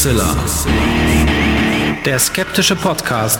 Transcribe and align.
Hoaxilla. 0.00 0.34
Der 2.06 2.18
skeptische 2.18 2.74
Podcast. 2.74 3.38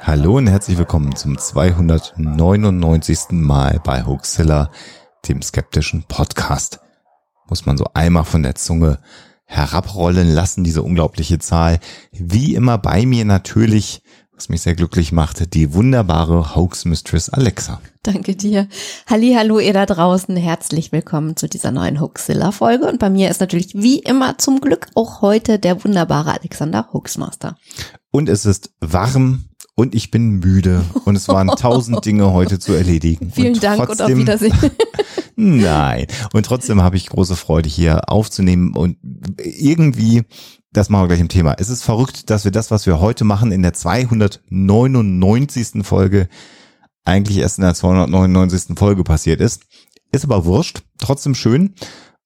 Hallo 0.00 0.38
und 0.38 0.46
herzlich 0.46 0.78
willkommen 0.78 1.14
zum 1.14 1.36
299. 1.36 3.32
Mal 3.32 3.82
bei 3.84 4.06
Hoaxilla, 4.06 4.70
dem 5.28 5.42
skeptischen 5.42 6.04
Podcast. 6.04 6.80
Muss 7.46 7.66
man 7.66 7.76
so 7.76 7.84
einmal 7.92 8.24
von 8.24 8.42
der 8.42 8.54
Zunge 8.54 8.98
herabrollen 9.44 10.30
lassen, 10.30 10.64
diese 10.64 10.82
unglaubliche 10.82 11.38
Zahl. 11.38 11.80
Wie 12.12 12.54
immer 12.54 12.78
bei 12.78 13.04
mir 13.04 13.26
natürlich 13.26 14.02
was 14.40 14.48
mich 14.48 14.62
sehr 14.62 14.74
glücklich 14.74 15.12
macht, 15.12 15.52
die 15.52 15.74
wunderbare 15.74 16.56
Hoax 16.56 16.86
Mistress 16.86 17.28
Alexa. 17.28 17.82
Danke 18.02 18.34
dir. 18.34 18.68
Halli, 19.06 19.34
hallo 19.36 19.58
ihr 19.58 19.74
da 19.74 19.84
draußen. 19.84 20.34
Herzlich 20.34 20.92
willkommen 20.92 21.36
zu 21.36 21.46
dieser 21.46 21.72
neuen 21.72 22.00
Hoaxilla 22.00 22.50
Folge. 22.50 22.86
Und 22.86 22.98
bei 22.98 23.10
mir 23.10 23.28
ist 23.28 23.42
natürlich 23.42 23.74
wie 23.74 23.98
immer 23.98 24.38
zum 24.38 24.62
Glück 24.62 24.86
auch 24.94 25.20
heute 25.20 25.58
der 25.58 25.84
wunderbare 25.84 26.32
Alexander 26.32 26.88
Hoaxmaster. 26.90 27.58
Und 28.12 28.30
es 28.30 28.46
ist 28.46 28.72
warm 28.80 29.44
und 29.74 29.94
ich 29.94 30.10
bin 30.10 30.38
müde 30.38 30.86
und 31.04 31.16
es 31.16 31.28
waren 31.28 31.48
tausend 31.48 32.02
Dinge 32.06 32.32
heute 32.32 32.58
zu 32.58 32.72
erledigen. 32.72 33.32
Vielen 33.34 33.52
und 33.52 33.62
Dank 33.62 33.84
trotzdem, 33.84 34.06
und 34.06 34.12
auf 34.12 34.18
Wiedersehen. 34.20 34.54
Nein. 35.36 36.06
Und 36.32 36.46
trotzdem 36.46 36.80
habe 36.80 36.96
ich 36.96 37.10
große 37.10 37.36
Freude 37.36 37.68
hier 37.68 38.08
aufzunehmen 38.08 38.74
und 38.74 38.96
irgendwie 39.36 40.22
das 40.72 40.88
machen 40.88 41.04
wir 41.04 41.08
gleich 41.08 41.20
im 41.20 41.28
Thema. 41.28 41.54
Es 41.58 41.68
ist 41.68 41.82
verrückt, 41.82 42.30
dass 42.30 42.44
wir 42.44 42.52
das, 42.52 42.70
was 42.70 42.86
wir 42.86 43.00
heute 43.00 43.24
machen, 43.24 43.52
in 43.52 43.62
der 43.62 43.72
299. 43.72 45.84
Folge 45.84 46.28
eigentlich 47.04 47.38
erst 47.38 47.58
in 47.58 47.64
der 47.64 47.74
299. 47.74 48.78
Folge 48.78 49.02
passiert 49.02 49.40
ist. 49.40 49.64
Ist 50.12 50.24
aber 50.24 50.44
wurscht, 50.44 50.82
trotzdem 50.98 51.34
schön. 51.34 51.74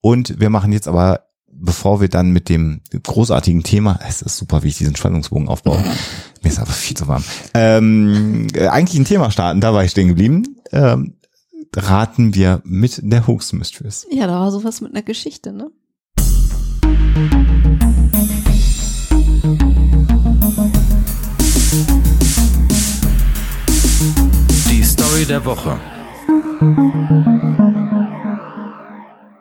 Und 0.01 0.41
wir 0.41 0.51
machen 0.51 0.73
jetzt 0.73 0.89
aber, 0.89 1.27
bevor 1.51 2.03
wir 2.03 2.09
dann 2.09 2.33
mit 2.33 2.51
dem 2.51 2.83
großartigen 2.91 3.63
Thema, 3.63 3.99
es 4.07 4.21
ist 4.21 4.37
super, 4.37 4.63
wie 4.63 4.69
ich 4.69 4.79
diesen 4.79 4.97
Spannungsbogen 4.97 5.49
aufbaue. 5.49 5.83
Mir 6.43 6.51
ist 6.51 6.59
aber 6.59 6.73
viel 6.73 6.97
zu 6.97 7.09
warm. 7.09 7.25
Ähm, 7.55 8.49
eigentlich 8.69 9.01
ein 9.01 9.07
Thema 9.07 9.31
starten, 9.31 9.63
da 9.63 9.73
war 9.73 9.85
ich 9.85 9.93
stehen 9.93 10.09
geblieben. 10.09 10.57
Ähm, 10.73 11.15
raten 11.75 12.35
wir 12.35 12.61
mit 12.65 13.01
der 13.03 13.27
Hoax 13.27 13.55
Mistress. 13.55 14.07
Ja, 14.11 14.27
da 14.27 14.41
war 14.41 14.51
sowas 14.51 14.83
mit 14.83 14.93
einer 14.93 15.03
Geschichte, 15.03 15.53
ne? 15.53 15.71
Story 25.15 25.27
der 25.27 25.45
Woche. 25.45 25.79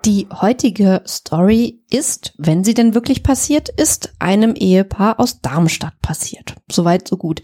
Die 0.05 0.27
heutige 0.29 1.01
Story 1.07 1.79
ist, 1.89 2.33
wenn 2.37 2.63
sie 2.63 2.75
denn 2.75 2.93
wirklich 2.93 3.23
passiert 3.23 3.69
ist, 3.69 4.13
einem 4.19 4.53
Ehepaar 4.53 5.19
aus 5.19 5.41
Darmstadt 5.41 5.99
passiert. 6.03 6.53
Soweit, 6.71 7.07
so 7.07 7.17
gut. 7.17 7.41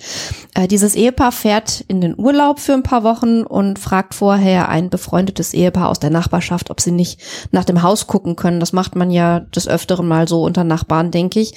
Äh, 0.54 0.68
dieses 0.68 0.94
Ehepaar 0.94 1.32
fährt 1.32 1.84
in 1.88 2.02
den 2.02 2.20
Urlaub 2.20 2.60
für 2.60 2.74
ein 2.74 2.84
paar 2.84 3.04
Wochen 3.04 3.42
und 3.42 3.80
fragt 3.80 4.14
vorher 4.14 4.70
ein 4.70 4.92
befreundetes 4.92 5.56
Ehepaar 5.56 5.90
aus 5.90 6.00
der 6.00 6.12
Nachbarschaft, 6.12 6.70
ob 6.70 6.82
sie 6.82 6.92
nicht 6.92 7.22
nach 7.50 7.66
dem 7.66 7.82
Haus 7.82 8.06
gucken 8.06 8.36
können. 8.36 8.60
Das 8.60 8.74
macht 8.74 8.96
man 8.96 9.10
ja 9.10 9.40
des 9.40 9.68
Öfteren 9.68 10.08
mal 10.08 10.28
so 10.28 10.44
unter 10.44 10.64
Nachbarn, 10.64 11.10
denke 11.10 11.40
ich, 11.40 11.56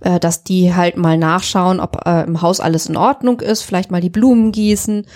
äh, 0.00 0.20
dass 0.20 0.44
die 0.44 0.76
halt 0.76 0.96
mal 0.96 1.18
nachschauen, 1.18 1.80
ob 1.80 2.06
äh, 2.06 2.22
im 2.22 2.40
Haus 2.40 2.60
alles 2.60 2.86
in 2.86 2.96
Ordnung 2.96 3.40
ist, 3.40 3.62
vielleicht 3.62 3.90
mal 3.90 4.00
die 4.00 4.10
Blumen 4.10 4.52
gießen 4.52 5.06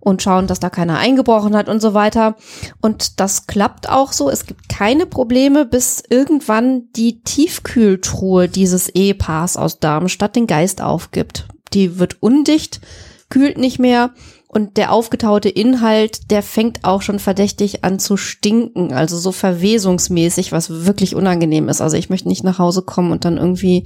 und 0.00 0.22
schauen, 0.22 0.46
dass 0.46 0.60
da 0.60 0.70
keiner 0.70 0.98
eingebrochen 0.98 1.56
hat 1.56 1.68
und 1.68 1.80
so 1.80 1.94
weiter. 1.94 2.36
Und 2.80 3.20
das 3.20 3.46
klappt 3.46 3.88
auch 3.88 4.12
so. 4.12 4.30
Es 4.30 4.46
gibt 4.46 4.68
keine 4.68 5.06
Probleme, 5.06 5.64
bis 5.64 6.02
irgendwann 6.08 6.90
die 6.92 7.20
Tiefkühltruhe 7.22 8.48
dieses 8.48 8.88
Ehepaars 8.88 9.56
aus 9.56 9.80
Darmstadt 9.80 10.36
den 10.36 10.46
Geist 10.46 10.80
aufgibt. 10.80 11.46
Die 11.72 11.98
wird 11.98 12.22
undicht, 12.22 12.80
kühlt 13.28 13.58
nicht 13.58 13.78
mehr 13.78 14.10
und 14.50 14.78
der 14.78 14.92
aufgetaute 14.92 15.50
Inhalt, 15.50 16.30
der 16.30 16.42
fängt 16.42 16.84
auch 16.84 17.02
schon 17.02 17.18
verdächtig 17.18 17.84
an 17.84 17.98
zu 17.98 18.16
stinken, 18.16 18.94
also 18.94 19.18
so 19.18 19.30
verwesungsmäßig, 19.30 20.52
was 20.52 20.86
wirklich 20.86 21.14
unangenehm 21.14 21.68
ist. 21.68 21.82
Also 21.82 21.98
ich 21.98 22.08
möchte 22.08 22.28
nicht 22.28 22.44
nach 22.44 22.58
Hause 22.58 22.80
kommen 22.80 23.12
und 23.12 23.26
dann 23.26 23.36
irgendwie 23.36 23.84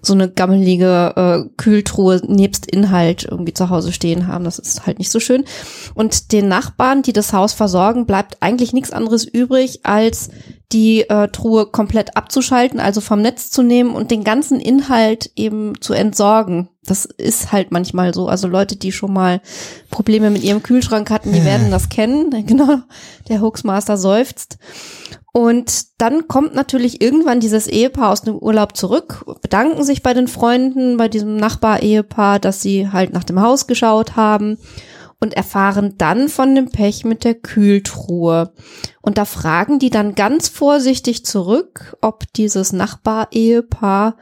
so 0.00 0.14
eine 0.14 0.30
gammelige 0.30 1.12
äh, 1.14 1.48
Kühltruhe 1.58 2.22
nebst 2.26 2.64
Inhalt 2.66 3.24
irgendwie 3.30 3.52
zu 3.52 3.68
Hause 3.68 3.92
stehen 3.92 4.28
haben. 4.28 4.44
Das 4.44 4.58
ist 4.58 4.86
halt 4.86 4.98
nicht 4.98 5.10
so 5.10 5.20
schön. 5.20 5.44
Und 5.94 6.32
den 6.32 6.48
Nachbarn, 6.48 7.02
die 7.02 7.12
das 7.12 7.34
Haus 7.34 7.52
versorgen, 7.52 8.06
bleibt 8.06 8.38
eigentlich 8.40 8.72
nichts 8.72 8.92
anderes 8.92 9.24
übrig, 9.24 9.80
als 9.84 10.30
die 10.72 11.08
äh, 11.08 11.28
Truhe 11.28 11.66
komplett 11.66 12.16
abzuschalten, 12.16 12.80
also 12.80 13.00
vom 13.00 13.20
Netz 13.20 13.50
zu 13.50 13.62
nehmen 13.62 13.94
und 13.94 14.10
den 14.10 14.24
ganzen 14.24 14.58
Inhalt 14.58 15.30
eben 15.36 15.80
zu 15.80 15.92
entsorgen. 15.92 16.68
Das 16.84 17.04
ist 17.04 17.52
halt 17.52 17.70
manchmal 17.70 18.12
so. 18.14 18.26
Also 18.26 18.48
Leute, 18.48 18.76
die 18.76 18.90
schon 18.90 19.12
mal 19.12 19.40
Probleme 19.90 20.30
mit 20.30 20.42
ihrem 20.42 20.62
Kühlschrank 20.62 21.10
hatten, 21.10 21.32
die 21.32 21.44
werden 21.44 21.70
das 21.70 21.88
kennen. 21.88 22.30
Genau, 22.46 22.80
der 23.28 23.40
Hoaxmaster 23.40 23.96
seufzt. 23.96 24.58
Und 25.32 25.86
dann 25.98 26.28
kommt 26.28 26.54
natürlich 26.54 27.00
irgendwann 27.00 27.40
dieses 27.40 27.66
Ehepaar 27.66 28.10
aus 28.10 28.22
dem 28.22 28.36
Urlaub 28.36 28.76
zurück, 28.76 29.24
bedanken 29.40 29.82
sich 29.82 30.02
bei 30.02 30.12
den 30.12 30.28
Freunden, 30.28 30.96
bei 30.98 31.08
diesem 31.08 31.36
Nachbar-Ehepaar, 31.36 32.38
dass 32.38 32.60
sie 32.60 32.90
halt 32.90 33.12
nach 33.12 33.24
dem 33.24 33.40
Haus 33.40 33.66
geschaut 33.66 34.16
haben 34.16 34.58
und 35.22 35.34
erfahren 35.34 35.94
dann 35.98 36.28
von 36.28 36.56
dem 36.56 36.70
Pech 36.70 37.04
mit 37.04 37.22
der 37.22 37.36
Kühltruhe. 37.36 38.52
Und 39.02 39.18
da 39.18 39.24
fragen 39.24 39.78
die 39.78 39.88
dann 39.88 40.16
ganz 40.16 40.48
vorsichtig 40.48 41.24
zurück, 41.24 41.96
ob 42.00 42.24
dieses 42.32 42.72
Nachbar-Ehepaar 42.72 44.16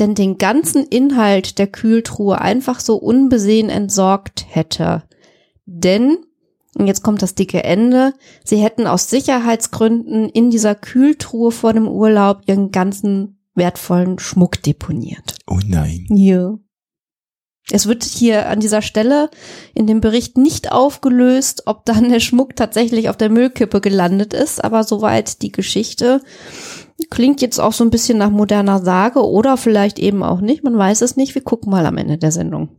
denn 0.00 0.14
den 0.14 0.38
ganzen 0.38 0.84
Inhalt 0.84 1.58
der 1.58 1.66
Kühltruhe 1.66 2.40
einfach 2.40 2.80
so 2.80 2.96
unbesehen 2.96 3.68
entsorgt 3.68 4.46
hätte. 4.48 5.02
Denn, 5.66 6.16
und 6.74 6.86
jetzt 6.86 7.02
kommt 7.02 7.20
das 7.20 7.34
dicke 7.34 7.62
Ende, 7.62 8.14
sie 8.42 8.56
hätten 8.56 8.86
aus 8.86 9.10
Sicherheitsgründen 9.10 10.30
in 10.30 10.48
dieser 10.48 10.74
Kühltruhe 10.74 11.50
vor 11.50 11.74
dem 11.74 11.86
Urlaub 11.86 12.40
ihren 12.46 12.70
ganzen 12.70 13.38
wertvollen 13.54 14.18
Schmuck 14.18 14.62
deponiert. 14.62 15.34
Oh 15.46 15.58
nein. 15.66 16.06
Ja. 16.08 16.54
Es 17.70 17.86
wird 17.86 18.02
hier 18.04 18.48
an 18.48 18.60
dieser 18.60 18.80
Stelle 18.80 19.30
in 19.74 19.86
dem 19.86 20.00
Bericht 20.00 20.38
nicht 20.38 20.72
aufgelöst, 20.72 21.64
ob 21.66 21.84
dann 21.84 22.08
der 22.08 22.20
Schmuck 22.20 22.56
tatsächlich 22.56 23.10
auf 23.10 23.16
der 23.16 23.28
Müllkippe 23.28 23.80
gelandet 23.80 24.32
ist, 24.32 24.64
aber 24.64 24.84
soweit 24.84 25.42
die 25.42 25.52
Geschichte. 25.52 26.22
Klingt 27.10 27.42
jetzt 27.42 27.60
auch 27.60 27.72
so 27.72 27.84
ein 27.84 27.90
bisschen 27.90 28.18
nach 28.18 28.30
moderner 28.30 28.82
Sage 28.82 29.20
oder 29.20 29.56
vielleicht 29.56 29.98
eben 29.98 30.22
auch 30.22 30.40
nicht. 30.40 30.64
Man 30.64 30.76
weiß 30.76 31.02
es 31.02 31.16
nicht. 31.16 31.34
Wir 31.34 31.42
gucken 31.42 31.70
mal 31.70 31.86
am 31.86 31.98
Ende 31.98 32.18
der 32.18 32.32
Sendung. 32.32 32.70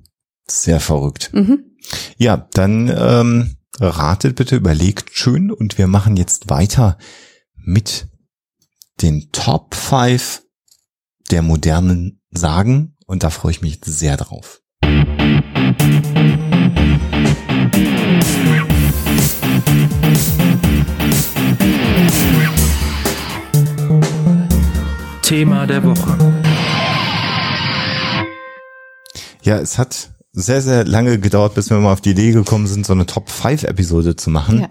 Sehr 0.47 0.79
verrückt. 0.79 1.29
Mhm. 1.33 1.78
Ja, 2.17 2.47
dann 2.53 2.94
ähm, 2.95 3.57
ratet 3.79 4.35
bitte, 4.35 4.55
überlegt 4.55 5.11
schön 5.13 5.51
und 5.51 5.78
wir 5.78 5.88
machen 5.88 6.17
jetzt 6.17 6.49
weiter 6.49 6.97
mit 7.55 8.07
den 9.01 9.31
Top 9.31 9.75
5 9.75 10.44
der 11.31 11.41
modernen 11.41 12.22
Sagen 12.31 12.97
und 13.05 13.23
da 13.23 13.29
freue 13.29 13.51
ich 13.51 13.61
mich 13.61 13.79
sehr 13.85 14.17
drauf. 14.17 14.59
Thema 25.30 25.68
der 25.68 25.84
Woche. 25.84 26.18
Ja, 29.44 29.58
es 29.59 29.78
hat 29.78 30.09
sehr, 30.41 30.62
sehr 30.62 30.86
lange 30.86 31.20
gedauert, 31.20 31.56
bis 31.56 31.70
wir 31.70 31.78
mal 31.78 31.94
auf 31.94 32.02
die 32.02 32.12
Idee 32.12 32.32
gekommen 32.32 32.68
sind, 32.68 32.86
so 32.86 32.94
eine 32.94 33.06
Top-5-Episode 33.06 34.16
zu 34.16 34.30
machen. 34.30 34.68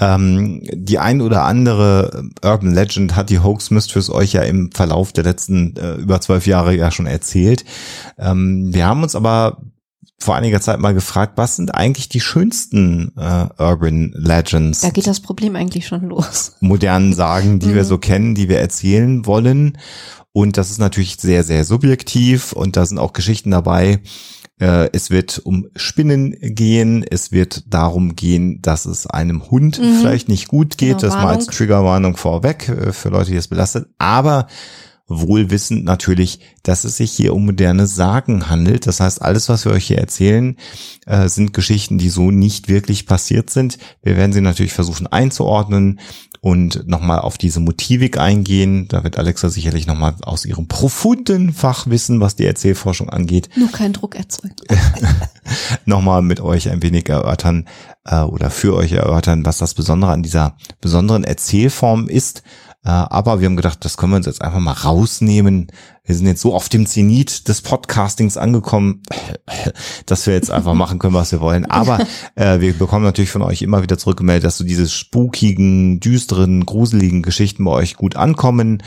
Ja. 0.00 0.14
Ähm, 0.14 0.62
die 0.72 0.98
ein 0.98 1.20
oder 1.20 1.44
andere 1.44 2.24
Urban 2.42 2.74
Legend 2.74 3.16
hat 3.16 3.30
die 3.30 3.40
Hoax 3.40 3.70
Mistress 3.70 4.10
euch 4.10 4.32
ja 4.32 4.42
im 4.42 4.70
Verlauf 4.72 5.12
der 5.12 5.24
letzten 5.24 5.76
äh, 5.76 5.94
über 5.94 6.20
zwölf 6.20 6.46
Jahre 6.46 6.74
ja 6.74 6.90
schon 6.90 7.06
erzählt. 7.06 7.64
Ähm, 8.18 8.74
wir 8.74 8.86
haben 8.86 9.02
uns 9.02 9.14
aber 9.14 9.58
vor 10.18 10.36
einiger 10.36 10.60
Zeit 10.60 10.80
mal 10.80 10.94
gefragt, 10.94 11.34
was 11.36 11.56
sind 11.56 11.74
eigentlich 11.74 12.08
die 12.08 12.20
schönsten 12.20 13.12
äh, 13.16 13.46
Urban 13.58 14.12
Legends? 14.14 14.80
Da 14.80 14.90
geht 14.90 15.06
das 15.06 15.20
Problem 15.20 15.54
eigentlich 15.54 15.86
schon 15.86 16.08
los. 16.08 16.56
modernen 16.60 17.12
Sagen, 17.12 17.58
die 17.58 17.74
wir 17.74 17.84
so 17.84 17.98
kennen, 17.98 18.34
die 18.34 18.48
wir 18.48 18.58
erzählen 18.58 19.26
wollen. 19.26 19.78
Und 20.32 20.56
das 20.56 20.70
ist 20.70 20.78
natürlich 20.78 21.16
sehr, 21.20 21.44
sehr 21.44 21.64
subjektiv 21.64 22.52
und 22.52 22.76
da 22.76 22.84
sind 22.84 22.98
auch 22.98 23.12
Geschichten 23.12 23.52
dabei. 23.52 24.00
Äh, 24.60 24.88
es 24.92 25.10
wird 25.10 25.40
um 25.44 25.66
Spinnen 25.74 26.36
gehen. 26.40 27.04
Es 27.08 27.32
wird 27.32 27.64
darum 27.72 28.14
gehen, 28.14 28.60
dass 28.62 28.86
es 28.86 29.06
einem 29.06 29.50
Hund 29.50 29.78
Mhm. 29.80 29.98
vielleicht 30.00 30.28
nicht 30.28 30.48
gut 30.48 30.78
geht. 30.78 30.98
Genau, 30.98 31.00
das 31.00 31.14
mal 31.14 31.26
als 31.26 31.46
Warnung. 31.46 31.50
Triggerwarnung 31.50 32.16
vorweg 32.16 32.68
äh, 32.68 32.92
für 32.92 33.08
Leute, 33.08 33.30
die 33.32 33.36
es 33.36 33.48
belastet. 33.48 33.88
Aber 33.98 34.46
wohlwissend 35.06 35.84
natürlich, 35.84 36.40
dass 36.62 36.84
es 36.84 36.96
sich 36.96 37.12
hier 37.12 37.34
um 37.34 37.44
moderne 37.44 37.86
Sagen 37.86 38.48
handelt. 38.48 38.86
Das 38.86 39.00
heißt, 39.00 39.20
alles, 39.20 39.48
was 39.50 39.64
wir 39.66 39.72
euch 39.72 39.86
hier 39.86 39.98
erzählen, 39.98 40.56
äh, 41.06 41.28
sind 41.28 41.52
Geschichten, 41.52 41.98
die 41.98 42.08
so 42.08 42.30
nicht 42.30 42.68
wirklich 42.68 43.06
passiert 43.06 43.50
sind. 43.50 43.76
Wir 44.02 44.16
werden 44.16 44.32
sie 44.32 44.40
natürlich 44.40 44.72
versuchen 44.72 45.06
einzuordnen 45.06 46.00
und 46.44 46.86
nochmal 46.86 47.20
auf 47.20 47.38
diese 47.38 47.58
Motivik 47.58 48.18
eingehen. 48.18 48.86
Da 48.88 49.02
wird 49.02 49.16
Alexa 49.16 49.48
sicherlich 49.48 49.86
nochmal 49.86 50.14
aus 50.20 50.44
ihrem 50.44 50.68
profunden 50.68 51.54
Fachwissen, 51.54 52.20
was 52.20 52.36
die 52.36 52.44
Erzählforschung 52.44 53.08
angeht, 53.08 53.48
Nur 53.56 53.72
kein 53.72 53.94
Druck 53.94 54.14
erzeugen. 54.14 54.54
nochmal 55.86 56.20
mit 56.20 56.40
euch 56.40 56.68
ein 56.68 56.82
wenig 56.82 57.08
erörtern 57.08 57.66
äh, 58.04 58.20
oder 58.20 58.50
für 58.50 58.74
euch 58.74 58.92
erörtern, 58.92 59.46
was 59.46 59.56
das 59.56 59.72
Besondere 59.72 60.12
an 60.12 60.22
dieser 60.22 60.54
besonderen 60.82 61.24
Erzählform 61.24 62.10
ist. 62.10 62.42
Äh, 62.84 62.90
aber 62.90 63.40
wir 63.40 63.46
haben 63.46 63.56
gedacht, 63.56 63.84
das 63.84 63.96
können 63.96 64.12
wir 64.12 64.18
uns 64.18 64.26
jetzt 64.26 64.42
einfach 64.42 64.60
mal 64.60 64.72
rausnehmen. 64.72 65.68
Wir 66.04 66.14
sind 66.14 66.26
jetzt 66.26 66.42
so 66.42 66.54
auf 66.54 66.68
dem 66.68 66.86
Zenit 66.86 67.48
des 67.48 67.62
Podcastings 67.62 68.36
angekommen, 68.36 69.02
dass 70.06 70.26
wir 70.26 70.34
jetzt 70.34 70.50
einfach 70.50 70.74
machen 70.74 70.98
können, 70.98 71.14
was 71.14 71.32
wir 71.32 71.40
wollen. 71.40 71.64
Aber 71.64 71.98
äh, 72.34 72.60
wir 72.60 72.74
bekommen 72.74 73.04
natürlich 73.04 73.30
von 73.30 73.42
euch 73.42 73.62
immer 73.62 73.82
wieder 73.82 73.96
zurückgemeldet, 73.96 74.44
dass 74.44 74.58
so 74.58 74.64
diese 74.64 74.88
spukigen, 74.88 75.98
düsteren, 75.98 76.66
gruseligen 76.66 77.22
Geschichten 77.22 77.64
bei 77.64 77.70
euch 77.70 77.96
gut 77.96 78.16
ankommen. 78.16 78.82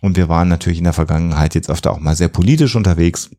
Und 0.00 0.16
wir 0.16 0.28
waren 0.28 0.48
natürlich 0.48 0.78
in 0.78 0.84
der 0.84 0.92
Vergangenheit 0.92 1.56
jetzt 1.56 1.70
öfter 1.70 1.90
auch 1.90 2.00
mal 2.00 2.14
sehr 2.14 2.28
politisch 2.28 2.76
unterwegs 2.76 3.30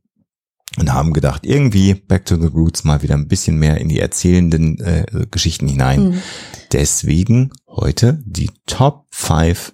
und 0.78 0.94
haben 0.94 1.14
gedacht, 1.14 1.46
irgendwie 1.46 1.94
Back 1.94 2.26
to 2.26 2.36
the 2.36 2.48
Roots 2.48 2.84
mal 2.84 3.02
wieder 3.02 3.16
ein 3.16 3.28
bisschen 3.28 3.58
mehr 3.58 3.80
in 3.80 3.90
die 3.90 4.00
erzählenden 4.00 4.80
äh, 4.80 5.06
Geschichten 5.30 5.68
hinein. 5.68 6.10
Mhm. 6.10 6.22
Deswegen 6.72 7.52
heute 7.68 8.22
die 8.26 8.52
Top 8.66 9.06
5, 9.12 9.74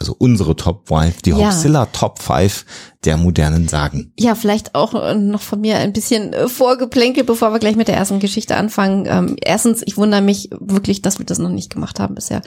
also 0.00 0.14
unsere 0.16 0.54
Top 0.54 0.88
5, 0.88 1.22
die 1.22 1.30
Ja. 1.30 1.36
Hoxilla 1.36 1.86
Top 1.86 2.20
5 2.20 2.64
der 3.04 3.16
modernen 3.16 3.68
Sagen. 3.68 4.12
Ja, 4.18 4.34
vielleicht 4.34 4.74
auch 4.74 4.92
äh, 4.92 5.14
noch 5.14 5.40
von 5.40 5.60
mir 5.60 5.78
ein 5.78 5.92
bisschen 5.92 6.32
äh, 6.32 6.48
Vorgeplänkel, 6.48 7.22
bevor 7.22 7.52
wir 7.52 7.60
gleich 7.60 7.76
mit 7.76 7.86
der 7.86 7.96
ersten 7.96 8.18
Geschichte 8.18 8.56
anfangen. 8.56 9.06
Ähm, 9.08 9.36
erstens, 9.40 9.82
ich 9.86 9.96
wundere 9.96 10.20
mich 10.20 10.50
wirklich, 10.58 11.00
dass 11.00 11.20
wir 11.20 11.26
das 11.26 11.38
noch 11.38 11.48
nicht 11.48 11.72
gemacht 11.72 12.00
haben 12.00 12.16
bisher. 12.16 12.42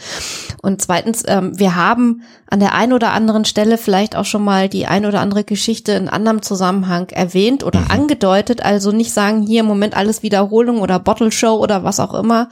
Und 0.62 0.82
zweitens, 0.82 1.24
ähm, 1.26 1.58
wir 1.58 1.76
haben 1.78 2.24
an 2.50 2.60
der 2.60 2.76
einen 2.76 2.92
oder 2.92 3.14
anderen 3.14 3.46
Stelle 3.46 3.78
vielleicht 3.78 4.18
auch 4.18 4.26
schon 4.26 4.44
mal 4.44 4.68
die 4.68 4.88
ein 4.88 5.06
oder 5.06 5.22
andere 5.22 5.46
Geschichte 5.46 5.94
in 5.94 6.10
anderem 6.10 6.42
Zusammenhang 6.42 7.08
erwähnt 7.10 7.64
oder 7.64 7.90
angedeutet. 7.90 8.62
Also 8.64 8.92
nicht 8.92 9.14
sagen, 9.14 9.44
hier 9.48 9.62
im 9.62 9.68
Moment 9.68 9.96
alles 9.96 10.22
Wiederholung 10.22 10.82
oder 10.82 11.00
Bottle 11.00 11.32
Show 11.32 11.56
oder 11.56 11.86
was 11.86 12.02
auch 12.02 12.14
immer. 12.14 12.50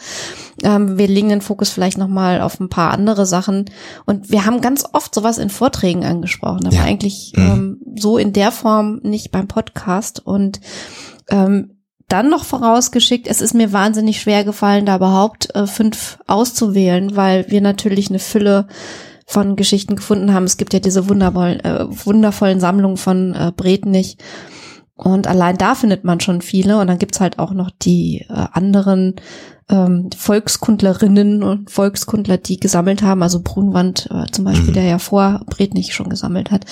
Ähm, 0.63 0.97
wir 0.97 1.07
legen 1.07 1.29
den 1.29 1.41
Fokus 1.41 1.69
vielleicht 1.69 1.97
noch 1.97 2.07
mal 2.07 2.41
auf 2.41 2.61
ein 2.61 2.69
paar 2.69 2.91
andere 2.91 3.25
Sachen. 3.25 3.65
Und 4.05 4.31
wir 4.31 4.45
haben 4.45 4.61
ganz 4.61 4.85
oft 4.93 5.13
sowas 5.13 5.37
in 5.37 5.49
Vorträgen 5.49 6.03
angesprochen, 6.05 6.65
aber 6.65 6.75
Ja. 6.75 6.83
eigentlich 6.83 7.33
Mhm. 7.35 7.41
ähm, 7.43 7.77
so 7.97 8.17
in 8.17 8.33
der 8.33 8.51
Form 8.51 8.99
nicht 9.03 9.31
beim 9.31 9.47
Podcast. 9.47 10.19
Und 10.25 10.59
ähm, 11.29 11.75
dann 12.07 12.29
noch 12.29 12.43
vorausgeschickt, 12.43 13.27
es 13.27 13.39
ist 13.41 13.53
mir 13.53 13.71
wahnsinnig 13.71 14.19
schwer 14.21 14.43
gefallen, 14.43 14.85
da 14.85 14.95
überhaupt 14.95 15.53
äh, 15.55 15.67
fünf 15.67 16.17
auszuwählen, 16.27 17.15
weil 17.15 17.49
wir 17.49 17.61
natürlich 17.61 18.09
eine 18.09 18.19
Fülle 18.19 18.67
von 19.27 19.55
Geschichten 19.55 19.95
gefunden 19.95 20.33
haben. 20.33 20.45
Es 20.45 20.57
gibt 20.57 20.73
ja 20.73 20.79
diese 20.79 21.07
wundervollen, 21.07 21.59
äh, 21.59 21.85
wundervollen 21.87 22.59
Sammlungen 22.59 22.97
von 22.97 23.35
äh, 23.35 23.51
Bretnich. 23.55 24.17
Und 25.03 25.27
allein 25.27 25.57
da 25.57 25.75
findet 25.75 26.03
man 26.03 26.19
schon 26.19 26.41
viele. 26.41 26.77
Und 26.79 26.87
dann 26.87 26.99
gibt's 26.99 27.21
halt 27.21 27.39
auch 27.39 27.51
noch 27.53 27.71
die 27.71 28.25
äh, 28.29 28.47
anderen 28.51 29.15
ähm, 29.69 30.09
Volkskundlerinnen 30.15 31.41
und 31.41 31.71
Volkskundler, 31.71 32.37
die 32.37 32.59
gesammelt 32.59 33.01
haben. 33.01 33.23
Also 33.23 33.39
Brunwand 33.41 34.09
äh, 34.11 34.29
zum 34.31 34.43
Beispiel, 34.43 34.71
Mhm. 34.71 34.73
der 34.73 34.83
ja 34.83 34.99
vor 34.99 35.41
Bretnich 35.45 35.93
schon 35.93 36.09
gesammelt 36.09 36.51
hat. 36.51 36.65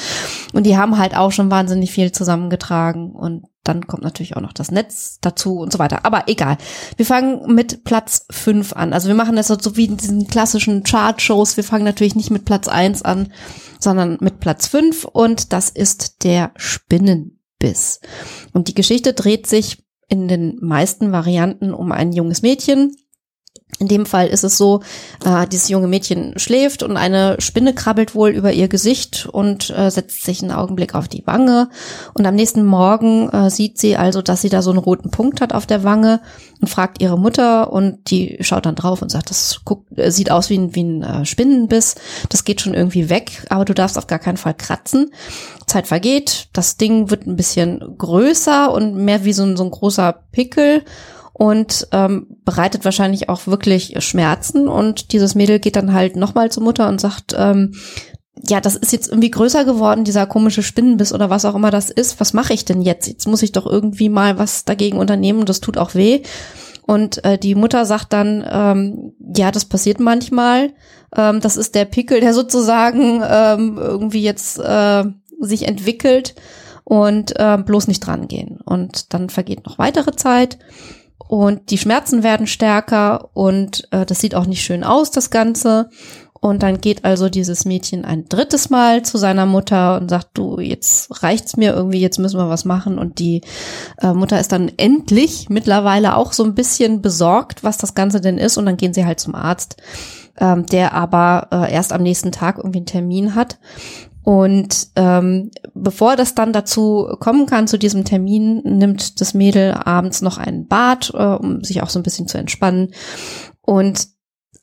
Und 0.51 0.65
die 0.65 0.75
haben 0.77 0.97
halt 0.97 1.15
auch 1.15 1.31
schon 1.31 1.50
wahnsinnig 1.50 1.91
viel 1.91 2.12
zusammengetragen. 2.12 3.12
Und 3.12 3.45
dann 3.63 3.88
kommt 3.88 4.03
natürlich 4.03 4.35
auch 4.35 4.41
noch 4.41 4.53
das 4.53 4.71
Netz 4.71 5.19
dazu 5.21 5.59
und 5.59 5.71
so 5.71 5.79
weiter. 5.79 6.03
Aber 6.03 6.24
egal. 6.27 6.57
Wir 6.97 7.06
fangen 7.06 7.53
mit 7.53 7.85
Platz 7.85 8.25
fünf 8.29 8.74
an. 8.74 8.91
Also 8.91 9.07
wir 9.07 9.15
machen 9.15 9.38
das 9.38 9.47
so 9.47 9.77
wie 9.77 9.85
in 9.85 9.95
diesen 9.95 10.27
klassischen 10.27 10.83
Chart-Shows. 10.83 11.56
Wir 11.56 11.63
fangen 11.63 11.85
natürlich 11.85 12.15
nicht 12.15 12.31
mit 12.31 12.44
Platz 12.44 12.68
eins 12.68 13.03
an, 13.03 13.31
sondern 13.79 14.18
mit 14.19 14.41
Platz 14.41 14.68
fünf. 14.68 15.06
Und 15.06 15.53
das 15.53 15.69
ist 15.69 16.25
der 16.25 16.51
Spinnenbiss. 17.57 18.00
Und 18.54 18.68
die 18.68 18.74
Geschichte 18.74 19.13
dreht 19.13 19.48
sich 19.48 19.83
in 20.07 20.27
den 20.27 20.57
meisten 20.62 21.12
Varianten 21.12 21.74
um 21.74 21.92
ein 21.92 22.12
junges 22.12 22.42
Mädchen. 22.42 22.95
In 23.80 23.88
dem 23.88 24.08
Fall 24.08 24.28
ist 24.28 24.44
es 24.44 24.58
so, 24.58 24.81
äh, 25.24 25.46
dieses 25.48 25.69
junge 25.69 25.88
Mädchen 25.88 26.34
schläft 26.40 26.81
und 26.81 26.98
eine 26.98 27.36
Spinne 27.40 27.75
krabbelt 27.75 28.16
wohl 28.16 28.31
über 28.31 28.52
ihr 28.52 28.68
Gesicht 28.68 29.28
und 29.31 29.69
äh, 29.69 29.92
setzt 29.92 30.24
sich 30.24 30.42
einen 30.42 30.52
Augenblick 30.52 30.96
auf 30.96 31.08
die 31.08 31.28
Wange. 31.28 31.69
Und 32.16 32.25
am 32.25 32.34
nächsten 32.34 32.66
Morgen 32.66 33.30
äh, 33.30 33.52
sieht 33.52 33.78
sie 33.78 33.96
also, 33.96 34.24
dass 34.24 34.42
sie 34.42 34.50
da 34.50 34.64
so 34.64 34.72
einen 34.72 34.80
roten 34.80 35.12
Punkt 35.12 35.42
hat 35.42 35.54
auf 35.54 35.68
der 35.68 35.84
Wange 35.84 36.22
und 36.60 36.69
fragt 36.69 37.02
ihre 37.04 37.19
Mutter 37.19 37.72
und 37.72 38.10
die 38.10 38.38
schaut 38.42 38.66
dann 38.66 38.74
drauf 38.74 39.04
und 39.04 39.12
sagt, 39.12 39.30
das 39.30 39.62
guckt, 39.64 39.96
äh, 39.96 40.12
sieht 40.12 40.31
aus 40.31 40.50
wie 40.50 40.58
ein, 40.58 40.74
wie 40.74 40.84
ein 40.84 41.04
äh, 41.04 41.25
Spinnenbiss. 41.25 41.96
Das 42.30 42.46
geht 42.46 42.62
schon 42.62 42.74
irgendwie 42.74 43.12
weg, 43.12 43.46
aber 43.50 43.66
du 43.66 43.75
darfst 43.75 44.00
auf 44.00 44.08
gar 44.08 44.20
keinen 44.20 44.38
Fall 44.38 44.56
kratzen. 44.56 45.12
Zeit 45.68 45.86
vergeht, 45.86 46.48
das 46.54 46.78
Ding 46.78 47.12
wird 47.12 47.28
ein 47.28 47.36
bisschen 47.36 47.96
größer 47.98 48.74
und 48.74 48.96
mehr 48.96 49.24
wie 49.24 49.34
so 49.34 49.44
ein, 49.44 49.56
so 49.56 49.66
ein 49.66 49.72
großer 49.72 50.16
Pickel 50.31 50.84
und 51.38 51.88
ähm, 51.92 52.25
bereitet 52.45 52.84
wahrscheinlich 52.84 53.30
auch 53.30 53.45
wirklich 53.45 53.94
Schmerzen. 54.04 54.68
Und 54.68 55.12
dieses 55.12 55.36
Mädel 55.36 55.60
geht 55.60 55.75
dann 55.75 55.94
halt 55.94 56.16
nochmal 56.16 56.51
zur 56.51 56.63
Mutter 56.63 56.89
und 56.89 57.00
sagt, 57.00 57.36
ähm, 57.38 57.75
ja, 58.48 58.60
das 58.60 58.75
ist 58.75 58.92
jetzt 58.92 59.10
irgendwie 59.10 59.30
größer 59.30 59.63
geworden, 59.63 60.04
dieser 60.04 60.25
komische 60.25 60.63
Spinnenbiss 60.63 61.13
oder 61.13 61.30
was 61.30 61.45
auch 61.45 61.54
immer 61.54 61.69
das 61.69 61.92
ist. 61.92 62.19
Was 62.19 62.34
mache 62.34 62.54
ich 62.54 62.66
denn 62.66 62.81
jetzt? 62.81 63.07
Jetzt 63.07 63.28
muss 63.28 63.44
ich 63.44 63.51
doch 63.51 63.68
irgendwie 63.68 64.10
mal 64.10 64.39
was 64.39 64.66
dagegen 64.66 64.98
unternehmen 64.98 65.45
das 65.45 65.62
tut 65.62 65.78
auch 65.78 65.94
weh. 65.94 66.24
Und 66.81 67.24
äh, 67.24 67.38
die 67.38 67.54
Mutter 67.54 67.86
sagt 67.86 68.13
dann, 68.13 68.44
ähm, 68.50 69.13
ja, 69.36 69.51
das 69.51 69.66
passiert 69.66 70.00
manchmal. 70.00 70.72
Ähm, 71.16 71.39
das 71.39 71.56
ist 71.56 71.75
der 71.75 71.86
Pickel, 71.86 72.19
der 72.19 72.34
sozusagen 72.34 73.22
ähm, 73.30 73.78
irgendwie 73.78 74.24
jetzt 74.24 74.57
äh, 74.57 75.04
sich 75.39 75.68
entwickelt 75.68 76.34
und 76.84 77.39
äh, 77.39 77.57
bloß 77.57 77.88
nicht 77.88 78.00
dran 78.00 78.28
gehen. 78.28 78.60
Und 78.66 79.13
dann 79.13 79.30
vergeht 79.30 79.66
noch 79.66 79.78
weitere 79.78 80.16
Zeit 80.16 80.58
und 81.27 81.72
die 81.72 81.77
Schmerzen 81.77 82.24
werden 82.24 82.48
stärker 82.48 83.29
und 83.34 83.88
äh, 83.91 84.05
das 84.05 84.19
sieht 84.19 84.36
auch 84.36 84.46
nicht 84.46 84.63
schön 84.63 84.84
aus, 84.84 85.12
das 85.12 85.29
Ganze. 85.29 85.89
Und 86.39 86.63
dann 86.63 86.79
geht 86.79 87.03
also 87.03 87.29
dieses 87.29 87.65
Mädchen 87.65 88.05
ein 88.05 88.29
drittes 88.29 88.69
Mal 88.69 89.01
zu 89.03 89.17
seiner 89.17 89.46
Mutter 89.46 90.00
und 90.00 90.10
sagt, 90.10 90.29
du, 90.36 90.60
jetzt 90.60 91.24
reicht's 91.24 91.57
mir 91.57 91.74
irgendwie, 91.74 92.00
jetzt 92.00 92.19
müssen 92.19 92.39
wir 92.39 92.48
was 92.48 92.63
machen. 92.63 93.00
Und 93.00 93.19
die 93.19 93.41
äh, 94.01 94.13
Mutter 94.13 94.39
ist 94.39 94.51
dann 94.51 94.72
endlich 94.77 95.50
mittlerweile 95.50 96.15
auch 96.15 96.34
so 96.34 96.43
ein 96.43 96.53
bisschen 96.55 97.01
besorgt, 97.01 97.63
was 97.63 97.77
das 97.77 97.96
Ganze 97.96 98.22
denn 98.22 98.38
ist. 98.38 98.57
Und 98.57 98.67
dann 98.67 98.77
gehen 98.77 98.93
sie 98.93 99.05
halt 99.05 99.19
zum 99.19 99.34
Arzt, 99.34 99.77
ähm, 100.39 100.65
der 100.67 100.93
aber 100.93 101.48
äh, 101.51 101.74
erst 101.74 101.91
am 101.91 102.03
nächsten 102.03 102.31
Tag 102.31 102.57
irgendwie 102.57 102.79
einen 102.79 102.86
Termin 102.86 103.36
hat. 103.36 103.57
Und 104.27 104.89
ähm, 104.98 105.51
bevor 105.74 106.17
das 106.17 106.36
dann 106.36 106.51
dazu 106.51 107.15
kommen 107.22 107.46
kann, 107.46 107.65
zu 107.65 107.79
diesem 107.79 108.03
Termin, 108.03 108.62
nimmt 108.65 109.22
das 109.22 109.34
Mädel 109.34 109.72
abends 109.72 110.22
noch 110.22 110.38
ein 110.38 110.67
Bad, 110.67 111.13
äh, 111.13 111.24
um 111.24 111.63
sich 111.63 111.81
auch 111.81 111.88
so 111.88 111.98
ein 111.98 112.03
bisschen 112.03 112.27
zu 112.27 112.38
entspannen. 112.38 112.93
Und 113.62 114.10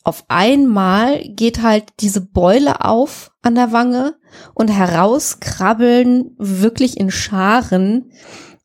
auf 0.03 0.25
einmal 0.29 1.27
geht 1.29 1.63
halt 1.63 1.85
diese 2.01 2.21
Beule 2.21 2.85
auf 2.85 3.33
an 3.41 3.55
der 3.55 3.73
Wange 3.73 4.17
und 4.53 4.69
herauskrabbeln 4.69 6.33
wirklich 6.37 7.01
in 7.01 7.11
Scharen 7.11 8.11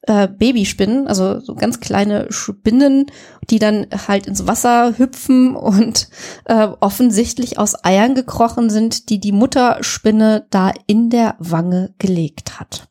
äh, 0.01 0.27
Babyspinnen, 0.27 1.07
also 1.07 1.39
so 1.39 1.55
ganz 1.55 1.79
kleine 1.79 2.31
Spinnen, 2.31 3.07
die 3.49 3.59
dann 3.59 3.87
halt 4.07 4.27
ins 4.27 4.47
Wasser 4.47 4.97
hüpfen 4.97 5.55
und 5.55 6.09
äh, 6.45 6.67
offensichtlich 6.79 7.57
aus 7.57 7.83
Eiern 7.83 8.15
gekrochen 8.15 8.69
sind, 8.69 9.09
die 9.09 9.19
die 9.19 9.31
Mutterspinne 9.31 10.47
da 10.49 10.71
in 10.87 11.09
der 11.09 11.35
Wange 11.39 11.93
gelegt 11.97 12.59
hat. 12.59 12.88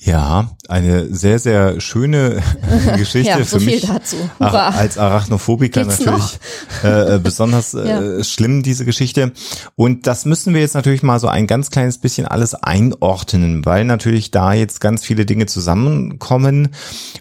Ja, 0.00 0.52
eine 0.68 1.12
sehr, 1.12 1.40
sehr 1.40 1.80
schöne 1.80 2.40
Geschichte 2.96 3.30
ja, 3.30 3.36
für 3.38 3.44
so 3.44 3.58
viel 3.58 3.74
mich. 3.76 3.86
dazu. 3.86 4.16
Ach, 4.38 4.76
als 4.76 4.96
Arachnophobiker 4.96 5.82
Geht's 5.82 5.98
natürlich 5.98 6.38
äh, 6.84 7.16
äh, 7.16 7.18
besonders 7.18 7.74
äh, 7.74 7.88
Ja. 8.18 8.24
schlimm, 8.24 8.62
diese 8.62 8.84
Geschichte. 8.84 9.32
Und 9.74 10.06
das 10.06 10.24
müssen 10.24 10.54
wir 10.54 10.60
jetzt 10.60 10.74
natürlich 10.74 11.02
mal 11.02 11.18
so 11.18 11.26
ein 11.26 11.48
ganz 11.48 11.70
kleines 11.70 11.98
bisschen 11.98 12.26
alles 12.28 12.54
einordnen, 12.54 13.64
weil 13.66 13.84
natürlich 13.84 14.30
da 14.30 14.52
jetzt 14.52 14.80
ganz 14.80 15.04
viele 15.04 15.26
Dinge 15.26 15.46
zusammenkommen. 15.46 16.68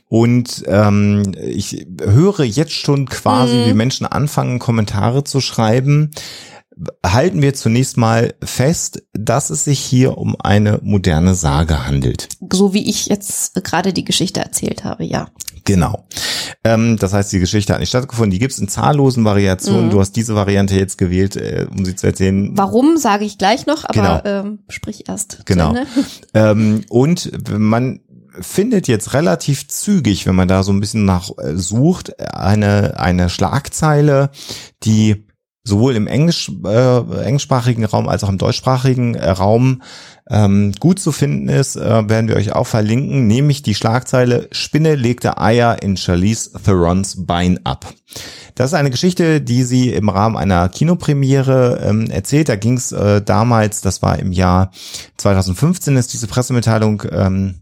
Und 0.08 0.64
ähm, 0.68 1.32
ich 1.42 1.88
höre 2.00 2.42
jetzt 2.44 2.74
schon 2.74 3.10
quasi, 3.10 3.56
Mhm. 3.56 3.66
wie 3.70 3.74
Menschen 3.74 4.06
anfangen, 4.06 4.60
Kommentare 4.60 5.24
zu 5.24 5.42
schreiben. 5.42 6.12
Halten 7.06 7.42
wir 7.42 7.54
zunächst 7.54 7.98
mal 7.98 8.34
fest, 8.44 9.02
dass 9.14 9.50
es 9.50 9.64
sich 9.64 9.80
hier 9.80 10.18
um 10.18 10.36
eine 10.40 10.80
moderne 10.84 11.34
Sage 11.34 11.88
handelt. 11.88 12.30
So 12.52 12.74
wie 12.74 12.88
ich 12.90 13.08
jetzt 13.08 13.64
gerade 13.64 13.94
die 13.94 14.04
Geschichte 14.06 14.40
erzählt 14.42 14.84
habe, 14.84 15.04
ja. 15.04 15.30
Genau. 15.66 16.06
Ähm, 16.64 16.98
das 16.98 17.14
heißt, 17.14 17.34
die 17.34 17.40
Geschichte 17.40 17.74
hat 17.74 17.80
nicht 17.82 17.90
stattgefunden. 17.90 18.32
Die 18.32 18.40
gibt 18.40 18.54
es 18.54 18.60
in 18.60 18.70
zahllosen 18.70 19.26
Variationen. 19.26 19.88
Mhm. 19.88 19.90
Du 19.90 20.00
hast 20.00 20.14
diese 20.14 20.34
Variante 20.36 20.76
jetzt 20.76 20.98
gewählt, 20.98 21.36
äh, 21.36 21.68
um 21.70 21.84
sie 21.84 21.96
zu 21.96 22.08
erzählen. 22.08 22.52
Warum, 22.56 22.98
sage 22.98 23.26
ich 23.26 23.38
gleich 23.38 23.66
noch, 23.66 23.84
aber 23.84 24.22
Genau. 24.22 24.22
ähm, 24.24 24.60
sprich 24.70 25.10
erst. 25.10 25.46
Genau. 25.46 25.76
Ähm, 26.34 26.84
und 26.90 27.32
man 27.58 28.02
findet 28.40 28.88
jetzt 28.88 29.14
relativ 29.14 29.68
zügig, 29.68 30.28
wenn 30.28 30.36
man 30.36 30.48
da 30.48 30.62
so 30.64 30.72
ein 30.72 30.80
bisschen 30.80 31.06
nach 31.06 31.32
äh, 31.38 31.56
sucht, 31.58 32.20
eine, 32.20 33.00
eine 33.00 33.30
Schlagzeile, 33.30 34.30
die 34.84 35.27
sowohl 35.68 35.96
im 35.96 36.08
Englisch, 36.08 36.50
äh, 36.66 37.24
englischsprachigen 37.24 37.86
Raum 37.86 38.08
als 38.08 38.24
auch 38.24 38.30
im 38.30 38.38
deutschsprachigen 38.38 39.16
äh, 39.16 39.30
Raum 39.30 39.82
ähm, 40.30 40.74
gut 40.80 41.00
zu 41.00 41.12
finden 41.12 41.50
ist, 41.50 41.76
äh, 41.76 42.10
werden 42.10 42.28
wir 42.28 42.36
euch 42.36 42.54
auch 42.54 42.68
verlinken, 42.68 43.28
nämlich 43.28 43.62
die 43.62 43.76
Schlagzeile 43.76 44.48
Spinne 44.52 44.96
legte 44.96 45.38
Eier 45.40 45.82
in 45.82 45.98
Charlize 45.98 46.52
Therons 46.64 47.26
Bein 47.26 47.60
ab. 47.66 47.94
Das 48.56 48.72
ist 48.72 48.74
eine 48.74 48.90
Geschichte, 48.90 49.42
die 49.42 49.64
sie 49.64 49.92
im 49.92 50.10
Rahmen 50.10 50.38
einer 50.38 50.70
Kinopremiere 50.70 51.82
ähm, 51.84 52.10
erzählt. 52.10 52.50
Da 52.50 52.56
ging 52.56 52.78
es 52.78 52.92
äh, 52.92 53.22
damals, 53.22 53.82
das 53.82 54.02
war 54.02 54.18
im 54.20 54.32
Jahr 54.32 54.72
2015, 55.18 55.96
ist 55.96 56.14
diese 56.14 56.28
Pressemitteilung 56.28 57.04
ähm, 57.12 57.56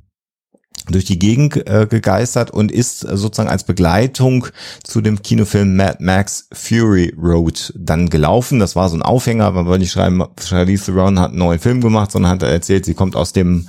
durch 0.90 1.06
die 1.06 1.20
Gegend 1.20 1.68
äh, 1.68 1.88
gegeistert 1.90 2.52
und 2.52 2.72
ist 2.72 3.04
äh, 3.04 3.18
sozusagen 3.18 3.50
als 3.50 3.64
Begleitung 3.64 4.48
zu 4.84 5.02
dem 5.02 5.22
Kinofilm 5.22 5.76
Mad 5.76 5.98
Max 6.00 6.48
Fury 6.52 7.14
Road 7.22 7.74
dann 7.76 8.10
gelaufen. 8.10 8.60
Das 8.60 8.76
war 8.76 8.90
so 8.90 8.98
ein 8.98 9.02
Aufhänger, 9.02 9.52
man 9.52 9.66
wollte 9.66 9.82
nicht 9.82 9.92
schreiben, 9.92 10.24
Charlize 10.40 10.86
Theron 10.86 11.20
hat 11.20 11.30
einen 11.30 11.40
neuen 11.40 11.60
Film 11.60 11.82
gemacht, 11.82 12.12
sondern 12.12 12.32
hat 12.32 12.44
erzählt, 12.44 12.86
sie 12.86 12.94
kommt 12.94 13.16
aus 13.16 13.34
dem 13.34 13.68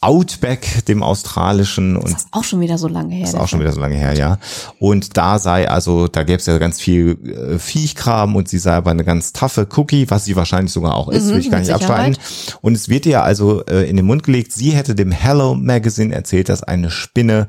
Outback, 0.00 0.84
dem 0.86 1.02
australischen 1.02 1.96
und 1.96 2.04
Das 2.12 2.22
ist 2.22 2.28
auch 2.30 2.44
schon 2.44 2.60
wieder 2.60 2.78
so 2.78 2.86
lange 2.86 3.14
her. 3.14 3.22
das 3.22 3.34
ist 3.34 3.40
auch 3.40 3.48
schon 3.48 3.58
wieder 3.58 3.72
so 3.72 3.80
lange 3.80 3.96
her, 3.96 4.14
ja. 4.14 4.38
Und 4.78 5.16
da 5.16 5.40
sei, 5.40 5.68
also 5.68 6.06
da 6.06 6.22
gäbe 6.22 6.38
es 6.38 6.46
ja 6.46 6.56
ganz 6.58 6.80
viel 6.80 7.18
äh, 7.24 7.58
Viechkram 7.58 8.36
und 8.36 8.48
sie 8.48 8.58
sei 8.58 8.74
aber 8.74 8.92
eine 8.92 9.04
ganz 9.04 9.32
taffe 9.32 9.66
Cookie, 9.76 10.08
was 10.08 10.24
sie 10.24 10.36
wahrscheinlich 10.36 10.72
sogar 10.72 10.94
auch 10.94 11.08
ist, 11.08 11.26
Mhm, 11.26 11.30
will 11.30 11.38
ich 11.40 11.50
gar 11.50 11.58
nicht 11.58 11.72
abstreiten. 11.72 12.16
Und 12.60 12.74
es 12.74 12.88
wird 12.88 13.06
ihr 13.06 13.24
also 13.24 13.64
äh, 13.66 13.88
in 13.90 13.96
den 13.96 14.06
Mund 14.06 14.22
gelegt, 14.22 14.52
sie 14.52 14.70
hätte 14.70 14.94
dem 14.94 15.10
Hello 15.10 15.54
Magazine 15.56 16.14
erzählt, 16.14 16.48
dass 16.48 16.62
eine 16.62 16.90
Spinne 16.90 17.48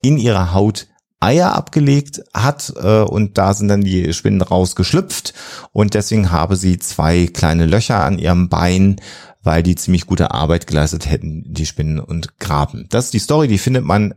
in 0.00 0.18
ihrer 0.18 0.54
Haut 0.54 0.86
Eier 1.20 1.52
abgelegt 1.56 2.22
hat 2.32 2.72
äh, 2.80 3.00
und 3.00 3.38
da 3.38 3.52
sind 3.52 3.66
dann 3.66 3.80
die 3.80 4.12
Spinnen 4.12 4.40
rausgeschlüpft 4.40 5.34
und 5.72 5.94
deswegen 5.94 6.30
habe 6.30 6.54
sie 6.54 6.78
zwei 6.78 7.26
kleine 7.26 7.66
Löcher 7.66 8.04
an 8.04 8.20
ihrem 8.20 8.48
Bein, 8.48 9.00
weil 9.42 9.62
die 9.62 9.74
ziemlich 9.74 10.06
gute 10.06 10.32
Arbeit 10.32 10.66
geleistet 10.66 11.08
hätten, 11.10 11.44
die 11.46 11.66
Spinnen 11.66 12.00
und 12.00 12.38
Graben. 12.38 12.86
Das 12.90 13.06
ist 13.06 13.14
die 13.14 13.18
Story, 13.18 13.48
die 13.48 13.58
findet 13.58 13.84
man 13.84 14.14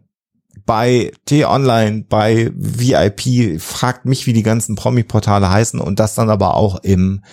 bei 0.66 1.12
T-Online, 1.26 2.06
bei 2.08 2.52
VIP, 2.54 3.62
fragt 3.62 4.06
mich, 4.06 4.28
wie 4.28 4.34
die 4.34 4.44
ganzen 4.44 4.76
Promi-Portale 4.76 5.50
heißen 5.50 5.80
und 5.80 6.00
das 6.00 6.16
dann 6.16 6.30
aber 6.30 6.56
auch 6.56 6.84
im 6.84 7.24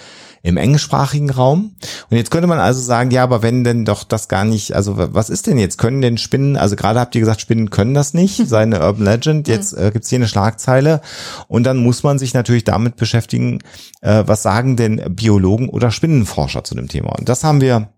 im 0.49 0.57
englischsprachigen 0.57 1.29
Raum. 1.29 1.77
Und 2.11 2.17
jetzt 2.17 2.31
könnte 2.31 2.47
man 2.49 2.59
also 2.59 2.81
sagen, 2.81 3.11
ja, 3.11 3.23
aber 3.23 3.43
wenn 3.43 3.65
denn 3.65 3.85
doch 3.85 4.03
das 4.03 4.29
gar 4.29 4.47
nicht, 4.47 4.75
also 4.75 4.95
was 4.97 5.29
ist 5.29 5.47
denn 5.47 5.59
jetzt? 5.59 5.77
Können 5.77 6.01
denn 6.01 6.17
Spinnen, 6.17 6.57
also 6.57 6.75
gerade 6.75 6.99
habt 6.99 7.15
ihr 7.15 7.21
gesagt, 7.21 7.43
Spinnen 7.43 7.69
können 7.69 7.93
das 7.93 8.15
nicht, 8.15 8.37
seine 8.49 8.81
Urban 8.81 9.05
Legend, 9.05 9.47
jetzt 9.47 9.75
äh, 9.75 9.91
gibt's 9.93 10.09
hier 10.09 10.19
eine 10.19 10.29
Schlagzeile 10.29 11.03
und 11.49 11.65
dann 11.65 11.77
muss 11.77 12.03
man 12.03 12.19
sich 12.19 12.33
natürlich 12.33 12.65
damit 12.65 12.97
beschäftigen, 12.97 13.59
äh, 14.01 14.25
was 14.27 14.43
sagen 14.43 14.77
denn 14.77 15.03
Biologen 15.15 15.69
oder 15.69 15.91
Spinnenforscher 15.91 16.65
zu 16.65 16.75
dem 16.75 16.89
Thema? 16.89 17.11
Und 17.19 17.29
das 17.29 17.45
haben 17.45 17.61
wir 17.61 17.91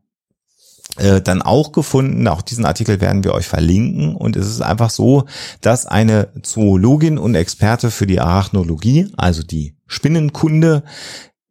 äh, 0.97 1.21
dann 1.21 1.41
auch 1.41 1.71
gefunden. 1.71 2.27
Auch 2.27 2.43
diesen 2.43 2.65
Artikel 2.65 3.01
werden 3.01 3.23
wir 3.23 3.33
euch 3.33 3.47
verlinken. 3.47 4.17
Und 4.17 4.35
es 4.35 4.49
ist 4.49 4.61
einfach 4.61 4.91
so, 4.91 5.27
dass 5.61 5.87
eine 5.87 6.29
Zoologin 6.43 7.17
und 7.17 7.37
Experte 7.37 7.93
für 7.93 8.09
die 8.09 8.21
Arachnologie, 8.21 9.13
also 9.17 9.45
die 9.45 9.77
Spinnenkunde, 9.87 10.83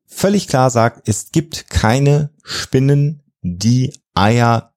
völlig 0.10 0.48
klar 0.48 0.70
sagt, 0.70 1.08
es 1.08 1.32
gibt 1.32 1.70
keine 1.70 2.32
Spinnen, 2.44 3.22
die 3.42 3.94
Eier 4.14 4.74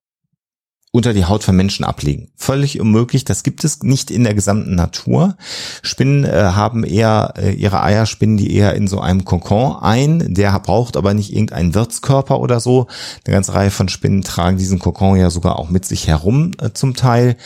unter 0.95 1.15
die 1.15 1.25
Haut 1.25 1.43
von 1.43 1.57
Menschen 1.57 1.87
ablegen. 1.87 2.29
Völlig 2.37 2.79
unmöglich, 2.79 3.25
das 3.25 3.43
gibt 3.43 3.65
es 3.65 3.83
nicht 3.83 4.11
in 4.11 4.25
der 4.25 4.35
gesamten 4.35 4.75
Natur. 4.75 5.39
Spinnen 5.81 6.25
äh, 6.25 6.51
haben 6.55 6.85
eher 6.85 7.33
äh, 7.39 7.53
ihre 7.53 7.83
Eier 7.83 8.05
spinnen 8.05 8.37
die 8.37 8.55
eher 8.55 8.75
in 8.75 8.87
so 8.87 9.01
einem 9.01 9.25
Kokon 9.25 9.83
ein, 9.83 10.35
der 10.35 10.57
braucht 10.61 10.99
aber 10.99 11.15
nicht 11.15 11.33
irgendeinen 11.33 11.75
Wirtskörper 11.75 12.39
oder 12.41 12.61
so. 12.61 12.89
Eine 13.25 13.35
ganze 13.35 13.55
Reihe 13.55 13.71
von 13.71 13.89
Spinnen 13.89 14.21
tragen 14.21 14.59
diesen 14.59 14.79
Kokon 14.79 15.17
ja 15.17 15.31
sogar 15.31 15.59
auch 15.59 15.71
mit 15.71 15.87
sich 15.87 16.09
herum 16.09 16.53
äh, 16.61 16.73
zum 16.75 16.95
Teil. 16.95 17.37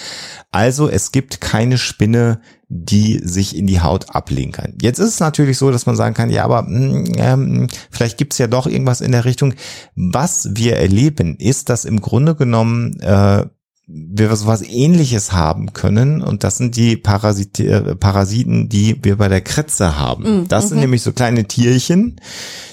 Also 0.50 0.88
es 0.88 1.12
gibt 1.12 1.40
keine 1.40 1.78
Spinne, 1.78 2.40
die 2.68 3.20
sich 3.22 3.56
in 3.56 3.66
die 3.66 3.80
Haut 3.80 4.14
ablegen 4.14 4.52
kann. 4.52 4.74
Jetzt 4.80 4.98
ist 4.98 5.10
es 5.10 5.20
natürlich 5.20 5.56
so, 5.56 5.70
dass 5.70 5.86
man 5.86 5.94
sagen 5.94 6.14
kann, 6.14 6.30
ja, 6.30 6.44
aber 6.44 6.62
mh, 6.62 7.12
ähm, 7.16 7.68
vielleicht 7.90 8.18
gibt 8.18 8.32
es 8.32 8.38
ja 8.38 8.48
doch 8.48 8.66
irgendwas 8.66 9.00
in 9.00 9.12
der 9.12 9.24
Richtung. 9.24 9.54
Was 9.94 10.48
wir 10.52 10.76
erleben, 10.76 11.36
ist, 11.36 11.68
dass 11.68 11.84
im 11.84 12.00
Grunde 12.00 12.34
genommen 12.34 12.98
äh, 13.00 13.46
wir 13.88 14.34
sowas 14.34 14.62
ähnliches 14.62 15.30
haben 15.30 15.72
können 15.72 16.20
und 16.20 16.42
das 16.42 16.58
sind 16.58 16.76
die 16.76 16.96
Parasit 16.96 17.60
äh, 17.60 17.94
Parasiten, 17.94 18.68
die 18.68 18.98
wir 19.04 19.16
bei 19.16 19.28
der 19.28 19.42
Kretze 19.42 19.96
haben. 19.96 20.42
Mm, 20.42 20.48
Das 20.48 20.68
sind 20.68 20.78
mhm. 20.78 20.82
nämlich 20.82 21.02
so 21.02 21.12
kleine 21.12 21.44
Tierchen, 21.44 22.20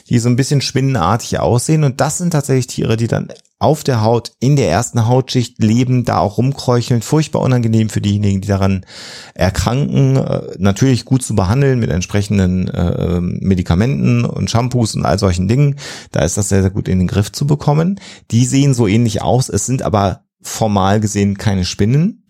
die 0.09 0.17
so 0.17 0.27
ein 0.27 0.35
bisschen 0.35 0.61
spinnenartig 0.61 1.39
aussehen 1.39 1.83
und 1.83 2.01
das 2.01 2.17
sind 2.17 2.31
tatsächlich 2.31 2.65
Tiere, 2.65 2.97
die 2.97 3.07
dann 3.07 3.27
auf 3.63 3.83
der 3.83 4.01
Haut, 4.01 4.33
in 4.39 4.55
der 4.55 4.69
ersten 4.69 5.07
Hautschicht 5.07 5.61
leben, 5.63 6.03
da 6.03 6.19
auch 6.19 6.37
rumkräucheln. 6.37 7.01
Furchtbar 7.01 7.41
unangenehm 7.41 7.89
für 7.89 8.01
diejenigen, 8.01 8.41
die 8.41 8.47
daran 8.47 8.85
erkranken. 9.33 10.17
Äh, 10.17 10.41
Natürlich 10.59 11.05
gut 11.05 11.23
zu 11.23 11.35
behandeln 11.35 11.79
mit 11.79 11.89
entsprechenden 11.89 12.67
äh, 12.67 13.19
Medikamenten 13.21 14.25
und 14.25 14.51
Shampoos 14.51 14.95
und 14.95 15.05
all 15.05 15.17
solchen 15.17 15.47
Dingen. 15.47 15.77
Da 16.11 16.21
ist 16.21 16.37
das 16.37 16.49
sehr, 16.49 16.61
sehr 16.61 16.71
gut 16.71 16.87
in 16.87 16.99
den 16.99 17.07
Griff 17.07 17.31
zu 17.31 17.47
bekommen. 17.47 17.99
Die 18.31 18.45
sehen 18.45 18.73
so 18.73 18.87
ähnlich 18.87 19.21
aus. 19.21 19.49
Es 19.49 19.65
sind 19.65 19.81
aber 19.81 20.25
formal 20.41 20.99
gesehen 20.99 21.37
keine 21.37 21.65
Spinnen. 21.65 22.25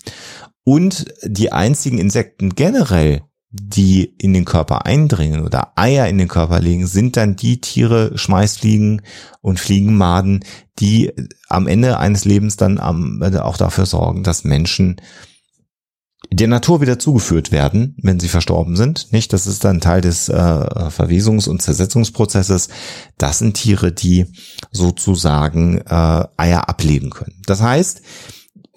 Und 0.63 1.07
die 1.23 1.51
einzigen 1.51 1.97
Insekten 1.97 2.55
generell, 2.55 3.23
die 3.55 4.03
in 4.17 4.33
den 4.33 4.45
Körper 4.45 4.87
eindringen 4.87 5.45
oder 5.45 5.73
Eier 5.75 6.07
in 6.07 6.17
den 6.17 6.27
Körper 6.27 6.59
legen, 6.59 6.87
sind 6.87 7.15
dann 7.17 7.35
die 7.35 7.61
Tiere, 7.61 8.17
Schmeißfliegen 8.17 9.03
und 9.41 9.59
Fliegenmaden, 9.59 10.43
die 10.79 11.11
am 11.49 11.67
Ende 11.67 11.99
eines 11.99 12.25
Lebens 12.25 12.57
dann 12.57 12.79
am, 12.79 13.21
äh, 13.21 13.37
auch 13.37 13.57
dafür 13.57 13.85
sorgen, 13.85 14.23
dass 14.23 14.43
Menschen 14.43 14.99
der 16.31 16.47
Natur 16.47 16.81
wieder 16.81 16.97
zugeführt 16.97 17.51
werden, 17.51 17.95
wenn 18.01 18.19
sie 18.19 18.29
verstorben 18.29 18.75
sind. 18.75 19.11
Nicht, 19.11 19.33
das 19.33 19.45
ist 19.45 19.63
dann 19.63 19.81
Teil 19.81 20.01
des 20.01 20.29
äh, 20.29 20.33
Verwesungs- 20.33 21.47
und 21.47 21.61
Zersetzungsprozesses. 21.61 22.69
Das 23.19 23.37
sind 23.37 23.53
Tiere, 23.53 23.91
die 23.91 24.25
sozusagen 24.71 25.77
äh, 25.79 26.25
Eier 26.37 26.69
ablegen 26.69 27.11
können. 27.11 27.39
Das 27.45 27.61
heißt, 27.61 28.01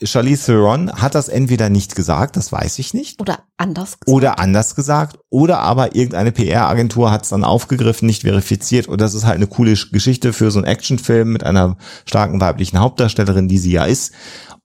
Charlize 0.03 0.47
Theron 0.47 0.93
hat 0.93 1.15
das 1.15 1.29
entweder 1.29 1.71
nicht 1.71 1.97
gesagt, 1.97 2.37
das 2.37 2.53
weiß 2.53 2.79
ich 2.79 2.93
nicht, 2.93 3.21
Oder 3.21 3.38
anders 3.57 3.99
gesagt. 3.99 4.09
oder 4.09 4.38
anders 4.38 4.75
gesagt, 4.75 5.19
oder 5.31 5.61
aber 5.61 5.95
irgendeine 5.95 6.33
PR-Agentur 6.33 7.11
hat 7.11 7.23
es 7.23 7.31
dann 7.31 7.45
aufgegriffen, 7.45 8.07
nicht 8.07 8.23
verifiziert, 8.23 8.88
oder 8.88 8.99
das 8.99 9.15
ist 9.15 9.25
halt 9.25 9.37
eine 9.37 9.47
coole 9.47 9.75
Geschichte 9.75 10.35
für 10.35 10.50
so 10.50 10.59
einen 10.59 10.69
Actionfilm 10.69 11.33
mit 11.33 11.45
einer 11.45 11.79
starken 12.05 12.41
weiblichen 12.41 12.79
Hauptdarstellerin, 12.79 13.49
die 13.49 13.59
sie 13.59 13.73
ja 13.73 13.85
ist. 13.87 14.12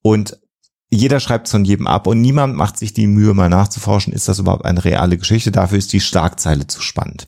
Und 0.01 0.37
jeder 0.89 1.21
schreibt 1.21 1.47
es 1.47 1.51
von 1.51 1.63
jedem 1.63 1.87
ab 1.87 2.07
und 2.07 2.19
niemand 2.19 2.57
macht 2.57 2.77
sich 2.77 2.93
die 2.93 3.07
Mühe, 3.07 3.33
mal 3.33 3.47
nachzuforschen, 3.47 4.11
ist 4.11 4.27
das 4.27 4.39
überhaupt 4.39 4.65
eine 4.65 4.83
reale 4.83 5.17
Geschichte. 5.17 5.51
Dafür 5.51 5.77
ist 5.77 5.93
die 5.93 6.01
Schlagzeile 6.01 6.67
zu 6.67 6.81
spannend. 6.81 7.27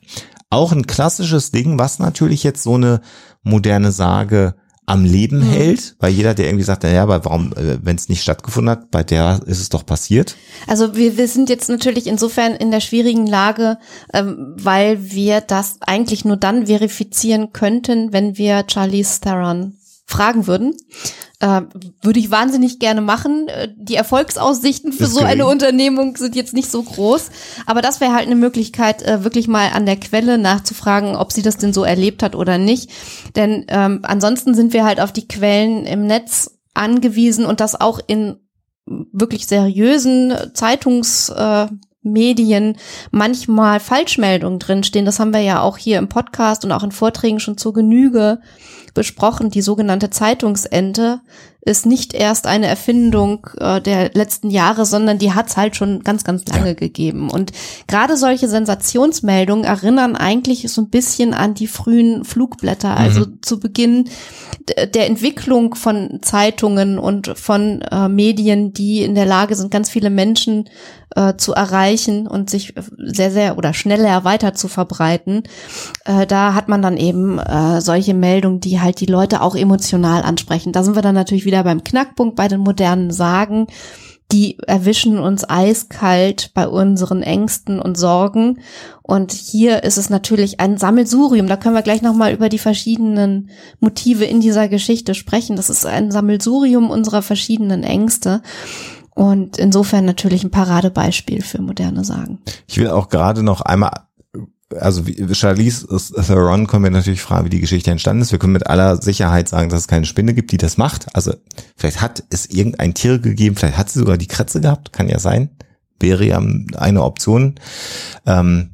Auch 0.50 0.72
ein 0.72 0.86
klassisches 0.86 1.52
Ding, 1.52 1.78
was 1.78 1.98
natürlich 1.98 2.42
jetzt 2.42 2.62
so 2.62 2.74
eine 2.74 3.00
moderne 3.42 3.92
Sage 3.92 4.56
am 4.86 5.04
Leben 5.04 5.38
Mhm. 5.38 5.50
hält, 5.50 5.96
weil 5.98 6.12
jeder, 6.12 6.34
der 6.34 6.46
irgendwie 6.46 6.64
sagt, 6.64 6.82
naja, 6.82 7.02
aber 7.02 7.24
warum, 7.24 7.52
äh, 7.54 7.78
wenn 7.82 7.96
es 7.96 8.08
nicht 8.08 8.22
stattgefunden 8.22 8.70
hat, 8.70 8.90
bei 8.90 9.02
der 9.02 9.40
ist 9.46 9.60
es 9.60 9.68
doch 9.70 9.86
passiert. 9.86 10.36
Also 10.66 10.94
wir, 10.94 11.16
wir 11.16 11.26
sind 11.28 11.48
jetzt 11.48 11.68
natürlich 11.70 12.06
insofern 12.06 12.52
in 12.52 12.70
der 12.70 12.80
schwierigen 12.80 13.26
Lage, 13.26 13.78
ähm, 14.12 14.52
weil 14.56 15.10
wir 15.10 15.40
das 15.40 15.78
eigentlich 15.80 16.24
nur 16.24 16.36
dann 16.36 16.66
verifizieren 16.66 17.52
könnten, 17.52 18.12
wenn 18.12 18.36
wir 18.36 18.64
Charlize 18.70 19.20
Theron 19.20 19.74
fragen 20.06 20.46
würden. 20.46 20.74
Äh, 21.40 21.62
würde 22.02 22.20
ich 22.20 22.30
wahnsinnig 22.30 22.78
gerne 22.78 23.00
machen. 23.00 23.48
Äh, 23.48 23.68
Die 23.76 23.94
Erfolgsaussichten 23.94 24.92
für 24.92 25.06
so 25.06 25.20
eine. 25.20 25.46
Unternehmung 25.46 26.16
sind 26.16 26.36
jetzt 26.36 26.54
nicht 26.54 26.70
so 26.70 26.82
groß. 26.82 27.30
Aber 27.66 27.82
das 27.82 28.00
wäre 28.00 28.14
halt 28.14 28.26
eine 28.26 28.36
Möglichkeit, 28.36 29.02
äh, 29.02 29.24
wirklich 29.24 29.48
mal 29.48 29.70
an 29.72 29.86
der 29.86 29.96
Quelle 29.96 30.38
nachzufragen, 30.38 31.16
ob 31.16 31.32
sie 31.32 31.42
das 31.42 31.56
denn 31.56 31.72
so 31.72 31.84
erlebt 31.84 32.22
hat 32.22 32.34
oder 32.34 32.58
nicht. 32.58 32.90
Denn 33.34 33.64
ähm, 33.68 34.00
ansonsten 34.02 34.54
sind 34.54 34.72
wir 34.72 34.84
halt 34.84 35.00
auf 35.00 35.12
die 35.12 35.28
Quellen 35.28 35.86
im 35.86 36.06
Netz 36.06 36.58
angewiesen 36.74 37.46
und 37.46 37.60
das 37.60 37.80
auch 37.80 38.00
in 38.06 38.36
wirklich 38.86 39.46
seriösen 39.46 40.34
Zeitungsmedien 40.52 41.70
äh, 41.70 41.84
Medien 42.06 42.76
manchmal 43.10 43.80
Falschmeldungen 43.80 44.58
drinstehen. 44.58 45.06
Das 45.06 45.18
haben 45.18 45.32
wir 45.32 45.40
ja 45.40 45.62
auch 45.62 45.78
hier 45.78 45.98
im 45.98 46.08
Podcast 46.08 46.64
und 46.64 46.72
auch 46.72 46.82
in 46.82 46.92
Vorträgen 46.92 47.40
schon 47.40 47.56
zur 47.56 47.72
Genüge 47.72 48.40
besprochen. 48.94 49.50
Die 49.50 49.62
sogenannte 49.62 50.10
Zeitungsente 50.10 51.20
ist 51.66 51.86
nicht 51.86 52.12
erst 52.12 52.46
eine 52.46 52.66
Erfindung 52.66 53.46
äh, 53.58 53.80
der 53.80 54.10
letzten 54.12 54.50
Jahre, 54.50 54.84
sondern 54.84 55.18
die 55.18 55.32
hat 55.32 55.48
es 55.48 55.56
halt 55.56 55.76
schon 55.76 56.02
ganz, 56.02 56.22
ganz 56.24 56.46
lange 56.46 56.68
ja. 56.68 56.74
gegeben. 56.74 57.30
Und 57.30 57.52
gerade 57.86 58.16
solche 58.16 58.48
Sensationsmeldungen 58.48 59.64
erinnern 59.64 60.14
eigentlich 60.14 60.70
so 60.70 60.82
ein 60.82 60.90
bisschen 60.90 61.32
an 61.32 61.54
die 61.54 61.66
frühen 61.66 62.24
Flugblätter, 62.24 62.96
also 62.96 63.20
mhm. 63.20 63.38
zu 63.40 63.60
Beginn 63.60 64.10
der 64.68 65.06
Entwicklung 65.06 65.74
von 65.74 66.20
Zeitungen 66.22 66.98
und 66.98 67.38
von 67.38 67.82
äh, 67.82 68.08
Medien, 68.08 68.72
die 68.72 69.02
in 69.02 69.14
der 69.14 69.26
Lage 69.26 69.56
sind, 69.56 69.70
ganz 69.70 69.90
viele 69.90 70.10
Menschen 70.10 70.68
äh, 71.16 71.36
zu 71.36 71.52
erreichen 71.52 72.26
und 72.26 72.50
sich 72.50 72.74
sehr, 72.98 73.30
sehr 73.30 73.58
oder 73.58 73.74
schneller 73.74 74.24
weiter 74.24 74.54
zu 74.54 74.68
verbreiten. 74.68 75.42
Äh, 76.04 76.26
da 76.26 76.54
hat 76.54 76.68
man 76.68 76.82
dann 76.82 76.96
eben 76.96 77.38
äh, 77.38 77.80
solche 77.80 78.14
Meldungen, 78.14 78.60
die 78.60 78.80
halt 78.80 79.00
die 79.00 79.06
Leute 79.06 79.42
auch 79.42 79.54
emotional 79.54 80.22
ansprechen. 80.22 80.72
Da 80.72 80.82
sind 80.82 80.94
wir 80.94 81.02
dann 81.02 81.14
natürlich 81.14 81.44
wieder 81.44 81.64
beim 81.64 81.84
Knackpunkt 81.84 82.36
bei 82.36 82.48
den 82.48 82.60
modernen 82.60 83.10
Sagen 83.10 83.66
die 84.32 84.58
erwischen 84.66 85.18
uns 85.18 85.48
eiskalt 85.48 86.50
bei 86.54 86.66
unseren 86.66 87.22
Ängsten 87.22 87.78
und 87.78 87.96
Sorgen. 87.96 88.60
Und 89.02 89.32
hier 89.32 89.84
ist 89.84 89.98
es 89.98 90.10
natürlich 90.10 90.60
ein 90.60 90.78
Sammelsurium. 90.78 91.46
Da 91.46 91.56
können 91.56 91.74
wir 91.74 91.82
gleich 91.82 92.02
nochmal 92.02 92.32
über 92.32 92.48
die 92.48 92.58
verschiedenen 92.58 93.50
Motive 93.80 94.24
in 94.24 94.40
dieser 94.40 94.68
Geschichte 94.68 95.14
sprechen. 95.14 95.56
Das 95.56 95.70
ist 95.70 95.86
ein 95.86 96.10
Sammelsurium 96.10 96.90
unserer 96.90 97.22
verschiedenen 97.22 97.84
Ängste. 97.84 98.42
Und 99.14 99.58
insofern 99.58 100.04
natürlich 100.04 100.42
ein 100.42 100.50
Paradebeispiel 100.50 101.42
für 101.42 101.62
moderne 101.62 102.04
Sagen. 102.04 102.40
Ich 102.66 102.78
will 102.78 102.88
auch 102.88 103.08
gerade 103.08 103.42
noch 103.42 103.60
einmal 103.60 103.92
also 104.80 105.04
Charlize 105.32 105.86
Theron 106.26 106.66
können 106.66 106.84
wir 106.84 106.90
natürlich 106.90 107.22
fragen, 107.22 107.46
wie 107.46 107.50
die 107.50 107.60
Geschichte 107.60 107.90
entstanden 107.90 108.22
ist. 108.22 108.32
Wir 108.32 108.38
können 108.38 108.52
mit 108.52 108.66
aller 108.66 109.00
Sicherheit 109.00 109.48
sagen, 109.48 109.68
dass 109.68 109.80
es 109.80 109.88
keine 109.88 110.06
Spinne 110.06 110.34
gibt, 110.34 110.52
die 110.52 110.56
das 110.56 110.78
macht. 110.78 111.14
Also 111.14 111.34
vielleicht 111.76 112.00
hat 112.00 112.24
es 112.30 112.46
irgendein 112.46 112.94
Tier 112.94 113.18
gegeben, 113.18 113.56
vielleicht 113.56 113.76
hat 113.76 113.90
sie 113.90 113.98
sogar 113.98 114.16
die 114.16 114.26
Kretze 114.26 114.60
gehabt, 114.60 114.92
kann 114.92 115.08
ja 115.08 115.18
sein. 115.18 115.50
Wäre 116.00 116.24
ja 116.24 116.42
eine 116.76 117.02
Option. 117.02 117.54
Ähm, 118.26 118.70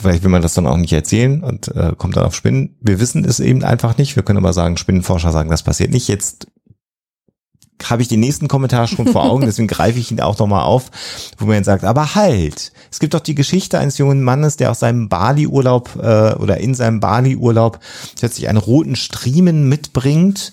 vielleicht 0.00 0.22
will 0.22 0.30
man 0.30 0.42
das 0.42 0.54
dann 0.54 0.68
auch 0.68 0.76
nicht 0.76 0.92
erzählen 0.92 1.42
und 1.42 1.68
äh, 1.74 1.94
kommt 1.96 2.16
dann 2.16 2.24
auf 2.24 2.34
Spinnen. 2.34 2.76
Wir 2.80 3.00
wissen 3.00 3.24
es 3.24 3.40
eben 3.40 3.64
einfach 3.64 3.98
nicht. 3.98 4.14
Wir 4.14 4.22
können 4.22 4.38
aber 4.38 4.52
sagen, 4.52 4.76
Spinnenforscher 4.76 5.32
sagen, 5.32 5.50
das 5.50 5.64
passiert 5.64 5.90
nicht. 5.90 6.06
Jetzt 6.06 6.46
habe 7.88 8.02
ich 8.02 8.08
den 8.08 8.20
nächsten 8.20 8.48
Kommentar 8.48 8.86
schon 8.86 9.06
vor 9.06 9.24
Augen, 9.24 9.46
deswegen 9.46 9.68
greife 9.68 9.98
ich 9.98 10.10
ihn 10.10 10.20
auch 10.20 10.38
nochmal 10.38 10.64
auf, 10.64 10.90
wo 11.38 11.46
man 11.46 11.64
sagt, 11.64 11.84
aber 11.84 12.14
halt, 12.14 12.72
es 12.90 12.98
gibt 12.98 13.14
doch 13.14 13.20
die 13.20 13.34
Geschichte 13.34 13.78
eines 13.78 13.98
jungen 13.98 14.22
Mannes, 14.22 14.56
der 14.56 14.70
aus 14.70 14.80
seinem 14.80 15.08
Bali-Urlaub 15.08 15.90
äh, 15.96 16.34
oder 16.34 16.58
in 16.58 16.74
seinem 16.74 17.00
Bali-Urlaub 17.00 17.78
plötzlich 18.18 18.48
einen 18.48 18.58
roten 18.58 18.96
Striemen 18.96 19.68
mitbringt 19.68 20.52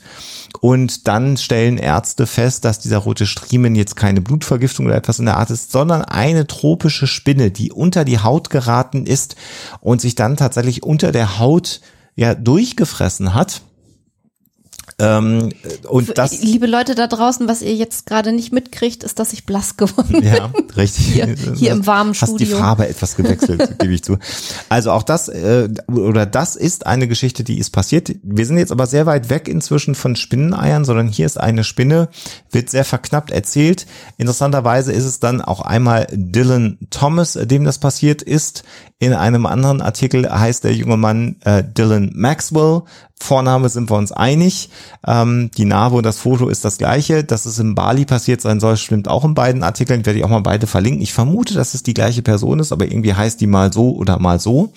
und 0.61 1.07
dann 1.07 1.37
stellen 1.37 1.77
Ärzte 1.77 2.27
fest, 2.27 2.65
dass 2.65 2.79
dieser 2.79 2.99
rote 2.99 3.25
Striemen 3.25 3.75
jetzt 3.75 3.95
keine 3.95 4.21
Blutvergiftung 4.21 4.85
oder 4.85 4.95
etwas 4.95 5.19
in 5.19 5.25
der 5.25 5.37
Art 5.37 5.49
ist, 5.49 5.71
sondern 5.71 6.03
eine 6.03 6.47
tropische 6.47 7.07
Spinne, 7.07 7.51
die 7.51 7.71
unter 7.71 8.05
die 8.05 8.19
Haut 8.19 8.49
geraten 8.49 9.05
ist 9.05 9.35
und 9.81 10.01
sich 10.01 10.15
dann 10.15 10.37
tatsächlich 10.37 10.83
unter 10.83 11.11
der 11.11 11.39
Haut 11.39 11.81
ja 12.15 12.33
durchgefressen 12.33 13.33
hat 13.33 13.61
ähm, 14.99 15.49
und 15.87 16.17
das, 16.17 16.41
Liebe 16.41 16.65
Leute 16.65 16.95
da 16.95 17.05
draußen, 17.05 17.47
was 17.47 17.61
ihr 17.61 17.75
jetzt 17.75 18.07
gerade 18.07 18.31
nicht 18.31 18.51
mitkriegt, 18.51 19.03
ist, 19.03 19.19
dass 19.19 19.31
ich 19.31 19.45
blass 19.45 19.77
geworden 19.77 20.07
bin. 20.09 20.23
Ja, 20.23 20.51
richtig. 20.75 21.05
Hier, 21.13 21.35
hier 21.55 21.71
im 21.71 21.85
warmen 21.85 22.15
Hast 22.15 22.29
Studio. 22.29 22.47
die 22.47 22.53
Farbe 22.53 22.87
etwas 22.87 23.15
gewechselt, 23.15 23.77
gebe 23.79 23.93
ich 23.93 24.03
zu. 24.03 24.17
Also 24.69 24.91
auch 24.91 25.03
das 25.03 25.27
äh, 25.27 25.69
oder 25.87 26.25
das 26.25 26.55
ist 26.55 26.87
eine 26.87 27.07
Geschichte, 27.07 27.43
die 27.43 27.59
ist 27.59 27.69
passiert. 27.69 28.15
Wir 28.23 28.47
sind 28.47 28.57
jetzt 28.57 28.71
aber 28.71 28.87
sehr 28.87 29.05
weit 29.05 29.29
weg 29.29 29.47
inzwischen 29.47 29.93
von 29.93 30.15
Spinneneiern, 30.15 30.83
sondern 30.83 31.09
hier 31.09 31.27
ist 31.27 31.39
eine 31.39 31.63
Spinne, 31.63 32.09
wird 32.49 32.71
sehr 32.71 32.85
verknappt 32.85 33.29
erzählt. 33.29 33.85
Interessanterweise 34.17 34.93
ist 34.93 35.05
es 35.05 35.19
dann 35.19 35.41
auch 35.41 35.61
einmal 35.61 36.07
Dylan 36.11 36.79
Thomas, 36.89 37.33
dem 37.33 37.65
das 37.65 37.77
passiert 37.77 38.23
ist. 38.23 38.63
In 38.97 39.13
einem 39.13 39.45
anderen 39.45 39.81
Artikel 39.81 40.27
heißt 40.27 40.63
der 40.63 40.73
junge 40.73 40.97
Mann 40.97 41.35
äh, 41.41 41.63
Dylan 41.63 42.13
Maxwell. 42.15 42.81
Vorname 43.19 43.69
sind 43.69 43.89
wir 43.89 43.97
uns 43.97 44.11
einig. 44.11 44.69
Ähm, 45.05 45.49
die 45.57 45.65
Narbe 45.65 45.95
und 45.97 46.05
das 46.05 46.19
Foto 46.19 46.49
ist 46.49 46.63
das 46.63 46.77
gleiche. 46.77 47.23
Dass 47.23 47.45
es 47.45 47.59
in 47.59 47.75
Bali 47.75 48.05
passiert 48.05 48.41
sein 48.41 48.59
soll, 48.59 48.77
stimmt 48.77 49.07
auch 49.07 49.25
in 49.25 49.33
beiden 49.33 49.63
Artikeln. 49.63 50.05
Werde 50.05 50.19
ich 50.19 50.25
auch 50.25 50.29
mal 50.29 50.41
beide 50.41 50.67
verlinken. 50.67 51.01
Ich 51.01 51.13
vermute, 51.13 51.53
dass 51.53 51.73
es 51.73 51.83
die 51.83 51.93
gleiche 51.93 52.21
Person 52.21 52.59
ist, 52.59 52.71
aber 52.71 52.85
irgendwie 52.85 53.13
heißt 53.13 53.41
die 53.41 53.47
mal 53.47 53.73
so 53.73 53.95
oder 53.95 54.19
mal 54.19 54.39
so. 54.39 54.71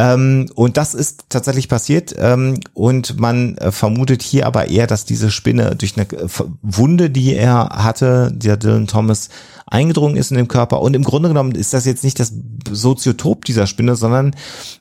Ähm, 0.00 0.48
und 0.54 0.78
das 0.78 0.94
ist 0.94 1.24
tatsächlich 1.28 1.68
passiert. 1.68 2.14
Ähm, 2.18 2.58
und 2.72 3.20
man 3.20 3.58
äh, 3.58 3.70
vermutet 3.70 4.22
hier 4.22 4.46
aber 4.46 4.68
eher, 4.68 4.86
dass 4.86 5.04
diese 5.04 5.30
Spinne 5.30 5.76
durch 5.76 5.94
eine 5.96 6.10
äh, 6.10 6.28
Wunde, 6.62 7.10
die 7.10 7.34
er 7.34 7.68
hatte, 7.68 8.32
der 8.34 8.56
Dylan 8.56 8.86
Thomas, 8.86 9.28
eingedrungen 9.66 10.16
ist 10.16 10.30
in 10.30 10.38
den 10.38 10.48
Körper. 10.48 10.80
Und 10.80 10.96
im 10.96 11.04
Grunde 11.04 11.28
genommen 11.28 11.52
ist 11.52 11.74
das 11.74 11.84
jetzt 11.84 12.02
nicht 12.02 12.18
das 12.18 12.32
Soziotop 12.70 13.44
dieser 13.44 13.66
Spinne, 13.66 13.94
sondern 13.94 14.34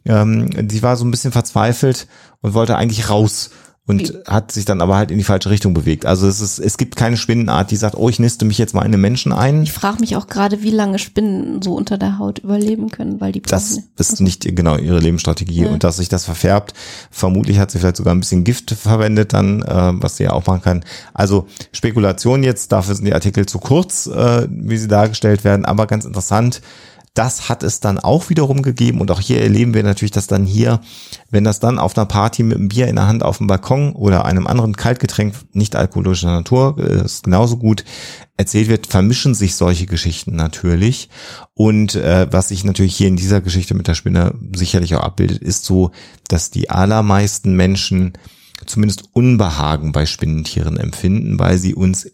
ähm, 0.05 0.69
sie 0.69 0.81
war 0.83 0.95
so 0.95 1.03
ein 1.03 1.11
bisschen 1.11 1.33
verzweifelt 1.33 2.07
und 2.39 2.53
wollte 2.53 2.77
eigentlich 2.77 3.09
raus 3.09 3.49
und 3.89 4.01
Wie? 4.01 4.17
hat 4.27 4.51
sich 4.51 4.65
dann 4.65 4.81
aber 4.81 4.97
halt 4.97 5.09
in 5.09 5.17
die 5.17 5.23
falsche 5.23 5.49
Richtung 5.49 5.73
bewegt. 5.73 6.05
Also 6.05 6.27
es 6.27 6.41
ist, 6.41 6.59
es 6.59 6.77
gibt 6.77 6.95
keine 6.95 7.17
Spinnenart, 7.17 7.71
die 7.71 7.75
sagt, 7.75 7.95
oh, 7.97 8.07
ich 8.07 8.19
niste 8.19 8.45
mich 8.45 8.59
jetzt 8.59 8.75
mal 8.75 8.81
in 8.81 8.93
einen 8.93 9.01
Menschen 9.01 9.33
ein. 9.33 9.63
Ich 9.63 9.73
frage 9.73 9.99
mich 9.99 10.15
auch 10.15 10.27
gerade, 10.27 10.61
wie 10.61 10.69
lange 10.69 10.99
Spinnen 10.99 11.63
so 11.63 11.73
unter 11.73 11.97
der 11.97 12.19
Haut 12.19 12.37
überleben 12.37 12.91
können, 12.91 13.19
weil 13.19 13.31
die 13.31 13.41
Das 13.41 13.79
ist 13.97 14.21
nicht 14.21 14.43
genau 14.55 14.77
ihre 14.77 14.99
Lebensstrategie 14.99 15.63
ja. 15.63 15.71
und 15.71 15.83
dass 15.83 15.97
sich 15.97 16.07
das 16.07 16.23
verfärbt. 16.23 16.75
Vermutlich 17.09 17.57
hat 17.57 17.71
sie 17.71 17.79
vielleicht 17.79 17.97
sogar 17.97 18.13
ein 18.13 18.19
bisschen 18.19 18.43
Gift 18.43 18.69
verwendet 18.69 19.33
dann, 19.33 19.63
äh, 19.63 19.91
was 19.95 20.17
sie 20.17 20.25
ja 20.25 20.33
auch 20.33 20.45
machen 20.45 20.61
kann. 20.61 20.85
Also 21.15 21.47
Spekulation 21.71 22.43
jetzt, 22.43 22.71
dafür 22.71 22.93
sind 22.93 23.05
die 23.05 23.15
Artikel 23.15 23.47
zu 23.47 23.57
kurz, 23.57 24.05
äh, 24.05 24.47
wie 24.51 24.77
sie 24.77 24.87
dargestellt 24.87 25.43
werden, 25.43 25.65
aber 25.65 25.87
ganz 25.87 26.05
interessant 26.05 26.61
das 27.13 27.49
hat 27.49 27.63
es 27.63 27.79
dann 27.79 27.99
auch 27.99 28.29
wiederum 28.29 28.61
gegeben 28.61 29.01
und 29.01 29.11
auch 29.11 29.19
hier 29.19 29.41
erleben 29.41 29.73
wir 29.73 29.83
natürlich, 29.83 30.11
dass 30.11 30.27
dann 30.27 30.45
hier, 30.45 30.81
wenn 31.29 31.43
das 31.43 31.59
dann 31.59 31.79
auf 31.79 31.97
einer 31.97 32.05
Party 32.05 32.43
mit 32.43 32.57
einem 32.57 32.69
Bier 32.69 32.87
in 32.87 32.95
der 32.95 33.07
Hand 33.07 33.23
auf 33.23 33.39
dem 33.39 33.47
Balkon 33.47 33.93
oder 33.93 34.25
einem 34.25 34.47
anderen 34.47 34.75
Kaltgetränk 34.75 35.33
nicht 35.53 35.75
alkoholischer 35.75 36.31
Natur, 36.31 36.75
äh, 36.77 37.05
ist 37.05 37.23
genauso 37.23 37.57
gut 37.57 37.83
erzählt 38.37 38.69
wird, 38.69 38.87
vermischen 38.87 39.35
sich 39.35 39.55
solche 39.55 39.85
Geschichten 39.85 40.35
natürlich. 40.35 41.09
Und 41.53 41.95
äh, 41.95 42.27
was 42.31 42.49
sich 42.49 42.63
natürlich 42.63 42.95
hier 42.95 43.09
in 43.09 43.17
dieser 43.17 43.41
Geschichte 43.41 43.73
mit 43.73 43.87
der 43.87 43.95
Spinne 43.95 44.35
sicherlich 44.55 44.95
auch 44.95 45.03
abbildet, 45.03 45.41
ist 45.41 45.65
so, 45.65 45.91
dass 46.27 46.51
die 46.51 46.69
allermeisten 46.69 47.53
Menschen 47.53 48.13
zumindest 48.65 49.09
Unbehagen 49.13 49.91
bei 49.91 50.05
Spinnentieren 50.05 50.77
empfinden, 50.77 51.39
weil 51.39 51.57
sie 51.57 51.75
uns 51.75 52.09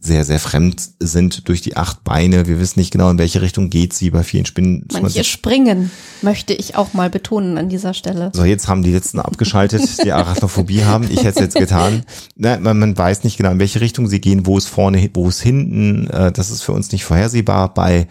sehr, 0.00 0.24
sehr 0.24 0.38
fremd 0.38 0.80
sind 0.98 1.48
durch 1.48 1.60
die 1.60 1.76
acht 1.76 2.04
Beine. 2.04 2.48
Wir 2.48 2.58
wissen 2.58 2.78
nicht 2.78 2.90
genau, 2.90 3.10
in 3.10 3.18
welche 3.18 3.42
Richtung 3.42 3.68
geht 3.68 3.92
sie 3.92 4.10
bei 4.10 4.22
vielen 4.22 4.46
Spinnen. 4.46 4.86
Manche 4.92 5.24
springen, 5.24 5.90
möchte 6.22 6.54
ich 6.54 6.74
auch 6.74 6.94
mal 6.94 7.10
betonen 7.10 7.58
an 7.58 7.68
dieser 7.68 7.92
Stelle. 7.92 8.30
So, 8.34 8.44
jetzt 8.44 8.66
haben 8.66 8.82
die 8.82 8.92
letzten 8.92 9.20
abgeschaltet, 9.20 9.82
die 10.04 10.12
Arachnophobie 10.12 10.84
haben. 10.84 11.04
Ich 11.10 11.22
hätte 11.22 11.40
es 11.40 11.40
jetzt 11.40 11.56
getan. 11.56 12.02
Na, 12.36 12.58
man, 12.58 12.78
man, 12.78 12.96
weiß 12.96 13.24
nicht 13.24 13.36
genau, 13.36 13.50
in 13.50 13.58
welche 13.58 13.80
Richtung 13.82 14.06
sie 14.08 14.20
gehen, 14.20 14.46
wo 14.46 14.56
es 14.56 14.66
vorne, 14.66 15.10
wo 15.12 15.28
es 15.28 15.40
hinten. 15.40 16.08
Äh, 16.08 16.32
das 16.32 16.50
ist 16.50 16.62
für 16.62 16.72
uns 16.72 16.90
nicht 16.92 17.04
vorhersehbar. 17.04 17.74
Bei 17.74 18.08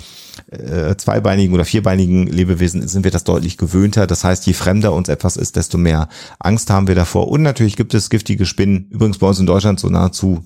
äh, 0.52 0.95
zweibeinigen 0.95 1.54
oder 1.54 1.65
vierbeinigen 1.65 2.28
Lebewesen 2.28 2.88
sind 2.88 3.04
wir 3.04 3.12
das 3.12 3.23
deutlich 3.23 3.58
gewöhnter. 3.58 4.06
Das 4.06 4.23
heißt, 4.23 4.45
je 4.45 4.54
fremder 4.54 4.93
uns 4.93 5.10
etwas 5.10 5.38
ist, 5.38 5.56
desto 5.56 5.78
mehr 5.80 6.08
Angst 6.38 6.69
haben 6.69 6.88
wir 6.88 6.95
davor. 6.95 7.30
Und 7.30 7.41
natürlich 7.41 7.78
gibt 7.78 7.95
es 7.95 8.12
giftige 8.12 8.45
Spinnen. 8.45 8.88
Übrigens 8.91 9.17
bei 9.17 9.28
uns 9.28 9.39
in 9.39 9.47
Deutschland 9.47 9.80
so 9.80 9.89
nahezu 9.89 10.43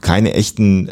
keine 0.00 0.34
echten 0.34 0.90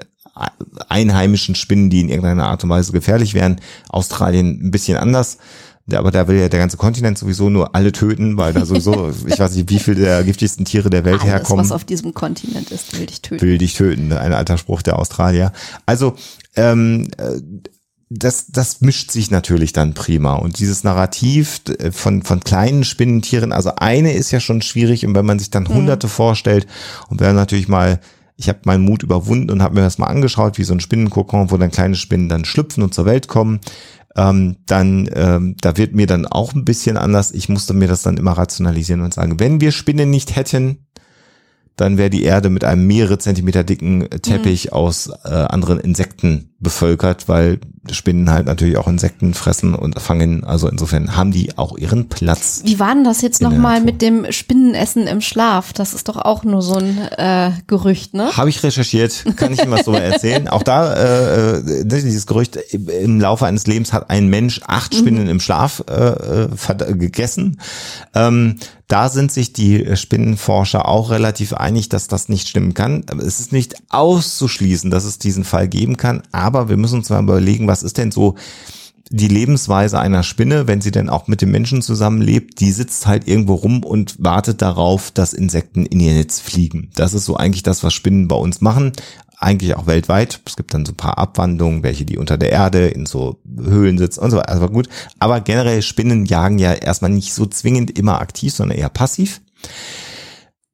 einheimischen 0.89 1.55
Spinnen, 1.55 1.89
die 1.89 2.01
in 2.01 2.09
irgendeiner 2.09 2.47
Art 2.47 2.63
und 2.63 2.71
Weise 2.71 2.93
gefährlich 2.93 3.35
wären. 3.35 3.61
Australien 3.89 4.61
ein 4.63 4.71
bisschen 4.71 4.99
anders. 4.99 5.39
Aber 5.93 6.11
da 6.11 6.27
will 6.27 6.37
ja 6.37 6.49
der 6.49 6.59
ganze 6.59 6.77
Kontinent 6.77 7.17
sowieso 7.17 7.49
nur 7.49 7.77
alle 7.77 7.93
töten, 7.93 8.37
weil 8.37 8.53
da 8.53 8.67
sowieso, 8.67 9.13
ich 9.27 9.39
weiß 9.39 9.55
nicht, 9.55 9.71
wie 9.71 9.79
viel 9.79 9.95
der 9.95 10.25
giftigsten 10.25 10.65
Tiere 10.65 10.91
der 10.91 11.05
Welt 11.05 11.21
Alles, 11.21 11.33
herkommen. 11.33 11.65
was 11.65 11.73
auf 11.73 11.85
diesem 11.85 12.13
Kontinent 12.13 12.71
ist, 12.73 12.99
will 12.99 13.07
dich 13.07 13.23
töten. 13.23 13.47
Will 13.47 13.59
dich 13.59 13.75
töten, 13.75 14.13
ein 14.13 14.33
alter 14.33 14.59
Spruch 14.59 14.83
der 14.83 14.99
Australier. 14.99 15.53
Also, 15.87 16.17
ähm, 16.57 17.09
äh, 17.19 17.41
das, 18.09 18.47
das 18.49 18.81
mischt 18.81 19.11
sich 19.11 19.31
natürlich 19.31 19.73
dann 19.73 19.95
prima. 19.95 20.35
Und 20.35 20.59
dieses 20.59 20.85
Narrativ 20.85 21.61
äh, 21.79 21.93
von, 21.93 22.23
von 22.23 22.41
kleinen 22.41 22.85
Spinnentieren, 22.85 23.53
also 23.53 23.73
eine 23.77 24.13
ist 24.13 24.33
ja 24.33 24.41
schon 24.41 24.63
schwierig 24.63 25.07
und 25.07 25.15
wenn 25.15 25.27
man 25.27 25.39
sich 25.39 25.51
dann 25.51 25.65
mhm. 25.65 25.75
hunderte 25.75 26.09
mhm. 26.09 26.13
vorstellt 26.13 26.67
und 27.09 27.21
wenn 27.21 27.35
natürlich 27.37 27.69
mal 27.69 28.01
ich 28.37 28.49
habe 28.49 28.61
meinen 28.65 28.85
Mut 28.85 29.03
überwunden 29.03 29.51
und 29.51 29.63
habe 29.63 29.77
mir 29.77 29.81
das 29.81 29.99
mal 29.99 30.07
angeschaut, 30.07 30.59
wie 30.59 30.65
so 30.65 30.75
ein 30.75 30.81
Spinnenkokon, 30.81 31.51
wo 31.51 31.57
dann 31.57 31.71
kleine 31.71 31.97
Spinnen 31.97 32.29
dann 32.29 32.45
schlüpfen 32.45 32.83
und 32.83 32.93
zur 32.93 33.07
Welt 33.07 33.29
kommen. 33.29 33.61
Ähm, 34.15 34.57
dann, 34.67 35.09
ähm, 35.15 35.57
da 35.61 35.77
wird 35.77 35.95
mir 35.95 36.07
dann 36.07 36.27
auch 36.27 36.55
ein 36.55 36.65
bisschen 36.65 36.97
anders. 36.97 37.33
Ich 37.33 37.49
musste 37.49 37.75
mir 37.75 37.89
das 37.89 38.03
dann 38.03 38.17
immer 38.17 38.33
rationalisieren 38.33 39.03
und 39.03 39.15
sagen, 39.15 39.41
wenn 39.41 39.61
wir 39.61 39.73
Spinnen 39.73 40.11
nicht 40.11 40.37
hätten, 40.37 40.87
dann 41.77 41.99
wäre 41.99 42.11
die 42.11 42.25
Erde 42.25 42.49
mit 42.49 42.65
einem 42.65 42.87
mehrere 42.87 43.19
Zentimeter 43.19 43.63
dicken 43.63 44.09
Teppich 44.23 44.67
mhm. 44.67 44.73
aus 44.73 45.11
äh, 45.25 45.29
anderen 45.29 45.79
Insekten 45.79 46.55
bevölkert, 46.59 47.29
weil 47.29 47.61
Spinnen 47.93 48.31
halt 48.31 48.47
natürlich 48.47 48.77
auch 48.77 48.89
Insekten 48.89 49.35
fressen 49.35 49.75
und 49.75 50.01
fangen. 50.01 50.45
Also 50.45 50.69
insofern 50.69 51.17
haben 51.17 51.31
die 51.31 51.57
auch 51.57 51.77
ihren 51.77 52.09
Platz. 52.09 52.63
Wie 52.65 52.79
war 52.79 52.95
denn 52.95 53.05
das 53.05 53.23
jetzt 53.23 53.43
nochmal 53.43 53.81
mit 53.81 54.03
dem 54.03 54.31
Spinnenessen 54.33 55.07
im 55.07 55.21
Schlaf? 55.21 55.73
Das 55.73 55.95
ist 55.95 56.09
doch 56.09 56.17
auch 56.17 56.45
nur 56.45 56.63
so 56.63 56.75
ein 56.75 56.99
äh, 56.99 57.53
Gerücht, 57.67 58.15
ne? 58.15 58.37
Habe 58.37 58.49
ich 58.49 58.63
recherchiert, 58.63 59.25
kann 59.37 59.53
ich 59.53 59.61
Ihnen 59.63 59.71
was 59.71 59.85
darüber 59.85 60.03
erzählen. 60.03 60.49
Auch 60.49 60.63
da, 60.63 60.95
äh, 60.95 61.59
äh, 61.59 61.85
dieses 61.85 62.27
Gerücht, 62.27 62.57
im 62.57 63.21
Laufe 63.21 63.47
eines 63.47 63.67
Lebens 63.67 63.93
hat 63.93 64.11
ein 64.11 64.29
Mensch 64.29 64.61
acht 64.67 64.95
Spinnen 64.95 65.29
im 65.29 65.41
Schlaf 65.41 65.85
äh, 65.89 66.45
äh, 66.45 66.95
gegessen. 66.95 67.61
Ähm, 68.15 68.57
da 68.89 69.09
sind 69.09 69.33
sich 69.33 69.53
die 69.53 69.97
Spinnenforscher 69.97 70.87
auch 70.87 71.11
relativ 71.11 71.53
einig, 71.53 71.89
dass 71.89 72.07
das 72.07 72.29
nicht 72.29 72.49
stimmen 72.49 72.73
kann. 72.73 73.05
Es 73.19 73.41
ist 73.41 73.53
nicht 73.53 73.75
auszuschließen, 73.89 74.93
dass 74.93 75.05
es 75.05 75.19
diesen 75.19 75.43
Fall 75.43 75.67
geben 75.67 75.97
kann, 75.97 76.23
aber 76.31 76.46
wir 76.69 76.77
müssen 76.77 76.99
uns 76.99 77.11
mal 77.11 77.23
überlegen, 77.23 77.67
was 77.69 77.83
ist 77.83 77.99
denn 77.99 78.11
so 78.11 78.35
die 79.11 79.29
Lebensweise 79.29 79.99
einer 79.99 80.23
Spinne, 80.23 80.67
wenn 80.67 80.81
sie 80.81 80.91
denn 80.91 81.09
auch 81.09 81.29
mit 81.29 81.41
dem 81.41 81.51
Menschen 81.51 81.81
zusammenlebt, 81.83 82.61
die 82.61 82.73
sitzt 82.73 83.07
halt 83.07 83.29
irgendwo 83.29 83.55
rum 83.55 83.85
und 83.85 84.17
wartet 84.19 84.63
darauf, 84.63 85.11
dass 85.11 85.33
Insekten 85.33 85.87
in 85.87 86.01
ihr 86.01 86.15
Netz 86.15 86.41
fliegen. 86.41 86.91
Das 86.97 87.15
ist 87.15 87.25
so 87.25 87.37
eigentlich 87.37 87.63
das, 87.63 87.85
was 87.85 87.95
Spinnen 87.95 88.27
bei 88.29 88.37
uns 88.37 88.61
machen. 88.61 88.93
Eigentlich 89.39 89.77
auch 89.77 89.87
weltweit. 89.87 90.41
Es 90.47 90.57
gibt 90.57 90.75
dann 90.75 90.87
so 90.87 90.93
ein 90.93 90.97
paar 90.97 91.19
Abwandlungen, 91.19 91.83
welche 91.83 92.05
die 92.05 92.17
unter 92.17 92.39
der 92.39 92.51
Erde 92.51 92.89
in 92.89 93.07
so 93.07 93.39
Höhlen 93.57 93.99
sitzen 93.99 94.21
und 94.21 94.31
so 94.31 94.39
weiter. 94.39 94.49
Also 94.49 94.69
gut. 94.69 94.89
Aber 95.19 95.41
generell 95.41 95.83
Spinnen 95.83 96.25
jagen 96.25 96.59
ja 96.59 96.73
erstmal 96.73 97.11
nicht 97.11 97.33
so 97.33 97.47
zwingend 97.47 97.97
immer 97.97 98.21
aktiv, 98.21 98.55
sondern 98.55 98.79
eher 98.79 98.89
passiv. 98.89 99.41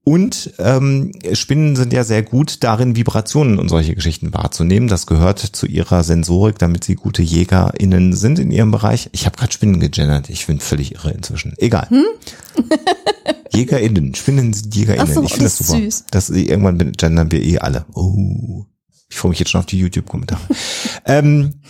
Und 0.04 0.54
ähm, 0.58 1.12
Spinnen 1.32 1.76
sind 1.76 1.92
ja 1.92 2.02
sehr 2.02 2.24
gut 2.24 2.64
darin, 2.64 2.96
Vibrationen 2.96 3.60
und 3.60 3.68
solche 3.68 3.94
Geschichten 3.94 4.34
wahrzunehmen. 4.34 4.88
Das 4.88 5.06
gehört 5.06 5.38
zu 5.38 5.66
ihrer 5.66 6.02
Sensorik, 6.02 6.58
damit 6.58 6.82
sie 6.82 6.96
gute 6.96 7.22
JägerInnen 7.22 8.12
sind 8.12 8.40
in 8.40 8.50
ihrem 8.50 8.72
Bereich. 8.72 9.10
Ich 9.12 9.26
habe 9.26 9.36
gerade 9.36 9.52
Spinnen 9.52 9.78
gegendert. 9.78 10.28
Ich 10.28 10.46
bin 10.46 10.58
völlig 10.58 10.96
irre 10.96 11.12
inzwischen. 11.12 11.54
Egal. 11.58 11.88
JägerInnen. 13.52 14.16
Spinnen 14.16 14.52
sind 14.52 14.74
JägerInnen. 14.74 15.14
So, 15.14 15.22
ich 15.22 15.34
finde 15.34 15.44
das 15.44 15.58
das 15.58 15.68
super. 15.68 15.80
süß. 15.80 16.04
Das, 16.10 16.30
irgendwann 16.30 16.92
gendern 16.92 17.30
wir 17.30 17.40
eh 17.40 17.58
alle. 17.58 17.86
Oh. 17.94 18.64
Ich 19.08 19.16
freue 19.16 19.30
mich 19.30 19.38
jetzt 19.38 19.50
schon 19.50 19.60
auf 19.60 19.66
die 19.66 19.78
YouTube-Kommentare. 19.78 20.40
ähm, 21.04 21.60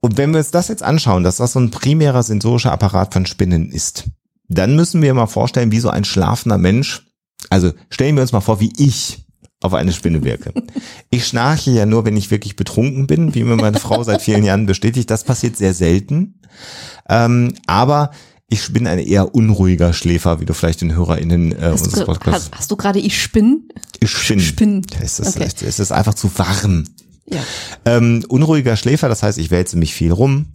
und 0.00 0.16
wenn 0.16 0.30
wir 0.30 0.38
uns 0.38 0.50
das 0.50 0.68
jetzt 0.68 0.82
anschauen, 0.82 1.22
dass 1.22 1.36
das 1.36 1.52
so 1.52 1.60
ein 1.60 1.70
primärer 1.70 2.22
sensorischer 2.22 2.72
Apparat 2.72 3.12
von 3.12 3.26
Spinnen 3.26 3.70
ist, 3.70 4.06
dann 4.50 4.76
müssen 4.76 5.00
wir 5.00 5.14
mal 5.14 5.26
vorstellen, 5.26 5.72
wie 5.72 5.80
so 5.80 5.88
ein 5.88 6.04
schlafender 6.04 6.58
Mensch, 6.58 7.06
also 7.48 7.72
stellen 7.88 8.16
wir 8.16 8.22
uns 8.22 8.32
mal 8.32 8.40
vor, 8.40 8.60
wie 8.60 8.72
ich 8.76 9.24
auf 9.62 9.74
eine 9.74 9.92
Spinne 9.92 10.22
wirke. 10.24 10.52
Ich 11.10 11.26
schnarche 11.26 11.70
ja 11.70 11.86
nur, 11.86 12.04
wenn 12.04 12.16
ich 12.16 12.30
wirklich 12.30 12.56
betrunken 12.56 13.06
bin, 13.06 13.34
wie 13.34 13.44
mir 13.44 13.56
meine 13.56 13.78
Frau 13.78 14.02
seit 14.02 14.22
vielen 14.22 14.44
Jahren 14.44 14.66
bestätigt. 14.66 15.10
Das 15.10 15.24
passiert 15.24 15.56
sehr 15.56 15.74
selten. 15.74 16.40
Ähm, 17.08 17.54
aber 17.66 18.10
ich 18.48 18.72
bin 18.72 18.86
ein 18.86 18.98
eher 18.98 19.34
unruhiger 19.34 19.92
Schläfer, 19.92 20.40
wie 20.40 20.46
du 20.46 20.54
vielleicht 20.54 20.80
den 20.80 20.94
HörerInnen 20.94 21.52
äh, 21.52 21.56
Hast 21.72 21.84
unseres 21.84 22.04
Podcasts. 22.06 22.46
hast, 22.50 22.58
hast 22.58 22.70
du 22.70 22.76
gerade 22.76 22.98
ich 22.98 23.22
spinn? 23.22 23.68
Ich 24.00 24.10
spinne. 24.10 24.40
Spinn. 24.42 24.82
Es 25.00 25.20
ist, 25.20 25.36
Okay. 25.36 25.48
es 25.66 25.78
ist 25.78 25.92
einfach 25.92 26.14
zu 26.14 26.30
warm. 26.36 26.84
Ja. 27.26 27.44
Ähm, 27.84 28.24
unruhiger 28.28 28.76
Schläfer, 28.76 29.08
das 29.08 29.22
heißt, 29.22 29.38
ich 29.38 29.50
wälze 29.50 29.76
mich 29.76 29.94
viel 29.94 30.10
rum. 30.10 30.46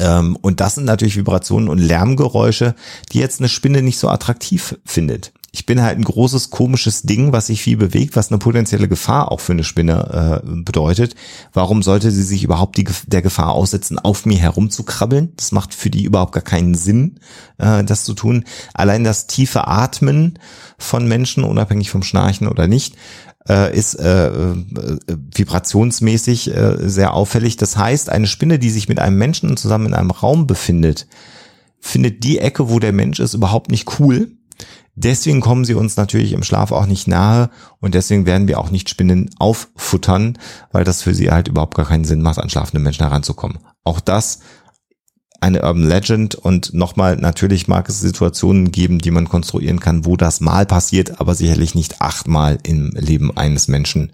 Ähm, 0.00 0.36
und 0.40 0.60
das 0.60 0.76
sind 0.76 0.84
natürlich 0.84 1.16
Vibrationen 1.16 1.68
und 1.68 1.78
Lärmgeräusche, 1.78 2.74
die 3.12 3.18
jetzt 3.18 3.40
eine 3.40 3.48
Spinne 3.48 3.82
nicht 3.82 3.98
so 3.98 4.08
attraktiv 4.08 4.78
findet. 4.84 5.32
Ich 5.54 5.66
bin 5.66 5.82
halt 5.82 5.98
ein 5.98 6.04
großes 6.04 6.48
komisches 6.48 7.02
Ding, 7.02 7.32
was 7.32 7.48
sich 7.48 7.60
viel 7.60 7.76
bewegt, 7.76 8.16
was 8.16 8.30
eine 8.30 8.38
potenzielle 8.38 8.88
Gefahr 8.88 9.30
auch 9.30 9.40
für 9.40 9.52
eine 9.52 9.64
Spinne 9.64 10.40
äh, 10.42 10.62
bedeutet. 10.62 11.14
Warum 11.52 11.82
sollte 11.82 12.10
sie 12.10 12.22
sich 12.22 12.42
überhaupt 12.42 12.78
die, 12.78 12.86
der 13.06 13.20
Gefahr 13.20 13.52
aussetzen, 13.52 13.98
auf 13.98 14.24
mir 14.24 14.38
herumzukrabbeln? 14.38 15.34
Das 15.36 15.52
macht 15.52 15.74
für 15.74 15.90
die 15.90 16.04
überhaupt 16.04 16.32
gar 16.32 16.42
keinen 16.42 16.74
Sinn, 16.74 17.20
äh, 17.58 17.84
das 17.84 18.04
zu 18.04 18.14
tun. 18.14 18.44
Allein 18.72 19.04
das 19.04 19.26
tiefe 19.26 19.68
Atmen 19.68 20.38
von 20.78 21.06
Menschen, 21.06 21.44
unabhängig 21.44 21.90
vom 21.90 22.02
Schnarchen 22.02 22.48
oder 22.48 22.66
nicht, 22.66 22.96
äh, 23.48 23.76
ist 23.76 23.94
äh, 23.94 24.28
äh, 24.28 24.56
vibrationsmäßig 25.34 26.54
äh, 26.54 26.88
sehr 26.88 27.14
auffällig. 27.14 27.56
Das 27.56 27.76
heißt, 27.76 28.10
eine 28.10 28.26
Spinne, 28.26 28.58
die 28.58 28.70
sich 28.70 28.88
mit 28.88 28.98
einem 28.98 29.18
Menschen 29.18 29.56
zusammen 29.56 29.86
in 29.86 29.94
einem 29.94 30.10
Raum 30.10 30.46
befindet, 30.46 31.06
findet 31.80 32.24
die 32.24 32.38
Ecke, 32.38 32.70
wo 32.70 32.78
der 32.78 32.92
Mensch 32.92 33.20
ist, 33.20 33.34
überhaupt 33.34 33.70
nicht 33.70 33.98
cool. 33.98 34.32
Deswegen 34.94 35.40
kommen 35.40 35.64
sie 35.64 35.74
uns 35.74 35.96
natürlich 35.96 36.32
im 36.32 36.42
Schlaf 36.42 36.70
auch 36.70 36.86
nicht 36.86 37.08
nahe 37.08 37.48
und 37.80 37.94
deswegen 37.94 38.26
werden 38.26 38.46
wir 38.46 38.58
auch 38.58 38.70
nicht 38.70 38.90
Spinnen 38.90 39.30
auffuttern, 39.38 40.38
weil 40.70 40.84
das 40.84 41.00
für 41.00 41.14
sie 41.14 41.30
halt 41.30 41.48
überhaupt 41.48 41.74
gar 41.74 41.86
keinen 41.86 42.04
Sinn 42.04 42.20
macht, 42.20 42.38
an 42.38 42.50
schlafende 42.50 42.82
Menschen 42.82 43.06
heranzukommen. 43.06 43.58
Auch 43.84 44.00
das 44.00 44.40
eine 45.42 45.62
Urban 45.62 45.86
Legend 45.86 46.34
und 46.34 46.72
nochmal, 46.72 47.16
natürlich 47.16 47.68
mag 47.68 47.88
es 47.88 48.00
Situationen 48.00 48.70
geben, 48.72 48.98
die 48.98 49.10
man 49.10 49.28
konstruieren 49.28 49.80
kann, 49.80 50.04
wo 50.04 50.16
das 50.16 50.40
mal 50.40 50.66
passiert, 50.66 51.20
aber 51.20 51.34
sicherlich 51.34 51.74
nicht 51.74 52.00
achtmal 52.00 52.58
im 52.62 52.90
Leben 52.90 53.36
eines 53.36 53.68
Menschen. 53.68 54.12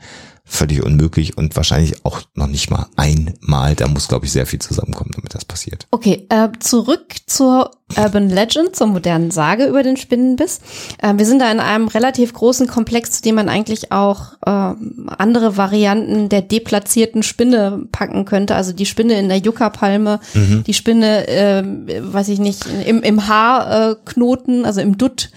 Völlig 0.50 0.82
unmöglich 0.82 1.36
und 1.36 1.56
wahrscheinlich 1.56 2.06
auch 2.06 2.22
noch 2.34 2.46
nicht 2.46 2.70
mal 2.70 2.86
einmal. 2.96 3.74
Da 3.74 3.86
muss, 3.86 4.08
glaube 4.08 4.24
ich, 4.24 4.32
sehr 4.32 4.46
viel 4.46 4.58
zusammenkommen, 4.58 5.10
damit 5.14 5.34
das 5.34 5.44
passiert. 5.44 5.86
Okay, 5.90 6.26
äh, 6.30 6.48
zurück 6.58 7.16
zur 7.26 7.72
Urban 7.96 8.28
Legend, 8.28 8.76
zur 8.76 8.88
modernen 8.88 9.30
Sage 9.30 9.66
über 9.66 9.82
den 9.82 9.96
Spinnenbiss. 9.96 10.60
Äh, 11.02 11.14
wir 11.16 11.26
sind 11.26 11.40
da 11.40 11.50
in 11.50 11.60
einem 11.60 11.88
relativ 11.88 12.32
großen 12.32 12.66
Komplex, 12.66 13.12
zu 13.12 13.22
dem 13.22 13.36
man 13.36 13.48
eigentlich 13.48 13.92
auch 13.92 14.34
äh, 14.44 14.74
andere 15.16 15.56
Varianten 15.56 16.28
der 16.28 16.42
deplatzierten 16.42 17.22
Spinne 17.22 17.86
packen 17.92 18.24
könnte. 18.24 18.54
Also 18.54 18.72
die 18.72 18.86
Spinne 18.86 19.18
in 19.18 19.28
der 19.28 19.38
Yucca-Palme, 19.38 20.20
die 20.66 20.74
Spinne, 20.74 21.28
äh, 21.28 21.62
weiß 22.00 22.28
ich 22.28 22.38
nicht, 22.38 22.64
im, 22.86 23.02
im 23.02 23.26
Haarknoten, 23.26 24.18
Knoten, 24.18 24.64
also 24.64 24.80
im 24.80 24.98
Dutt 24.98 25.30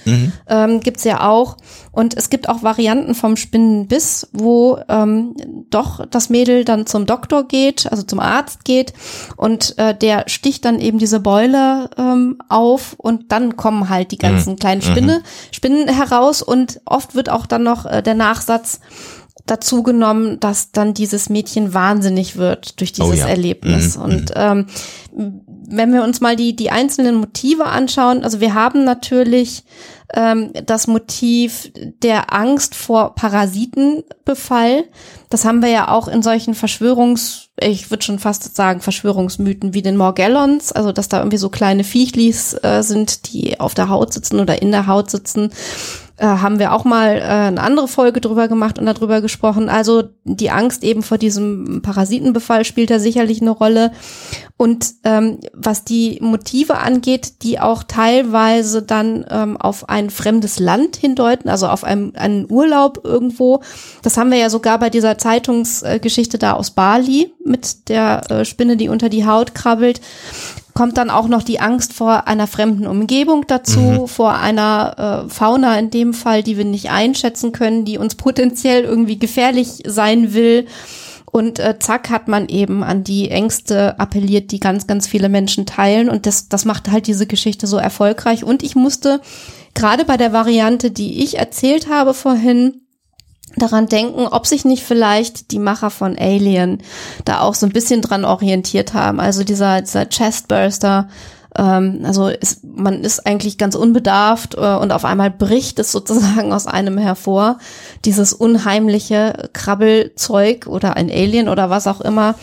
ähm, 0.48 0.80
gibt's 0.80 1.04
ja 1.04 1.28
auch. 1.28 1.58
Und 1.92 2.16
es 2.16 2.30
gibt 2.30 2.48
auch 2.50 2.64
Varianten 2.64 3.16
vom 3.16 3.36
Spinnenbiss, 3.36 4.30
wo 4.32 4.80
ähm, 4.88 5.36
doch 5.70 6.06
das 6.06 6.30
Mädel 6.30 6.64
dann 6.64 6.86
zum 6.86 7.06
Doktor 7.06 7.48
geht, 7.48 7.92
also 7.92 8.04
zum 8.04 8.20
Arzt 8.20 8.66
geht 8.66 8.94
und 9.36 9.78
äh, 9.78 9.96
der 9.96 10.26
sticht 10.28 10.66
dann 10.66 10.80
eben 10.80 11.00
diese 11.00 11.20
Beule 11.20 11.90
ähm, 11.98 12.38
auf 12.49 12.93
und 12.97 13.32
dann 13.32 13.56
kommen 13.58 13.89
halt 13.89 14.12
die 14.12 14.17
ganzen 14.17 14.56
kleinen 14.58 14.82
Spinne, 14.82 15.21
Spinnen 15.51 15.88
heraus 15.88 16.41
und 16.41 16.82
oft 16.86 17.15
wird 17.15 17.30
auch 17.30 17.45
dann 17.45 17.63
noch 17.63 17.86
äh, 17.86 18.01
der 18.01 18.15
Nachsatz 18.15 18.80
dazu 19.45 19.84
genommen, 19.84 20.39
dass 20.39 20.71
dann 20.71 20.93
dieses 20.93 21.30
Mädchen 21.30 21.73
wahnsinnig 21.73 22.36
wird 22.38 22.80
durch 22.80 22.93
dieses 22.93 23.10
Oh 23.10 23.13
ja. 23.13 23.27
Erlebnis. 23.27 23.97
Mhm, 23.97 24.04
Und 24.04 24.32
ähm, 24.36 24.65
wenn 25.67 25.93
wir 25.93 26.04
uns 26.04 26.21
mal 26.21 26.36
die, 26.36 26.56
die 26.56 26.71
einzelnen 26.71 27.15
Motive 27.15 27.65
anschauen, 27.65 28.23
also 28.23 28.39
wir 28.39 28.54
haben 28.54 28.84
natürlich 28.84 29.63
ähm, 30.13 30.52
das 30.65 30.88
Motiv 30.88 31.71
der 31.76 32.34
Angst 32.34 32.76
vor 32.76 33.15
Parasitenbefall. 33.15 34.86
Das 35.30 35.45
haben 35.45 35.62
wir 35.62 35.69
ja 35.69 35.89
auch 35.89 36.08
in 36.08 36.21
solchen 36.21 36.56
Verschwörungs, 36.56 37.50
ich 37.60 37.89
würde 37.89 38.04
schon 38.04 38.19
fast 38.19 38.56
sagen 38.56 38.82
Verschwörungsmythen 38.82 39.74
wie 39.74 39.82
den 39.82 39.97
Morgellons, 39.97 40.71
also 40.71 40.91
dass 40.91 41.10
da 41.10 41.19
irgendwie 41.19 41.38
so 41.38 41.50
kleine 41.50 41.84
Viechlis 41.84 42.54
äh, 42.63 42.82
sind, 42.82 43.32
die 43.32 43.60
auf 43.60 43.74
der 43.74 43.89
Haut 43.89 44.13
sitzen 44.13 44.39
oder 44.39 44.62
in 44.62 44.71
der 44.71 44.88
Haut 44.88 45.10
sitzen 45.10 45.52
äh, 46.21 46.26
haben 46.26 46.60
wir 46.60 46.71
auch 46.74 46.86
mal 46.86 47.17
äh, 47.17 47.21
eine 47.21 47.62
andere 47.62 47.88
Folge 47.88 48.21
drüber 48.21 48.47
gemacht 48.47 48.78
und 48.78 48.86
darüber 48.86 49.21
gesprochen. 49.21 49.69
Also 49.69 50.04
die 50.24 50.52
Angst 50.52 50.84
eben 50.84 51.02
vor 51.02 51.17
diesem 51.17 51.82
Parasitenbefall 51.82 52.63
spielt 52.63 52.91
da 52.91 53.00
sicherlich 53.00 53.41
eine 53.41 53.50
Rolle. 53.50 53.91
Und 54.56 54.86
ähm, 55.04 55.39
was 55.54 55.84
die 55.84 56.19
Motive 56.21 56.78
angeht, 56.78 57.41
die 57.41 57.60
auch 57.60 57.82
teilweise 57.82 58.84
dann 58.84 59.26
ähm, 59.30 59.58
auf 59.58 59.89
ein 59.89 60.01
fremdes 60.10 60.60
Land 60.60 60.96
hindeuten, 60.96 61.50
also 61.50 61.68
auf 61.68 61.84
einem, 61.84 62.14
einen 62.16 62.50
Urlaub 62.50 63.02
irgendwo. 63.04 63.62
Das 64.02 64.18
haben 64.18 64.32
wir 64.32 64.38
ja 64.38 64.50
sogar 64.50 64.80
bei 64.80 64.90
dieser 64.90 65.18
Zeitungsgeschichte 65.18 66.38
da 66.38 66.54
aus 66.54 66.72
Bali 66.72 67.32
mit 67.46 67.90
der 67.90 68.30
äh, 68.30 68.46
Spinne, 68.46 68.78
die 68.78 68.90
unter 68.90 69.10
die 69.10 69.26
Haut 69.26 69.54
krabbelt 69.56 70.02
kommt 70.74 70.98
dann 70.98 71.10
auch 71.10 71.28
noch 71.28 71.44
die 71.44 71.60
Angst 71.60 71.94
vor 71.94 72.28
einer 72.28 72.48
fremden 72.48 72.88
Umgebung 72.88 73.46
dazu, 73.48 74.08
vor 74.08 74.36
einer 74.36 75.26
äh, 75.26 75.30
Fauna 75.30 75.78
in 75.78 75.90
dem 75.90 76.14
Fall, 76.14 76.44
die 76.44 76.58
wir 76.58 76.66
nicht 76.66 76.90
einschätzen 76.90 77.52
können, 77.52 77.86
die 77.86 77.98
uns 77.98 78.16
potenziell 78.16 78.84
irgendwie 78.84 79.20
gefährlich 79.20 79.84
sein 79.86 80.34
will. 80.34 80.68
Und 81.26 81.60
äh, 81.60 81.80
zack 81.80 82.10
hat 82.10 82.28
man 82.28 82.50
eben 82.50 82.84
an 82.84 83.04
die 83.06 83.30
Ängste 83.30 83.98
appelliert, 84.00 84.52
die 84.52 84.60
ganz, 84.60 84.86
ganz 84.86 85.08
viele 85.08 85.30
Menschen 85.30 85.66
teilen. 85.66 86.10
Und 86.10 86.26
das, 86.26 86.50
das 86.50 86.66
macht 86.66 86.92
halt 86.92 87.08
diese 87.08 87.26
Geschichte 87.26 87.68
so 87.68 87.78
erfolgreich. 87.78 88.44
Und 88.44 88.64
ich 88.64 88.76
musste 88.76 89.22
gerade 89.73 90.05
bei 90.05 90.17
der 90.17 90.34
Variante, 90.34 90.91
die 90.91 91.23
ich 91.23 91.38
erzählt 91.38 91.89
habe 91.89 92.13
vorhin, 92.13 92.81
daran 93.57 93.88
denken, 93.88 94.27
ob 94.27 94.47
sich 94.47 94.63
nicht 94.63 94.84
vielleicht 94.84 95.51
die 95.51 95.60
Macher 95.60 95.89
von 95.89 96.17
Alien 96.17 96.81
da 97.25 97.41
auch 97.41 97.53
so 97.53 97.65
ein 97.65 97.73
bisschen 97.73 98.01
dran 98.01 98.23
orientiert 98.23 98.93
haben. 98.93 99.19
Also 99.19 99.43
dieser, 99.43 99.81
dieser 99.81 100.05
Chestburster, 100.05 101.10
Ähm, 101.57 102.03
also 102.05 102.29
ist, 102.29 102.63
man 102.63 103.03
ist 103.03 103.27
eigentlich 103.27 103.57
ganz 103.57 103.75
unbedarft 103.75 104.55
äh, 104.55 104.75
und 104.77 104.93
auf 104.93 105.03
einmal 105.03 105.29
bricht 105.29 105.79
es 105.79 105.91
sozusagen 105.91 106.53
aus 106.53 106.65
einem 106.65 106.97
hervor, 106.97 107.57
dieses 108.05 108.31
unheimliche 108.31 109.49
Krabbelzeug 109.51 110.67
oder 110.67 110.95
ein 110.95 111.10
Alien 111.10 111.49
oder 111.49 111.69
was 111.69 111.88
auch 111.88 111.99
immer. 111.99 112.36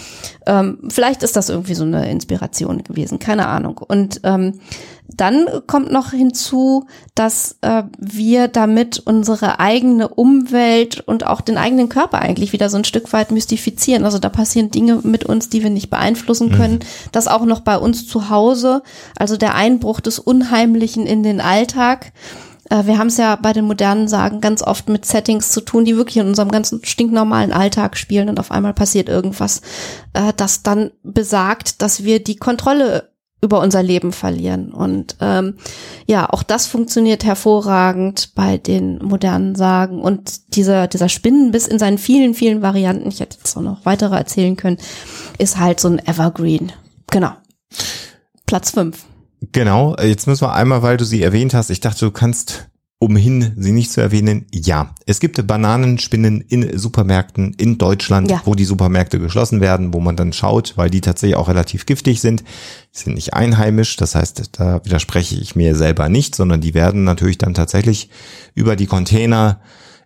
Ähm, 0.48 0.78
vielleicht 0.88 1.22
ist 1.22 1.36
das 1.36 1.50
irgendwie 1.50 1.74
so 1.74 1.84
eine 1.84 2.10
Inspiration 2.10 2.82
gewesen, 2.82 3.18
keine 3.18 3.46
Ahnung. 3.46 3.76
Und 3.76 4.22
ähm, 4.24 4.60
dann 5.06 5.46
kommt 5.66 5.92
noch 5.92 6.12
hinzu, 6.12 6.86
dass 7.14 7.58
äh, 7.60 7.82
wir 7.98 8.48
damit 8.48 8.98
unsere 9.04 9.60
eigene 9.60 10.08
Umwelt 10.08 11.00
und 11.00 11.26
auch 11.26 11.42
den 11.42 11.58
eigenen 11.58 11.90
Körper 11.90 12.20
eigentlich 12.20 12.54
wieder 12.54 12.70
so 12.70 12.78
ein 12.78 12.84
Stück 12.84 13.12
weit 13.12 13.30
mystifizieren. 13.30 14.06
Also 14.06 14.18
da 14.18 14.30
passieren 14.30 14.70
Dinge 14.70 15.00
mit 15.02 15.24
uns, 15.24 15.50
die 15.50 15.62
wir 15.62 15.70
nicht 15.70 15.90
beeinflussen 15.90 16.50
können. 16.50 16.76
Mhm. 16.76 17.10
Das 17.12 17.28
auch 17.28 17.44
noch 17.44 17.60
bei 17.60 17.76
uns 17.76 18.06
zu 18.06 18.30
Hause. 18.30 18.82
Also 19.18 19.36
der 19.36 19.54
Einbruch 19.54 20.00
des 20.00 20.18
Unheimlichen 20.18 21.06
in 21.06 21.22
den 21.22 21.42
Alltag. 21.42 22.12
Äh, 22.70 22.86
wir 22.86 22.98
haben 22.98 23.08
es 23.08 23.16
ja 23.16 23.36
bei 23.36 23.52
den 23.52 23.64
modernen 23.64 24.08
Sagen 24.08 24.40
ganz 24.40 24.62
oft 24.62 24.88
mit 24.88 25.04
Settings 25.04 25.50
zu 25.50 25.60
tun, 25.60 25.84
die 25.84 25.96
wirklich 25.96 26.18
in 26.18 26.26
unserem 26.26 26.50
ganzen 26.50 26.84
stinknormalen 26.84 27.52
Alltag 27.52 27.96
spielen 27.96 28.28
und 28.28 28.40
auf 28.40 28.50
einmal 28.50 28.74
passiert 28.74 29.08
irgendwas, 29.08 29.62
äh, 30.12 30.32
das 30.36 30.62
dann 30.62 30.90
besagt, 31.02 31.82
dass 31.82 32.04
wir 32.04 32.22
die 32.22 32.36
Kontrolle 32.36 33.10
über 33.40 33.60
unser 33.60 33.82
Leben 33.82 34.12
verlieren. 34.12 34.72
Und 34.72 35.16
ähm, 35.20 35.54
ja, 36.06 36.28
auch 36.28 36.42
das 36.42 36.66
funktioniert 36.66 37.24
hervorragend 37.24 38.34
bei 38.34 38.58
den 38.58 38.98
modernen 38.98 39.54
Sagen. 39.54 40.00
Und 40.00 40.56
dieser, 40.56 40.88
dieser 40.88 41.08
Spinnenbiss 41.08 41.68
in 41.68 41.78
seinen 41.78 41.98
vielen, 41.98 42.34
vielen 42.34 42.62
Varianten, 42.62 43.08
ich 43.08 43.20
hätte 43.20 43.38
jetzt 43.38 43.56
auch 43.56 43.62
noch 43.62 43.84
weitere 43.84 44.16
erzählen 44.16 44.56
können, 44.56 44.78
ist 45.38 45.58
halt 45.58 45.78
so 45.78 45.88
ein 45.88 46.04
Evergreen. 46.04 46.72
Genau. 47.10 47.30
Platz 48.46 48.72
fünf. 48.72 49.04
Genau, 49.52 49.96
jetzt 49.96 50.26
müssen 50.26 50.42
wir 50.42 50.54
einmal, 50.54 50.82
weil 50.82 50.96
du 50.96 51.04
sie 51.04 51.22
erwähnt 51.22 51.54
hast, 51.54 51.70
ich 51.70 51.80
dachte, 51.80 52.04
du 52.04 52.10
kannst 52.10 52.68
umhin, 53.00 53.52
sie 53.56 53.70
nicht 53.70 53.92
zu 53.92 54.00
erwähnen, 54.00 54.46
ja. 54.52 54.94
Es 55.06 55.20
gibt 55.20 55.46
Bananenspinnen 55.46 56.40
in 56.40 56.76
Supermärkten 56.76 57.54
in 57.54 57.78
Deutschland, 57.78 58.28
ja. 58.28 58.42
wo 58.44 58.56
die 58.56 58.64
Supermärkte 58.64 59.20
geschlossen 59.20 59.60
werden, 59.60 59.94
wo 59.94 60.00
man 60.00 60.16
dann 60.16 60.32
schaut, 60.32 60.76
weil 60.76 60.90
die 60.90 61.00
tatsächlich 61.00 61.36
auch 61.36 61.48
relativ 61.48 61.86
giftig 61.86 62.20
sind. 62.20 62.40
Die 62.40 62.98
sind 62.98 63.14
nicht 63.14 63.34
einheimisch, 63.34 63.96
das 63.96 64.16
heißt, 64.16 64.50
da 64.58 64.84
widerspreche 64.84 65.36
ich 65.36 65.54
mir 65.54 65.76
selber 65.76 66.08
nicht, 66.08 66.34
sondern 66.34 66.60
die 66.60 66.74
werden 66.74 67.04
natürlich 67.04 67.38
dann 67.38 67.54
tatsächlich 67.54 68.10
über 68.54 68.74
die 68.74 68.86
Container 68.86 69.60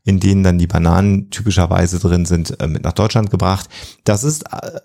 in 0.05 0.19
denen 0.19 0.43
dann 0.43 0.59
die 0.59 0.67
Bananen 0.67 1.31
typischerweise 1.31 2.01
drin 2.01 2.25
sind, 2.25 2.61
äh, 2.61 2.67
mit 2.67 2.83
nach 2.83 2.93
Deutschland 2.93 3.31
gebracht. 3.31 3.69
Das 4.03 4.25
ist 4.25 4.45
äh, 4.53 4.81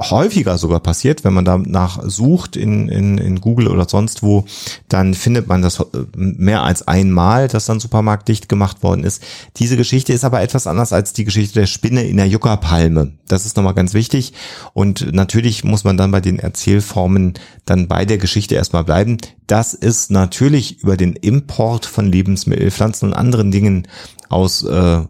häufiger 0.00 0.58
sogar 0.58 0.78
passiert, 0.78 1.24
wenn 1.24 1.34
man 1.34 1.44
danach 1.44 2.00
sucht 2.04 2.56
in, 2.56 2.88
in, 2.88 3.18
in 3.18 3.40
Google 3.40 3.66
oder 3.66 3.88
sonst 3.88 4.22
wo, 4.22 4.44
dann 4.88 5.14
findet 5.14 5.48
man 5.48 5.62
das 5.62 5.80
äh, 5.80 5.84
mehr 6.14 6.62
als 6.62 6.86
einmal, 6.86 7.48
dass 7.48 7.66
dann 7.66 7.80
Supermarkt 7.80 8.28
dicht 8.28 8.48
gemacht 8.48 8.84
worden 8.84 9.02
ist. 9.02 9.24
Diese 9.56 9.76
Geschichte 9.76 10.12
ist 10.12 10.24
aber 10.24 10.40
etwas 10.40 10.68
anders 10.68 10.92
als 10.92 11.12
die 11.12 11.24
Geschichte 11.24 11.58
der 11.58 11.66
Spinne 11.66 12.04
in 12.04 12.16
der 12.16 12.28
Juckerpalme. 12.28 13.14
Das 13.26 13.46
ist 13.46 13.56
nochmal 13.56 13.74
ganz 13.74 13.92
wichtig. 13.92 14.34
Und 14.72 15.12
natürlich 15.12 15.64
muss 15.64 15.82
man 15.82 15.96
dann 15.96 16.12
bei 16.12 16.20
den 16.20 16.38
Erzählformen 16.38 17.34
dann 17.64 17.88
bei 17.88 18.04
der 18.04 18.18
Geschichte 18.18 18.54
erstmal 18.54 18.84
bleiben. 18.84 19.18
Das 19.50 19.74
ist 19.74 20.12
natürlich 20.12 20.80
über 20.80 20.96
den 20.96 21.14
Import 21.14 21.84
von 21.84 22.06
Lebensmitteln, 22.06 22.70
Pflanzen 22.70 23.06
und 23.06 23.14
anderen 23.14 23.50
Dingen 23.50 23.88
aus 24.28 24.62
äh, 24.62 25.00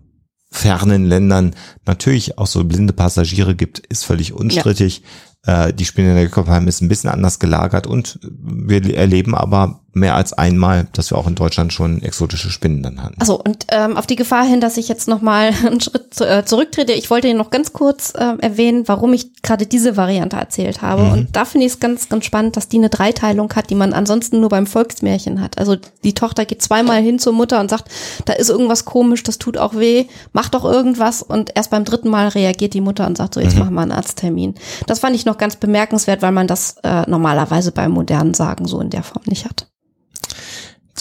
fernen 0.51 1.05
Ländern 1.05 1.55
natürlich 1.85 2.39
auch 2.39 2.47
so 2.47 2.65
blinde 2.65 2.95
Passagiere 2.95 3.55
gibt, 3.55 3.81
ist 3.81 4.07
völlig 4.07 4.33
unstrittig. 4.33 5.03
Ja. 5.47 5.67
Äh, 5.67 5.75
die 5.75 5.85
Spinne 5.85 6.15
der 6.15 6.31
Körperheim 6.31 6.69
ist 6.69 6.81
ein 6.81 6.89
bisschen 6.89 7.11
anders 7.11 7.39
gelagert 7.39 7.87
und 7.87 8.19
wir 8.23 8.95
erleben 8.95 9.35
aber 9.35 9.83
mehr 9.93 10.15
als 10.15 10.33
einmal, 10.33 10.87
dass 10.93 11.11
wir 11.11 11.19
auch 11.19 11.27
in 11.27 11.35
Deutschland 11.35 11.73
schon 11.73 12.03
exotische 12.03 12.51
Spinnen 12.51 12.83
dann 12.83 13.03
hatten. 13.03 13.17
Also 13.19 13.41
und 13.41 13.67
ähm, 13.71 13.97
auf 13.97 14.07
die 14.07 14.17
Gefahr 14.17 14.45
hin, 14.45 14.61
dass 14.61 14.77
ich 14.77 14.89
jetzt 14.89 15.09
noch 15.09 15.21
mal 15.21 15.53
einen 15.67 15.81
Schritt 15.81 16.15
zu, 16.15 16.29
äh, 16.29 16.45
zurücktrete, 16.45 16.93
ich 16.93 17.11
wollte 17.11 17.33
noch 17.35 17.51
ganz 17.51 17.73
kurz 17.73 18.13
äh, 18.15 18.37
erwähnen, 18.41 18.87
warum 18.87 19.13
ich 19.13 19.43
gerade 19.43 19.67
diese 19.67 19.97
Variante 19.97 20.37
erzählt 20.37 20.83
habe. 20.83 21.03
Mhm. 21.03 21.13
Und 21.13 21.37
da 21.37 21.45
finde 21.45 21.67
ich 21.67 21.73
es 21.73 21.81
ganz, 21.81 22.09
ganz 22.09 22.25
spannend, 22.25 22.57
dass 22.57 22.69
die 22.69 22.79
eine 22.79 22.89
Dreiteilung 22.89 23.53
hat, 23.55 23.71
die 23.71 23.75
man 23.75 23.93
ansonsten 23.93 24.41
nur 24.41 24.49
beim 24.49 24.67
Volksmärchen 24.67 25.41
hat. 25.41 25.59
Also 25.59 25.77
die 26.05 26.15
Tochter 26.15 26.45
geht 26.45 26.63
zweimal 26.63 27.03
hin 27.03 27.19
zur 27.19 27.33
Mutter 27.33 27.61
und 27.61 27.71
sagt, 27.71 27.91
da 28.27 28.35
ist 28.35 28.51
irgendwas 28.51 28.85
komisch, 28.85 29.23
das 29.23 29.39
tut 29.39 29.59
auch 29.59 29.75
weh, 29.75 30.07
mach 30.33 30.49
doch 30.49 30.65
irgendwas. 30.65 31.23
Und 31.23 31.51
erst 31.55 31.71
beim 31.71 31.85
dritten 31.85 32.09
Mal 32.09 32.29
reagiert 32.29 32.75
die 32.75 32.81
Mutter 32.81 33.07
und 33.07 33.17
sagt 33.17 33.35
so, 33.35 33.41
jetzt 33.41 33.55
mhm. 33.55 33.61
machen 33.61 33.75
wir 33.75 33.83
einen 33.83 33.93
Arzttermin. 33.93 34.55
Das 34.87 35.01
fand 35.01 35.17
ich 35.17 35.27
noch 35.27 35.39
ganz 35.39 35.57
bemerkenswert, 35.57 36.23
weil 36.23 36.33
man 36.33 36.47
das 36.47 36.77
äh, 36.85 37.09
normalerweise 37.09 37.73
bei 37.73 37.89
modernen 37.89 38.35
Sagen 38.35 38.67
so 38.67 38.81
in 38.81 38.91
der 38.91 39.03
Form 39.03 39.23
nicht 39.27 39.45
hat. 39.45 39.67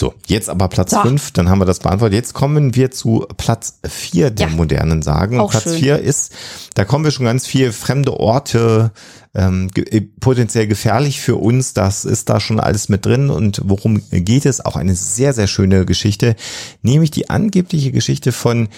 So, 0.00 0.14
jetzt 0.26 0.48
aber 0.48 0.68
Platz 0.68 0.92
ja. 0.92 1.02
fünf, 1.02 1.30
dann 1.30 1.50
haben 1.50 1.58
wir 1.58 1.66
das 1.66 1.80
beantwortet. 1.80 2.14
Jetzt 2.14 2.32
kommen 2.32 2.74
wir 2.74 2.90
zu 2.90 3.26
Platz 3.36 3.80
vier 3.86 4.30
der 4.30 4.48
ja. 4.48 4.54
modernen 4.54 5.02
Sagen. 5.02 5.38
Auch 5.38 5.50
Platz 5.50 5.64
schön. 5.64 5.74
vier 5.74 5.98
ist, 5.98 6.32
da 6.72 6.86
kommen 6.86 7.04
wir 7.04 7.10
schon 7.10 7.26
ganz 7.26 7.46
viel 7.46 7.70
fremde 7.70 8.18
Orte, 8.18 8.92
ähm, 9.34 9.68
ge 9.68 9.84
äh, 9.90 10.00
potenziell 10.00 10.66
gefährlich 10.66 11.20
für 11.20 11.36
uns. 11.36 11.74
Das 11.74 12.06
ist 12.06 12.30
da 12.30 12.40
schon 12.40 12.60
alles 12.60 12.88
mit 12.88 13.04
drin. 13.04 13.28
Und 13.28 13.60
worum 13.62 14.00
geht 14.10 14.46
es? 14.46 14.64
Auch 14.64 14.76
eine 14.76 14.94
sehr, 14.94 15.34
sehr 15.34 15.46
schöne 15.46 15.84
Geschichte, 15.84 16.34
nämlich 16.80 17.10
die 17.10 17.28
angebliche 17.28 17.92
Geschichte 17.92 18.32
von, 18.32 18.68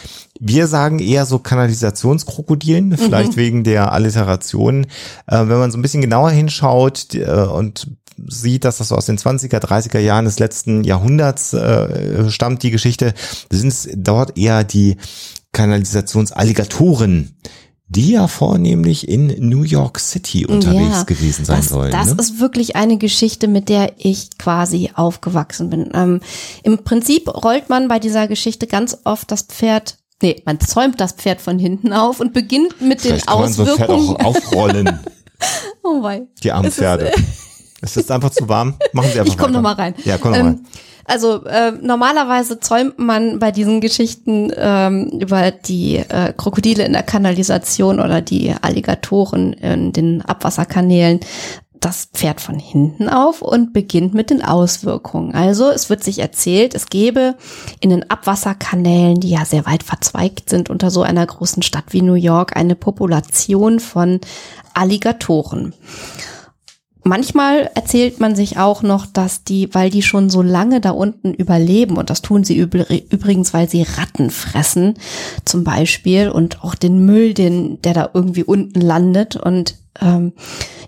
wir 0.40 0.66
sagen 0.66 0.98
eher 0.98 1.24
so 1.24 1.38
Kanalisationskkrokodilen, 1.38 2.88
mhm. 2.88 2.98
vielleicht 2.98 3.36
wegen 3.36 3.62
der 3.62 3.92
Alliteration. 3.92 4.86
Äh, 5.28 5.38
wenn 5.46 5.58
man 5.58 5.70
so 5.70 5.78
ein 5.78 5.82
bisschen 5.82 6.02
genauer 6.02 6.30
hinschaut 6.30 7.14
äh, 7.14 7.30
und 7.30 7.86
sieht, 8.26 8.64
dass 8.64 8.78
das 8.78 8.88
so 8.88 8.96
aus 8.96 9.06
den 9.06 9.18
20er, 9.18 9.58
30er 9.58 9.98
Jahren 9.98 10.24
des 10.24 10.38
letzten 10.38 10.84
Jahrhunderts 10.84 11.52
äh, 11.52 12.30
stammt, 12.30 12.62
die 12.62 12.70
Geschichte, 12.70 13.14
sind 13.50 13.68
es 13.68 13.88
dort 13.94 14.38
eher 14.38 14.64
die 14.64 14.96
Kanalisationsalligatoren, 15.52 17.36
die 17.88 18.12
ja 18.12 18.26
vornehmlich 18.26 19.06
in 19.06 19.26
New 19.48 19.64
York 19.64 19.98
City 19.98 20.46
unterwegs 20.46 20.98
ja, 20.98 21.02
gewesen 21.02 21.44
sein 21.44 21.58
das, 21.58 21.68
sollen. 21.68 21.92
Das 21.92 22.08
ne? 22.08 22.16
ist 22.18 22.40
wirklich 22.40 22.74
eine 22.74 22.96
Geschichte, 22.96 23.48
mit 23.48 23.68
der 23.68 23.92
ich 23.98 24.38
quasi 24.38 24.90
aufgewachsen 24.94 25.68
bin. 25.68 25.90
Ähm, 25.94 26.20
Im 26.62 26.84
Prinzip 26.84 27.28
rollt 27.28 27.68
man 27.68 27.88
bei 27.88 27.98
dieser 27.98 28.28
Geschichte 28.28 28.66
ganz 28.66 28.96
oft 29.04 29.30
das 29.30 29.42
Pferd 29.42 29.98
Nee, 30.22 30.40
man 30.44 30.60
zäumt 30.60 31.00
das 31.00 31.14
Pferd 31.14 31.40
von 31.40 31.58
hinten 31.58 31.92
auf 31.92 32.20
und 32.20 32.32
beginnt 32.32 32.80
mit 32.80 33.00
Vielleicht 33.00 33.24
den 33.24 33.26
kann 33.26 33.42
Auswirkungen. 33.42 33.88
Man 33.88 34.06
so 34.06 34.14
Pferd 34.14 34.20
auch 34.20 34.24
aufrollen. 34.24 35.00
oh 35.82 36.02
wei. 36.02 36.22
Die 36.44 36.52
armen 36.52 36.70
Pferde. 36.70 37.10
Ist, 37.82 37.96
es 37.96 38.04
ist 38.04 38.10
einfach 38.10 38.30
zu 38.30 38.48
warm. 38.48 38.74
Machen 38.92 39.10
Sie 39.12 39.18
einfach 39.20 39.32
Ich 39.32 39.38
komme 39.38 39.52
nochmal 39.52 39.74
rein. 39.74 39.94
Ja, 40.04 40.18
komm 40.18 40.32
nochmal. 40.32 40.52
Ähm, 40.52 40.64
also 41.04 41.44
äh, 41.44 41.72
normalerweise 41.72 42.60
zäumt 42.60 42.98
man 42.98 43.38
bei 43.38 43.50
diesen 43.50 43.80
Geschichten 43.80 44.52
ähm, 44.56 45.08
über 45.20 45.50
die 45.50 45.96
äh, 45.96 46.32
Krokodile 46.36 46.84
in 46.84 46.92
der 46.92 47.02
Kanalisation 47.02 47.98
oder 47.98 48.20
die 48.20 48.54
Alligatoren 48.62 49.52
in 49.52 49.92
den 49.92 50.22
Abwasserkanälen 50.22 51.20
das 51.84 52.08
Pferd 52.14 52.40
von 52.40 52.60
hinten 52.60 53.08
auf 53.08 53.42
und 53.42 53.72
beginnt 53.72 54.14
mit 54.14 54.30
den 54.30 54.42
Auswirkungen. 54.42 55.34
Also 55.34 55.68
es 55.68 55.90
wird 55.90 56.04
sich 56.04 56.20
erzählt, 56.20 56.76
es 56.76 56.86
gäbe 56.86 57.34
in 57.80 57.90
den 57.90 58.08
Abwasserkanälen, 58.08 59.18
die 59.18 59.30
ja 59.30 59.44
sehr 59.44 59.66
weit 59.66 59.82
verzweigt 59.82 60.48
sind 60.48 60.70
unter 60.70 60.90
so 60.90 61.02
einer 61.02 61.26
großen 61.26 61.62
Stadt 61.62 61.86
wie 61.88 62.02
New 62.02 62.14
York, 62.14 62.56
eine 62.56 62.76
Population 62.76 63.80
von 63.80 64.20
Alligatoren. 64.74 65.74
Manchmal 67.04 67.70
erzählt 67.74 68.20
man 68.20 68.36
sich 68.36 68.58
auch 68.58 68.82
noch, 68.82 69.06
dass 69.06 69.42
die, 69.42 69.74
weil 69.74 69.90
die 69.90 70.02
schon 70.02 70.30
so 70.30 70.40
lange 70.40 70.80
da 70.80 70.90
unten 70.90 71.34
überleben, 71.34 71.96
und 71.96 72.10
das 72.10 72.22
tun 72.22 72.44
sie 72.44 72.56
übrigens, 72.56 73.52
weil 73.52 73.68
sie 73.68 73.82
Ratten 73.82 74.30
fressen, 74.30 74.94
zum 75.44 75.64
Beispiel, 75.64 76.28
und 76.28 76.62
auch 76.62 76.74
den 76.74 77.04
Müll, 77.04 77.34
den, 77.34 77.82
der 77.82 77.94
da 77.94 78.10
irgendwie 78.14 78.44
unten 78.44 78.80
landet, 78.80 79.36
und 79.36 79.76
ähm, 80.00 80.32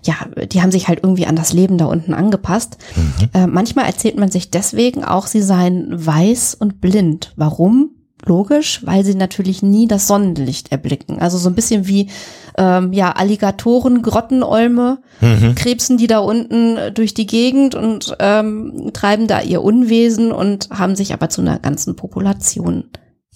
ja, 0.03 0.15
die 0.51 0.61
haben 0.61 0.71
sich 0.71 0.87
halt 0.87 0.99
irgendwie 1.03 1.25
an 1.25 1.35
das 1.35 1.53
Leben 1.53 1.77
da 1.77 1.85
unten 1.85 2.13
angepasst. 2.13 2.77
Mhm. 2.95 3.29
Äh, 3.33 3.47
manchmal 3.47 3.85
erzählt 3.85 4.17
man 4.17 4.31
sich 4.31 4.51
deswegen 4.51 5.03
auch, 5.03 5.27
sie 5.27 5.41
seien 5.41 5.87
weiß 5.91 6.55
und 6.55 6.81
blind. 6.81 7.33
Warum? 7.35 7.91
Logisch, 8.25 8.81
weil 8.85 9.05
sie 9.05 9.15
natürlich 9.15 9.61
nie 9.61 9.87
das 9.87 10.07
Sonnenlicht 10.07 10.71
erblicken. 10.71 11.19
Also 11.19 11.37
so 11.37 11.49
ein 11.49 11.55
bisschen 11.55 11.87
wie 11.87 12.09
ähm, 12.57 12.91
ja 12.91 13.11
Alligatoren, 13.11 14.01
Grottenolme, 14.01 14.99
mhm. 15.21 15.53
krebsen 15.55 15.97
die 15.97 16.07
da 16.07 16.19
unten 16.19 16.77
durch 16.93 17.13
die 17.13 17.27
Gegend 17.27 17.75
und 17.75 18.15
ähm, 18.19 18.89
treiben 18.93 19.27
da 19.27 19.41
ihr 19.41 19.61
Unwesen 19.61 20.31
und 20.31 20.69
haben 20.71 20.95
sich 20.95 21.13
aber 21.13 21.29
zu 21.29 21.41
einer 21.41 21.59
ganzen 21.59 21.95
Population 21.95 22.85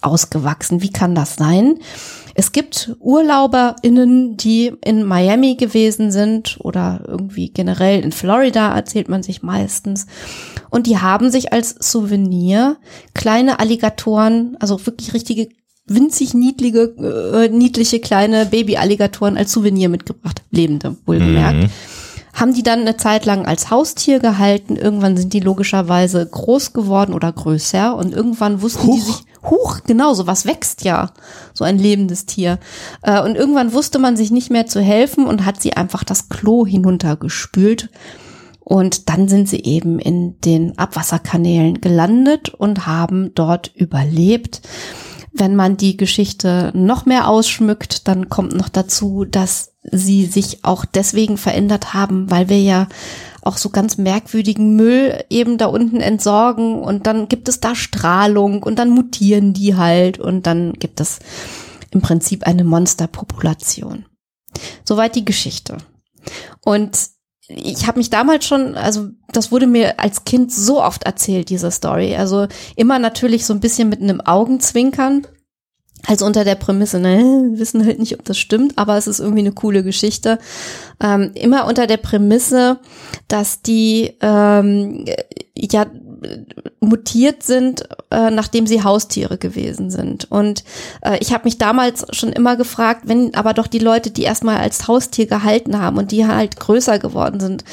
ausgewachsen. 0.01 0.81
Wie 0.81 0.91
kann 0.91 1.13
das 1.13 1.35
sein? 1.35 1.75
Es 2.39 2.53
gibt 2.53 2.95
UrlauberInnen, 3.01 4.37
die 4.37 4.71
in 4.85 5.03
Miami 5.03 5.55
gewesen 5.55 6.09
sind 6.09 6.55
oder 6.61 7.03
irgendwie 7.05 7.49
generell 7.49 8.01
in 8.01 8.13
Florida, 8.13 8.73
erzählt 8.73 9.09
man 9.09 9.23
sich 9.23 9.43
meistens. 9.43 10.07
Und 10.69 10.87
die 10.87 10.99
haben 10.99 11.31
sich 11.31 11.51
als 11.51 11.75
Souvenir 11.81 12.77
kleine 13.13 13.59
Alligatoren, 13.59 14.55
also 14.61 14.85
wirklich 14.85 15.13
richtige 15.13 15.49
winzig 15.85 16.33
niedliche, 16.33 16.83
äh, 17.33 17.49
niedliche 17.49 17.99
kleine 17.99 18.45
Baby-Alligatoren 18.45 19.35
als 19.35 19.51
Souvenir 19.51 19.89
mitgebracht. 19.89 20.41
Lebende, 20.49 20.95
wohlgemerkt. 21.05 21.63
Mhm 21.63 21.69
haben 22.33 22.53
die 22.53 22.63
dann 22.63 22.81
eine 22.81 22.97
Zeit 22.97 23.25
lang 23.25 23.45
als 23.45 23.69
Haustier 23.69 24.19
gehalten. 24.19 24.75
Irgendwann 24.75 25.17
sind 25.17 25.33
die 25.33 25.39
logischerweise 25.39 26.25
groß 26.25 26.73
geworden 26.73 27.13
oder 27.13 27.31
größer 27.31 27.95
und 27.95 28.13
irgendwann 28.13 28.61
wussten 28.61 28.87
Huch. 28.87 28.95
die 28.95 29.01
sich, 29.01 29.23
huch, 29.49 29.79
genau, 29.85 30.13
sowas 30.13 30.45
wächst 30.45 30.83
ja, 30.83 31.11
so 31.53 31.63
ein 31.63 31.77
lebendes 31.77 32.25
Tier. 32.25 32.59
Äh, 33.01 33.21
und 33.21 33.35
irgendwann 33.35 33.73
wusste 33.73 33.99
man 33.99 34.15
sich 34.15 34.31
nicht 34.31 34.51
mehr 34.51 34.67
zu 34.67 34.81
helfen 34.81 35.25
und 35.25 35.45
hat 35.45 35.61
sie 35.61 35.73
einfach 35.73 36.03
das 36.03 36.29
Klo 36.29 36.65
hinuntergespült. 36.65 37.89
Und 38.59 39.09
dann 39.09 39.27
sind 39.27 39.49
sie 39.49 39.63
eben 39.63 39.97
in 39.97 40.39
den 40.41 40.77
Abwasserkanälen 40.77 41.81
gelandet 41.81 42.49
und 42.49 42.85
haben 42.85 43.33
dort 43.33 43.73
überlebt. 43.75 44.61
Wenn 45.39 45.55
man 45.55 45.77
die 45.77 45.95
Geschichte 45.95 46.71
noch 46.75 47.05
mehr 47.05 47.29
ausschmückt, 47.29 48.07
dann 48.09 48.27
kommt 48.27 48.53
noch 48.53 48.67
dazu, 48.67 49.23
dass 49.23 49.73
sie 49.83 50.25
sich 50.25 50.65
auch 50.65 50.83
deswegen 50.83 51.37
verändert 51.37 51.93
haben, 51.93 52.29
weil 52.29 52.49
wir 52.49 52.61
ja 52.61 52.87
auch 53.41 53.55
so 53.55 53.69
ganz 53.69 53.97
merkwürdigen 53.97 54.75
Müll 54.75 55.23
eben 55.29 55.57
da 55.57 55.67
unten 55.67 56.01
entsorgen 56.01 56.79
und 56.81 57.07
dann 57.07 57.29
gibt 57.29 57.47
es 57.47 57.61
da 57.61 57.73
Strahlung 57.73 58.63
und 58.63 58.77
dann 58.77 58.89
mutieren 58.89 59.53
die 59.53 59.75
halt 59.75 60.19
und 60.19 60.45
dann 60.45 60.73
gibt 60.73 60.99
es 60.99 61.19
im 61.91 62.01
Prinzip 62.01 62.43
eine 62.45 62.65
Monsterpopulation. 62.65 64.05
Soweit 64.83 65.15
die 65.15 65.25
Geschichte. 65.25 65.77
Und 66.65 66.99
ich 67.49 67.87
habe 67.87 67.97
mich 67.97 68.11
damals 68.11 68.45
schon, 68.45 68.75
also 68.75 69.09
das 69.31 69.51
wurde 69.51 69.65
mir 69.65 69.99
als 69.99 70.23
Kind 70.23 70.53
so 70.53 70.81
oft 70.83 71.03
erzählt, 71.03 71.49
diese 71.49 71.71
Story. 71.71 72.15
Also 72.15 72.47
immer 72.75 72.99
natürlich 72.99 73.45
so 73.45 73.53
ein 73.53 73.59
bisschen 73.59 73.89
mit 73.89 74.01
einem 74.01 74.21
Augenzwinkern. 74.21 75.25
Also 76.05 76.25
unter 76.25 76.45
der 76.45 76.55
Prämisse, 76.55 76.99
ne, 76.99 77.17
wir 77.51 77.59
wissen 77.59 77.85
halt 77.85 77.99
nicht, 77.99 78.13
ob 78.13 78.23
das 78.23 78.37
stimmt, 78.37 78.77
aber 78.77 78.97
es 78.97 79.07
ist 79.07 79.19
irgendwie 79.19 79.41
eine 79.41 79.51
coole 79.51 79.83
Geschichte. 79.83 80.37
Ähm, 81.01 81.31
immer 81.33 81.65
unter 81.65 81.87
der 81.87 81.97
Prämisse, 81.97 82.79
dass 83.27 83.63
die 83.63 84.15
ähm, 84.21 85.05
ja 85.57 85.87
mutiert 86.79 87.43
sind, 87.43 87.87
äh, 88.11 88.31
nachdem 88.31 88.67
sie 88.67 88.83
Haustiere 88.83 89.37
gewesen 89.37 89.89
sind. 89.91 90.29
Und 90.31 90.63
äh, 91.01 91.17
ich 91.19 91.33
habe 91.33 91.45
mich 91.45 91.57
damals 91.57 92.05
schon 92.11 92.31
immer 92.31 92.55
gefragt, 92.55 93.01
wenn 93.05 93.35
aber 93.35 93.53
doch 93.53 93.67
die 93.67 93.79
Leute, 93.79 94.11
die 94.11 94.23
erstmal 94.23 94.57
als 94.57 94.87
Haustier 94.87 95.27
gehalten 95.27 95.79
haben 95.79 95.97
und 95.97 96.11
die 96.11 96.25
halt 96.25 96.59
größer 96.59 96.99
geworden 96.99 97.39
sind, 97.39 97.63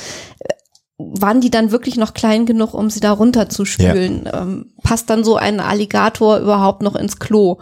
äh, 0.41 0.55
waren 0.99 1.43
die 1.43 1.51
dann 1.51 1.73
wirklich 1.73 1.97
noch 1.97 2.15
klein 2.15 2.47
genug, 2.47 2.73
um 2.73 2.89
sie 2.89 3.01
da 3.01 3.13
runterzuspülen? 3.13 4.25
Ja. 4.25 4.43
Ähm, 4.43 4.73
passt 4.83 5.11
dann 5.11 5.25
so 5.25 5.37
ein 5.37 5.61
Alligator 5.61 6.39
überhaupt 6.39 6.81
noch 6.81 6.97
ins 6.97 7.19
Klo 7.19 7.59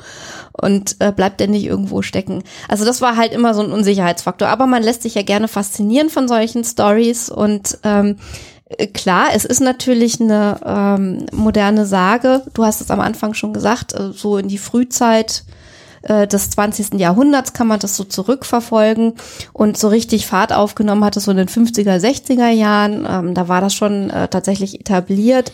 und 0.52 0.96
äh, 1.00 1.10
bleibt 1.10 1.40
der 1.40 1.48
nicht 1.48 1.64
irgendwo 1.64 2.02
stecken? 2.02 2.44
Also 2.68 2.84
das 2.84 3.00
war 3.00 3.16
halt 3.16 3.32
immer 3.32 3.52
so 3.52 3.62
ein 3.62 3.72
Unsicherheitsfaktor. 3.72 4.48
Aber 4.48 4.66
man 4.66 4.84
lässt 4.84 5.02
sich 5.02 5.16
ja 5.16 5.22
gerne 5.22 5.48
faszinieren 5.48 6.10
von 6.10 6.28
solchen 6.28 6.62
Stories 6.62 7.28
und 7.28 7.78
ähm, 7.82 8.18
Klar, 8.92 9.28
es 9.34 9.44
ist 9.44 9.60
natürlich 9.60 10.20
eine 10.20 10.58
ähm, 10.64 11.26
moderne 11.32 11.86
Sage. 11.86 12.42
Du 12.54 12.64
hast 12.64 12.80
es 12.80 12.90
am 12.90 13.00
Anfang 13.00 13.34
schon 13.34 13.52
gesagt, 13.52 13.94
äh, 13.94 14.12
so 14.12 14.38
in 14.38 14.48
die 14.48 14.58
Frühzeit 14.58 15.44
äh, 16.04 16.26
des 16.26 16.50
20. 16.50 16.94
Jahrhunderts 16.94 17.52
kann 17.52 17.66
man 17.66 17.80
das 17.80 17.96
so 17.96 18.04
zurückverfolgen 18.04 19.14
und 19.52 19.76
so 19.76 19.88
richtig 19.88 20.26
Fahrt 20.26 20.52
aufgenommen 20.52 21.04
hat 21.04 21.16
es 21.16 21.24
so 21.24 21.30
in 21.30 21.36
den 21.36 21.48
50er, 21.48 21.98
60er 21.98 22.50
Jahren. 22.50 23.06
Ähm, 23.08 23.34
da 23.34 23.48
war 23.48 23.60
das 23.60 23.74
schon 23.74 24.10
äh, 24.10 24.28
tatsächlich 24.28 24.80
etabliert. 24.80 25.52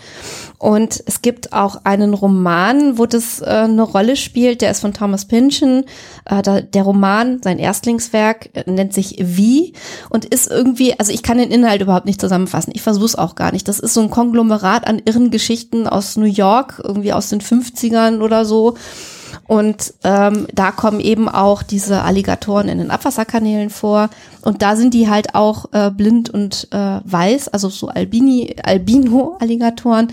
Und 0.59 1.03
es 1.07 1.23
gibt 1.23 1.53
auch 1.53 1.81
einen 1.85 2.13
Roman, 2.13 2.99
wo 2.99 3.07
das 3.07 3.41
äh, 3.41 3.47
eine 3.47 3.83
Rolle 3.83 4.17
spielt, 4.17 4.61
der 4.61 4.71
ist 4.71 4.81
von 4.81 4.93
Thomas 4.93 5.25
Pynchon. 5.25 5.85
Äh, 6.27 6.43
da, 6.43 6.61
der 6.61 6.83
Roman, 6.83 7.41
sein 7.43 7.59
Erstlingswerk, 7.59 8.51
äh, 8.55 8.71
nennt 8.71 8.93
sich 8.93 9.17
Wie 9.21 9.73
und 10.11 10.27
ist 10.27 10.51
irgendwie, 10.51 10.99
also 10.99 11.13
ich 11.13 11.23
kann 11.23 11.39
den 11.39 11.51
Inhalt 11.51 11.81
überhaupt 11.81 12.07
nicht 12.07 12.21
zusammenfassen. 12.21 12.73
Ich 12.75 12.83
versuche 12.83 13.07
es 13.07 13.17
auch 13.17 13.37
gar 13.37 13.53
nicht. 13.53 13.69
Das 13.69 13.81
ist 13.81 13.95
so 13.95 14.01
ein 14.01 14.11
Konglomerat 14.11 14.87
an 14.87 15.01
irren 15.05 15.31
Geschichten 15.31 15.87
aus 15.87 16.17
New 16.17 16.27
York, 16.27 16.81
irgendwie 16.85 17.13
aus 17.13 17.31
den 17.31 17.41
50ern 17.41 18.21
oder 18.21 18.45
so. 18.45 18.75
Und 19.51 19.95
ähm, 20.05 20.47
da 20.55 20.71
kommen 20.71 21.01
eben 21.01 21.29
auch 21.29 21.65
diese 21.65 22.03
Alligatoren 22.03 22.69
in 22.69 22.79
den 22.79 22.93
Abwasserkanälen 22.93 23.69
vor. 23.69 24.09
Und 24.43 24.63
da 24.63 24.77
sind 24.77 24.95
die 24.95 25.11
halt 25.11 25.35
auch 25.35 25.73
äh, 25.73 25.91
blind 25.91 26.31
und 26.31 26.69
äh, 26.71 27.01
weiß, 27.03 27.49
also 27.49 27.69
so 27.69 27.89
Albini, 27.89 28.55
Albino-Alligatoren. 28.63 30.13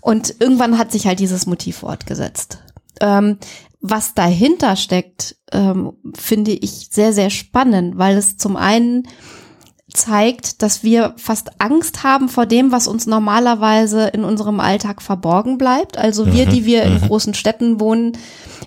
Und 0.00 0.36
irgendwann 0.38 0.78
hat 0.78 0.92
sich 0.92 1.08
halt 1.08 1.18
dieses 1.18 1.46
Motiv 1.46 1.78
fortgesetzt. 1.78 2.58
Ähm, 3.00 3.38
was 3.80 4.14
dahinter 4.14 4.76
steckt, 4.76 5.34
ähm, 5.50 5.94
finde 6.14 6.52
ich 6.52 6.86
sehr, 6.92 7.12
sehr 7.12 7.30
spannend, 7.30 7.98
weil 7.98 8.16
es 8.16 8.36
zum 8.36 8.56
einen 8.56 9.08
zeigt, 9.96 10.62
dass 10.62 10.82
wir 10.82 11.14
fast 11.16 11.60
Angst 11.60 12.04
haben 12.04 12.28
vor 12.28 12.46
dem, 12.46 12.72
was 12.72 12.86
uns 12.86 13.06
normalerweise 13.06 14.08
in 14.08 14.24
unserem 14.24 14.60
Alltag 14.60 15.02
verborgen 15.02 15.58
bleibt. 15.58 15.98
Also 15.98 16.32
wir, 16.32 16.46
Mhm, 16.46 16.50
die 16.50 16.64
wir 16.64 16.82
in 16.82 16.94
mhm. 16.94 17.00
großen 17.00 17.34
Städten 17.34 17.80
wohnen, 17.80 18.12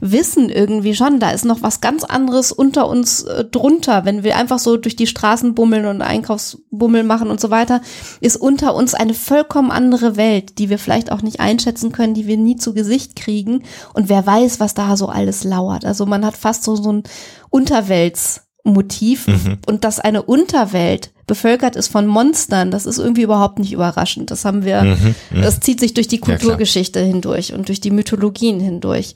wissen 0.01 0.49
irgendwie 0.49 0.95
schon, 0.95 1.19
da 1.19 1.31
ist 1.31 1.45
noch 1.45 1.61
was 1.61 1.81
ganz 1.81 2.03
anderes 2.03 2.51
unter 2.51 2.87
uns 2.87 3.23
äh, 3.23 3.45
drunter. 3.45 4.05
Wenn 4.05 4.23
wir 4.23 4.37
einfach 4.37 4.59
so 4.59 4.77
durch 4.77 4.95
die 4.95 5.07
Straßen 5.07 5.55
bummeln 5.55 5.85
und 5.85 6.01
Einkaufsbummel 6.01 7.03
machen 7.03 7.29
und 7.29 7.39
so 7.39 7.49
weiter, 7.49 7.81
ist 8.21 8.37
unter 8.37 8.75
uns 8.75 8.93
eine 8.93 9.13
vollkommen 9.13 9.71
andere 9.71 10.15
Welt, 10.15 10.57
die 10.57 10.69
wir 10.69 10.79
vielleicht 10.79 11.11
auch 11.11 11.21
nicht 11.21 11.39
einschätzen 11.39 11.91
können, 11.91 12.13
die 12.13 12.27
wir 12.27 12.37
nie 12.37 12.55
zu 12.55 12.73
Gesicht 12.73 13.15
kriegen. 13.15 13.63
Und 13.93 14.09
wer 14.09 14.25
weiß, 14.25 14.59
was 14.59 14.73
da 14.73 14.95
so 14.95 15.07
alles 15.07 15.43
lauert. 15.43 15.85
Also 15.85 16.05
man 16.05 16.25
hat 16.25 16.37
fast 16.37 16.63
so, 16.63 16.75
so 16.75 16.91
ein 16.91 17.03
Unterweltsmotiv 17.49 19.27
und 19.67 19.83
dass 19.83 19.99
eine 19.99 20.23
Unterwelt 20.23 21.11
bevölkert 21.29 21.77
ist 21.77 21.87
von 21.87 22.05
Monstern, 22.05 22.71
das 22.71 22.85
ist 22.85 22.97
irgendwie 22.97 23.21
überhaupt 23.21 23.59
nicht 23.59 23.71
überraschend. 23.71 24.31
Das 24.31 24.43
haben 24.43 24.65
wir, 24.65 24.97
das 25.33 25.61
zieht 25.61 25.79
sich 25.79 25.93
durch 25.93 26.09
die. 26.09 26.19
Kulturgeschichte 26.19 26.99
hindurch 26.99 27.53
und 27.53 27.69
durch 27.69 27.79
die 27.79 27.91
Mythologien 27.91 28.59
hindurch. 28.59 29.15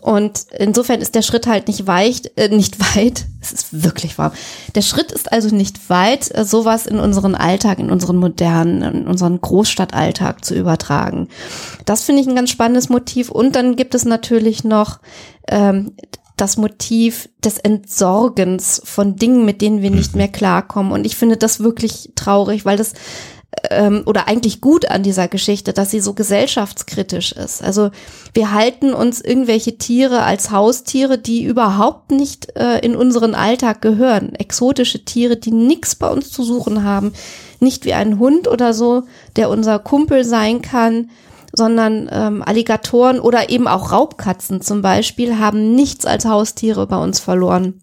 Und 0.00 0.46
insofern 0.56 1.00
ist 1.00 1.14
der 1.16 1.22
Schritt 1.22 1.46
halt 1.46 1.66
nicht 1.66 1.86
weit, 1.86 2.30
äh, 2.36 2.48
nicht 2.48 2.78
weit. 2.96 3.26
Es 3.40 3.52
ist 3.52 3.84
wirklich 3.84 4.18
warm. 4.18 4.32
Der 4.74 4.82
Schritt 4.82 5.12
ist 5.12 5.30
also 5.32 5.54
nicht 5.54 5.88
weit, 5.88 6.34
äh, 6.36 6.44
sowas 6.44 6.86
in 6.86 6.98
unseren 6.98 7.36
Alltag, 7.36 7.78
in 7.78 7.90
unseren 7.90 8.16
modernen, 8.16 8.82
in 8.82 9.06
unseren 9.06 9.40
Großstadtalltag 9.40 10.44
zu 10.44 10.54
übertragen. 10.54 11.28
Das 11.84 12.02
finde 12.02 12.22
ich 12.22 12.28
ein 12.28 12.34
ganz 12.34 12.50
spannendes 12.50 12.88
Motiv. 12.88 13.30
Und 13.30 13.54
dann 13.54 13.76
gibt 13.76 13.94
es 13.94 14.04
natürlich 14.04 14.64
noch 14.64 14.98
ähm, 15.46 15.92
das 16.40 16.56
Motiv 16.56 17.28
des 17.44 17.58
Entsorgens 17.58 18.80
von 18.84 19.16
Dingen, 19.16 19.44
mit 19.44 19.60
denen 19.60 19.82
wir 19.82 19.90
nicht 19.90 20.16
mehr 20.16 20.28
klarkommen. 20.28 20.92
Und 20.92 21.04
ich 21.04 21.16
finde 21.16 21.36
das 21.36 21.60
wirklich 21.60 22.10
traurig, 22.14 22.64
weil 22.64 22.76
das 22.76 22.94
ähm, 23.70 24.02
oder 24.06 24.28
eigentlich 24.28 24.60
gut 24.60 24.90
an 24.90 25.02
dieser 25.02 25.28
Geschichte, 25.28 25.72
dass 25.72 25.90
sie 25.90 26.00
so 26.00 26.14
gesellschaftskritisch 26.14 27.32
ist. 27.32 27.62
Also 27.62 27.90
wir 28.34 28.52
halten 28.52 28.92
uns 28.92 29.20
irgendwelche 29.20 29.78
Tiere 29.78 30.22
als 30.22 30.50
Haustiere, 30.50 31.18
die 31.18 31.44
überhaupt 31.44 32.10
nicht 32.10 32.56
äh, 32.56 32.78
in 32.80 32.94
unseren 32.94 33.34
Alltag 33.34 33.80
gehören. 33.80 34.34
Exotische 34.34 35.04
Tiere, 35.04 35.36
die 35.36 35.50
nichts 35.50 35.94
bei 35.94 36.08
uns 36.08 36.30
zu 36.30 36.44
suchen 36.44 36.84
haben. 36.84 37.12
Nicht 37.60 37.84
wie 37.84 37.94
ein 37.94 38.18
Hund 38.18 38.48
oder 38.48 38.72
so, 38.72 39.04
der 39.36 39.50
unser 39.50 39.78
Kumpel 39.78 40.24
sein 40.24 40.62
kann, 40.62 41.10
sondern 41.58 42.08
ähm, 42.10 42.42
Alligatoren 42.42 43.20
oder 43.20 43.50
eben 43.50 43.68
auch 43.68 43.92
Raubkatzen 43.92 44.62
zum 44.62 44.80
Beispiel 44.80 45.38
haben 45.38 45.74
nichts 45.74 46.06
als 46.06 46.24
Haustiere 46.24 46.86
bei 46.86 46.96
uns 46.96 47.20
verloren. 47.20 47.82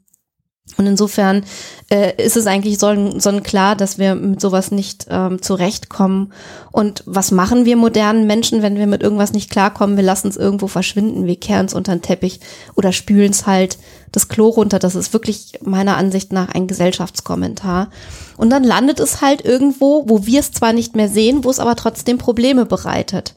Und 0.77 0.87
insofern 0.87 1.45
äh, 1.91 2.21
ist 2.21 2.35
es 2.35 2.47
eigentlich 2.47 2.79
sonn 2.79 3.19
sonnenklar, 3.19 3.75
dass 3.75 3.99
wir 3.99 4.15
mit 4.15 4.41
sowas 4.41 4.71
nicht 4.71 5.05
ähm, 5.09 5.39
zurechtkommen. 5.41 6.33
Und 6.71 7.03
was 7.05 7.29
machen 7.31 7.65
wir 7.65 7.77
modernen 7.77 8.25
Menschen, 8.25 8.63
wenn 8.63 8.77
wir 8.77 8.87
mit 8.87 9.03
irgendwas 9.03 9.31
nicht 9.31 9.51
klarkommen? 9.51 9.95
Wir 9.95 10.03
lassen 10.03 10.27
es 10.27 10.37
irgendwo 10.37 10.67
verschwinden, 10.67 11.27
wir 11.27 11.39
kehren 11.39 11.67
es 11.67 11.75
unter 11.75 11.95
den 11.95 12.01
Teppich 12.01 12.39
oder 12.75 12.91
spülen 12.91 13.29
es 13.29 13.45
halt 13.45 13.77
das 14.11 14.27
Klo 14.27 14.49
runter. 14.49 14.79
Das 14.79 14.95
ist 14.95 15.13
wirklich 15.13 15.59
meiner 15.63 15.97
Ansicht 15.97 16.33
nach 16.33 16.49
ein 16.49 16.65
Gesellschaftskommentar. 16.65 17.89
Und 18.35 18.49
dann 18.49 18.63
landet 18.63 18.99
es 18.99 19.21
halt 19.21 19.45
irgendwo, 19.45 20.05
wo 20.07 20.25
wir 20.25 20.39
es 20.39 20.51
zwar 20.51 20.73
nicht 20.73 20.95
mehr 20.95 21.09
sehen, 21.09 21.43
wo 21.43 21.51
es 21.51 21.59
aber 21.59 21.75
trotzdem 21.75 22.17
Probleme 22.17 22.65
bereitet. 22.65 23.35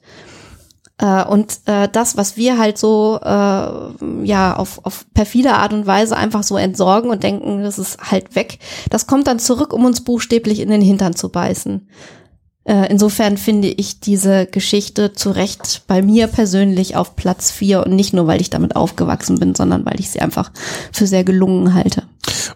Äh, 0.99 1.25
und 1.25 1.61
äh, 1.67 1.89
das, 1.91 2.17
was 2.17 2.37
wir 2.37 2.59
halt 2.59 2.77
so 2.77 3.19
äh, 3.23 3.27
ja 4.25 4.57
auf, 4.57 4.85
auf 4.85 5.07
perfide 5.15 5.55
Art 5.55 5.73
und 5.73 5.87
Weise 5.87 6.17
einfach 6.17 6.43
so 6.43 6.57
entsorgen 6.57 7.11
und 7.11 7.23
denken, 7.23 7.63
das 7.63 7.79
ist 7.79 7.99
halt 8.11 8.35
weg, 8.35 8.59
das 8.91 9.07
kommt 9.07 9.27
dann 9.27 9.39
zurück, 9.39 9.73
um 9.73 9.85
uns 9.85 10.03
buchstäblich 10.03 10.61
in 10.61 10.71
den 10.71 10.83
Hintern 10.83 11.15
zu 11.15 11.29
beißen. 11.29 11.89
Äh, 12.65 12.91
insofern 12.91 13.39
finde 13.39 13.69
ich 13.69 14.01
diese 14.01 14.47
Geschichte 14.47 15.13
zu 15.15 15.31
Recht 15.31 15.85
bei 15.87 16.03
mir 16.03 16.27
persönlich 16.27 16.97
auf 16.97 17.17
Platz 17.17 17.51
vier 17.51 17.87
und 17.87 17.95
nicht 17.95 18.13
nur, 18.13 18.27
weil 18.27 18.41
ich 18.41 18.51
damit 18.51 18.77
aufgewachsen 18.77 19.39
bin, 19.39 19.55
sondern 19.55 19.87
weil 19.87 19.99
ich 20.01 20.11
sie 20.11 20.21
einfach 20.21 20.51
für 20.93 21.07
sehr 21.07 21.25
gelungen 21.25 21.73
halte. 21.73 22.03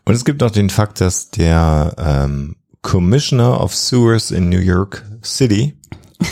Und 0.04 0.14
es 0.14 0.24
gibt 0.24 0.42
auch 0.42 0.50
den 0.50 0.68
Fakt, 0.68 1.00
dass 1.00 1.30
der 1.30 1.94
ähm, 1.96 2.56
Commissioner 2.82 3.60
of 3.60 3.74
Sewers 3.74 4.32
in 4.32 4.50
New 4.50 4.58
York 4.58 5.02
City 5.24 5.76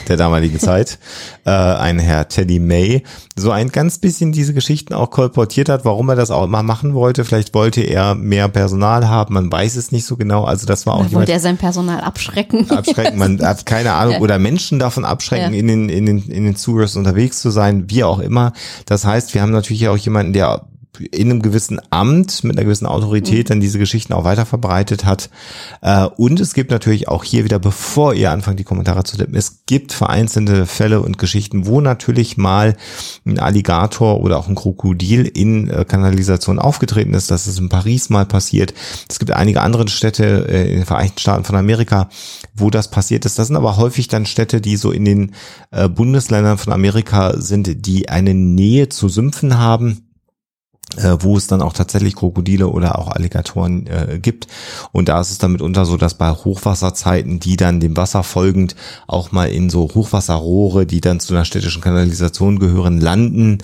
der 0.09 0.17
damaligen 0.17 0.59
Zeit, 0.61 0.99
äh, 1.45 1.51
ein 1.51 1.99
Herr 1.99 2.29
Teddy 2.29 2.59
May, 2.59 3.03
so 3.37 3.51
ein 3.51 3.71
ganz 3.71 3.99
bisschen 3.99 4.33
diese 4.33 4.55
Geschichten 4.55 4.95
auch 4.95 5.11
kolportiert 5.11 5.69
hat, 5.69 5.85
warum 5.85 6.09
er 6.09 6.17
das 6.17 6.31
auch 6.31 6.45
immer 6.45 6.63
machen 6.63 6.95
wollte. 6.95 7.25
Vielleicht 7.25 7.55
wollte 7.55 7.83
er 7.83 8.15
mehr 8.15 8.49
Personal 8.49 9.09
haben, 9.09 9.35
man 9.35 9.51
weiß 9.51 9.77
es 9.77 9.93
nicht 9.93 10.05
so 10.05 10.17
genau. 10.17 10.45
Also 10.45 10.67
das 10.67 10.87
war 10.87 10.95
auch 10.95 11.01
Oder 11.01 11.13
wollte 11.13 11.33
er 11.33 11.41
sein 11.41 11.57
Personal 11.57 12.01
abschrecken. 12.01 12.71
Abschrecken, 12.71 13.19
man 13.19 13.41
hat 13.47 13.67
keine 13.67 13.93
Ahnung, 13.93 14.21
oder 14.21 14.39
Menschen 14.39 14.79
davon 14.79 15.05
abschrecken, 15.05 15.53
ja. 15.53 15.61
in 15.61 15.67
den, 15.69 15.89
in 15.89 16.07
den, 16.07 16.29
in 16.29 16.45
den 16.45 16.55
Tours 16.55 16.97
unterwegs 16.97 17.41
zu 17.41 17.51
sein, 17.51 17.85
wie 17.89 18.05
auch 18.05 18.19
immer. 18.19 18.53
Das 18.87 19.05
heißt, 19.05 19.35
wir 19.35 19.43
haben 19.43 19.53
natürlich 19.53 19.89
auch 19.89 19.97
jemanden, 19.97 20.33
der 20.33 20.67
in 20.99 21.31
einem 21.31 21.43
gewissen 21.43 21.81
Amt 21.91 22.45
mit 22.45 22.57
einer 22.57 22.65
gewissen 22.65 22.87
Autorität 22.87 23.49
dann 23.49 23.61
diese 23.61 23.79
Geschichten 23.79 24.13
auch 24.13 24.25
weiter 24.25 24.45
verbreitet 24.45 25.05
hat. 25.05 25.31
Äh, 25.83 26.05
und 26.05 26.41
es 26.41 26.53
gibt 26.53 26.71
natürlich 26.71 27.09
auch 27.09 27.25
hier 27.25 27.45
wieder, 27.45 27.59
bevor 27.59 28.15
ihr 28.15 28.31
anfangt, 28.31 28.59
die 28.59 28.65
Kommentare 28.65 29.05
zu 29.05 29.17
tippen, 29.17 29.35
es 29.35 29.65
gibt 29.67 29.93
vereinzelte 29.93 30.67
Fälle 30.67 31.01
und 31.01 31.19
Geschichten, 31.19 31.67
wo 31.67 31.81
natürlich 31.81 32.37
mal 32.37 32.77
ein 33.25 33.39
Alligator 33.39 34.21
oder 34.21 34.39
auch 34.39 34.49
ein 34.49 34.55
Krokodil 34.55 35.27
in 35.27 35.71
äh, 35.71 35.85
Kanalisation 35.85 36.59
aufgetreten 36.59 37.15
ist. 37.15 37.31
Das 37.31 37.47
ist 37.47 37.59
in 37.59 37.69
Paris 37.69 38.11
mal 38.11 38.27
passiert. 38.27 38.75
Es 39.09 39.19
gibt 39.19 39.31
einige 39.31 39.63
andere 39.63 39.89
Städte 39.89 40.47
äh, 40.49 40.71
in 40.71 40.77
den 40.79 40.87
Vereinigten 40.87 41.21
Staaten 41.21 41.45
von 41.45 41.57
Amerika, 41.57 42.09
wo 42.55 42.69
das 42.71 42.91
passiert 42.91 43.25
ist. 43.25 43.39
Das 43.39 43.47
sind 43.47 43.57
aber 43.57 43.77
häufig 43.77 44.09
dann 44.09 44.27
Städte, 44.27 44.61
die 44.61 44.77
so 44.77 44.91
in 44.91 45.05
den 45.05 45.33
Bundesländern 45.95 46.59
von 46.59 46.73
Amerika 46.73 47.35
sind, 47.41 47.87
die 47.87 48.09
eine 48.09 48.35
Nähe 48.35 48.89
zu 48.89 49.09
Sümpfen 49.09 49.59
haben 49.59 50.10
wo 51.21 51.37
es 51.37 51.47
dann 51.47 51.63
auch 51.63 51.73
tatsächlich 51.73 52.17
Krokodile 52.17 52.69
oder 52.69 52.99
auch 52.99 53.09
Alligatoren 53.09 53.87
äh, 53.87 54.19
gibt. 54.21 54.47
Und 54.93 55.09
da 55.09 55.21
ist 55.21 55.31
es 55.31 55.39
dann 55.39 55.53
mitunter 55.53 55.85
so, 55.85 55.97
dass 55.97 56.15
bei 56.15 56.31
Hochwasserzeiten, 56.31 57.41
die 57.41 57.57
dann 57.57 57.81
dem 57.81 57.97
Wasser 57.97 58.23
folgend 58.23 58.75
auch 59.07 59.33
mal 59.33 59.51
in 59.51 59.71
so 59.71 59.83
Hochwasserrohre, 59.95 60.87
die 60.87 61.01
dann 61.01 61.21
zu 61.21 61.35
einer 61.35 61.45
städtischen 61.45 61.83
Kanalisation 61.83 62.59
gehören, 62.59 63.01
landen. 63.01 63.59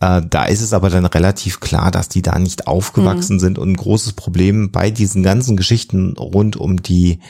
Äh, 0.00 0.22
da 0.28 0.44
ist 0.44 0.62
es 0.62 0.72
aber 0.72 0.90
dann 0.90 1.06
relativ 1.06 1.60
klar, 1.60 1.90
dass 1.90 2.08
die 2.08 2.22
da 2.22 2.38
nicht 2.38 2.66
aufgewachsen 2.66 3.36
mhm. 3.36 3.40
sind. 3.40 3.58
Und 3.58 3.70
ein 3.70 3.76
großes 3.76 4.14
Problem 4.14 4.70
bei 4.70 4.90
diesen 4.90 5.22
ganzen 5.22 5.56
Geschichten 5.56 6.14
rund 6.18 6.56
um 6.56 6.82
die 6.82 7.20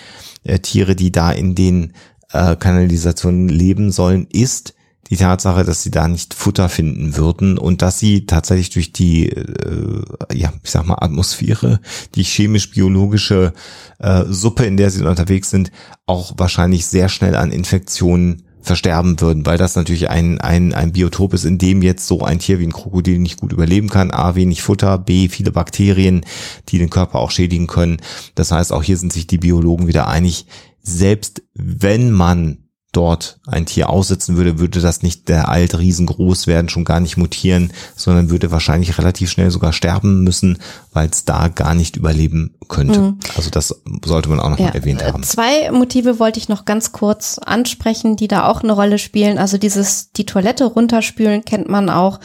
äh, 0.44 0.58
Tiere, 0.58 0.96
die 0.96 1.12
da 1.12 1.30
in 1.30 1.54
den 1.54 1.92
äh, 2.32 2.56
Kanalisationen 2.56 3.48
leben 3.48 3.92
sollen, 3.92 4.26
ist, 4.30 4.73
die 5.10 5.16
Tatsache, 5.16 5.64
dass 5.64 5.82
sie 5.82 5.90
da 5.90 6.08
nicht 6.08 6.34
Futter 6.34 6.68
finden 6.68 7.16
würden 7.16 7.58
und 7.58 7.82
dass 7.82 7.98
sie 7.98 8.26
tatsächlich 8.26 8.70
durch 8.70 8.92
die, 8.92 9.28
äh, 9.28 10.02
ja, 10.32 10.52
ich 10.62 10.70
sag 10.70 10.86
mal, 10.86 10.98
Atmosphäre, 11.00 11.80
die 12.14 12.24
chemisch-biologische 12.24 13.52
äh, 13.98 14.24
Suppe, 14.28 14.64
in 14.64 14.76
der 14.76 14.90
sie 14.90 15.04
unterwegs 15.04 15.50
sind, 15.50 15.70
auch 16.06 16.34
wahrscheinlich 16.36 16.86
sehr 16.86 17.08
schnell 17.08 17.36
an 17.36 17.50
Infektionen 17.50 18.42
versterben 18.64 19.20
würden, 19.20 19.44
weil 19.44 19.58
das 19.58 19.76
natürlich 19.76 20.08
ein, 20.08 20.40
ein, 20.40 20.72
ein 20.72 20.92
Biotop 20.92 21.34
ist, 21.34 21.44
in 21.44 21.58
dem 21.58 21.82
jetzt 21.82 22.06
so 22.06 22.22
ein 22.22 22.38
Tier 22.38 22.58
wie 22.58 22.66
ein 22.66 22.72
Krokodil 22.72 23.18
nicht 23.18 23.38
gut 23.38 23.52
überleben 23.52 23.90
kann. 23.90 24.10
A, 24.10 24.34
wenig 24.34 24.62
Futter, 24.62 24.96
B, 24.98 25.28
viele 25.28 25.52
Bakterien, 25.52 26.24
die 26.70 26.78
den 26.78 26.88
Körper 26.88 27.18
auch 27.18 27.30
schädigen 27.30 27.66
können. 27.66 27.98
Das 28.34 28.50
heißt, 28.52 28.72
auch 28.72 28.82
hier 28.82 28.96
sind 28.96 29.12
sich 29.12 29.26
die 29.26 29.38
Biologen 29.38 29.86
wieder 29.86 30.08
einig, 30.08 30.46
selbst 30.82 31.42
wenn 31.54 32.10
man 32.10 32.63
dort 32.96 33.38
ein 33.46 33.66
Tier 33.66 33.90
aussitzen 33.90 34.36
würde, 34.36 34.58
würde 34.58 34.80
das 34.80 35.02
nicht 35.02 35.28
der 35.28 35.48
alt 35.48 35.78
riesengroß 35.78 36.46
werden, 36.46 36.68
schon 36.68 36.84
gar 36.84 37.00
nicht 37.00 37.16
mutieren, 37.16 37.72
sondern 37.96 38.30
würde 38.30 38.50
wahrscheinlich 38.50 38.98
relativ 38.98 39.30
schnell 39.30 39.50
sogar 39.50 39.72
sterben 39.72 40.22
müssen, 40.24 40.58
weil 40.92 41.08
es 41.08 41.24
da 41.24 41.48
gar 41.48 41.74
nicht 41.74 41.96
überleben 41.96 42.54
könnte. 42.68 43.00
Mhm. 43.00 43.18
Also 43.36 43.50
das 43.50 43.80
sollte 44.04 44.28
man 44.28 44.40
auch 44.40 44.50
noch 44.50 44.58
ja. 44.58 44.66
mal 44.66 44.74
erwähnt 44.74 45.04
haben. 45.04 45.22
Zwei 45.22 45.70
Motive 45.70 46.18
wollte 46.18 46.38
ich 46.38 46.48
noch 46.48 46.64
ganz 46.64 46.92
kurz 46.92 47.38
ansprechen, 47.38 48.16
die 48.16 48.28
da 48.28 48.48
auch 48.48 48.62
eine 48.62 48.72
Rolle 48.72 48.98
spielen. 48.98 49.38
Also 49.38 49.58
dieses 49.58 50.12
die 50.12 50.26
Toilette 50.26 50.64
runterspülen 50.64 51.44
kennt 51.44 51.68
man 51.68 51.90
auch 51.90 52.20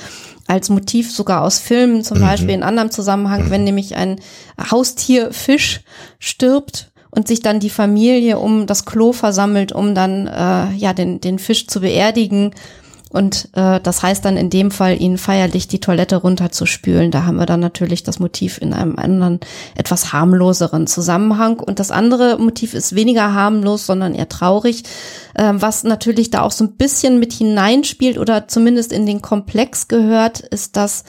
als 0.50 0.70
Motiv 0.70 1.12
sogar 1.12 1.44
aus 1.44 1.60
Filmen, 1.60 2.04
zum 2.04 2.18
mhm. 2.18 2.24
Beispiel 2.24 2.56
in 2.56 2.64
anderem 2.64 2.90
Zusammenhang, 2.90 3.46
mhm. 3.46 3.50
wenn 3.52 3.64
nämlich 3.64 3.96
ein 3.96 4.20
Haustierfisch 4.72 5.82
stirbt 6.18 6.89
und 7.12 7.28
sich 7.28 7.42
dann 7.42 7.60
die 7.60 7.70
Familie 7.70 8.40
um 8.40 8.68
das 8.68 8.86
Klo 8.86 9.14
versammelt, 9.14 9.72
um 9.72 9.96
dann 9.96 10.28
äh, 10.28 10.74
ja 10.76 10.94
den, 10.94 11.22
den 11.22 11.40
Fisch 11.40 11.68
zu 11.68 11.82
beerdigen. 11.82 12.52
Und 13.12 13.50
äh, 13.54 13.80
das 13.82 14.04
heißt 14.04 14.24
dann 14.24 14.38
in 14.38 14.52
dem 14.52 14.70
Fall, 14.70 15.02
ihn 15.02 15.18
feierlich 15.18 15.68
die 15.68 15.80
Toilette 15.80 16.18
runterzuspülen. 16.18 17.10
Da 17.10 17.26
haben 17.26 17.38
wir 17.38 17.48
dann 17.48 17.60
natürlich 17.60 18.04
das 18.04 18.20
Motiv 18.20 18.60
in 18.62 18.72
einem 18.72 18.98
anderen, 18.98 19.40
etwas 19.76 20.14
harmloseren 20.14 20.86
Zusammenhang. 20.86 21.60
Und 21.60 21.80
das 21.80 21.90
andere 21.90 22.38
Motiv 22.38 22.76
ist 22.76 22.94
weniger 22.94 23.34
harmlos, 23.34 23.88
sondern 23.88 24.14
eher 24.14 24.30
traurig, 24.30 24.84
äh, 25.34 25.54
was 25.54 25.84
natürlich 25.84 26.30
da 26.30 26.42
auch 26.42 26.52
so 26.52 26.64
ein 26.66 26.74
bisschen 26.74 27.20
mit 27.20 27.34
hineinspielt 27.34 28.20
oder 28.20 28.48
zumindest 28.48 28.94
in 28.94 29.08
den 29.08 29.24
Komplex 29.24 29.88
gehört, 29.88 30.42
ist 30.42 30.78
das 30.78 31.04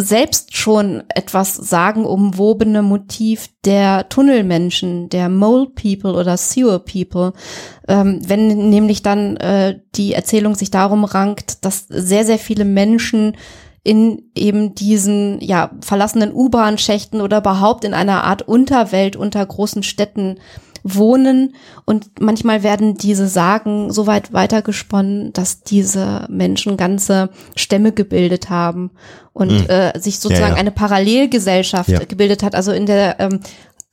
selbst 0.00 0.56
schon 0.56 1.02
etwas 1.14 1.54
sagenumwobene 1.54 2.82
Motiv 2.82 3.48
der 3.64 4.08
Tunnelmenschen, 4.08 5.08
der 5.08 5.28
Mole 5.28 5.66
People 5.66 6.14
oder 6.14 6.36
Sewer 6.36 6.78
People, 6.80 7.32
ähm, 7.88 8.20
wenn 8.26 8.70
nämlich 8.70 9.02
dann 9.02 9.36
äh, 9.36 9.80
die 9.94 10.14
Erzählung 10.14 10.54
sich 10.54 10.70
darum 10.70 11.04
rankt, 11.04 11.64
dass 11.64 11.86
sehr, 11.88 12.24
sehr 12.24 12.38
viele 12.38 12.64
Menschen 12.64 13.36
in 13.82 14.30
eben 14.34 14.74
diesen 14.74 15.40
ja 15.40 15.70
verlassenen 15.80 16.32
U-Bahn-Schächten 16.34 17.20
oder 17.20 17.38
überhaupt 17.38 17.84
in 17.84 17.94
einer 17.94 18.24
Art 18.24 18.42
Unterwelt 18.42 19.16
unter 19.16 19.44
großen 19.44 19.82
Städten 19.82 20.38
wohnen. 20.82 21.54
Und 21.84 22.20
manchmal 22.20 22.62
werden 22.62 22.94
diese 22.94 23.28
Sagen 23.28 23.92
so 23.92 24.06
weit 24.06 24.32
weitergesponnen, 24.32 25.32
dass 25.32 25.62
diese 25.62 26.26
Menschen 26.28 26.76
ganze 26.76 27.30
Stämme 27.56 27.92
gebildet 27.92 28.50
haben 28.50 28.90
und 29.32 29.52
mhm. 29.52 29.66
äh, 29.68 29.98
sich 29.98 30.18
sozusagen 30.18 30.50
ja, 30.50 30.54
ja. 30.54 30.60
eine 30.60 30.70
Parallelgesellschaft 30.70 31.88
ja. 31.88 32.00
gebildet 32.00 32.42
hat. 32.42 32.54
Also 32.54 32.72
in 32.72 32.86
der 32.86 33.20
ähm, 33.20 33.40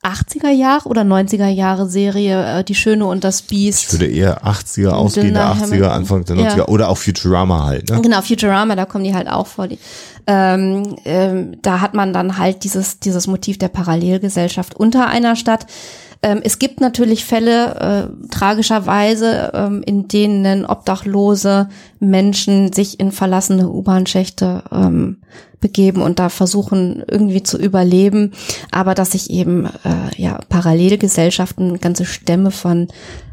80er 0.02 0.50
Jahre 0.50 0.88
oder 0.88 1.02
90er 1.02 1.48
Jahre 1.48 1.88
Serie 1.88 2.60
äh, 2.60 2.64
Die 2.64 2.74
Schöne 2.74 3.06
und 3.06 3.24
das 3.24 3.42
Biest. 3.42 3.84
Ich 3.84 3.92
würde 3.92 4.06
eher 4.06 4.44
80er 4.44 4.90
ausgehen, 4.90 5.34
der 5.34 5.54
80er, 5.54 5.88
Anfang 5.88 6.24
der 6.24 6.36
90er 6.36 6.56
ja. 6.58 6.68
oder 6.68 6.88
auch 6.88 6.98
Futurama 6.98 7.64
halt. 7.64 7.90
Ne? 7.90 8.00
Genau, 8.00 8.20
Futurama, 8.22 8.76
da 8.76 8.84
kommen 8.84 9.04
die 9.04 9.14
halt 9.14 9.28
auch 9.28 9.48
vor. 9.48 9.66
Die, 9.66 9.78
ähm, 10.26 10.96
ähm, 11.04 11.56
da 11.62 11.80
hat 11.80 11.94
man 11.94 12.12
dann 12.12 12.38
halt 12.38 12.62
dieses, 12.62 13.00
dieses 13.00 13.26
Motiv 13.26 13.58
der 13.58 13.68
Parallelgesellschaft 13.68 14.74
unter 14.74 15.08
einer 15.08 15.34
Stadt. 15.34 15.66
Ähm, 16.22 16.40
es 16.42 16.58
gibt 16.58 16.80
natürlich 16.80 17.24
Fälle, 17.24 18.10
äh, 18.10 18.28
tragischerweise, 18.30 19.52
ähm, 19.54 19.82
in 19.86 20.08
denen 20.08 20.66
obdachlose 20.66 21.68
Menschen 22.00 22.72
sich 22.72 22.98
in 22.98 23.12
verlassene 23.12 23.68
U-Bahn-Schächte 23.68 24.64
ähm, 24.72 25.18
begeben 25.60 26.02
und 26.02 26.18
da 26.18 26.28
versuchen 26.28 27.04
irgendwie 27.08 27.42
zu 27.42 27.58
überleben, 27.58 28.32
aber 28.70 28.94
dass 28.94 29.12
sich 29.12 29.30
eben 29.30 29.66
äh, 29.66 30.20
ja 30.20 30.40
Parallelgesellschaften, 30.48 31.80
ganze 31.80 32.04
Stämme 32.04 32.50
von 32.50 32.88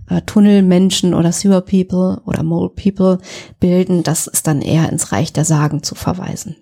äh, 0.10 0.22
Tunnelmenschen 0.22 1.14
oder 1.14 1.32
Sewer 1.32 1.62
People 1.62 2.22
oder 2.26 2.44
Mole 2.44 2.70
People 2.70 3.20
bilden, 3.60 4.04
das 4.04 4.28
ist 4.28 4.48
dann 4.48 4.62
eher 4.62 4.92
ins 4.92 5.12
Reich 5.12 5.34
der 5.34 5.46
Sagen 5.46 5.84
zu 5.84 5.96
verweisen. 5.96 6.56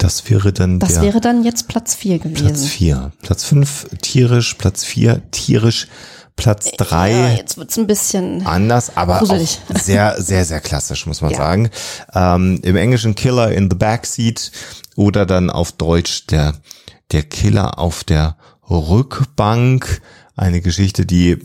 Das 0.00 0.30
wäre 0.30 0.52
dann 0.52 0.78
Das 0.78 0.94
der 0.94 1.02
wäre 1.02 1.20
dann 1.20 1.44
jetzt 1.44 1.68
Platz 1.68 1.94
vier 1.94 2.18
gewesen. 2.18 2.46
Platz 2.46 2.66
vier. 2.66 3.12
Platz 3.20 3.44
fünf 3.44 3.86
tierisch, 4.00 4.54
Platz 4.54 4.82
vier 4.82 5.20
tierisch, 5.30 5.88
Platz 6.36 6.70
drei. 6.78 7.10
Ja, 7.12 7.28
jetzt 7.32 7.58
wird's 7.58 7.78
ein 7.78 7.86
bisschen 7.86 8.46
anders, 8.46 8.96
aber 8.96 9.20
auch 9.20 9.46
sehr, 9.74 10.20
sehr, 10.20 10.46
sehr 10.46 10.60
klassisch, 10.60 11.04
muss 11.04 11.20
man 11.20 11.32
ja. 11.32 11.36
sagen. 11.36 11.70
Ähm, 12.14 12.60
Im 12.62 12.76
Englischen 12.76 13.14
Killer 13.14 13.52
in 13.52 13.68
the 13.68 13.76
Backseat 13.76 14.50
oder 14.96 15.26
dann 15.26 15.50
auf 15.50 15.72
Deutsch 15.72 16.26
der, 16.28 16.54
der 17.12 17.22
Killer 17.22 17.78
auf 17.78 18.02
der 18.02 18.36
Rückbank. 18.70 20.00
Eine 20.34 20.62
Geschichte, 20.62 21.04
die 21.04 21.38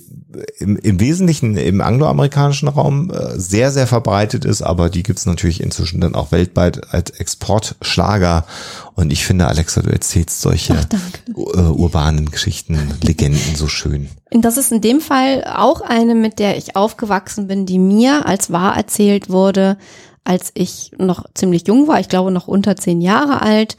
im, 0.58 0.78
im 0.78 1.00
Wesentlichen 1.00 1.58
im 1.58 1.82
angloamerikanischen 1.82 2.68
Raum 2.68 3.12
äh, 3.12 3.40
sehr, 3.40 3.72
sehr 3.72 3.88
verbreitet 3.88 4.46
ist, 4.46 4.62
aber 4.62 4.90
die 4.90 5.04
gibt's 5.04 5.26
natürlich 5.26 5.62
inzwischen 5.62 6.02
dann 6.02 6.16
auch 6.16 6.32
weltweit 6.32 6.94
als 6.94 7.12
Exportschlager. 7.12 8.46
Und 8.94 9.12
ich 9.12 9.26
finde, 9.26 9.48
Alexa, 9.48 9.82
du 9.82 9.92
erzählst 9.92 10.42
solche 10.42 10.76
Ach, 10.78 11.36
uh, 11.36 11.74
urbanen 11.74 12.32
Geschichten, 12.32 12.78
Legenden 13.02 13.56
so 13.56 13.68
schön. 13.68 14.10
Das 14.32 14.58
ist 14.58 14.72
in 14.72 14.82
dem 14.82 15.02
Fall 15.02 15.44
auch 15.56 15.82
eine, 15.82 16.16
mit 16.16 16.40
der 16.40 16.58
ich 16.58 16.76
aufgewachsen 16.76 17.48
bin, 17.48 17.66
die 17.66 17.80
mir 17.80 18.26
als 18.26 18.52
wahr 18.52 18.76
erzählt 18.76 19.30
wurde, 19.30 19.78
als 20.24 20.52
ich 20.56 20.92
noch 20.98 21.26
ziemlich 21.34 21.68
jung 21.68 21.88
war, 21.88 22.00
ich 22.00 22.10
glaube 22.10 22.32
noch 22.32 22.48
unter 22.48 22.76
zehn 22.76 23.02
Jahre 23.02 23.42
alt. 23.42 23.78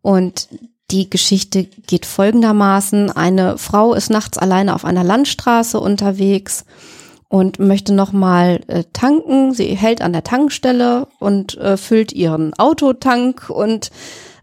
Und 0.00 0.48
die 0.90 1.10
Geschichte 1.10 1.64
geht 1.64 2.06
folgendermaßen. 2.06 3.10
Eine 3.10 3.58
Frau 3.58 3.94
ist 3.94 4.10
nachts 4.10 4.38
alleine 4.38 4.74
auf 4.74 4.84
einer 4.84 5.04
Landstraße 5.04 5.78
unterwegs 5.78 6.64
und 7.28 7.58
möchte 7.58 7.92
nochmal 7.92 8.60
äh, 8.68 8.84
tanken. 8.92 9.52
Sie 9.52 9.66
hält 9.76 10.00
an 10.00 10.12
der 10.12 10.24
Tankstelle 10.24 11.08
und 11.18 11.56
äh, 11.58 11.76
füllt 11.76 12.12
ihren 12.12 12.54
Autotank 12.54 13.50
und 13.50 13.90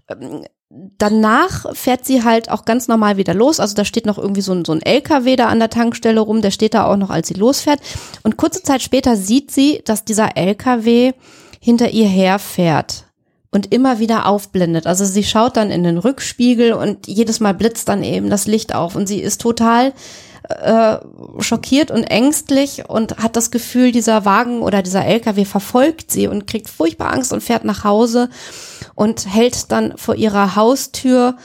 ähm, 0.08 0.46
danach 0.70 1.76
fährt 1.76 2.06
sie 2.06 2.24
halt 2.24 2.52
auch 2.52 2.66
ganz 2.66 2.88
normal 2.88 3.18
wieder 3.18 3.34
los. 3.34 3.60
Also 3.60 3.76
da 3.76 3.86
steht 3.86 4.06
noch 4.06 4.20
irgendwie 4.20 4.42
so 4.42 4.54
ein, 4.54 4.66
so 4.66 4.74
ein 4.74 4.84
LKW 4.84 5.36
da 5.36 5.48
an 5.48 5.60
der 5.60 5.72
Tankstelle 5.72 6.20
rum, 6.20 6.42
der 6.42 6.52
steht 6.52 6.76
da 6.76 6.86
auch 6.86 6.98
noch, 6.98 7.10
als 7.10 7.28
sie 7.28 7.34
losfährt. 7.34 7.80
Und 8.22 8.38
kurze 8.38 8.62
Zeit 8.62 8.84
später 8.84 9.16
sieht 9.16 9.50
sie, 9.50 9.82
dass 9.86 10.06
dieser 10.06 10.38
LKW 10.38 11.14
hinter 11.60 11.90
ihr 11.90 12.08
herfährt 12.08 13.05
und 13.56 13.74
immer 13.74 14.00
wieder 14.00 14.26
aufblendet. 14.26 14.86
Also 14.86 15.06
sie 15.06 15.24
schaut 15.24 15.56
dann 15.56 15.72
in 15.72 15.86
den 15.86 15.98
Rückspiegel 15.98 16.74
und 16.74 17.08
jedes 17.08 17.40
Mal 17.40 17.54
blitzt 17.54 17.88
dann 17.88 18.04
eben 18.04 18.30
das 18.30 18.48
Licht 18.48 18.76
auf 18.76 18.98
und 18.98 19.08
sie 19.08 19.22
ist 19.22 19.40
total 19.40 19.94
äh, 20.50 20.98
schockiert 21.40 21.90
und 21.90 22.04
ängstlich 22.04 22.90
und 22.90 23.18
hat 23.18 23.38
das 23.38 23.52
Gefühl, 23.52 23.94
dieser 23.94 24.26
Wagen 24.26 24.62
oder 24.62 24.84
dieser 24.84 25.06
LKW 25.06 25.46
verfolgt 25.46 26.12
sie 26.12 26.28
und 26.28 26.48
kriegt 26.48 26.70
furchtbar 26.70 27.14
Angst 27.14 27.32
und 27.32 27.42
fährt 27.42 27.64
nach 27.64 27.86
Hause 27.86 28.30
und 28.94 29.26
hält 29.34 29.72
dann 29.72 29.94
vor 29.96 30.16
ihrer 30.16 30.58
Haustür 30.58 31.38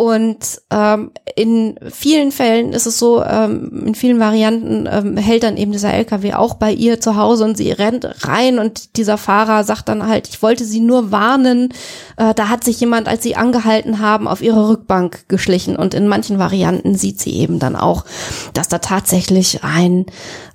und 0.00 0.62
ähm, 0.70 1.10
in 1.36 1.78
vielen 1.90 2.32
Fällen 2.32 2.72
ist 2.72 2.86
es 2.86 2.98
so, 2.98 3.22
ähm, 3.22 3.84
in 3.88 3.94
vielen 3.94 4.18
Varianten 4.18 4.88
ähm, 4.90 5.18
hält 5.18 5.42
dann 5.42 5.58
eben 5.58 5.72
dieser 5.72 5.92
LKW 5.92 6.32
auch 6.32 6.54
bei 6.54 6.72
ihr 6.72 7.02
zu 7.02 7.16
Hause 7.16 7.44
und 7.44 7.58
sie 7.58 7.70
rennt 7.70 8.08
rein 8.26 8.58
und 8.58 8.96
dieser 8.96 9.18
Fahrer 9.18 9.62
sagt 9.62 9.90
dann 9.90 10.08
halt, 10.08 10.26
ich 10.26 10.42
wollte 10.42 10.64
sie 10.64 10.80
nur 10.80 11.12
warnen. 11.12 11.74
Äh, 12.16 12.32
da 12.32 12.48
hat 12.48 12.64
sich 12.64 12.80
jemand, 12.80 13.08
als 13.08 13.22
sie 13.22 13.36
angehalten 13.36 13.98
haben, 13.98 14.26
auf 14.26 14.40
ihre 14.40 14.70
Rückbank 14.70 15.28
geschlichen 15.28 15.76
und 15.76 15.92
in 15.92 16.08
manchen 16.08 16.38
Varianten 16.38 16.94
sieht 16.94 17.20
sie 17.20 17.34
eben 17.34 17.58
dann 17.58 17.76
auch, 17.76 18.06
dass 18.54 18.68
da 18.68 18.78
tatsächlich 18.78 19.64
ein 19.64 20.06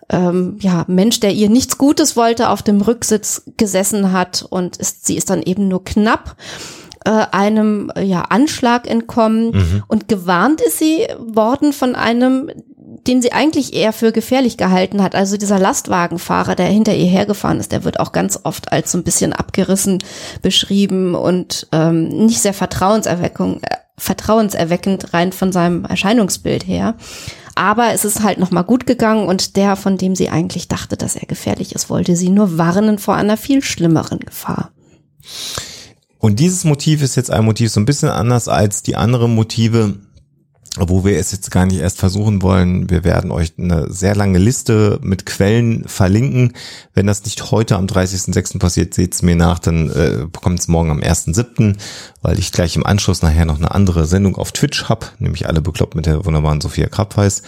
ähm, 0.09 0.57
ja, 0.59 0.85
Mensch, 0.87 1.19
der 1.19 1.33
ihr 1.33 1.51
nichts 1.51 1.77
Gutes 1.77 2.15
wollte, 2.15 2.49
auf 2.49 2.63
dem 2.63 2.81
Rücksitz 2.81 3.43
gesessen 3.57 4.11
hat 4.11 4.43
und 4.49 4.77
ist, 4.77 5.05
sie 5.05 5.17
ist 5.17 5.29
dann 5.29 5.43
eben 5.43 5.67
nur 5.67 5.83
knapp 5.83 6.35
äh, 7.05 7.27
einem 7.31 7.91
ja, 8.01 8.23
Anschlag 8.23 8.89
entkommen 8.89 9.51
mhm. 9.51 9.83
und 9.87 10.07
gewarnt 10.07 10.59
ist 10.61 10.79
sie 10.79 11.07
worden 11.19 11.71
von 11.71 11.95
einem, 11.95 12.49
den 13.07 13.21
sie 13.21 13.31
eigentlich 13.31 13.73
eher 13.73 13.93
für 13.93 14.11
gefährlich 14.11 14.57
gehalten 14.57 15.01
hat. 15.01 15.15
Also 15.15 15.37
dieser 15.37 15.59
Lastwagenfahrer, 15.59 16.55
der 16.55 16.65
hinter 16.65 16.95
ihr 16.95 17.05
hergefahren 17.05 17.59
ist, 17.59 17.71
der 17.71 17.83
wird 17.83 17.99
auch 17.99 18.11
ganz 18.11 18.39
oft 18.43 18.71
als 18.71 18.91
so 18.91 18.97
ein 18.97 19.03
bisschen 19.03 19.33
abgerissen 19.33 20.03
beschrieben 20.41 21.15
und 21.15 21.67
ähm, 21.71 22.25
nicht 22.25 22.41
sehr 22.41 22.53
Vertrauenserweckung, 22.53 23.61
äh, 23.61 23.77
vertrauenserweckend 23.97 25.13
rein 25.13 25.31
von 25.31 25.51
seinem 25.51 25.85
Erscheinungsbild 25.85 26.67
her. 26.67 26.95
Aber 27.55 27.93
es 27.93 28.03
ist 28.03 28.21
halt 28.21 28.37
nochmal 28.37 28.65
gut 28.65 28.85
gegangen 28.85 29.27
und 29.27 29.55
der, 29.55 29.77
von 29.77 29.97
dem 29.97 30.15
sie 30.15 30.29
eigentlich 30.29 30.67
dachte, 30.67 30.97
dass 30.97 31.15
er 31.15 31.25
gefährlich 31.25 31.73
ist, 31.73 31.89
wollte 31.89 32.15
sie 32.15 32.29
nur 32.29 32.57
warnen 32.57 32.99
vor 32.99 33.15
einer 33.15 33.37
viel 33.37 33.63
schlimmeren 33.63 34.19
Gefahr. 34.19 34.71
Und 36.25 36.39
dieses 36.39 36.63
Motiv 36.63 37.03
ist 37.03 37.15
jetzt 37.17 37.29
ein 37.29 37.45
Motiv 37.45 37.71
so 37.71 37.79
ein 37.79 37.85
bisschen 37.85 38.09
anders 38.09 38.47
als 38.47 38.81
die 38.81 38.95
anderen 38.95 39.35
Motive, 39.35 39.93
wo 40.75 41.05
wir 41.05 41.19
es 41.19 41.31
jetzt 41.31 41.51
gar 41.51 41.67
nicht 41.67 41.79
erst 41.79 41.99
versuchen 41.99 42.41
wollen. 42.41 42.89
Wir 42.89 43.03
werden 43.03 43.29
euch 43.29 43.53
eine 43.59 43.93
sehr 43.93 44.15
lange 44.15 44.39
Liste 44.39 44.99
mit 45.03 45.27
Quellen 45.27 45.87
verlinken. 45.87 46.53
Wenn 46.95 47.05
das 47.05 47.23
nicht 47.25 47.51
heute 47.51 47.75
am 47.75 47.85
30.06. 47.85 48.57
passiert, 48.57 48.95
seht 48.95 49.13
es 49.13 49.21
mir 49.21 49.35
nach, 49.35 49.59
dann 49.59 49.91
äh, 49.91 50.25
bekommt 50.25 50.61
es 50.61 50.67
morgen 50.67 50.89
am 50.89 51.01
1.07., 51.01 51.77
weil 52.23 52.39
ich 52.39 52.51
gleich 52.51 52.75
im 52.75 52.87
Anschluss 52.87 53.21
nachher 53.21 53.45
noch 53.45 53.59
eine 53.59 53.69
andere 53.69 54.07
Sendung 54.07 54.35
auf 54.35 54.51
Twitch 54.51 54.85
hab, 54.85 55.13
nämlich 55.19 55.47
alle 55.47 55.61
bekloppt 55.61 55.93
mit 55.93 56.07
der 56.07 56.25
wunderbaren 56.25 56.59
Sophia 56.59 56.87
Krabweis. 56.87 57.43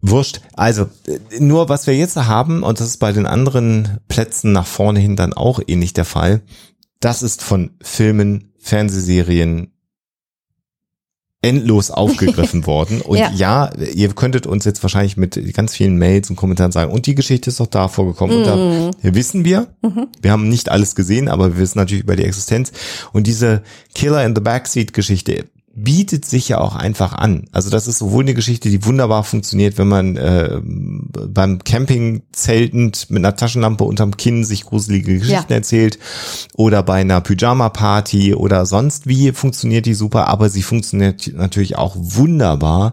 Wurscht. 0.00 0.40
Also, 0.54 0.88
äh, 1.06 1.18
nur 1.40 1.68
was 1.68 1.86
wir 1.86 1.94
jetzt 1.94 2.16
haben, 2.16 2.62
und 2.62 2.80
das 2.80 2.86
ist 2.88 3.00
bei 3.00 3.12
den 3.12 3.26
anderen 3.26 3.98
Plätzen 4.08 4.52
nach 4.52 4.66
vorne 4.66 4.98
hin 4.98 5.14
dann 5.14 5.34
auch 5.34 5.60
ähnlich 5.66 5.92
der 5.92 6.06
Fall, 6.06 6.40
das 7.04 7.22
ist 7.22 7.42
von 7.42 7.72
Filmen, 7.82 8.52
Fernsehserien 8.58 9.72
endlos 11.42 11.90
aufgegriffen 11.90 12.66
worden. 12.66 13.00
Und 13.00 13.18
ja. 13.18 13.30
ja. 13.34 13.70
ihr 13.74 14.14
könntet 14.14 14.46
uns 14.46 14.64
jetzt 14.64 14.82
wahrscheinlich 14.84 15.16
mit 15.16 15.52
ganz 15.54 15.74
vielen 15.74 15.98
Mails 15.98 16.30
und 16.30 16.36
Kommentaren 16.36 16.70
sagen, 16.70 16.92
und 16.92 17.06
die 17.06 17.16
Geschichte 17.16 17.50
ist 17.50 17.58
doch 17.58 17.66
da 17.66 17.88
vorgekommen. 17.88 18.36
Mhm. 18.36 18.86
Und 18.86 18.96
da 19.02 19.14
wissen 19.14 19.44
wir. 19.44 19.66
Mhm. 19.82 20.06
Wir 20.20 20.30
haben 20.30 20.48
nicht 20.48 20.68
alles 20.68 20.94
gesehen, 20.94 21.28
aber 21.28 21.54
wir 21.54 21.58
wissen 21.58 21.78
natürlich 21.78 22.04
über 22.04 22.14
die 22.14 22.24
Existenz. 22.24 22.70
Und 23.12 23.26
diese 23.26 23.62
Killer 23.94 24.24
in 24.24 24.36
the 24.36 24.40
Backseat 24.40 24.92
Geschichte 24.92 25.46
bietet 25.74 26.26
sich 26.26 26.48
ja 26.50 26.58
auch 26.58 26.76
einfach 26.76 27.14
an. 27.14 27.46
Also 27.52 27.70
das 27.70 27.86
ist 27.86 27.98
sowohl 27.98 28.24
eine 28.24 28.34
Geschichte, 28.34 28.68
die 28.68 28.84
wunderbar 28.84 29.24
funktioniert, 29.24 29.78
wenn 29.78 29.88
man 29.88 30.16
äh, 30.16 30.60
beim 30.62 31.64
Camping 31.64 32.22
zeltend 32.32 33.08
mit 33.08 33.24
einer 33.24 33.36
Taschenlampe 33.36 33.84
unterm 33.84 34.16
Kinn 34.16 34.44
sich 34.44 34.64
gruselige 34.64 35.18
Geschichten 35.18 35.52
ja. 35.52 35.56
erzählt 35.56 35.98
oder 36.54 36.82
bei 36.82 37.00
einer 37.00 37.22
Pyjama-Party 37.22 38.34
oder 38.34 38.66
sonst 38.66 39.06
wie 39.06 39.32
funktioniert 39.32 39.86
die 39.86 39.94
super, 39.94 40.28
aber 40.28 40.50
sie 40.50 40.62
funktioniert 40.62 41.32
natürlich 41.34 41.76
auch 41.76 41.96
wunderbar, 41.96 42.92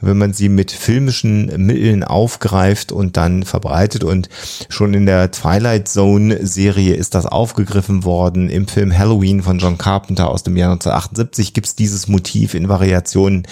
wenn 0.00 0.16
man 0.16 0.32
sie 0.32 0.48
mit 0.48 0.72
filmischen 0.72 1.46
Mitteln 1.66 2.04
aufgreift 2.04 2.90
und 2.90 3.18
dann 3.18 3.42
verbreitet 3.42 4.02
und 4.02 4.30
schon 4.70 4.94
in 4.94 5.04
der 5.04 5.30
Twilight 5.30 5.88
Zone 5.88 6.46
Serie 6.46 6.94
ist 6.94 7.14
das 7.14 7.26
aufgegriffen 7.26 8.04
worden. 8.04 8.48
Im 8.48 8.66
Film 8.66 8.96
Halloween 8.96 9.42
von 9.42 9.58
John 9.58 9.76
Carpenter 9.76 10.30
aus 10.30 10.42
dem 10.42 10.56
Jahr 10.56 10.72
1978 10.72 11.52
gibt's 11.52 11.74
dieses 11.74 12.08
Motiv 12.14 12.54
in 12.54 12.68
Variationen. 12.68 13.46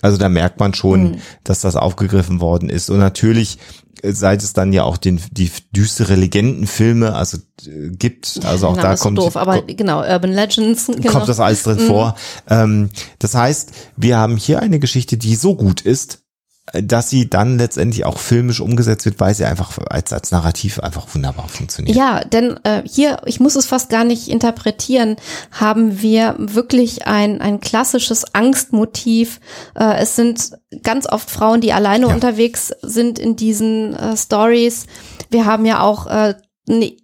Also 0.00 0.16
da 0.16 0.28
merkt 0.28 0.58
man 0.58 0.72
schon, 0.72 1.02
mhm. 1.02 1.16
dass 1.44 1.60
das 1.60 1.76
aufgegriffen 1.76 2.40
worden 2.40 2.70
ist. 2.70 2.88
Und 2.88 2.98
natürlich 2.98 3.58
äh, 4.02 4.12
seit 4.12 4.42
es 4.42 4.54
dann 4.54 4.72
ja 4.72 4.84
auch 4.84 4.96
den 4.96 5.20
die 5.30 5.50
düstere 5.74 6.14
Legendenfilme 6.14 7.14
also 7.14 7.38
äh, 7.66 7.90
gibt 7.90 8.40
also 8.44 8.68
auch 8.68 8.76
ja, 8.76 8.82
da 8.82 8.96
kommt 8.96 9.18
doof, 9.18 9.36
aber 9.36 9.62
genau 9.62 10.00
Urban 10.00 10.32
Legends 10.32 10.86
genau. 10.86 11.12
kommt 11.12 11.28
das 11.28 11.40
alles 11.40 11.62
drin 11.62 11.82
mhm. 11.82 11.86
vor 11.86 12.16
ähm, 12.48 12.88
das 13.18 13.34
heißt 13.34 13.72
wir 13.96 14.18
haben 14.18 14.36
hier 14.36 14.60
eine 14.60 14.78
Geschichte 14.78 15.16
die 15.16 15.34
so 15.34 15.54
gut 15.54 15.80
ist 15.80 16.25
dass 16.72 17.08
sie 17.10 17.30
dann 17.30 17.58
letztendlich 17.58 18.04
auch 18.04 18.18
filmisch 18.18 18.60
umgesetzt 18.60 19.04
wird, 19.04 19.20
weil 19.20 19.34
sie 19.34 19.44
einfach 19.44 19.78
als, 19.88 20.12
als 20.12 20.32
Narrativ 20.32 20.80
einfach 20.80 21.06
wunderbar 21.14 21.48
funktioniert. 21.48 21.96
Ja, 21.96 22.24
denn 22.24 22.58
äh, 22.64 22.82
hier, 22.84 23.18
ich 23.24 23.38
muss 23.38 23.54
es 23.54 23.66
fast 23.66 23.88
gar 23.88 24.04
nicht 24.04 24.28
interpretieren, 24.28 25.16
haben 25.52 26.02
wir 26.02 26.34
wirklich 26.38 27.06
ein, 27.06 27.40
ein 27.40 27.60
klassisches 27.60 28.34
Angstmotiv. 28.34 29.40
Äh, 29.76 29.98
es 29.98 30.16
sind 30.16 30.58
ganz 30.82 31.08
oft 31.08 31.30
Frauen, 31.30 31.60
die 31.60 31.72
alleine 31.72 32.08
ja. 32.08 32.14
unterwegs 32.14 32.72
sind 32.82 33.18
in 33.18 33.36
diesen 33.36 33.94
äh, 33.94 34.16
Stories. 34.16 34.86
Wir 35.30 35.46
haben 35.46 35.66
ja 35.66 35.80
auch 35.82 36.08
äh, 36.08 36.34
ne, 36.68 36.96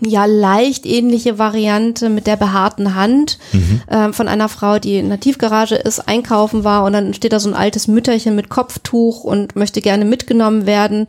ja 0.00 0.26
leicht 0.26 0.86
ähnliche 0.86 1.38
Variante 1.38 2.08
mit 2.08 2.26
der 2.26 2.36
behaarten 2.36 2.94
Hand 2.94 3.38
mhm. 3.52 3.82
äh, 3.88 4.12
von 4.12 4.28
einer 4.28 4.48
Frau, 4.48 4.78
die 4.78 4.96
in 4.96 5.08
der 5.08 5.20
Tiefgarage 5.20 5.74
ist, 5.74 6.08
einkaufen 6.08 6.64
war 6.64 6.84
und 6.84 6.92
dann 6.92 7.14
steht 7.14 7.32
da 7.32 7.40
so 7.40 7.48
ein 7.48 7.54
altes 7.54 7.88
Mütterchen 7.88 8.36
mit 8.36 8.48
Kopftuch 8.48 9.24
und 9.24 9.56
möchte 9.56 9.80
gerne 9.80 10.04
mitgenommen 10.04 10.66
werden 10.66 11.06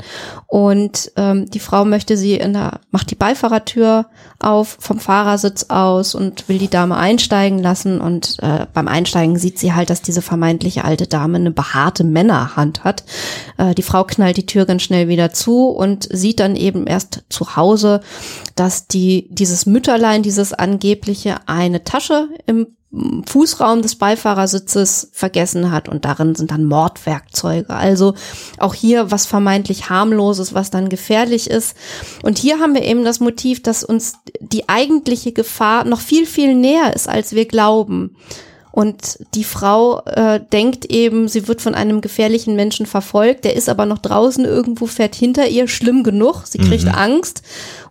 und 0.47 1.11
ähm, 1.17 1.49
die 1.49 1.59
Frau 1.59 1.85
möchte 1.85 2.17
sie 2.17 2.35
in 2.35 2.53
der 2.53 2.79
macht 2.91 3.11
die 3.11 3.15
Beifahrertür 3.15 4.07
auf 4.39 4.77
vom 4.79 4.99
Fahrersitz 4.99 5.65
aus 5.69 6.15
und 6.15 6.47
will 6.49 6.57
die 6.57 6.69
Dame 6.69 6.97
einsteigen 6.97 7.59
lassen 7.59 8.01
und 8.01 8.37
äh, 8.41 8.65
beim 8.73 8.87
Einsteigen 8.87 9.37
sieht 9.37 9.59
sie 9.59 9.73
halt, 9.73 9.89
dass 9.89 10.01
diese 10.01 10.21
vermeintliche 10.21 10.85
alte 10.85 11.07
Dame 11.07 11.37
eine 11.37 11.51
behaarte 11.51 12.03
Männerhand 12.03 12.83
hat. 12.83 13.03
Äh, 13.57 13.75
die 13.75 13.83
Frau 13.83 14.03
knallt 14.03 14.37
die 14.37 14.45
Tür 14.45 14.65
ganz 14.65 14.83
schnell 14.83 15.07
wieder 15.07 15.31
zu 15.31 15.67
und 15.67 16.07
sieht 16.11 16.39
dann 16.39 16.55
eben 16.55 16.87
erst 16.87 17.23
zu 17.29 17.55
Hause, 17.55 18.01
dass 18.59 18.87
die, 18.87 19.27
dieses 19.29 19.65
Mütterlein, 19.65 20.21
dieses 20.21 20.51
angebliche 20.51 21.37
eine 21.47 21.85
Tasche 21.85 22.27
im 22.45 22.67
Fußraum 23.25 23.81
des 23.83 23.95
Beifahrersitzes 23.95 25.11
vergessen 25.13 25.71
hat 25.71 25.87
und 25.87 26.03
darin 26.03 26.35
sind 26.35 26.51
dann 26.51 26.65
Mordwerkzeuge. 26.65 27.69
Also 27.69 28.15
auch 28.57 28.73
hier 28.73 29.11
was 29.11 29.27
vermeintlich 29.27 29.89
harmloses, 29.89 30.53
was 30.55 30.71
dann 30.71 30.89
gefährlich 30.89 31.49
ist. 31.49 31.77
Und 32.23 32.37
hier 32.37 32.59
haben 32.59 32.73
wir 32.73 32.83
eben 32.83 33.05
das 33.05 33.19
Motiv, 33.21 33.61
dass 33.63 33.83
uns 33.83 34.15
die 34.41 34.67
eigentliche 34.67 35.31
Gefahr 35.31 35.85
noch 35.85 36.01
viel, 36.01 36.25
viel 36.25 36.55
näher 36.55 36.93
ist, 36.93 37.07
als 37.07 37.33
wir 37.33 37.45
glauben. 37.45 38.15
Und 38.71 39.19
die 39.33 39.43
Frau 39.43 40.01
äh, 40.05 40.39
denkt 40.53 40.85
eben, 40.85 41.27
sie 41.27 41.47
wird 41.47 41.61
von 41.61 41.73
einem 41.73 42.01
gefährlichen 42.01 42.55
Menschen 42.55 42.85
verfolgt, 42.85 43.43
der 43.45 43.55
ist 43.55 43.67
aber 43.67 43.85
noch 43.85 43.97
draußen 43.97 44.45
irgendwo, 44.45 44.85
fährt 44.85 45.15
hinter 45.15 45.47
ihr, 45.47 45.67
schlimm 45.67 46.03
genug, 46.03 46.43
sie 46.45 46.59
kriegt 46.59 46.85
mhm. 46.85 46.95
Angst. 46.95 47.41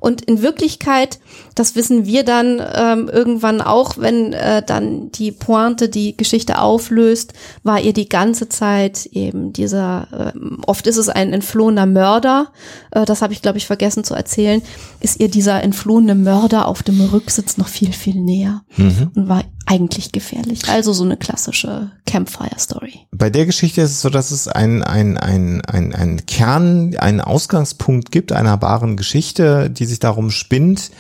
Und 0.01 0.23
in 0.23 0.43
Wirklichkeit, 0.43 1.19
das 1.57 1.75
wissen 1.75 2.07
wir 2.07 2.23
dann 2.23 2.63
ähm, 2.75 3.11
irgendwann 3.13 3.61
auch, 3.61 3.99
wenn 3.99 4.33
äh, 4.33 4.63
dann 4.65 5.11
die 5.11 5.33
Pointe 5.33 5.89
die 5.89 6.17
Geschichte 6.17 6.61
auflöst, 6.61 7.33
war 7.65 7.81
ihr 7.81 7.93
die 7.93 8.09
ganze 8.09 8.49
Zeit 8.49 9.07
eben 9.07 9.53
dieser, 9.53 10.33
äh, 10.37 10.39
oft 10.67 10.87
ist 10.87 10.97
es 10.97 11.09
ein 11.09 11.33
entflohener 11.33 11.87
Mörder, 11.87 12.53
äh, 12.93 13.05
das 13.05 13.21
habe 13.23 13.33
ich 13.33 13.43
glaube 13.43 13.59
ich 13.59 13.67
vergessen 13.67 14.05
zu 14.05 14.15
erzählen, 14.15 14.63
ist 15.01 15.19
ihr 15.21 15.29
dieser 15.29 15.63
entflohene 15.63 16.15
Mörder 16.15 16.69
auf 16.69 16.85
dem 16.85 17.01
Rücksitz 17.01 17.57
noch 17.57 17.69
viel, 17.69 17.93
viel 17.93 18.21
näher 18.21 18.63
mhm. 18.77 19.11
und 19.17 19.29
war 19.29 19.43
eigentlich 19.69 20.13
gefährlich. 20.13 20.67
Also 20.69 20.95
so 20.95 21.05
eine 21.05 21.19
klassische 21.19 21.91
Campfire-Story. 22.07 23.01
Bei 23.13 23.29
der 23.29 23.45
Geschichte 23.45 23.83
ist 23.83 23.91
es 23.91 24.01
so, 24.01 24.09
dass 24.09 24.31
es 24.31 24.49
ein, 24.49 24.83
ein, 24.83 25.19
ein, 25.19 25.61
ein, 25.67 25.95
ein 25.95 26.25
Kern, 26.25 26.97
einen 26.97 27.21
Ausgangspunkt 27.21 28.11
gibt 28.11 28.33
einer 28.33 28.63
wahren 28.63 28.97
Geschichte, 28.97 29.69
die 29.69 29.85
sich 29.85 29.99
darum 29.99 30.31
spinnt. 30.31 30.91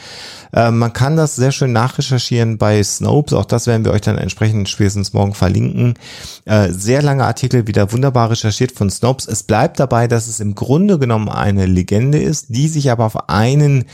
Äh, 0.52 0.70
man 0.70 0.92
kann 0.92 1.16
das 1.16 1.34
sehr 1.34 1.50
schön 1.50 1.72
nachrecherchieren 1.72 2.58
bei 2.58 2.82
Snopes. 2.82 3.32
Auch 3.32 3.46
das 3.46 3.66
werden 3.66 3.86
wir 3.86 3.92
euch 3.92 4.02
dann 4.02 4.18
entsprechend 4.18 4.68
spätestens 4.68 5.14
morgen 5.14 5.32
verlinken. 5.32 5.94
Äh, 6.44 6.70
sehr 6.70 7.00
lange 7.00 7.24
Artikel, 7.24 7.66
wieder 7.66 7.90
wunderbar 7.92 8.30
recherchiert 8.30 8.72
von 8.72 8.90
Snopes. 8.90 9.26
Es 9.26 9.44
bleibt 9.44 9.80
dabei, 9.80 10.08
dass 10.08 10.28
es 10.28 10.40
im 10.40 10.54
Grunde 10.54 10.98
genommen 10.98 11.30
eine 11.30 11.64
Legende 11.64 12.18
ist, 12.18 12.46
die 12.50 12.68
sich 12.68 12.90
aber 12.90 13.06
auf 13.06 13.30
einen 13.30 13.86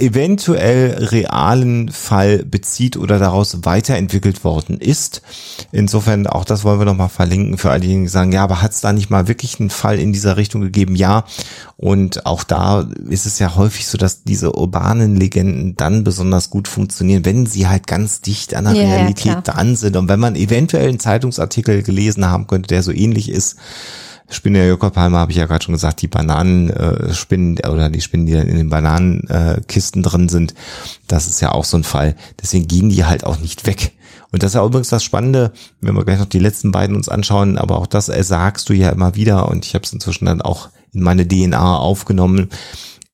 eventuell 0.00 1.04
realen 1.04 1.90
Fall 1.90 2.44
bezieht 2.44 2.96
oder 2.96 3.18
daraus 3.18 3.58
weiterentwickelt 3.62 4.44
worden 4.44 4.78
ist. 4.78 5.22
Insofern 5.72 6.26
auch 6.26 6.44
das 6.44 6.64
wollen 6.64 6.80
wir 6.80 6.84
nochmal 6.84 7.08
verlinken 7.08 7.58
für 7.58 7.70
all 7.70 7.80
diejenigen, 7.80 8.04
die 8.04 8.10
sagen, 8.10 8.32
ja, 8.32 8.42
aber 8.44 8.62
hat 8.62 8.72
es 8.72 8.80
da 8.80 8.92
nicht 8.92 9.10
mal 9.10 9.28
wirklich 9.28 9.60
einen 9.60 9.70
Fall 9.70 9.98
in 9.98 10.12
dieser 10.12 10.36
Richtung 10.36 10.60
gegeben? 10.60 10.96
Ja. 10.96 11.24
Und 11.76 12.26
auch 12.26 12.42
da 12.42 12.88
ist 13.08 13.26
es 13.26 13.38
ja 13.38 13.54
häufig 13.54 13.86
so, 13.86 13.98
dass 13.98 14.24
diese 14.24 14.56
urbanen 14.56 15.16
Legenden 15.16 15.76
dann 15.76 16.02
besonders 16.02 16.50
gut 16.50 16.66
funktionieren, 16.66 17.24
wenn 17.24 17.46
sie 17.46 17.68
halt 17.68 17.86
ganz 17.86 18.20
dicht 18.20 18.54
an 18.54 18.64
der 18.64 18.74
Ja, 18.74 18.82
ja, 18.82 18.94
Realität 18.96 19.32
klar. 19.32 19.42
dran 19.42 19.76
sind. 19.76 19.96
Und 19.96 20.08
wenn 20.08 20.20
man 20.20 20.34
eventuell 20.34 20.88
einen 20.88 21.00
Zeitungsartikel 21.00 21.82
gelesen 21.82 22.26
haben 22.28 22.46
könnte, 22.46 22.68
der 22.68 22.82
so 22.82 22.92
ähnlich 22.92 23.28
ist, 23.28 23.56
Spinne 24.30 24.58
der 24.58 24.68
Jokopalme 24.68 25.16
habe 25.16 25.32
ich 25.32 25.38
ja 25.38 25.46
gerade 25.46 25.64
schon 25.64 25.74
gesagt, 25.74 26.02
die 26.02 26.08
Bananenspinnen 26.08 27.58
äh, 27.58 27.68
oder 27.68 27.88
die 27.88 28.00
Spinnen, 28.00 28.26
die 28.26 28.34
dann 28.34 28.46
in 28.46 28.56
den 28.56 28.68
Bananenkisten 28.70 30.02
äh, 30.02 30.08
drin 30.08 30.28
sind, 30.28 30.54
das 31.06 31.26
ist 31.26 31.40
ja 31.40 31.52
auch 31.52 31.64
so 31.64 31.76
ein 31.76 31.84
Fall. 31.84 32.14
Deswegen 32.40 32.68
gehen 32.68 32.90
die 32.90 33.04
halt 33.04 33.24
auch 33.24 33.38
nicht 33.38 33.66
weg. 33.66 33.92
Und 34.30 34.42
das 34.42 34.50
ist 34.50 34.54
ja 34.54 34.64
übrigens 34.64 34.88
das 34.88 35.02
Spannende, 35.04 35.52
wenn 35.80 35.94
wir 35.94 36.04
gleich 36.04 36.18
noch 36.18 36.26
die 36.26 36.38
letzten 36.38 36.70
beiden 36.70 36.96
uns 36.96 37.08
anschauen, 37.08 37.56
aber 37.56 37.78
auch 37.78 37.86
das 37.86 38.06
sagst 38.06 38.68
du 38.68 38.74
ja 38.74 38.90
immer 38.90 39.14
wieder 39.14 39.48
und 39.48 39.64
ich 39.64 39.74
habe 39.74 39.84
es 39.84 39.92
inzwischen 39.92 40.26
dann 40.26 40.42
auch 40.42 40.68
in 40.92 41.02
meine 41.02 41.26
DNA 41.26 41.76
aufgenommen. 41.78 42.50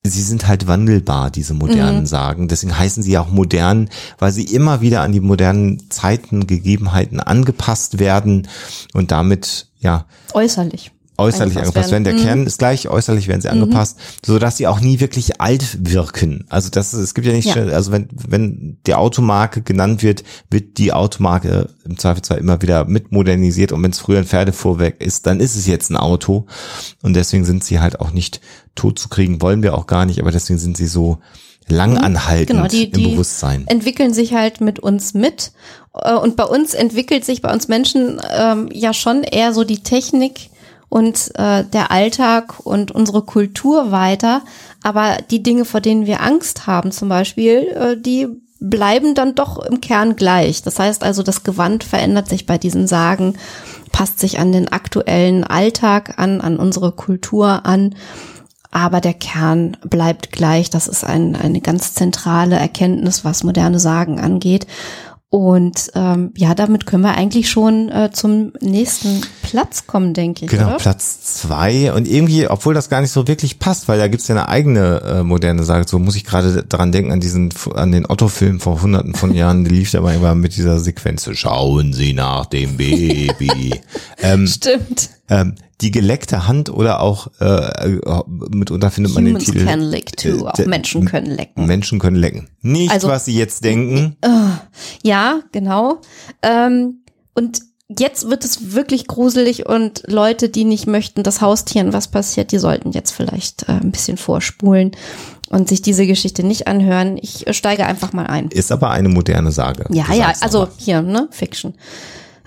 Sie 0.03 0.23
sind 0.23 0.47
halt 0.47 0.67
wandelbar, 0.67 1.31
diese 1.31 1.55
modernen 1.55 2.01
Mhm. 2.01 2.07
Sagen. 2.07 2.49
Deswegen 2.49 2.77
heißen 2.77 3.03
sie 3.03 3.13
ja 3.13 3.23
auch 3.23 3.31
modern, 3.31 3.89
weil 4.19 4.33
sie 4.33 4.45
immer 4.45 4.81
wieder 4.83 5.01
an 5.01 5.13
die 5.13 5.21
modernen 5.21 5.89
Zeiten, 5.89 6.47
Gegebenheiten 6.47 7.21
angepasst 7.21 7.99
werden 8.01 8.49
und 8.93 9.13
damit, 9.13 9.69
ja, 9.81 10.05
Äußerlich. 10.35 10.91
Äußerlich 11.17 11.57
Angepasst 11.57 11.67
angepasst 11.77 11.93
werden. 11.93 12.05
werden. 12.07 12.17
Der 12.19 12.25
Mhm. 12.25 12.29
Kern 12.39 12.47
ist 12.47 12.59
gleich, 12.59 12.89
äußerlich 12.89 13.29
werden 13.29 13.41
sie 13.41 13.49
angepasst, 13.49 13.99
so 14.25 14.39
dass 14.39 14.57
sie 14.57 14.67
auch 14.67 14.81
nie 14.81 14.99
wirklich 15.01 15.41
alt 15.41 15.79
wirken. 15.89 16.45
Also 16.49 16.71
das 16.71 16.93
ist, 16.93 17.01
es 17.01 17.15
gibt 17.15 17.27
ja 17.27 17.33
nicht, 17.33 17.55
Ja. 17.55 17.65
also 17.67 17.93
wenn, 17.93 18.09
wenn 18.13 18.79
die 18.87 18.95
Automarke 18.95 19.63
genannt 19.63 20.03
wird, 20.03 20.25
wird 20.51 20.79
die 20.79 20.93
Automarke 20.93 21.69
im 21.85 21.99
Zweifelsfall 21.99 22.39
immer 22.39 22.61
wieder 22.63 22.85
mit 22.85 23.13
modernisiert 23.13 23.71
und 23.73 23.83
wenn 23.83 23.93
es 23.93 24.01
früher 24.01 24.19
ein 24.19 24.25
Pferdefuhrwerk 24.27 25.01
ist, 25.01 25.27
dann 25.27 25.41
ist 25.41 25.55
es 25.57 25.67
jetzt 25.67 25.91
ein 25.91 25.97
Auto 25.97 26.47
und 27.03 27.15
deswegen 27.15 27.45
sind 27.45 27.63
sie 27.63 27.79
halt 27.81 28.01
auch 28.01 28.11
nicht 28.13 28.41
tot 28.75 28.99
zu 28.99 29.09
kriegen, 29.09 29.41
wollen 29.41 29.63
wir 29.63 29.75
auch 29.79 29.87
gar 29.87 30.07
nicht, 30.07 30.19
aber 30.21 30.33
deswegen 30.33 30.59
sind 30.59 30.77
sie 30.77 30.87
so 30.89 31.19
langanhaltend 31.69 32.49
Genau, 32.51 32.67
die, 32.69 32.85
im 32.85 32.93
die 32.93 33.09
Bewusstsein. 33.13 33.67
entwickeln 33.67 34.13
sich 34.13 34.35
halt 34.35 34.61
mit 34.61 34.79
uns 34.81 35.15
mit. 35.15 35.53
Äh, 35.95 36.15
Und 36.15 36.37
bei 36.37 36.45
uns 36.45 36.75
entwickelt 36.75 37.25
sich 37.25 37.41
bei 37.43 37.53
uns 37.53 37.69
Menschen 37.69 38.21
ähm, 38.37 38.69
ja 38.73 38.93
schon 38.93 39.23
eher 39.23 39.53
so 39.55 39.65
die 39.65 39.83
Technik 39.83 40.51
und 40.95 41.33
äh, 41.35 41.65
der 41.65 41.91
Alltag 41.91 42.61
und 42.63 42.93
unsere 42.93 43.23
Kultur 43.23 43.91
weiter. 43.91 44.43
Aber 44.85 45.17
die 45.29 45.43
Dinge, 45.43 45.65
vor 45.65 45.81
denen 45.81 46.07
wir 46.07 46.23
Angst 46.23 46.69
haben, 46.69 46.93
zum 46.93 47.09
Beispiel, 47.09 47.67
äh, 47.75 48.01
die 48.01 48.29
bleiben 48.61 49.17
dann 49.17 49.35
doch 49.35 49.59
im 49.59 49.81
Kern 49.81 50.15
gleich. 50.15 50.63
Das 50.63 50.79
heißt 50.79 51.03
also, 51.03 51.25
das 51.25 51.43
Gewand 51.43 51.83
verändert 51.83 52.29
sich 52.29 52.47
bei 52.47 52.59
diesen 52.59 52.87
Sagen, 52.87 53.35
passt 53.91 54.21
sich 54.21 54.39
an 54.39 54.53
den 54.53 54.71
aktuellen 54.71 55.43
Alltag 55.43 56.15
an, 56.21 56.41
an 56.41 56.59
unsere 56.59 56.93
Kultur 56.93 57.67
an. 57.67 57.97
Aber 58.71 59.01
der 59.01 59.15
Kern 59.15 59.77
bleibt 59.83 60.31
gleich. 60.31 60.71
Das 60.71 60.87
ist 60.87 61.03
ein, 61.03 61.35
eine 61.35 61.61
ganz 61.61 61.95
zentrale 61.95 62.55
Erkenntnis, 62.55 63.25
was 63.25 63.43
moderne 63.43 63.81
Sagen 63.81 64.21
angeht. 64.21 64.69
Und 65.31 65.91
ähm, 65.97 66.31
ja, 66.37 66.55
damit 66.55 66.87
können 66.87 67.03
wir 67.03 67.17
eigentlich 67.17 67.51
schon 67.51 67.89
äh, 67.89 68.11
zum 68.13 68.53
nächsten 68.61 69.21
Platz 69.43 69.89
kommen, 69.89 70.15
denke 70.15 70.45
ich. 70.45 70.51
Genau, 70.51 70.69
oder? 70.69 70.77
Platz 70.77 71.39
zwei 71.41 71.93
und 71.93 72.07
irgendwie, 72.07 72.47
obwohl 72.47 72.73
das 72.73 72.89
gar 72.89 73.01
nicht 73.01 73.11
so 73.11 73.27
wirklich 73.27 73.59
passt, 73.59 73.89
weil 73.89 73.99
da 73.99 74.07
gibt's 74.07 74.29
ja 74.29 74.37
eine 74.37 74.49
eigene 74.49 75.01
äh, 75.01 75.23
moderne 75.25 75.65
Sage. 75.65 75.89
So 75.89 75.99
muss 75.99 76.15
ich 76.15 76.25
gerade 76.25 76.63
daran 76.63 76.93
denken, 76.93 77.11
an 77.11 77.19
diesen, 77.19 77.53
an 77.75 77.91
den 77.91 78.09
Otto-Film 78.09 78.61
vor 78.61 78.81
hunderten 78.81 79.15
von 79.15 79.35
Jahren, 79.35 79.65
die 79.65 79.75
lief 79.75 79.91
da 79.91 80.01
mal 80.01 80.15
immer 80.15 80.37
mit 80.37 80.57
dieser 80.57 80.79
Sequenz. 80.79 81.29
Schauen 81.33 81.93
Sie 81.93 82.13
nach 82.13 82.47
dem 82.47 82.77
Baby. 82.77 83.81
ähm, 84.23 84.47
Stimmt. 84.47 85.11
Ähm, 85.29 85.55
die 85.81 85.91
geleckte 85.91 86.47
Hand 86.47 86.71
oder 86.71 87.01
auch 87.01 87.29
äh, 87.41 87.45
äh, 87.97 88.01
mitunter 88.27 88.91
findet 88.91 89.15
man 89.15 89.25
den 89.25 89.35
Humans 89.35 89.45
Titel. 89.47 89.65
can 89.65 89.81
lick 89.81 90.17
too. 90.17 90.29
äh, 90.29 90.43
Auch 90.47 90.59
Menschen 90.67 91.05
können 91.07 91.27
lecken. 91.31 91.67
Menschen 91.67 91.99
können 91.99 92.17
lecken. 92.17 92.49
Nicht, 92.63 92.91
Also- 92.93 93.09
was 93.09 93.25
sie 93.25 93.37
jetzt 93.37 93.65
denken. 93.65 94.17
Ja, 95.03 95.41
genau. 95.53 96.01
Ähm, 96.43 96.99
und 97.35 97.61
jetzt 97.89 98.29
wird 98.31 98.45
es 98.45 98.73
wirklich 98.75 99.07
gruselig 99.07 99.67
und 99.67 100.03
Leute, 100.07 100.49
die 100.49 100.65
nicht 100.65 100.87
möchten, 100.87 101.23
dass 101.23 101.41
Haustieren 101.41 101.93
was 101.93 102.09
passiert, 102.09 102.53
die 102.53 102.59
sollten 102.59 102.93
jetzt 102.93 103.11
vielleicht 103.11 103.69
äh, 103.69 103.73
ein 103.73 103.91
bisschen 103.93 104.17
vorspulen 104.17 104.93
und 105.51 105.69
sich 105.69 105.83
diese 105.83 106.07
Geschichte 106.07 106.43
nicht 106.45 106.67
anhören. 106.67 107.19
Ich 107.21 107.47
äh, 107.47 107.53
steige 107.53 107.85
einfach 107.87 108.13
mal 108.13 108.27
ein. 108.27 108.49
Ist 108.49 108.73
aber 108.73 108.91
eine 108.91 109.09
moderne 109.11 109.53
Sage. 109.53 109.85
Ja, 109.91 110.13
ja, 110.15 110.33
also 110.41 110.69
hier, 110.79 111.03
ne, 111.03 111.29
Fiction. 111.31 111.75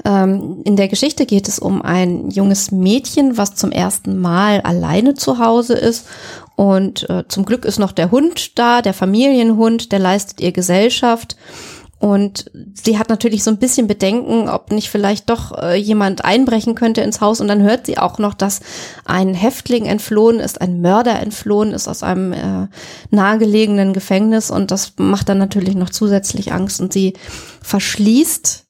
Ähm, 0.08 0.62
in 0.64 0.78
der 0.78 0.88
Geschichte 0.88 1.26
geht 1.26 1.50
es 1.50 1.60
um 1.60 1.82
ein 1.82 2.30
junges 2.30 2.72
Mädchen, 2.72 3.38
was 3.38 3.56
zum 3.56 3.72
ersten 3.72 4.18
Mal 4.18 4.62
alleine 4.62 5.16
zu 5.16 5.38
Hause 5.38 5.74
ist. 5.74 6.08
Und 6.56 7.08
äh, 7.10 7.26
zum 7.28 7.46
Glück 7.46 7.66
ist 7.66 7.78
noch 7.78 7.92
der 7.92 8.10
Hund 8.10 8.58
da, 8.58 8.82
der 8.82 8.94
Familienhund, 8.94 9.92
der 9.92 10.00
leistet 10.00 10.40
ihr 10.40 10.54
Gesellschaft. 10.54 11.36
Und 12.00 12.52
sie 12.74 12.98
hat 13.00 13.10
natürlich 13.10 13.44
so 13.44 13.50
ein 13.50 13.58
bisschen 13.58 13.88
Bedenken, 13.88 14.50
ob 14.50 14.72
nicht 14.72 14.90
vielleicht 14.90 15.30
doch 15.30 15.58
äh, 15.58 15.76
jemand 15.76 16.24
einbrechen 16.24 16.76
könnte 16.76 17.02
ins 17.02 17.20
Haus. 17.20 17.42
Und 17.42 17.50
dann 17.50 17.64
hört 17.64 17.88
sie 17.88 17.98
auch 17.98 18.18
noch, 18.18 18.34
dass 18.34 18.62
ein 19.04 19.34
Häftling 19.34 19.88
entflohen 19.88 20.40
ist, 20.40 20.62
ein 20.62 20.80
Mörder 20.80 21.20
entflohen 21.20 21.72
ist 21.72 21.88
aus 21.88 22.04
einem 22.04 22.34
äh, 22.34 22.68
nahegelegenen 23.10 23.94
Gefängnis. 23.94 24.52
Und 24.52 24.72
das 24.72 24.94
macht 24.98 25.28
dann 25.28 25.40
natürlich 25.40 25.76
noch 25.76 25.90
zusätzlich 25.90 26.54
Angst. 26.54 26.80
Und 26.80 26.94
sie 26.94 27.14
verschließt 27.62 28.67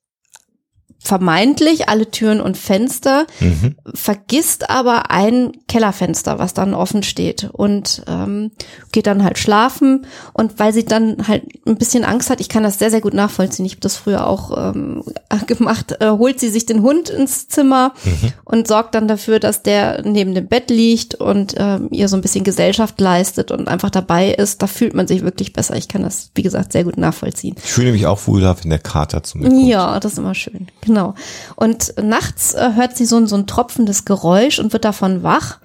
vermeintlich 1.00 1.90
alle 1.90 2.10
Türen 2.12 2.42
und 2.42 2.58
Fenster, 2.58 3.26
Mhm. 3.40 3.76
vergisst 3.94 4.70
aber 4.70 5.10
ein 5.12 5.52
Kellerfenster, 5.68 6.40
was 6.40 6.54
dann 6.54 6.74
offen 6.74 7.04
steht 7.04 7.50
und 7.52 8.04
ähm, 8.08 8.52
geht 8.92 9.08
dann 9.08 9.24
halt 9.24 9.38
schlafen 9.38 10.06
und 10.34 10.60
weil 10.60 10.74
sie 10.74 10.86
dann 10.86 11.28
halt 11.28 11.44
ein 11.66 11.78
bisschen 11.78 12.04
Angst 12.04 12.30
hat, 12.30 12.42
ich 12.42 12.50
kann 12.50 12.64
das 12.64 12.80
sehr, 12.80 12.92
sehr 12.92 13.02
gut 13.02 13.14
nachvollziehen, 13.14 13.66
ich 13.66 13.74
habe 13.74 13.82
das 13.82 13.96
früher 13.96 14.28
auch 14.28 14.72
ähm, 14.74 15.04
gemacht, 15.48 15.96
äh, 16.00 16.10
holt 16.10 16.40
sie 16.40 16.50
sich 16.50 16.66
den 16.66 16.82
Hund 16.82 17.10
ins 17.10 17.48
Zimmer 17.48 17.94
und 18.44 18.68
sorgt 18.68 18.96
dann 18.96 19.08
dafür, 19.08 19.40
dass 19.40 19.64
der 19.64 20.02
neben 20.04 20.34
dem 20.34 20.48
Bett 20.48 20.70
liegt 20.70 21.16
und 21.16 21.56
ähm, 21.58 21.88
ihr 21.92 22.10
so 22.10 22.16
ein 22.18 22.22
bisschen 22.22 22.44
Gesellschaft 22.44 23.00
leistet 23.00 23.52
und 23.52 23.68
einfach 23.68 23.90
dabei 23.90 24.32
ist, 24.34 24.62
da 24.62 24.68
fühlt 24.68 24.94
man 24.94 25.08
sich 25.08 25.24
wirklich 25.24 25.54
besser. 25.54 25.76
Ich 25.76 25.88
kann 25.88 26.04
das, 26.04 26.32
wie 26.36 26.44
gesagt, 26.44 26.72
sehr 26.74 26.84
gut 26.84 26.98
nachvollziehen. 26.98 27.56
Ich 27.64 27.72
fühle 27.72 27.92
mich 27.92 28.06
auch 28.08 28.28
wohlhaft, 28.28 28.64
wenn 28.64 28.70
der 28.72 28.80
Kater 28.80 29.24
zu 29.24 29.38
mir 29.38 29.50
kommt. 29.50 29.68
Ja, 29.68 30.00
das 30.00 30.14
ist 30.14 30.18
immer 30.20 30.36
schön. 30.36 30.68
Genau. 30.88 31.16
Und 31.58 31.94
nachts 32.02 32.54
äh, 32.54 32.72
hört 32.74 32.96
sie 32.96 33.06
so 33.06 33.18
ein, 33.18 33.28
so 33.28 33.36
ein 33.36 33.46
tropfendes 33.46 34.06
Geräusch 34.06 34.58
und 34.58 34.72
wird 34.72 34.86
davon 34.86 35.22
wach, 35.22 35.60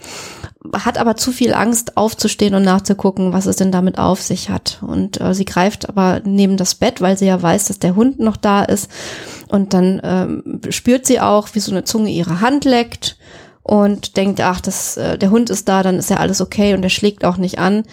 hat 0.74 0.98
aber 0.98 1.16
zu 1.16 1.30
viel 1.30 1.54
Angst 1.54 1.96
aufzustehen 1.96 2.56
und 2.56 2.64
nachzugucken, 2.64 3.32
was 3.32 3.46
es 3.46 3.54
denn 3.54 3.70
damit 3.70 3.98
auf 3.98 4.20
sich 4.20 4.50
hat. 4.50 4.80
Und 4.84 5.20
äh, 5.20 5.32
sie 5.32 5.44
greift 5.44 5.88
aber 5.88 6.20
neben 6.24 6.56
das 6.56 6.74
Bett, 6.74 7.00
weil 7.00 7.16
sie 7.16 7.26
ja 7.26 7.40
weiß, 7.40 7.66
dass 7.66 7.78
der 7.78 7.94
Hund 7.94 8.18
noch 8.18 8.36
da 8.36 8.64
ist. 8.64 8.90
Und 9.48 9.74
dann 9.74 10.00
ähm, 10.02 10.60
spürt 10.70 11.06
sie 11.06 11.20
auch, 11.20 11.48
wie 11.52 11.60
so 11.60 11.70
eine 11.70 11.84
Zunge 11.84 12.10
ihre 12.10 12.40
Hand 12.40 12.64
leckt 12.64 13.16
und 13.62 14.16
denkt, 14.16 14.40
ach, 14.40 14.60
das, 14.60 14.96
äh, 14.96 15.18
der 15.18 15.30
Hund 15.30 15.50
ist 15.50 15.68
da, 15.68 15.84
dann 15.84 15.98
ist 15.98 16.10
ja 16.10 16.16
alles 16.16 16.40
okay 16.40 16.74
und 16.74 16.82
er 16.82 16.90
schlägt 16.90 17.24
auch 17.24 17.36
nicht 17.36 17.60
an. 17.60 17.84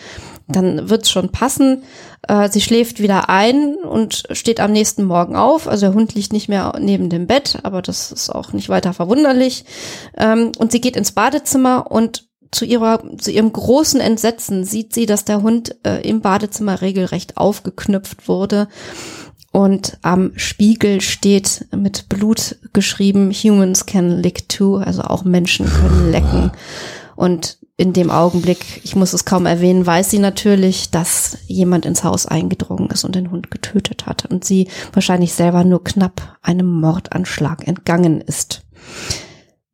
Dann 0.50 0.89
wird's 0.89 1.10
schon 1.12 1.30
passen. 1.30 1.84
Äh, 2.28 2.50
sie 2.50 2.62
schläft 2.62 3.00
wieder 3.00 3.30
ein 3.30 3.76
und 3.76 4.24
steht 4.32 4.60
am 4.60 4.72
nächsten 4.72 5.04
Morgen 5.04 5.36
auf. 5.36 5.68
Also 5.68 5.88
der 5.88 5.95
Hund 5.95 6.16
liegt 6.16 6.34
nicht 6.34 6.50
mehr 6.50 6.74
neben 6.80 7.10
dem 7.10 7.28
Bett, 7.28 7.60
aber 7.64 7.82
das 7.82 8.12
ist 8.12 8.30
auch 8.30 8.52
nicht 8.52 8.68
weiter 8.68 8.93
verwunderlich. 8.93 9.64
Ähm, 10.18 10.52
und 10.58 10.72
sie 10.72 10.82
geht 10.82 10.95
ins 10.95 11.12
Badezimmer 11.12 11.91
und 11.91 12.28
zu 12.52 12.66
ihrer, 12.66 13.04
zu 13.20 13.32
ihrem 13.32 13.54
großen 13.54 14.02
Entsetzen 14.02 14.66
sieht 14.66 14.93
sie, 14.93 15.06
dass 15.06 15.24
der 15.24 15.43
Hund 15.43 15.76
äh, 15.86 16.02
im 16.08 16.22
Badezimmer 16.22 16.82
regelrecht 16.82 17.38
aufgeknüpft 17.38 18.28
wurde. 18.28 18.68
Und 19.52 19.97
am 20.02 20.32
Spiegel 20.36 21.02
steht 21.02 21.68
mit 21.76 22.10
Blut 22.10 22.58
geschrieben, 22.74 23.32
Humans 23.32 23.86
can 23.86 24.22
lick 24.22 24.50
too, 24.50 24.78
also 24.78 25.04
auch 25.04 25.24
Menschen 25.24 25.68
können 25.68 26.12
lecken. 26.12 26.52
Und 27.16 27.59
in 27.80 27.93
dem 27.93 28.11
Augenblick, 28.11 28.82
ich 28.84 28.97
muss 28.97 29.13
es 29.13 29.23
kaum 29.23 29.45
erwähnen, 29.45 29.86
weiß 29.86 30.11
sie 30.11 30.19
natürlich, 30.19 30.91
dass 30.91 31.38
jemand 31.47 31.86
ins 31.86 32.03
Haus 32.03 32.25
eingedrungen 32.25 32.89
ist 32.89 33.05
und 33.05 33.15
den 33.15 33.32
Hund 33.32 33.51
getötet 33.51 34.05
hat 34.05 34.25
und 34.25 34.43
sie 34.43 34.67
wahrscheinlich 34.91 35.34
selber 35.34 35.63
nur 35.63 35.82
knapp 35.82 36.38
einem 36.41 36.69
Mordanschlag 36.69 37.65
entgangen 37.65 38.19
ist. 38.19 38.63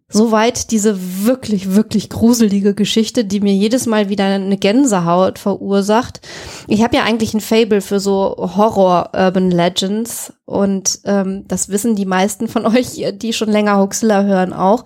Soweit 0.08 0.70
diese 0.70 1.26
wirklich, 1.26 1.74
wirklich 1.74 2.12
gruselige 2.12 2.76
Geschichte, 2.76 3.26
die 3.26 3.40
mir 3.40 3.56
jedes 3.56 3.88
Mal 3.88 4.08
wieder 4.08 4.26
eine 4.26 4.58
Gänsehaut 4.58 5.40
verursacht. 5.40 6.22
Ich 6.68 6.84
habe 6.84 6.96
ja 6.96 7.04
eigentlich 7.06 7.34
ein 7.34 7.42
Fable 7.42 7.82
für 7.82 8.00
so 8.00 8.36
Horror-Urban 8.38 9.50
Legends 9.50 10.32
und 10.46 11.00
ähm, 11.06 11.46
das 11.48 11.70
wissen 11.70 11.96
die 11.96 12.06
meisten 12.06 12.48
von 12.48 12.68
euch, 12.68 13.04
die 13.16 13.34
schon 13.34 13.50
länger 13.50 13.80
Huxilla 13.80 14.26
hören 14.26 14.54
auch. 14.54 14.86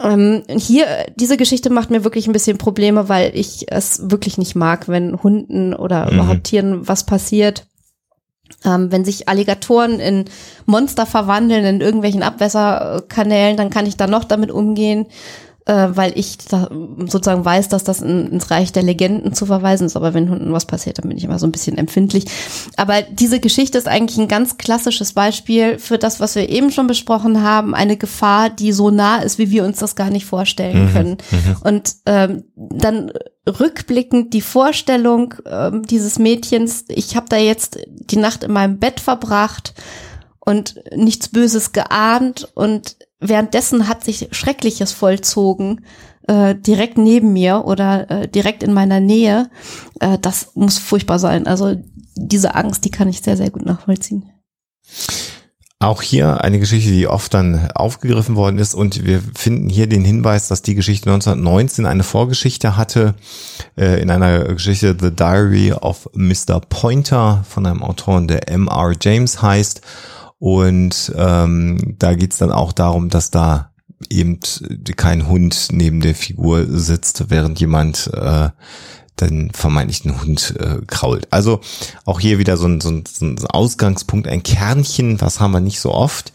Ähm, 0.00 0.44
hier, 0.48 0.86
diese 1.16 1.36
Geschichte 1.36 1.70
macht 1.70 1.90
mir 1.90 2.04
wirklich 2.04 2.26
ein 2.26 2.32
bisschen 2.32 2.58
Probleme, 2.58 3.08
weil 3.08 3.32
ich 3.34 3.66
es 3.70 4.10
wirklich 4.10 4.38
nicht 4.38 4.54
mag, 4.54 4.88
wenn 4.88 5.22
Hunden 5.22 5.74
oder 5.74 6.06
mhm. 6.06 6.12
überhaupt 6.12 6.44
Tieren 6.44 6.86
was 6.86 7.04
passiert. 7.04 7.66
Ähm, 8.64 8.90
wenn 8.90 9.04
sich 9.04 9.28
Alligatoren 9.28 10.00
in 10.00 10.24
Monster 10.66 11.04
verwandeln 11.04 11.64
in 11.64 11.80
irgendwelchen 11.80 12.22
Abwässerkanälen, 12.22 13.56
dann 13.56 13.70
kann 13.70 13.86
ich 13.86 13.96
da 13.96 14.06
noch 14.06 14.24
damit 14.24 14.50
umgehen 14.50 15.06
äh, 15.68 15.94
weil 15.94 16.18
ich 16.18 16.38
sozusagen 16.48 17.44
weiß, 17.44 17.68
dass 17.68 17.84
das 17.84 18.00
in, 18.00 18.32
ins 18.32 18.50
Reich 18.50 18.72
der 18.72 18.82
Legenden 18.82 19.34
zu 19.34 19.44
verweisen 19.44 19.86
ist. 19.86 19.96
Aber 19.96 20.14
wenn 20.14 20.30
Hunden 20.30 20.50
was 20.52 20.64
passiert, 20.64 20.98
dann 20.98 21.08
bin 21.08 21.18
ich 21.18 21.24
immer 21.24 21.38
so 21.38 21.46
ein 21.46 21.52
bisschen 21.52 21.76
empfindlich. 21.76 22.24
Aber 22.76 23.02
diese 23.02 23.38
Geschichte 23.38 23.76
ist 23.76 23.86
eigentlich 23.86 24.18
ein 24.18 24.28
ganz 24.28 24.56
klassisches 24.56 25.12
Beispiel 25.12 25.78
für 25.78 25.98
das, 25.98 26.20
was 26.20 26.36
wir 26.36 26.48
eben 26.48 26.70
schon 26.70 26.86
besprochen 26.86 27.42
haben. 27.42 27.74
Eine 27.74 27.98
Gefahr, 27.98 28.48
die 28.48 28.72
so 28.72 28.90
nah 28.90 29.18
ist, 29.18 29.38
wie 29.38 29.50
wir 29.50 29.64
uns 29.64 29.78
das 29.78 29.94
gar 29.94 30.08
nicht 30.08 30.24
vorstellen 30.24 30.86
mhm. 30.86 30.92
können. 30.92 31.16
Mhm. 31.30 31.56
Und 31.62 31.94
ähm, 32.06 32.44
dann 32.56 33.12
rückblickend 33.46 34.32
die 34.32 34.40
Vorstellung 34.40 35.34
ähm, 35.44 35.82
dieses 35.82 36.18
Mädchens, 36.18 36.86
ich 36.88 37.14
habe 37.14 37.26
da 37.28 37.36
jetzt 37.36 37.78
die 37.86 38.16
Nacht 38.16 38.42
in 38.42 38.52
meinem 38.52 38.78
Bett 38.78 39.00
verbracht 39.00 39.74
und 40.40 40.76
nichts 40.96 41.28
Böses 41.28 41.72
geahnt 41.72 42.48
und 42.54 42.96
währenddessen 43.20 43.88
hat 43.88 44.04
sich 44.04 44.28
Schreckliches 44.32 44.92
vollzogen, 44.92 45.84
äh, 46.26 46.54
direkt 46.54 46.98
neben 46.98 47.32
mir 47.32 47.64
oder 47.64 48.10
äh, 48.10 48.28
direkt 48.28 48.62
in 48.62 48.72
meiner 48.72 49.00
Nähe. 49.00 49.50
Äh, 50.00 50.18
das 50.18 50.52
muss 50.54 50.78
furchtbar 50.78 51.18
sein. 51.18 51.46
Also 51.46 51.76
diese 52.16 52.54
Angst, 52.54 52.84
die 52.84 52.90
kann 52.90 53.08
ich 53.08 53.20
sehr, 53.22 53.36
sehr 53.36 53.50
gut 53.50 53.64
nachvollziehen. 53.64 54.30
Auch 55.80 56.02
hier 56.02 56.42
eine 56.42 56.58
Geschichte, 56.58 56.90
die 56.90 57.06
oft 57.06 57.32
dann 57.32 57.70
aufgegriffen 57.72 58.34
worden 58.34 58.58
ist 58.58 58.74
und 58.74 59.04
wir 59.04 59.22
finden 59.36 59.68
hier 59.68 59.86
den 59.86 60.04
Hinweis, 60.04 60.48
dass 60.48 60.60
die 60.60 60.74
Geschichte 60.74 61.08
1919 61.08 61.86
eine 61.86 62.02
Vorgeschichte 62.02 62.76
hatte, 62.76 63.14
äh, 63.76 64.02
in 64.02 64.10
einer 64.10 64.40
Geschichte 64.54 64.96
The 65.00 65.14
Diary 65.14 65.72
of 65.72 66.10
Mr. 66.14 66.60
Pointer 66.68 67.44
von 67.48 67.64
einem 67.64 67.84
Autoren, 67.84 68.26
der 68.26 68.48
M.R. 68.48 68.94
James 69.00 69.40
heißt 69.40 69.80
und 70.38 71.12
ähm, 71.16 71.96
da 71.98 72.14
geht's 72.14 72.38
dann 72.38 72.52
auch 72.52 72.72
darum, 72.72 73.08
dass 73.08 73.30
da 73.30 73.72
eben 74.08 74.38
kein 74.96 75.28
Hund 75.28 75.68
neben 75.72 76.00
der 76.00 76.14
Figur 76.14 76.66
sitzt, 76.68 77.30
während 77.30 77.58
jemand 77.58 78.10
äh, 78.14 78.50
den 79.20 79.50
vermeintlichen 79.50 80.20
Hund 80.20 80.54
äh, 80.60 80.80
krault. 80.86 81.26
Also 81.30 81.60
auch 82.04 82.20
hier 82.20 82.38
wieder 82.38 82.56
so 82.56 82.66
ein, 82.66 82.80
so, 82.80 82.90
ein, 82.90 83.04
so 83.06 83.26
ein 83.26 83.36
Ausgangspunkt, 83.46 84.28
ein 84.28 84.44
Kernchen, 84.44 85.20
was 85.20 85.40
haben 85.40 85.50
wir 85.50 85.60
nicht 85.60 85.80
so 85.80 85.92
oft. 85.92 86.32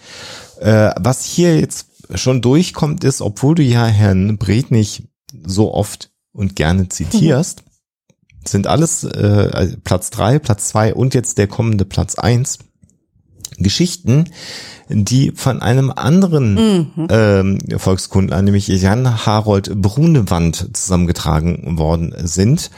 Äh, 0.60 0.92
was 1.00 1.24
hier 1.24 1.58
jetzt 1.58 1.88
schon 2.16 2.42
durchkommt, 2.42 3.06
ist, 3.06 3.22
obwohl 3.22 3.56
du 3.56 3.64
ja 3.64 3.86
Herrn 3.86 4.38
Bretnich 4.38 5.04
so 5.46 5.74
oft 5.74 6.12
und 6.34 6.58
gerne 6.58 6.90
zitierst, 6.90 7.64
sind 8.46 8.68
alles 8.68 9.06
äh, 9.06 9.78
Platz 9.86 10.10
drei, 10.10 10.40
Platz 10.40 10.68
zwei 10.68 10.94
und 10.94 11.14
jetzt 11.14 11.38
der 11.38 11.48
kommende 11.48 11.86
Platz 11.86 12.16
eins 12.16 12.60
Geschichten, 13.58 14.26
die 14.90 15.32
von 15.32 15.62
einem 15.62 15.92
anderen 15.92 16.54
mhm. 16.56 17.08
ähm, 17.10 17.60
Volkskundler, 17.78 18.42
nämlich 18.42 18.68
Jan 18.68 19.26
Harold 19.26 19.82
Brunewand, 19.82 20.76
zusammengetragen 20.76 21.78
worden 21.78 22.14
sind. 22.24 22.70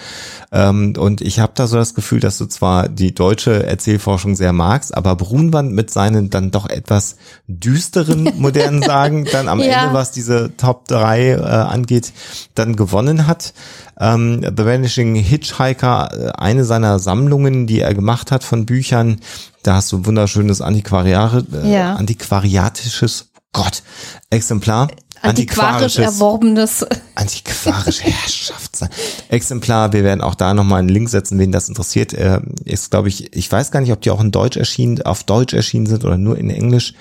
Ähm, 0.51 0.93
und 0.97 1.21
ich 1.21 1.39
habe 1.39 1.53
da 1.55 1.67
so 1.67 1.77
das 1.77 1.95
Gefühl, 1.95 2.19
dass 2.19 2.37
du 2.37 2.45
zwar 2.45 2.87
die 2.87 3.13
deutsche 3.13 3.65
Erzählforschung 3.65 4.35
sehr 4.35 4.53
magst, 4.53 4.95
aber 4.95 5.15
Brunewand 5.15 5.73
mit 5.73 5.89
seinen 5.89 6.29
dann 6.29 6.51
doch 6.51 6.69
etwas 6.69 7.17
düsteren 7.47 8.31
modernen 8.37 8.81
Sagen 8.81 9.25
dann 9.31 9.47
am 9.47 9.59
ja. 9.59 9.83
Ende, 9.83 9.93
was 9.93 10.11
diese 10.11 10.55
Top 10.57 10.87
3 10.87 11.29
äh, 11.29 11.39
angeht, 11.41 12.13
dann 12.53 12.75
gewonnen 12.75 13.27
hat. 13.27 13.53
Ähm, 13.99 14.41
The 14.43 14.65
Vanishing 14.65 15.15
Hitchhiker, 15.15 16.09
äh, 16.13 16.31
eine 16.37 16.65
seiner 16.65 16.99
Sammlungen, 16.99 17.65
die 17.65 17.79
er 17.79 17.93
gemacht 17.93 18.31
hat 18.31 18.43
von 18.43 18.65
Büchern, 18.65 19.19
da 19.65 19.75
hast 19.75 19.91
du 19.91 19.97
ein 19.97 20.05
wunderschönes 20.05 20.61
Antiquariat, 20.61 21.45
äh, 21.53 21.71
ja. 21.71 21.95
antiquariatisches 21.95 23.31
Gott, 23.51 23.83
Exemplar. 24.29 24.89
Antiquarisch 25.21 25.97
erworbenes. 25.97 26.85
Antiquarisch 27.15 28.03
Herrschaft 28.03 28.75
sein. 28.75 28.89
Exemplar, 29.29 29.93
wir 29.93 30.03
werden 30.03 30.21
auch 30.21 30.35
da 30.35 30.53
nochmal 30.53 30.79
einen 30.79 30.89
Link 30.89 31.09
setzen, 31.09 31.39
wen 31.39 31.51
das 31.51 31.69
interessiert. 31.69 32.13
Äh, 32.13 32.41
ist, 32.65 32.91
glaube 32.91 33.07
ich, 33.07 33.35
ich 33.35 33.51
weiß 33.51 33.71
gar 33.71 33.79
nicht, 33.79 33.91
ob 33.91 34.01
die 34.01 34.11
auch 34.11 34.21
in 34.21 34.31
Deutsch 34.31 34.57
erschienen, 34.57 35.01
auf 35.01 35.23
Deutsch 35.23 35.53
erschienen 35.53 35.85
sind 35.87 36.03
oder 36.03 36.17
nur 36.17 36.37
in 36.37 36.49
Englisch. 36.49 36.93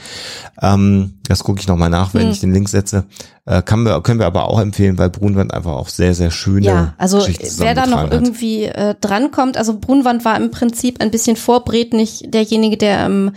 Ähm, 0.62 1.18
das 1.28 1.44
gucke 1.44 1.60
ich 1.60 1.66
nochmal 1.66 1.90
nach, 1.90 2.14
wenn 2.14 2.22
hm. 2.22 2.30
ich 2.30 2.40
den 2.40 2.54
Link 2.54 2.68
setze. 2.68 3.04
Äh, 3.46 3.60
kann 3.60 3.82
wir, 3.82 4.00
können 4.00 4.20
wir 4.20 4.26
aber 4.26 4.48
auch 4.48 4.58
empfehlen, 4.58 4.96
weil 4.96 5.10
Brunwand 5.10 5.52
einfach 5.52 5.72
auch 5.72 5.88
sehr, 5.88 6.14
sehr 6.14 6.30
schöne 6.30 6.64
Ja, 6.64 6.94
also 6.96 7.26
wer 7.58 7.74
da 7.74 7.84
noch 7.84 8.10
irgendwie 8.10 8.64
äh, 8.64 8.94
drankommt, 8.98 9.58
also 9.58 9.78
Brunwand 9.78 10.24
war 10.24 10.38
im 10.38 10.50
Prinzip 10.50 11.02
ein 11.02 11.10
bisschen 11.10 11.36
vorbrednig 11.36 12.24
derjenige, 12.26 12.78
der 12.78 13.04
im 13.04 13.32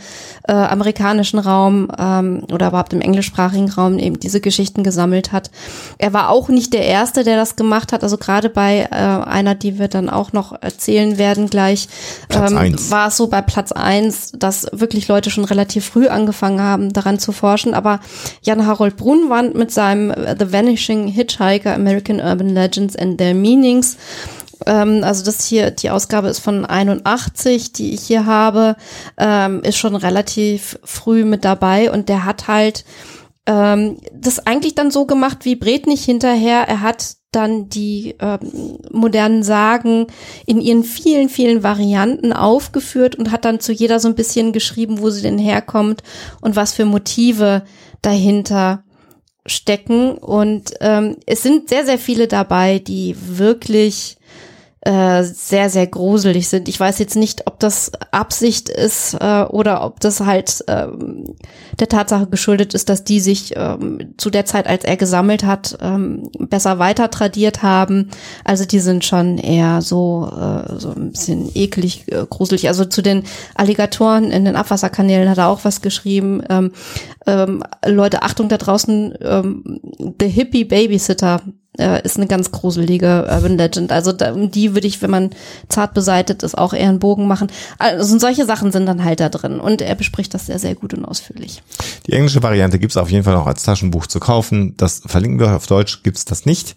äh, 0.48 0.54
amerikanischen 0.54 1.40
Raum 1.40 1.92
ähm, 2.00 2.46
oder 2.54 2.70
überhaupt 2.70 2.94
im 2.94 3.02
englischsprachigen 3.02 3.70
Raum 3.70 4.00
eben 4.00 4.18
diese 4.18 4.40
Geschichten 4.40 4.82
gesammelt 4.82 5.34
hat. 5.34 5.52
Er 5.98 6.14
war 6.14 6.30
auch 6.30 6.48
nicht 6.48 6.72
der 6.72 6.86
Erste, 6.86 7.26
der 7.26 7.36
das 7.36 7.58
gemacht 7.58 7.92
hat, 7.92 8.04
also 8.04 8.16
gerade 8.16 8.48
bei 8.48 8.88
äh, 8.90 8.96
einer, 8.96 9.56
die 9.56 9.78
wir 9.78 9.90
dann 9.90 10.10
auch 10.10 10.32
noch 10.32 10.54
erzählen 10.62 11.18
werden 11.18 11.50
gleich, 11.50 11.90
ähm, 12.30 12.78
war 12.90 13.10
es 13.10 13.18
so 13.18 13.28
bei 13.28 13.42
Platz 13.42 13.74
eins, 13.74 14.32
dass 14.32 14.68
wirklich 14.72 15.10
Leute 15.10 15.32
schon 15.32 15.44
relativ 15.44 15.86
früh 15.86 16.08
angefangen 16.08 16.62
haben, 16.62 16.94
daran 16.94 17.20
zu 17.20 17.34
forschen, 17.34 17.74
aber 17.74 18.00
Jan 18.42 18.66
Harold 18.66 18.96
Brunwand 18.96 19.54
mit 19.54 19.70
seinem 19.70 19.97
beim 19.98 20.38
The 20.38 20.52
Vanishing 20.52 21.08
Hitchhiker 21.08 21.74
American 21.74 22.20
Urban 22.20 22.54
Legends 22.54 22.96
and 22.96 23.18
Their 23.18 23.34
Meanings. 23.34 23.98
Ähm, 24.66 25.04
also 25.04 25.24
das 25.24 25.46
hier, 25.46 25.72
die 25.72 25.90
Ausgabe 25.90 26.28
ist 26.28 26.40
von 26.40 26.66
81, 26.66 27.74
die 27.74 27.94
ich 27.94 28.02
hier 28.02 28.26
habe, 28.26 28.76
ähm, 29.18 29.62
ist 29.64 29.78
schon 29.78 29.96
relativ 29.96 30.80
früh 30.84 31.26
mit 31.26 31.46
dabei 31.46 31.92
und 31.92 32.10
der 32.10 32.26
hat 32.26 32.48
halt 32.48 32.86
ähm, 33.46 33.98
das 34.14 34.46
eigentlich 34.46 34.76
dann 34.76 34.92
so 34.92 35.06
gemacht 35.06 35.46
wie 35.46 35.56
Bretnich 35.56 36.04
hinterher. 36.04 36.68
Er 36.68 36.82
hat 36.82 37.16
dann 37.32 37.70
die 37.70 38.16
ähm, 38.20 38.80
modernen 38.92 39.44
Sagen 39.44 40.08
in 40.46 40.60
ihren 40.60 40.84
vielen, 40.84 41.30
vielen 41.30 41.62
Varianten 41.62 42.34
aufgeführt 42.34 43.16
und 43.16 43.32
hat 43.32 43.46
dann 43.46 43.60
zu 43.60 43.72
jeder 43.72 44.00
so 44.00 44.08
ein 44.08 44.16
bisschen 44.16 44.54
geschrieben, 44.54 45.02
wo 45.02 45.10
sie 45.10 45.22
denn 45.22 45.38
herkommt 45.38 46.04
und 46.42 46.56
was 46.56 46.74
für 46.74 46.86
Motive 46.86 47.64
dahinter 48.02 48.84
stecken. 49.48 50.18
Und 50.18 50.74
ähm, 50.82 51.18
es 51.26 51.44
sind 51.44 51.70
sehr, 51.70 51.86
sehr 51.86 51.98
viele 51.98 52.28
dabei, 52.28 52.80
die 52.80 53.16
wirklich 53.18 54.17
äh, 54.88 55.24
sehr, 55.24 55.70
sehr 55.70 55.86
gruselig 55.86 56.48
sind. 56.48 56.70
Ich 56.70 56.80
weiß 56.80 56.98
jetzt 57.00 57.18
nicht, 57.18 57.46
ob 57.46 57.60
das 57.60 57.92
Absicht 58.12 58.70
ist 58.70 59.16
äh, 59.20 59.44
oder 59.44 59.84
ob 59.84 60.00
das 60.00 60.22
halt 60.22 60.64
ähm, 60.70 61.36
der 61.78 61.90
Tatsache 61.90 62.28
geschuldet 62.28 62.74
ist, 62.74 62.88
dass 62.88 63.04
die 63.04 63.20
sich 63.20 63.54
ähm, 63.58 64.14
zu 64.16 64.30
der 64.30 64.46
Zeit, 64.46 64.66
als 64.66 64.86
er 64.86 64.96
gesammelt 64.96 65.44
hat, 65.44 65.78
ähm, 65.82 66.30
besser 66.40 66.80
weiter 66.80 67.12
tradiert 67.12 67.64
haben. 67.64 68.12
Also 68.46 68.64
die 68.64 68.80
sind 68.80 69.04
schon 69.04 69.40
eher 69.40 69.82
so, 69.82 70.32
äh, 70.32 70.80
so 70.80 70.92
ein 70.92 71.12
bisschen 71.12 71.52
eklig, 71.54 72.06
äh, 72.08 72.26
gruselig. 72.30 72.70
Also 72.70 72.86
zu 72.86 73.02
den 73.02 73.24
Alligatoren 73.56 74.32
in 74.32 74.46
den 74.46 74.56
Abwasserkanälen 74.56 75.30
hat 75.30 75.38
er 75.38 75.50
auch 75.50 75.66
was 75.66 75.82
geschrieben. 75.82 76.42
Ähm, 76.50 76.72
ähm, 77.26 77.62
Leute, 77.86 78.22
Achtung 78.22 78.48
da 78.48 78.58
draußen, 78.58 79.16
ähm, 79.22 79.82
The 80.18 80.30
Hippie 80.30 80.64
Babysitter 80.64 81.42
äh, 81.78 82.04
ist 82.04 82.18
eine 82.18 82.28
ganz 82.28 82.52
gruselige 82.52 83.28
Urban 83.30 83.58
Legend. 83.58 83.92
Also 83.92 84.12
da, 84.12 84.34
um 84.34 84.52
die 84.52 84.74
würde 84.74 84.88
ich, 84.88 85.02
wenn 85.02 85.12
man 85.12 85.30
zart 85.70 85.94
beseitet 85.94 86.44
ist, 86.44 86.58
auch 86.58 86.74
eher 86.74 86.90
einen 86.90 87.00
Bogen 87.00 87.28
machen. 87.28 87.48
Also 87.80 88.18
solche 88.18 88.46
Sachen 88.46 88.72
sind 88.72 88.86
dann 88.86 89.04
halt 89.04 89.20
da 89.20 89.30
drin. 89.30 89.60
Und 89.60 89.82
er 89.82 89.96
bespricht 89.96 90.34
das 90.34 90.46
sehr, 90.48 90.60
sehr 90.60 90.76
gut 90.76 90.94
und 90.94 91.06
ausführlich. 91.06 91.62
Die 92.08 92.14
englische 92.14 92.44
Variante 92.44 92.80
gibt's 92.80 92.98
auf 92.98 93.10
jeden 93.12 93.24
Fall 93.24 93.36
noch 93.36 93.48
als 93.48 93.64
Taschenbuch 93.64 94.08
zu 94.08 94.20
kaufen. 94.20 94.76
Das 94.78 95.02
verlinken 95.06 95.40
wir 95.40 95.56
auf 95.56 95.68
Deutsch, 95.68 96.04
gibt's 96.04 96.26
das 96.26 96.46
nicht. 96.46 96.76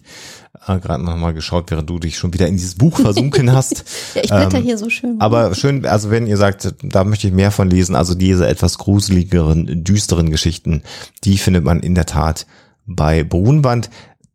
Äh, 0.67 0.79
Gerade 0.79 1.03
noch 1.03 1.15
mal 1.15 1.33
geschaut, 1.33 1.71
während 1.71 1.89
du 1.89 1.99
dich 1.99 2.17
schon 2.17 2.33
wieder 2.33 2.47
in 2.47 2.57
dieses 2.57 2.75
Buch 2.75 2.99
versunken 2.99 3.51
hast. 3.53 3.83
ja, 4.15 4.21
ich 4.23 4.29
blätter 4.29 4.57
ähm, 4.57 4.63
hier 4.63 4.77
so 4.77 4.89
schön. 4.89 5.19
Aber 5.19 5.55
schön, 5.55 5.85
also 5.85 6.11
wenn 6.11 6.27
ihr 6.27 6.37
sagt, 6.37 6.73
da 6.83 7.03
möchte 7.03 7.27
ich 7.27 7.33
mehr 7.33 7.51
von 7.51 7.69
lesen, 7.69 7.95
also 7.95 8.15
diese 8.15 8.47
etwas 8.47 8.77
gruseligeren, 8.77 9.83
düsteren 9.83 10.29
Geschichten, 10.29 10.83
die 11.23 11.37
findet 11.37 11.63
man 11.63 11.79
in 11.79 11.95
der 11.95 12.05
Tat 12.05 12.45
bei 12.85 13.23
Brunwand 13.23 13.89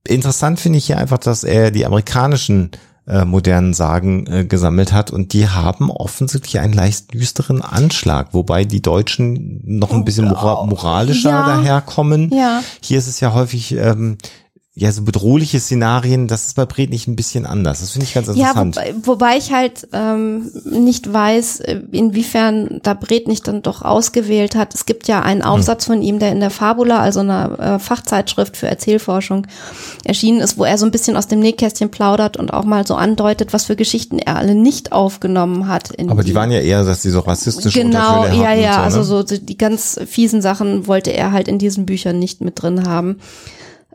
interessant 0.07 0.61
finde 0.61 0.79
ich 0.79 0.87
hier 0.87 0.99
einfach, 0.99 1.19
dass 1.19 1.45
er 1.45 1.71
die 1.71 1.85
amerikanischen 1.87 2.71
äh, 3.07 3.25
modernen 3.25 3.73
Sagen 3.73 4.27
äh, 4.27 4.45
gesammelt 4.45 4.93
hat 4.93 5.11
und 5.13 5.33
die 5.33 5.49
haben 5.49 5.91
offensichtlich 5.91 6.59
einen 6.59 6.73
leicht 6.73 7.15
düsteren 7.15 7.63
Anschlag, 7.63 8.35
wobei 8.35 8.65
die 8.65 8.83
Deutschen 8.83 9.61
noch 9.65 9.93
ein 9.93 10.05
bisschen 10.05 10.27
mora 10.29 10.65
moralischer 10.67 11.31
Ja. 11.31 11.47
daherkommen. 11.47 12.33
Ja. 12.35 12.63
Hier 12.83 12.99
ist 12.99 13.07
es 13.07 13.21
ja 13.21 13.33
häufig 13.33 13.73
ähm, 13.77 14.19
ja 14.79 14.93
so 14.93 15.03
bedrohliche 15.03 15.59
Szenarien, 15.59 16.29
das 16.29 16.49
ist 16.49 16.55
bei 16.55 16.67
Bret 16.67 16.91
nicht 16.91 17.09
ein 17.09 17.17
bisschen 17.17 17.47
anders. 17.47 17.81
Das 17.81 17.93
finde 17.93 18.05
ich 18.05 18.13
ganz 18.13 18.27
Ja, 18.29 18.51
interessant. 18.51 18.77
wobei, 18.77 18.95
wobei 19.05 19.37
ich 19.39 19.51
halt 19.51 19.89
ähm, 19.95 20.53
nicht 20.67 21.11
weiß, 21.11 21.61
äh, 21.61 21.81
inwiefern 21.93 22.81
da 22.83 22.93
Bret 22.93 23.27
nicht 23.27 23.49
dann 23.49 23.63
doch 23.63 23.81
ausgewählt 23.81 24.55
hat. 24.55 24.75
Es 24.75 24.85
gibt 24.85 25.09
ja 25.09 25.23
einen 25.23 25.41
Aufsatz 25.41 25.87
von 25.87 26.03
ihm, 26.03 26.19
der 26.19 26.31
in 26.31 26.41
der 26.41 26.51
Fabula, 26.51 27.01
also 27.01 27.21
einer 27.21 27.59
äh, 27.59 27.79
Fachzeitschrift 27.79 28.59
für 28.59 28.69
Erzählforschung, 28.69 29.47
erschienen 30.05 30.41
ist, 30.43 30.59
wo 30.59 30.65
er 30.65 30.77
so 30.77 30.85
ein 30.85 30.91
bisschen 30.91 31.17
aus 31.17 31.27
dem 31.27 31.41
Nähkästchen 31.41 31.91
plaudert 31.91 32.37
und 32.37 32.53
auch 32.53 32.65
mal 32.67 32.87
so 32.87 32.97
andeutet, 32.97 33.55
was 33.55 33.65
für 33.65 33.77
Geschichten 33.77 34.19
er 34.19 34.37
alle 34.37 34.55
nicht 34.55 34.93
aufgenommen 34.93 35.69
hat. 35.69 35.99
Aber 36.07 36.23
die 36.23 36.35
waren 36.35 36.51
ja 36.51 36.61
eher, 36.61 36.85
dass 36.85 37.01
die 37.01 37.09
so 37.09 37.21
rassistische 37.21 37.81
Genau, 37.81 38.25
Untertöne 38.25 38.43
ja, 38.45 38.53
ja, 38.53 38.77
und 38.77 38.85
also 38.85 39.03
so, 39.03 39.21
ne? 39.21 39.25
so 39.27 39.37
die 39.39 39.57
ganz 39.57 39.99
fiesen 40.07 40.43
Sachen 40.43 40.87
wollte 40.87 41.15
er 41.15 41.33
halt 41.33 41.49
in 41.49 41.59
diesen 41.59 41.87
Büchern 41.87 42.19
nicht 42.19 42.43
mit 42.43 42.61
drin 42.61 42.87
haben. 42.87 43.17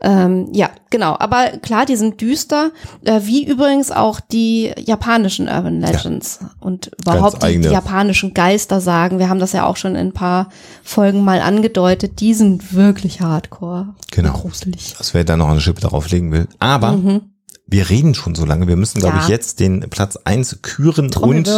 Ähm, 0.04 0.48
ja, 0.52 0.70
genau. 0.90 1.16
Aber 1.18 1.48
klar, 1.62 1.86
die 1.86 1.94
sind 1.94 2.20
düster, 2.20 2.72
äh, 3.04 3.20
wie 3.22 3.46
übrigens 3.46 3.90
auch 3.92 4.18
die 4.18 4.72
japanischen 4.84 5.46
Urban 5.48 5.80
Legends 5.80 6.40
und 6.58 6.90
überhaupt 7.00 7.42
die, 7.44 7.60
die 7.60 7.68
japanischen 7.68 8.34
Geister 8.34 8.80
sagen. 8.80 9.20
Wir 9.20 9.28
haben 9.28 9.38
das 9.38 9.52
ja 9.52 9.64
auch 9.64 9.76
schon 9.76 9.92
in 9.94 10.08
ein 10.08 10.12
paar 10.12 10.48
Folgen 10.82 11.22
mal 11.22 11.40
angedeutet. 11.40 12.18
Die 12.20 12.34
sind 12.34 12.74
wirklich 12.74 13.20
hardcore. 13.20 13.94
Genau. 14.10 14.32
Gruselig. 14.32 14.94
dass 14.98 15.14
wer 15.14 15.22
da 15.24 15.36
noch 15.36 15.48
eine 15.48 15.60
Schippe 15.60 15.80
drauflegen 15.80 16.32
will. 16.32 16.48
Aber 16.58 16.98
wir 17.68 17.88
reden 17.88 18.14
schon 18.14 18.34
so 18.34 18.44
lange. 18.44 18.66
Wir 18.66 18.76
müssen, 18.76 18.98
glaube 18.98 19.14
Mhm. 19.14 19.20
Ja. 19.20 19.24
ich, 19.26 19.30
jetzt 19.30 19.60
den 19.60 19.88
Platz 19.88 20.16
eins 20.24 20.58
küren 20.62 21.14
und 21.14 21.48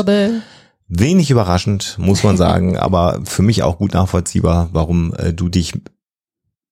wenig 0.89 1.31
überraschend, 1.31 1.97
muss 1.99 2.23
man 2.23 2.37
sagen, 2.37 2.77
aber 2.79 3.21
für 3.25 3.43
mich 3.43 3.63
auch 3.63 3.79
gut 3.79 3.95
nachvollziehbar, 3.95 4.69
warum 4.73 5.15
äh, 5.15 5.33
du 5.33 5.49
dich 5.49 5.73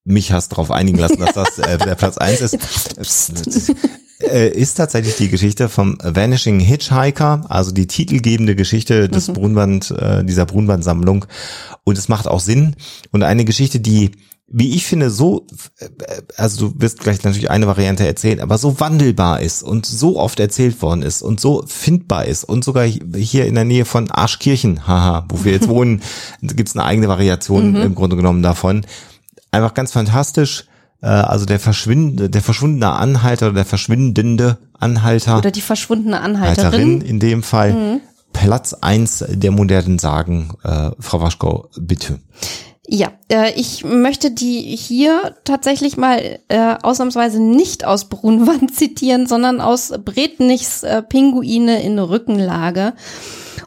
mich 0.05 0.32
hast 0.32 0.50
darauf 0.53 0.70
einigen 0.70 0.98
lassen, 0.98 1.18
dass 1.20 1.34
das 1.34 1.59
äh, 1.59 1.78
der 1.78 1.94
Platz 1.94 2.18
eins 2.18 2.40
ist. 2.40 2.59
äh, 4.20 4.48
ist 4.48 4.74
tatsächlich 4.74 5.16
die 5.16 5.28
Geschichte 5.28 5.68
vom 5.68 5.96
Vanishing 6.03 6.61
Hitchhiker, 6.61 7.44
also 7.48 7.70
die 7.72 7.86
titelgebende 7.86 8.57
Geschichte 8.57 9.09
des 9.09 9.28
Mhm. 9.28 9.32
Brunband, 9.34 9.90
äh, 9.92 10.24
dieser 10.24 10.46
Brunband-Sammlung. 10.46 11.26
Und 11.84 11.98
es 11.98 12.09
macht 12.09 12.26
auch 12.28 12.40
Sinn. 12.40 12.76
Und 13.11 13.22
eine 13.22 13.44
Geschichte, 13.44 13.80
die, 13.80 14.12
wie 14.48 14.74
ich 14.74 14.86
finde, 14.86 15.11
so, 15.11 15.46
äh, 15.78 15.88
also 16.36 16.68
du 16.68 16.80
wirst 16.80 17.00
gleich 17.00 17.22
natürlich 17.22 17.50
eine 17.50 17.66
Variante 17.66 18.07
erzählen, 18.07 18.40
aber 18.40 18.59
so 18.59 18.80
wandelbar 18.80 19.40
ist 19.40 19.62
und 19.62 19.86
so 19.86 20.18
oft 20.18 20.40
erzählt 20.40 20.82
worden 20.82 21.03
ist 21.03 21.22
und 21.22 21.40
so 21.40 21.64
findbar 21.66 22.24
ist 22.26 22.44
und 22.44 22.64
sogar 22.64 22.84
hier 22.84 23.46
in 23.46 23.55
der 23.55 23.64
Nähe 23.64 23.84
von 23.84 24.11
Arschkirchen, 24.11 24.86
haha, 24.86 25.26
wo 25.28 25.44
wir 25.44 25.53
jetzt 25.53 25.68
wohnen, 25.68 26.03
gibt's 26.42 26.74
eine 26.76 26.84
eigene 26.84 27.09
Variation 27.09 27.76
im 27.76 27.94
Grunde 27.94 28.16
genommen 28.16 28.42
davon. 28.42 28.84
Einfach 29.53 29.74
ganz 29.74 29.92
fantastisch. 29.92 30.64
Äh, 31.03 31.07
Also 31.07 31.46
der 31.46 31.61
verschwindende, 31.61 32.28
der 32.30 32.42
verschwundene 32.42 32.90
Anhalter 32.92 33.46
oder 33.46 33.57
der 33.57 33.64
verschwindende 33.64 34.59
Anhalter, 34.78 35.38
Oder 35.38 35.50
die 35.50 35.61
verschwundene 35.61 36.20
Halterin 36.20 36.36
Anhalterin. 36.57 37.00
in 37.03 37.20
dem 37.20 37.42
Fall. 37.42 38.00
Platz 38.32 38.72
eins 38.74 39.24
der 39.28 39.50
modernen 39.53 39.98
Sagen. 39.98 40.50
Äh, 40.64 40.90
Frau 40.98 41.20
Waschkau, 41.20 41.68
bitte. 41.78 42.18
Ja, 42.89 43.12
äh, 43.30 43.53
ich 43.55 43.85
möchte 43.85 44.33
die 44.33 44.61
hier 44.61 45.37
tatsächlich 45.45 45.97
mal 45.97 46.41
äh, 46.49 46.74
ausnahmsweise 46.83 47.41
nicht 47.41 47.85
aus 47.85 48.09
Brunwand 48.09 48.74
zitieren, 48.74 49.26
sondern 49.26 49.61
aus 49.61 49.93
Bretnichs 50.05 50.83
äh, 50.83 51.03
Pinguine 51.03 51.83
in 51.83 51.99
Rückenlage. 51.99 52.95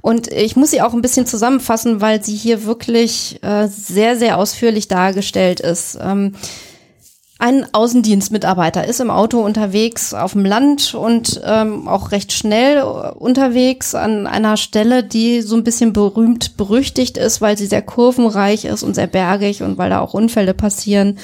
Und 0.01 0.31
ich 0.31 0.55
muss 0.55 0.71
sie 0.71 0.81
auch 0.81 0.93
ein 0.93 1.01
bisschen 1.01 1.25
zusammenfassen, 1.25 2.01
weil 2.01 2.23
sie 2.23 2.35
hier 2.35 2.65
wirklich 2.65 3.39
äh, 3.41 3.67
sehr, 3.67 4.17
sehr 4.17 4.37
ausführlich 4.37 4.87
dargestellt 4.87 5.61
ist. 5.61 5.97
Ähm, 5.99 6.33
ein 7.45 7.67
Außendienstmitarbeiter 7.73 8.87
ist 8.87 8.99
im 8.99 9.11
Auto 9.11 9.39
unterwegs 9.39 10.15
auf 10.15 10.31
dem 10.31 10.45
Land 10.45 10.95
und 10.95 11.39
ähm, 11.45 11.87
auch 11.87 12.11
recht 12.11 12.33
schnell 12.33 12.77
äh, 12.77 12.81
unterwegs 12.81 13.93
an 13.93 14.25
einer 14.25 14.57
Stelle, 14.57 15.03
die 15.03 15.43
so 15.43 15.55
ein 15.55 15.63
bisschen 15.63 15.93
berühmt 15.93 16.57
berüchtigt 16.57 17.19
ist, 17.19 17.41
weil 17.41 17.55
sie 17.55 17.67
sehr 17.67 17.83
kurvenreich 17.83 18.65
ist 18.65 18.81
und 18.81 18.95
sehr 18.95 19.05
bergig 19.05 19.61
und 19.61 19.77
weil 19.77 19.91
da 19.91 19.99
auch 19.99 20.15
Unfälle 20.15 20.55
passieren. 20.55 21.19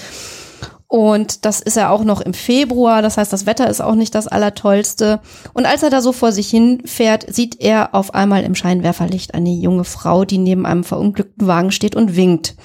Und 0.86 1.46
das 1.46 1.60
ist 1.60 1.78
er 1.78 1.90
auch 1.90 2.04
noch 2.04 2.22
im 2.22 2.34
Februar, 2.34 3.02
das 3.02 3.18
heißt, 3.18 3.32
das 3.32 3.46
Wetter 3.46 3.70
ist 3.70 3.82
auch 3.82 3.96
nicht 3.96 4.14
das 4.14 4.28
allertollste. 4.28 5.22
Und 5.54 5.66
als 5.66 5.82
er 5.82 5.90
da 5.90 6.02
so 6.02 6.12
vor 6.12 6.34
sich 6.34 6.50
hin 6.50 6.84
fährt, 6.86 7.34
sieht 7.34 7.62
er 7.62 7.96
auf 7.96 8.14
einmal 8.14 8.44
im 8.44 8.56
Scheinwerferlicht 8.56 9.34
eine 9.34 9.52
junge 9.52 9.86
Frau, 9.86 10.26
die 10.26 10.38
neben 10.38 10.66
einem 10.66 10.84
verunglückten 10.84 11.48
Wagen 11.48 11.72
steht 11.72 11.96
und 11.96 12.16
winkt. 12.16 12.56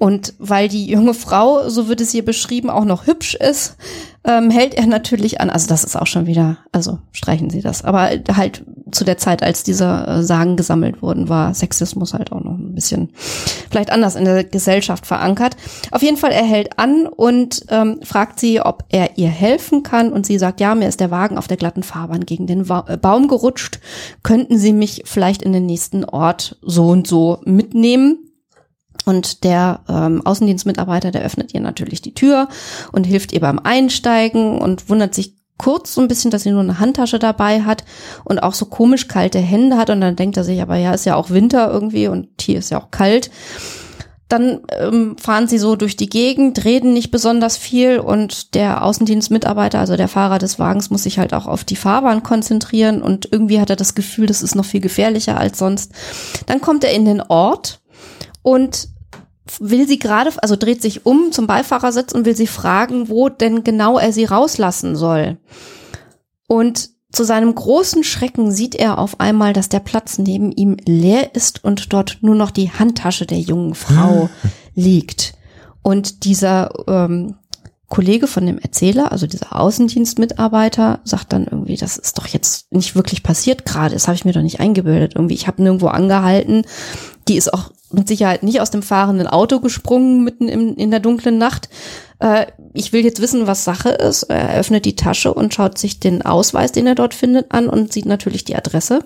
Und 0.00 0.32
weil 0.38 0.68
die 0.68 0.86
junge 0.86 1.12
Frau, 1.12 1.68
so 1.68 1.86
wird 1.86 2.00
es 2.00 2.10
hier 2.10 2.24
beschrieben, 2.24 2.70
auch 2.70 2.86
noch 2.86 3.06
hübsch 3.06 3.34
ist, 3.34 3.76
ähm, 4.24 4.50
hält 4.50 4.74
er 4.74 4.86
natürlich 4.86 5.42
an. 5.42 5.50
Also 5.50 5.68
das 5.68 5.84
ist 5.84 5.94
auch 5.94 6.06
schon 6.06 6.26
wieder, 6.26 6.56
also 6.72 7.00
streichen 7.12 7.50
Sie 7.50 7.60
das. 7.60 7.84
Aber 7.84 8.08
halt 8.34 8.64
zu 8.92 9.04
der 9.04 9.18
Zeit, 9.18 9.42
als 9.42 9.62
diese 9.62 9.84
äh, 9.84 10.22
Sagen 10.22 10.56
gesammelt 10.56 11.02
wurden, 11.02 11.28
war 11.28 11.52
Sexismus 11.52 12.14
halt 12.14 12.32
auch 12.32 12.40
noch 12.40 12.54
ein 12.56 12.74
bisschen 12.74 13.10
vielleicht 13.70 13.90
anders 13.92 14.16
in 14.16 14.24
der 14.24 14.42
Gesellschaft 14.42 15.04
verankert. 15.04 15.58
Auf 15.90 16.00
jeden 16.00 16.16
Fall, 16.16 16.32
er 16.32 16.46
hält 16.46 16.78
an 16.78 17.06
und 17.06 17.66
ähm, 17.68 18.00
fragt 18.02 18.40
sie, 18.40 18.62
ob 18.62 18.84
er 18.88 19.18
ihr 19.18 19.28
helfen 19.28 19.82
kann. 19.82 20.14
Und 20.14 20.24
sie 20.24 20.38
sagt, 20.38 20.62
ja, 20.62 20.74
mir 20.74 20.88
ist 20.88 21.00
der 21.00 21.10
Wagen 21.10 21.36
auf 21.36 21.46
der 21.46 21.58
glatten 21.58 21.82
Fahrbahn 21.82 22.24
gegen 22.24 22.46
den 22.46 22.70
Wa 22.70 22.86
äh, 22.88 22.96
Baum 22.96 23.28
gerutscht. 23.28 23.80
Könnten 24.22 24.56
Sie 24.56 24.72
mich 24.72 25.02
vielleicht 25.04 25.42
in 25.42 25.52
den 25.52 25.66
nächsten 25.66 26.06
Ort 26.06 26.56
so 26.62 26.88
und 26.88 27.06
so 27.06 27.42
mitnehmen? 27.44 28.29
Und 29.06 29.44
der 29.44 29.80
ähm, 29.88 30.24
Außendienstmitarbeiter, 30.24 31.10
der 31.10 31.22
öffnet 31.22 31.54
ihr 31.54 31.60
natürlich 31.60 32.02
die 32.02 32.14
Tür 32.14 32.48
und 32.92 33.04
hilft 33.04 33.32
ihr 33.32 33.40
beim 33.40 33.58
Einsteigen 33.58 34.58
und 34.58 34.88
wundert 34.88 35.14
sich 35.14 35.36
kurz 35.60 35.94
so 35.94 36.00
ein 36.00 36.08
bisschen, 36.08 36.30
dass 36.30 36.42
sie 36.44 36.52
nur 36.52 36.62
eine 36.62 36.78
Handtasche 36.78 37.18
dabei 37.18 37.62
hat 37.62 37.84
und 38.24 38.42
auch 38.42 38.54
so 38.54 38.64
komisch 38.64 39.08
kalte 39.08 39.38
Hände 39.38 39.76
hat. 39.76 39.90
Und 39.90 40.00
dann 40.00 40.16
denkt 40.16 40.36
er 40.36 40.44
sich, 40.44 40.62
aber 40.62 40.76
ja, 40.76 40.94
ist 40.94 41.04
ja 41.04 41.16
auch 41.16 41.30
Winter 41.30 41.70
irgendwie 41.70 42.08
und 42.08 42.28
hier 42.40 42.58
ist 42.58 42.70
ja 42.70 42.80
auch 42.80 42.90
kalt. 42.90 43.30
Dann 44.30 44.60
ähm, 44.78 45.16
fahren 45.18 45.48
sie 45.48 45.58
so 45.58 45.74
durch 45.74 45.96
die 45.96 46.08
Gegend, 46.08 46.64
reden 46.64 46.92
nicht 46.92 47.10
besonders 47.10 47.56
viel 47.56 47.98
und 47.98 48.54
der 48.54 48.84
Außendienstmitarbeiter, 48.84 49.80
also 49.80 49.96
der 49.96 50.06
Fahrer 50.06 50.38
des 50.38 50.60
Wagens, 50.60 50.88
muss 50.88 51.02
sich 51.02 51.18
halt 51.18 51.34
auch 51.34 51.46
auf 51.46 51.64
die 51.64 51.74
Fahrbahn 51.74 52.22
konzentrieren 52.22 53.02
und 53.02 53.28
irgendwie 53.32 53.60
hat 53.60 53.70
er 53.70 53.76
das 53.76 53.96
Gefühl, 53.96 54.26
das 54.26 54.42
ist 54.42 54.54
noch 54.54 54.64
viel 54.64 54.80
gefährlicher 54.80 55.36
als 55.36 55.58
sonst. 55.58 55.92
Dann 56.46 56.60
kommt 56.60 56.84
er 56.84 56.92
in 56.92 57.04
den 57.04 57.20
Ort 57.20 57.79
und 58.42 58.88
will 59.58 59.86
sie 59.88 59.98
gerade, 59.98 60.30
also 60.42 60.56
dreht 60.56 60.82
sich 60.82 61.06
um 61.06 61.32
zum 61.32 61.46
Beifahrersitz 61.46 62.12
und 62.12 62.24
will 62.24 62.36
sie 62.36 62.46
fragen, 62.46 63.08
wo 63.08 63.28
denn 63.28 63.64
genau 63.64 63.98
er 63.98 64.12
sie 64.12 64.24
rauslassen 64.24 64.96
soll. 64.96 65.38
Und 66.46 66.90
zu 67.12 67.24
seinem 67.24 67.54
großen 67.54 68.04
Schrecken 68.04 68.52
sieht 68.52 68.76
er 68.76 68.98
auf 68.98 69.18
einmal, 69.18 69.52
dass 69.52 69.68
der 69.68 69.80
Platz 69.80 70.18
neben 70.18 70.52
ihm 70.52 70.76
leer 70.84 71.34
ist 71.34 71.64
und 71.64 71.92
dort 71.92 72.18
nur 72.20 72.36
noch 72.36 72.52
die 72.52 72.70
Handtasche 72.70 73.26
der 73.26 73.40
jungen 73.40 73.74
Frau 73.74 74.30
liegt. 74.74 75.34
Und 75.82 76.24
dieser 76.24 76.70
ähm, 76.86 77.34
Kollege 77.88 78.28
von 78.28 78.46
dem 78.46 78.58
Erzähler, 78.58 79.10
also 79.10 79.26
dieser 79.26 79.56
Außendienstmitarbeiter, 79.56 81.00
sagt 81.02 81.32
dann 81.32 81.46
irgendwie, 81.46 81.76
das 81.76 81.96
ist 81.96 82.18
doch 82.18 82.28
jetzt 82.28 82.72
nicht 82.72 82.94
wirklich 82.94 83.24
passiert 83.24 83.64
gerade, 83.64 83.94
das 83.94 84.06
habe 84.06 84.14
ich 84.14 84.24
mir 84.24 84.32
doch 84.32 84.42
nicht 84.42 84.60
eingebildet. 84.60 85.14
Irgendwie, 85.16 85.34
ich 85.34 85.48
habe 85.48 85.62
nirgendwo 85.62 85.88
angehalten. 85.88 86.62
Die 87.30 87.36
ist 87.36 87.54
auch 87.54 87.70
mit 87.92 88.08
Sicherheit 88.08 88.42
nicht 88.42 88.60
aus 88.60 88.72
dem 88.72 88.82
fahrenden 88.82 89.28
Auto 89.28 89.60
gesprungen 89.60 90.24
mitten 90.24 90.48
im, 90.48 90.74
in 90.74 90.90
der 90.90 90.98
dunklen 90.98 91.38
Nacht. 91.38 91.68
Äh, 92.18 92.46
ich 92.74 92.92
will 92.92 93.04
jetzt 93.04 93.22
wissen, 93.22 93.46
was 93.46 93.62
Sache 93.62 93.90
ist. 93.90 94.24
Er 94.24 94.58
öffnet 94.58 94.84
die 94.84 94.96
Tasche 94.96 95.32
und 95.32 95.54
schaut 95.54 95.78
sich 95.78 96.00
den 96.00 96.22
Ausweis, 96.22 96.72
den 96.72 96.88
er 96.88 96.96
dort 96.96 97.14
findet, 97.14 97.52
an 97.52 97.68
und 97.68 97.92
sieht 97.92 98.06
natürlich 98.06 98.44
die 98.44 98.56
Adresse 98.56 99.04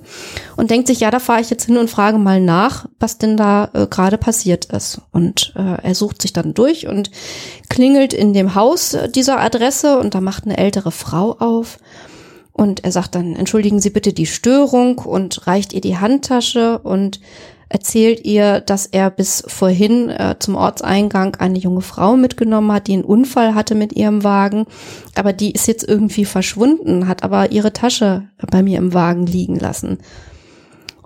und 0.57 0.71
denkt 0.71 0.87
sich, 0.87 1.01
ja, 1.01 1.11
da 1.11 1.19
fahre 1.19 1.43
ich 1.43 1.51
jetzt 1.51 1.67
hin 1.67 1.77
und 1.77 1.91
frage 1.91 2.17
mal 2.17 2.41
nach, 2.41 2.87
was 2.99 3.19
denn 3.19 3.37
da 3.37 3.69
äh, 3.75 3.87
gerade 3.89 4.17
passiert 4.17 4.65
ist. 4.73 5.03
Und 5.13 5.53
äh, 5.55 5.83
er 5.83 5.95
sucht 5.95 6.23
sich 6.23 6.33
dann 6.33 6.55
durch 6.55 6.87
und 6.87 7.11
klingelt 7.69 8.15
in 8.15 8.33
dem 8.33 8.55
Haus 8.55 8.97
dieser 9.15 9.39
Adresse 9.39 9.99
und 9.99 10.15
da 10.15 10.23
macht 10.23 10.45
eine 10.45 10.57
ältere 10.57 10.93
Frau 10.93 11.33
auf. 11.33 11.77
Und 12.55 12.85
er 12.85 12.93
sagt 12.93 13.17
dann, 13.17 13.37
entschuldigen 13.37 13.81
Sie 13.81 13.91
bitte 13.91 14.15
die 14.15 14.27
Störung 14.27 14.99
und 14.99 15.47
reicht 15.47 15.75
ihr 15.75 15.83
die 15.83 15.99
Handtasche 15.99 16.79
und 16.79 17.21
erzählt 17.75 18.25
ihr, 18.25 18.61
dass 18.61 18.87
er 18.87 19.11
bis 19.11 19.43
vorhin 19.49 20.09
äh, 20.09 20.37
zum 20.39 20.55
Ortseingang 20.55 21.35
eine 21.41 21.59
junge 21.59 21.81
Frau 21.81 22.17
mitgenommen 22.17 22.71
hat, 22.71 22.87
die 22.87 22.93
einen 22.93 23.03
Unfall 23.03 23.57
hatte 23.57 23.75
mit 23.75 23.95
ihrem 23.95 24.23
Wagen, 24.23 24.67
aber 25.17 25.33
die 25.33 25.51
ist 25.51 25.67
jetzt 25.67 25.83
irgendwie 25.83 26.25
verschwunden, 26.25 27.09
hat 27.09 27.25
aber 27.25 27.51
ihre 27.51 27.73
Tasche 27.73 28.29
bei 28.49 28.63
mir 28.63 28.79
im 28.79 28.95
Wagen 28.95 29.27
liegen 29.27 29.59
lassen. 29.59 29.99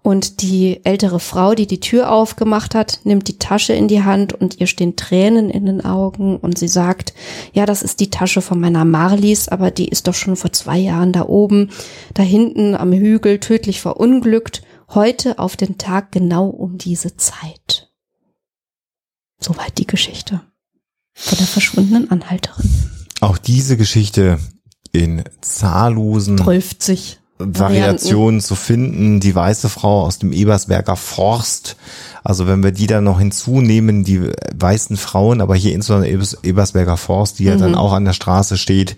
Und 0.02 0.42
die 0.42 0.84
ältere 0.84 1.20
Frau, 1.20 1.54
die 1.54 1.66
die 1.66 1.80
Tür 1.80 2.12
aufgemacht 2.12 2.74
hat, 2.74 3.00
nimmt 3.04 3.28
die 3.28 3.38
Tasche 3.38 3.72
in 3.72 3.88
die 3.88 4.04
Hand 4.04 4.34
und 4.34 4.60
ihr 4.60 4.66
stehen 4.66 4.94
Tränen 4.94 5.48
in 5.48 5.64
den 5.64 5.82
Augen 5.82 6.36
und 6.36 6.58
sie 6.58 6.68
sagt, 6.68 7.14
ja, 7.54 7.64
das 7.64 7.82
ist 7.82 7.98
die 8.00 8.10
Tasche 8.10 8.42
von 8.42 8.60
meiner 8.60 8.84
Marlies, 8.84 9.48
aber 9.48 9.70
die 9.70 9.88
ist 9.88 10.06
doch 10.06 10.14
schon 10.14 10.36
vor 10.36 10.52
zwei 10.52 10.76
Jahren 10.76 11.12
da 11.12 11.26
oben, 11.26 11.70
da 12.12 12.22
hinten 12.22 12.74
am 12.74 12.92
Hügel 12.92 13.38
tödlich 13.40 13.80
verunglückt, 13.80 14.62
heute 14.94 15.38
auf 15.38 15.56
den 15.56 15.78
Tag 15.78 16.12
genau 16.12 16.46
um 16.46 16.78
diese 16.78 17.16
Zeit. 17.16 17.90
Soweit 19.40 19.78
die 19.78 19.86
Geschichte 19.86 20.40
von 21.14 21.38
der 21.38 21.46
verschwundenen 21.46 22.10
Anhalterin. 22.10 22.70
Auch 23.20 23.38
diese 23.38 23.76
Geschichte 23.76 24.38
in 24.92 25.24
zahllosen 25.40 26.38
12 26.38 27.18
Variationen 27.38 28.40
zu 28.40 28.56
finden. 28.56 29.20
Die 29.20 29.34
weiße 29.34 29.68
Frau 29.68 30.02
aus 30.02 30.18
dem 30.18 30.32
Ebersberger 30.32 30.96
Forst. 30.96 31.76
Also 32.24 32.46
wenn 32.46 32.62
wir 32.62 32.72
die 32.72 32.86
dann 32.86 33.04
noch 33.04 33.20
hinzunehmen, 33.20 34.04
die 34.04 34.30
weißen 34.54 34.96
Frauen, 34.96 35.40
aber 35.40 35.54
hier 35.54 35.72
insbesondere 35.72 36.10
Ebersberger 36.42 36.96
Forst, 36.96 37.38
die 37.38 37.44
ja 37.44 37.56
dann 37.56 37.74
auch 37.74 37.92
an 37.92 38.04
der 38.04 38.12
Straße 38.12 38.58
steht, 38.58 38.96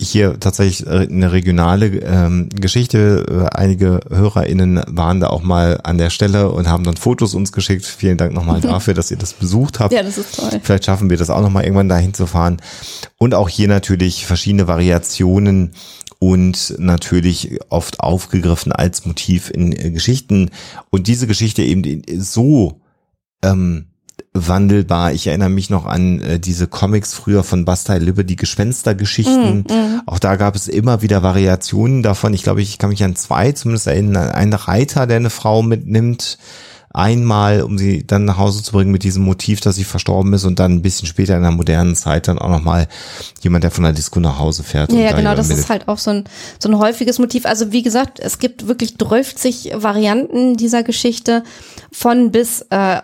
hier 0.00 0.38
tatsächlich 0.40 0.86
äh, 0.86 1.08
eine 1.08 1.32
regionale 1.32 1.86
ähm, 1.86 2.48
Geschichte. 2.48 3.48
Äh, 3.52 3.56
einige 3.56 4.00
HörerInnen 4.08 4.82
waren 4.88 5.20
da 5.20 5.28
auch 5.28 5.42
mal 5.42 5.80
an 5.82 5.98
der 5.98 6.10
Stelle 6.10 6.50
und 6.50 6.68
haben 6.68 6.84
dann 6.84 6.96
Fotos 6.96 7.34
uns 7.34 7.52
geschickt. 7.52 7.84
Vielen 7.86 8.16
Dank 8.16 8.32
nochmal 8.32 8.60
dafür, 8.62 8.94
dass 8.94 9.10
ihr 9.10 9.16
das 9.16 9.32
besucht 9.32 9.80
habt. 9.80 9.92
Ja, 9.92 10.02
das 10.02 10.18
ist 10.18 10.36
toll. 10.36 10.60
Vielleicht 10.62 10.84
schaffen 10.84 11.10
wir 11.10 11.16
das 11.16 11.30
auch 11.30 11.40
nochmal 11.40 11.64
irgendwann 11.64 11.88
dahin 11.88 12.14
zu 12.14 12.26
fahren. 12.26 12.60
Und 13.18 13.34
auch 13.34 13.48
hier 13.48 13.68
natürlich 13.68 14.26
verschiedene 14.26 14.66
Variationen 14.68 15.72
und 16.18 16.74
natürlich 16.78 17.58
oft 17.68 18.00
aufgegriffen 18.00 18.72
als 18.72 19.04
Motiv 19.06 19.50
in 19.50 19.72
äh, 19.72 19.90
Geschichten. 19.90 20.50
Und 20.90 21.06
diese 21.06 21.26
Geschichte 21.26 21.62
eben 21.62 22.02
so 22.18 22.80
ähm, 23.42 23.86
wandelbar. 24.34 25.12
Ich 25.12 25.28
erinnere 25.28 25.48
mich 25.48 25.70
noch 25.70 25.86
an 25.86 26.20
äh, 26.20 26.40
diese 26.40 26.66
Comics 26.66 27.14
früher 27.14 27.44
von 27.44 27.64
Bastei 27.64 27.98
Lübbe, 27.98 28.24
die 28.24 28.36
Gespenstergeschichten. 28.36 29.64
Mm, 29.68 29.72
mm. 29.72 30.02
Auch 30.06 30.18
da 30.18 30.34
gab 30.34 30.56
es 30.56 30.66
immer 30.66 31.02
wieder 31.02 31.22
Variationen 31.22 32.02
davon. 32.02 32.34
Ich 32.34 32.42
glaube, 32.42 32.60
ich 32.60 32.78
kann 32.78 32.90
mich 32.90 33.04
an 33.04 33.14
zwei 33.14 33.52
zumindest 33.52 33.86
erinnern. 33.86 34.30
Ein 34.30 34.52
Reiter, 34.52 35.06
der 35.06 35.18
eine 35.18 35.30
Frau 35.30 35.62
mitnimmt 35.62 36.38
einmal, 36.94 37.62
um 37.62 37.76
sie 37.76 38.06
dann 38.06 38.24
nach 38.24 38.38
Hause 38.38 38.62
zu 38.62 38.70
bringen 38.70 38.92
mit 38.92 39.02
diesem 39.02 39.24
Motiv, 39.24 39.60
dass 39.60 39.74
sie 39.74 39.82
verstorben 39.82 40.32
ist 40.32 40.44
und 40.44 40.60
dann 40.60 40.72
ein 40.72 40.82
bisschen 40.82 41.08
später 41.08 41.36
in 41.36 41.42
der 41.42 41.50
modernen 41.50 41.96
Zeit 41.96 42.28
dann 42.28 42.38
auch 42.38 42.48
nochmal 42.48 42.86
jemand, 43.42 43.64
der 43.64 43.72
von 43.72 43.82
der 43.82 43.92
Disco 43.92 44.20
nach 44.20 44.38
Hause 44.38 44.62
fährt. 44.62 44.92
Ja, 44.92 45.00
ja 45.00 45.12
genau, 45.12 45.34
das 45.34 45.50
ist 45.50 45.68
halt 45.68 45.88
auch 45.88 45.98
so 45.98 46.12
ein, 46.12 46.24
so 46.60 46.68
ein 46.68 46.78
häufiges 46.78 47.18
Motiv. 47.18 47.46
Also 47.46 47.72
wie 47.72 47.82
gesagt, 47.82 48.20
es 48.20 48.38
gibt 48.38 48.68
wirklich 48.68 48.96
30 48.96 49.72
Varianten 49.74 50.56
dieser 50.56 50.84
Geschichte 50.84 51.42
von 51.90 52.30
bis. 52.30 52.62
Äh, 52.70 53.02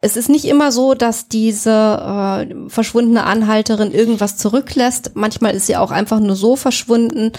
es 0.00 0.16
ist 0.16 0.28
nicht 0.28 0.44
immer 0.44 0.70
so, 0.70 0.94
dass 0.94 1.26
diese 1.26 1.70
äh, 1.70 2.68
verschwundene 2.68 3.24
Anhalterin 3.24 3.90
irgendwas 3.90 4.36
zurücklässt. 4.36 5.12
Manchmal 5.14 5.54
ist 5.54 5.66
sie 5.66 5.76
auch 5.76 5.90
einfach 5.90 6.20
nur 6.20 6.36
so 6.36 6.54
verschwunden 6.54 7.32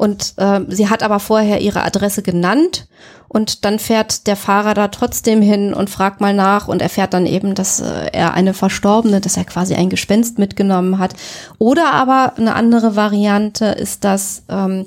und 0.00 0.32
äh, 0.38 0.60
sie 0.68 0.88
hat 0.88 1.02
aber 1.02 1.20
vorher 1.20 1.60
ihre 1.60 1.84
Adresse 1.84 2.22
genannt 2.22 2.88
und 3.28 3.66
dann 3.66 3.78
fährt 3.78 4.26
der 4.26 4.34
Fahrer 4.34 4.72
da 4.72 4.88
trotzdem 4.88 5.42
hin 5.42 5.74
und 5.74 5.90
fragt 5.90 6.22
mal 6.22 6.32
nach 6.32 6.68
und 6.68 6.80
erfährt 6.80 7.12
dann 7.12 7.26
eben, 7.26 7.54
dass 7.54 7.80
äh, 7.80 8.06
er 8.10 8.32
eine 8.32 8.54
Verstorbene, 8.54 9.20
dass 9.20 9.36
er 9.36 9.44
quasi 9.44 9.74
ein 9.74 9.90
Gespenst 9.90 10.38
mitgenommen 10.38 10.98
hat. 10.98 11.12
Oder 11.58 11.92
aber 11.92 12.32
eine 12.38 12.54
andere 12.54 12.96
Variante 12.96 13.66
ist, 13.66 14.04
dass 14.04 14.42
ähm, 14.48 14.86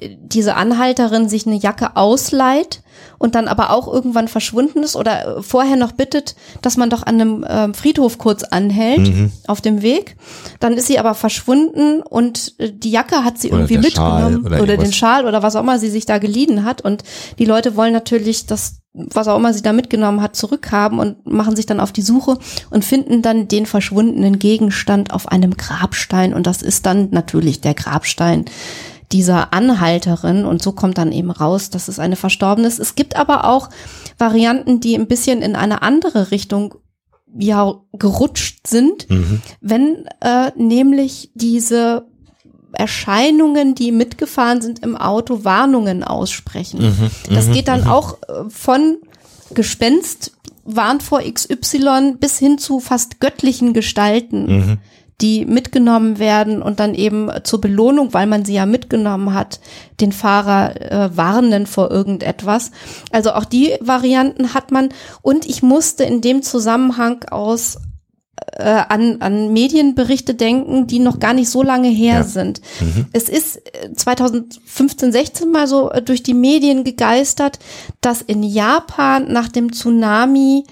diese 0.00 0.54
Anhalterin 0.54 1.28
sich 1.28 1.46
eine 1.46 1.56
Jacke 1.56 1.96
ausleiht 1.96 2.82
und 3.18 3.34
dann 3.34 3.48
aber 3.48 3.70
auch 3.70 3.92
irgendwann 3.92 4.28
verschwunden 4.28 4.82
ist 4.82 4.96
oder 4.96 5.42
vorher 5.42 5.76
noch 5.76 5.92
bittet, 5.92 6.36
dass 6.62 6.76
man 6.76 6.90
doch 6.90 7.04
an 7.04 7.20
einem 7.20 7.44
äh, 7.44 7.74
Friedhof 7.74 8.18
kurz 8.18 8.42
anhält 8.44 9.08
mhm. 9.08 9.32
auf 9.46 9.60
dem 9.60 9.82
Weg. 9.82 10.16
Dann 10.60 10.74
ist 10.74 10.86
sie 10.86 10.98
aber 10.98 11.14
verschwunden 11.14 12.02
und 12.02 12.54
äh, 12.58 12.70
die 12.72 12.90
Jacke 12.90 13.24
hat 13.24 13.38
sie 13.38 13.48
oder 13.48 13.60
irgendwie 13.60 13.78
mitgenommen 13.78 14.46
oder, 14.46 14.62
oder 14.62 14.76
den 14.76 14.92
Schal 14.92 15.26
oder 15.26 15.42
was 15.42 15.56
auch 15.56 15.62
immer 15.62 15.78
sie 15.78 15.90
sich 15.90 16.06
da 16.06 16.18
geliehen 16.18 16.64
hat 16.64 16.80
und 16.80 17.02
die 17.38 17.44
Leute 17.44 17.76
wollen 17.76 17.92
natürlich 17.92 18.46
das 18.46 18.80
was 18.94 19.28
auch 19.28 19.36
immer 19.36 19.52
sie 19.52 19.62
da 19.62 19.72
mitgenommen 19.72 20.22
hat, 20.22 20.34
zurückhaben 20.34 20.98
und 20.98 21.24
machen 21.24 21.54
sich 21.54 21.66
dann 21.66 21.78
auf 21.78 21.92
die 21.92 22.02
Suche 22.02 22.38
und 22.70 22.84
finden 22.84 23.22
dann 23.22 23.46
den 23.46 23.64
verschwundenen 23.66 24.40
Gegenstand 24.40 25.12
auf 25.12 25.28
einem 25.28 25.56
Grabstein. 25.56 26.34
Und 26.34 26.48
das 26.48 26.62
ist 26.62 26.84
dann 26.84 27.08
natürlich 27.10 27.60
der 27.60 27.74
Grabstein 27.74 28.46
dieser 29.12 29.52
Anhalterin 29.54 30.44
und 30.44 30.62
so 30.62 30.72
kommt 30.72 30.98
dann 30.98 31.12
eben 31.12 31.30
raus, 31.30 31.70
dass 31.70 31.88
es 31.88 31.98
eine 31.98 32.16
Verstorbene 32.16 32.68
ist. 32.68 32.78
Es 32.78 32.94
gibt 32.94 33.16
aber 33.16 33.44
auch 33.44 33.70
Varianten, 34.18 34.80
die 34.80 34.94
ein 34.94 35.06
bisschen 35.06 35.42
in 35.42 35.56
eine 35.56 35.82
andere 35.82 36.30
Richtung 36.30 36.74
ja 37.38 37.74
gerutscht 37.92 38.66
sind, 38.66 39.08
mhm. 39.10 39.40
wenn 39.60 40.06
äh, 40.20 40.50
nämlich 40.56 41.30
diese 41.34 42.06
Erscheinungen, 42.72 43.74
die 43.74 43.92
mitgefahren 43.92 44.60
sind 44.60 44.80
im 44.80 44.96
Auto, 44.96 45.44
Warnungen 45.44 46.04
aussprechen. 46.04 46.80
Mhm, 46.82 47.34
das 47.34 47.46
mhm, 47.46 47.52
geht 47.52 47.68
dann 47.68 47.82
mhm. 47.82 47.88
auch 47.88 48.18
äh, 48.28 48.50
von 48.50 48.98
Gespenst 49.54 50.32
warnt 50.64 51.02
vor 51.02 51.22
XY 51.22 52.16
bis 52.20 52.38
hin 52.38 52.58
zu 52.58 52.78
fast 52.78 53.20
göttlichen 53.20 53.72
Gestalten. 53.72 54.46
Mhm 54.46 54.78
die 55.20 55.44
mitgenommen 55.44 56.18
werden 56.18 56.62
und 56.62 56.78
dann 56.78 56.94
eben 56.94 57.28
zur 57.42 57.60
Belohnung, 57.60 58.14
weil 58.14 58.26
man 58.26 58.44
sie 58.44 58.54
ja 58.54 58.66
mitgenommen 58.66 59.34
hat, 59.34 59.58
den 60.00 60.12
Fahrer 60.12 60.80
äh, 60.80 61.16
warnen 61.16 61.66
vor 61.66 61.90
irgendetwas. 61.90 62.70
Also 63.10 63.32
auch 63.32 63.44
die 63.44 63.74
Varianten 63.80 64.54
hat 64.54 64.70
man. 64.70 64.90
Und 65.20 65.46
ich 65.46 65.62
musste 65.62 66.04
in 66.04 66.20
dem 66.20 66.42
Zusammenhang 66.42 67.24
aus 67.30 67.78
äh, 68.52 68.82
an, 68.88 69.20
an 69.20 69.52
Medienberichte 69.52 70.34
denken, 70.34 70.86
die 70.86 71.00
noch 71.00 71.18
gar 71.18 71.32
nicht 71.32 71.48
so 71.48 71.62
lange 71.62 71.88
her 71.88 72.18
ja. 72.18 72.22
sind. 72.22 72.60
Mhm. 72.80 73.06
Es 73.12 73.28
ist 73.28 73.60
2015, 73.96 75.08
äh, 75.08 75.12
16 75.12 75.50
mal 75.50 75.66
so 75.66 75.90
äh, 75.90 76.02
durch 76.02 76.22
die 76.22 76.34
Medien 76.34 76.84
gegeistert, 76.84 77.58
dass 78.00 78.22
in 78.22 78.42
Japan 78.42 79.32
nach 79.32 79.48
dem 79.48 79.72
Tsunami 79.72 80.64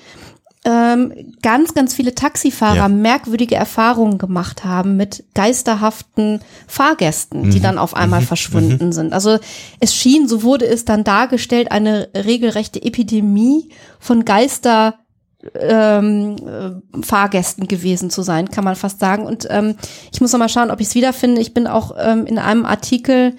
ähm, 0.66 1.32
ganz, 1.42 1.74
ganz 1.74 1.94
viele 1.94 2.14
Taxifahrer 2.16 2.76
ja. 2.76 2.88
merkwürdige 2.88 3.54
Erfahrungen 3.54 4.18
gemacht 4.18 4.64
haben 4.64 4.96
mit 4.96 5.22
geisterhaften 5.32 6.40
Fahrgästen, 6.66 7.50
die 7.50 7.58
mhm. 7.58 7.62
dann 7.62 7.78
auf 7.78 7.94
einmal 7.94 8.22
mhm. 8.22 8.26
verschwunden 8.26 8.86
mhm. 8.86 8.92
sind. 8.92 9.12
Also 9.12 9.38
es 9.78 9.94
schien, 9.94 10.26
so 10.26 10.42
wurde 10.42 10.66
es 10.66 10.84
dann 10.84 11.04
dargestellt, 11.04 11.70
eine 11.70 12.08
regelrechte 12.16 12.82
Epidemie 12.82 13.68
von 14.00 14.24
Geister 14.24 14.96
ähm, 15.54 16.34
äh, 16.34 17.02
Fahrgästen 17.02 17.68
gewesen 17.68 18.10
zu 18.10 18.22
sein, 18.22 18.50
kann 18.50 18.64
man 18.64 18.74
fast 18.74 18.98
sagen. 18.98 19.24
Und 19.24 19.46
ähm, 19.48 19.76
ich 20.12 20.20
muss 20.20 20.32
noch 20.32 20.40
mal 20.40 20.48
schauen, 20.48 20.72
ob 20.72 20.80
ich 20.80 20.88
es 20.88 20.94
wiederfinde. 20.96 21.40
Ich 21.40 21.54
bin 21.54 21.68
auch 21.68 21.94
ähm, 21.96 22.26
in 22.26 22.40
einem 22.40 22.66
Artikel 22.66 23.36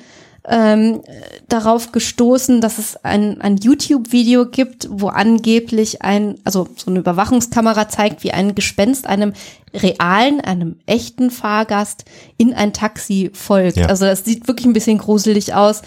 ähm, 0.47 1.01
darauf 1.49 1.91
gestoßen, 1.91 2.61
dass 2.61 2.77
es 2.77 3.03
ein, 3.03 3.41
ein 3.41 3.57
YouTube-Video 3.57 4.45
gibt, 4.45 4.87
wo 4.89 5.09
angeblich 5.09 6.01
ein, 6.01 6.35
also 6.43 6.67
so 6.75 6.89
eine 6.89 6.99
Überwachungskamera 6.99 7.89
zeigt, 7.89 8.23
wie 8.23 8.31
ein 8.31 8.55
Gespenst 8.55 9.07
einem 9.07 9.33
realen, 9.73 10.41
einem 10.41 10.77
echten 10.85 11.29
Fahrgast 11.29 12.05
in 12.37 12.53
ein 12.53 12.73
Taxi 12.73 13.31
folgt. 13.33 13.77
Ja. 13.77 13.87
Also 13.87 14.05
das 14.05 14.23
sieht 14.23 14.47
wirklich 14.47 14.65
ein 14.65 14.73
bisschen 14.73 14.97
gruselig 14.97 15.53
aus, 15.53 15.81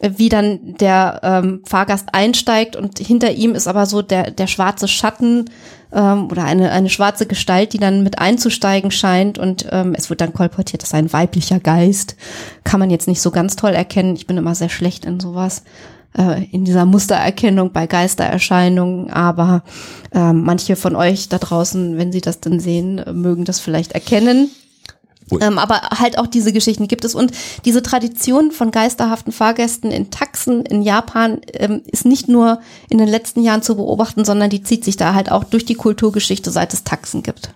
wie 0.00 0.28
dann 0.28 0.76
der 0.76 1.20
ähm, 1.22 1.62
Fahrgast 1.64 2.08
einsteigt 2.12 2.76
und 2.76 2.98
hinter 2.98 3.32
ihm 3.32 3.54
ist 3.54 3.68
aber 3.68 3.86
so 3.86 4.02
der, 4.02 4.30
der 4.30 4.46
schwarze 4.46 4.86
Schatten 4.86 5.46
ähm, 5.92 6.28
oder 6.30 6.44
eine, 6.44 6.70
eine 6.72 6.90
schwarze 6.90 7.26
Gestalt, 7.26 7.72
die 7.72 7.78
dann 7.78 8.02
mit 8.02 8.18
einzusteigen 8.18 8.90
scheint 8.90 9.38
und 9.38 9.66
ähm, 9.70 9.94
es 9.96 10.10
wird 10.10 10.20
dann 10.20 10.34
kolportiert, 10.34 10.82
das 10.82 10.90
sei 10.90 10.98
ein 10.98 11.12
weiblicher 11.12 11.60
Geist. 11.60 12.16
Kann 12.64 12.80
man 12.80 12.90
jetzt 12.90 13.08
nicht 13.08 13.22
so 13.22 13.30
ganz 13.30 13.56
toll 13.56 13.72
erkennen. 13.72 14.14
Ich 14.14 14.26
bin 14.26 14.36
immer 14.36 14.54
sehr 14.54 14.68
schlecht 14.68 15.04
in 15.04 15.20
sowas 15.20 15.62
äh, 16.16 16.44
in 16.50 16.64
dieser 16.64 16.84
Mustererkennung 16.84 17.72
bei 17.72 17.86
Geistererscheinungen, 17.86 19.10
aber 19.10 19.62
äh, 20.12 20.32
manche 20.32 20.76
von 20.76 20.96
euch 20.96 21.28
da 21.28 21.38
draußen, 21.38 21.98
wenn 21.98 22.12
sie 22.12 22.20
das 22.20 22.40
dann 22.40 22.60
sehen, 22.60 23.02
mögen 23.12 23.44
das 23.44 23.60
vielleicht 23.60 23.92
erkennen. 23.92 24.50
Ähm, 25.40 25.58
aber 25.58 25.80
halt 25.98 26.18
auch 26.18 26.26
diese 26.26 26.52
Geschichten 26.52 26.88
gibt 26.88 27.04
es. 27.04 27.14
Und 27.14 27.32
diese 27.64 27.82
Tradition 27.82 28.50
von 28.50 28.70
geisterhaften 28.70 29.32
Fahrgästen 29.32 29.90
in 29.90 30.10
Taxen 30.10 30.66
in 30.66 30.82
Japan 30.82 31.40
ähm, 31.54 31.82
ist 31.86 32.04
nicht 32.04 32.28
nur 32.28 32.60
in 32.90 32.98
den 32.98 33.08
letzten 33.08 33.42
Jahren 33.42 33.62
zu 33.62 33.76
beobachten, 33.76 34.24
sondern 34.24 34.50
die 34.50 34.62
zieht 34.62 34.84
sich 34.84 34.96
da 34.96 35.14
halt 35.14 35.30
auch 35.30 35.44
durch 35.44 35.64
die 35.64 35.74
Kulturgeschichte, 35.74 36.50
seit 36.50 36.74
es 36.74 36.84
Taxen 36.84 37.22
gibt. 37.22 37.54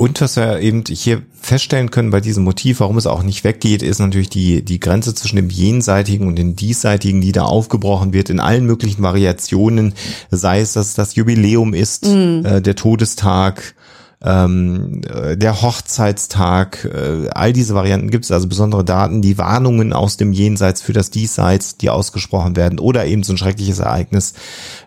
Und 0.00 0.18
was 0.22 0.36
wir 0.36 0.60
eben 0.60 0.82
hier 0.88 1.20
feststellen 1.42 1.90
können 1.90 2.08
bei 2.08 2.22
diesem 2.22 2.42
Motiv, 2.42 2.80
warum 2.80 2.96
es 2.96 3.06
auch 3.06 3.22
nicht 3.22 3.44
weggeht, 3.44 3.82
ist 3.82 3.98
natürlich 3.98 4.30
die, 4.30 4.64
die 4.64 4.80
Grenze 4.80 5.14
zwischen 5.14 5.36
dem 5.36 5.50
jenseitigen 5.50 6.26
und 6.26 6.36
dem 6.36 6.56
diesseitigen, 6.56 7.20
die 7.20 7.32
da 7.32 7.42
aufgebrochen 7.42 8.14
wird 8.14 8.30
in 8.30 8.40
allen 8.40 8.64
möglichen 8.64 9.02
Variationen, 9.02 9.92
sei 10.30 10.62
es, 10.62 10.72
dass 10.72 10.94
das 10.94 11.16
Jubiläum 11.16 11.74
ist, 11.74 12.06
mm. 12.06 12.46
äh, 12.46 12.62
der 12.62 12.76
Todestag, 12.76 13.74
ähm, 14.22 15.00
äh, 15.08 15.36
der 15.36 15.62
Hochzeitstag, 15.62 16.84
äh, 16.84 17.28
all 17.30 17.52
diese 17.54 17.74
Varianten 17.74 18.10
gibt 18.10 18.26
es, 18.26 18.30
also 18.30 18.48
besondere 18.48 18.84
Daten, 18.84 19.22
die 19.22 19.38
Warnungen 19.38 19.94
aus 19.94 20.18
dem 20.18 20.32
Jenseits 20.32 20.82
für 20.82 20.92
das 20.92 21.10
Diesseits, 21.10 21.78
die 21.78 21.88
ausgesprochen 21.88 22.54
werden 22.54 22.78
oder 22.78 23.06
eben 23.06 23.22
so 23.22 23.32
ein 23.32 23.38
schreckliches 23.38 23.78
Ereignis 23.78 24.34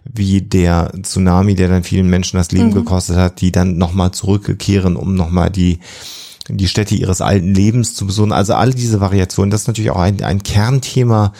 wie 0.05 0.41
der 0.41 0.91
Tsunami, 1.01 1.55
der 1.55 1.69
dann 1.69 1.83
vielen 1.83 2.09
Menschen 2.09 2.37
das 2.37 2.51
Leben 2.51 2.69
mhm. 2.69 2.75
gekostet 2.75 3.17
hat, 3.17 3.41
die 3.41 3.51
dann 3.51 3.77
nochmal 3.77 4.11
zurückkehren, 4.11 4.95
um 4.95 5.15
nochmal 5.15 5.49
die 5.49 5.79
die 6.49 6.67
Städte 6.67 6.93
ihres 6.93 7.21
alten 7.21 7.53
Lebens 7.53 7.93
zu 7.93 8.05
besuchen. 8.05 8.33
Also 8.33 8.53
all 8.53 8.73
diese 8.73 8.99
Variationen, 8.99 9.49
das 9.49 9.61
ist 9.61 9.67
natürlich 9.67 9.91
auch 9.91 9.99
ein, 9.99 10.21
ein 10.23 10.43
Kernthema 10.43 11.31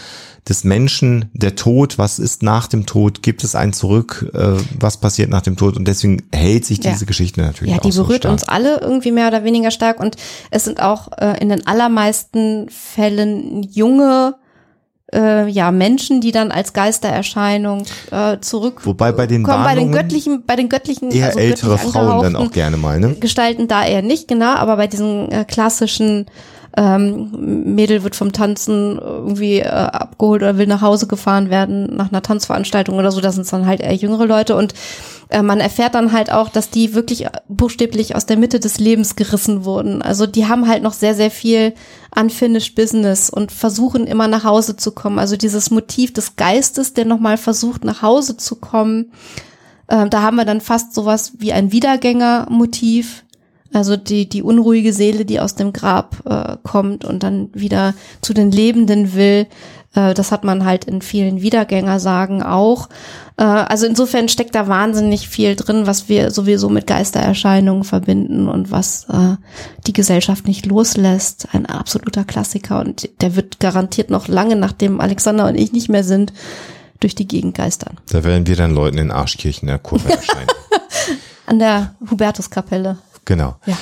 des 0.47 0.63
Menschen, 0.63 1.29
der 1.33 1.55
Tod, 1.55 1.97
was 1.97 2.19
ist 2.19 2.43
nach 2.43 2.67
dem 2.67 2.85
Tod, 2.85 3.23
gibt 3.23 3.43
es 3.43 3.55
einen 3.55 3.71
zurück, 3.71 4.29
äh, 4.33 4.61
was 4.77 4.97
passiert 4.97 5.29
nach 5.29 5.41
dem 5.41 5.55
Tod 5.55 5.77
und 5.77 5.87
deswegen 5.87 6.23
hält 6.33 6.65
sich 6.65 6.79
diese 6.79 7.01
ja. 7.01 7.07
Geschichte 7.07 7.41
natürlich 7.41 7.73
Ja, 7.73 7.79
die 7.79 7.91
berührt 7.91 8.23
so 8.23 8.29
uns 8.29 8.43
alle 8.43 8.81
irgendwie 8.81 9.11
mehr 9.11 9.29
oder 9.29 9.43
weniger 9.43 9.71
stark 9.71 9.99
und 9.99 10.17
es 10.51 10.65
sind 10.65 10.81
auch 10.81 11.09
äh, 11.17 11.39
in 11.39 11.49
den 11.49 11.65
allermeisten 11.65 12.67
Fällen 12.69 13.63
junge 13.63 14.35
äh, 15.13 15.47
ja 15.47 15.71
Menschen, 15.71 16.19
die 16.19 16.31
dann 16.31 16.51
als 16.51 16.73
Geistererscheinung 16.73 17.83
äh, 18.11 18.39
zurück 18.41 18.81
Wobei 18.83 19.13
bei 19.13 19.27
den 19.27 19.43
kommen 19.43 19.63
bei 19.63 19.75
den 19.75 19.93
göttlichen, 19.93 20.43
bei 20.45 20.57
den 20.57 20.67
göttlichen 20.67 21.09
eher 21.11 21.27
also 21.27 21.39
ältere 21.39 21.77
Frauen 21.77 22.21
dann 22.21 22.35
auch 22.35 22.51
gerne 22.51 22.75
mal, 22.75 22.99
ne? 22.99 23.15
Gestalten 23.15 23.69
da 23.69 23.85
eher 23.85 24.01
nicht, 24.01 24.27
genau, 24.27 24.55
aber 24.55 24.75
bei 24.75 24.87
diesen 24.87 25.31
äh, 25.31 25.45
klassischen 25.45 26.25
ähm, 26.75 27.75
Mädel 27.75 28.03
wird 28.03 28.15
vom 28.15 28.31
Tanzen 28.31 28.97
irgendwie 28.97 29.59
äh, 29.59 29.67
abgeholt 29.67 30.41
oder 30.41 30.57
will 30.57 30.67
nach 30.67 30.81
Hause 30.81 31.07
gefahren 31.07 31.49
werden 31.49 31.95
nach 31.95 32.11
einer 32.11 32.23
Tanzveranstaltung 32.23 32.97
oder 32.97 33.11
so, 33.11 33.21
das 33.21 33.35
sind 33.35 33.51
dann 33.51 33.67
halt 33.67 33.81
eher 33.81 33.93
jüngere 33.93 34.25
Leute 34.25 34.55
und 34.55 34.73
äh, 35.29 35.41
man 35.41 35.59
erfährt 35.59 35.95
dann 35.95 36.11
halt 36.11 36.31
auch, 36.31 36.49
dass 36.49 36.69
die 36.69 36.93
wirklich 36.95 37.27
buchstäblich 37.47 38.15
aus 38.15 38.25
der 38.25 38.37
Mitte 38.37 38.59
des 38.59 38.79
Lebens 38.79 39.15
gerissen 39.15 39.65
wurden. 39.65 40.01
Also 40.01 40.25
die 40.25 40.47
haben 40.47 40.67
halt 40.67 40.83
noch 40.83 40.93
sehr, 40.93 41.15
sehr 41.15 41.31
viel 41.31 41.73
unfinished 42.15 42.75
business 42.75 43.29
und 43.29 43.51
versuchen 43.51 44.07
immer 44.07 44.27
nach 44.27 44.43
Hause 44.43 44.75
zu 44.75 44.91
kommen. 44.91 45.19
Also 45.19 45.37
dieses 45.37 45.71
Motiv 45.71 46.13
des 46.13 46.35
Geistes, 46.35 46.93
der 46.93 47.05
nochmal 47.05 47.37
versucht 47.37 47.83
nach 47.83 48.01
Hause 48.01 48.37
zu 48.37 48.55
kommen, 48.55 49.11
äh, 49.87 50.07
da 50.09 50.21
haben 50.21 50.37
wir 50.37 50.45
dann 50.45 50.61
fast 50.61 50.93
sowas 50.93 51.33
wie 51.37 51.53
ein 51.53 51.71
Wiedergängermotiv 51.71 53.23
also 53.73 53.97
die, 53.97 54.29
die 54.29 54.43
unruhige 54.43 54.93
Seele, 54.93 55.25
die 55.25 55.39
aus 55.39 55.55
dem 55.55 55.73
Grab 55.73 56.21
äh, 56.25 56.57
kommt 56.63 57.05
und 57.05 57.23
dann 57.23 57.49
wieder 57.53 57.93
zu 58.21 58.33
den 58.33 58.51
Lebenden 58.51 59.13
will, 59.13 59.47
äh, 59.95 60.13
das 60.13 60.31
hat 60.31 60.43
man 60.43 60.65
halt 60.65 60.85
in 60.85 61.01
vielen 61.01 61.41
Wiedergängersagen 61.41 62.43
auch. 62.43 62.89
Äh, 63.37 63.43
also 63.43 63.85
insofern 63.85 64.29
steckt 64.29 64.55
da 64.55 64.67
wahnsinnig 64.67 65.27
viel 65.27 65.55
drin, 65.55 65.87
was 65.87 66.09
wir 66.09 66.31
sowieso 66.31 66.69
mit 66.69 66.87
Geistererscheinungen 66.87 67.83
verbinden 67.83 68.47
und 68.47 68.71
was 68.71 69.07
äh, 69.09 69.35
die 69.87 69.93
Gesellschaft 69.93 70.47
nicht 70.47 70.65
loslässt. 70.65 71.47
Ein 71.53 71.65
absoluter 71.65 72.23
Klassiker 72.23 72.79
und 72.79 73.09
der 73.21 73.35
wird 73.35 73.59
garantiert 73.59 74.09
noch 74.09 74.27
lange, 74.27 74.55
nachdem 74.55 74.99
Alexander 74.99 75.47
und 75.47 75.55
ich 75.55 75.71
nicht 75.71 75.89
mehr 75.89 76.03
sind, 76.03 76.33
durch 76.99 77.15
die 77.15 77.27
Gegend 77.27 77.55
geistern. 77.55 77.97
Da 78.09 78.23
werden 78.23 78.47
wir 78.47 78.55
dann 78.55 78.73
Leuten 78.73 78.97
in 78.97 79.11
Arschkirchen 79.11 79.67
der 79.67 79.79
Kurve 79.79 80.09
erscheinen. 80.13 80.47
An 81.45 81.59
der 81.59 81.95
Hubertuskapelle. 82.09 82.97
Genau. 83.25 83.55
Ja. 83.65 83.77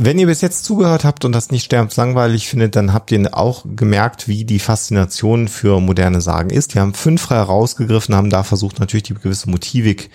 Wenn 0.00 0.18
ihr 0.20 0.26
bis 0.26 0.42
jetzt 0.42 0.64
zugehört 0.64 1.04
habt 1.04 1.24
und 1.24 1.32
das 1.32 1.50
nicht 1.50 1.64
sterbenslangweilig 1.64 2.48
findet, 2.48 2.76
dann 2.76 2.92
habt 2.92 3.10
ihr 3.10 3.36
auch 3.36 3.64
gemerkt, 3.66 4.28
wie 4.28 4.44
die 4.44 4.60
Faszination 4.60 5.48
für 5.48 5.80
moderne 5.80 6.20
Sagen 6.20 6.50
ist. 6.50 6.74
Wir 6.74 6.82
haben 6.82 6.94
fünf 6.94 7.30
herausgegriffen, 7.30 8.14
haben 8.14 8.30
da 8.30 8.44
versucht, 8.44 8.78
natürlich 8.78 9.02
die 9.02 9.14
gewisse 9.14 9.50
Motivik 9.50 10.10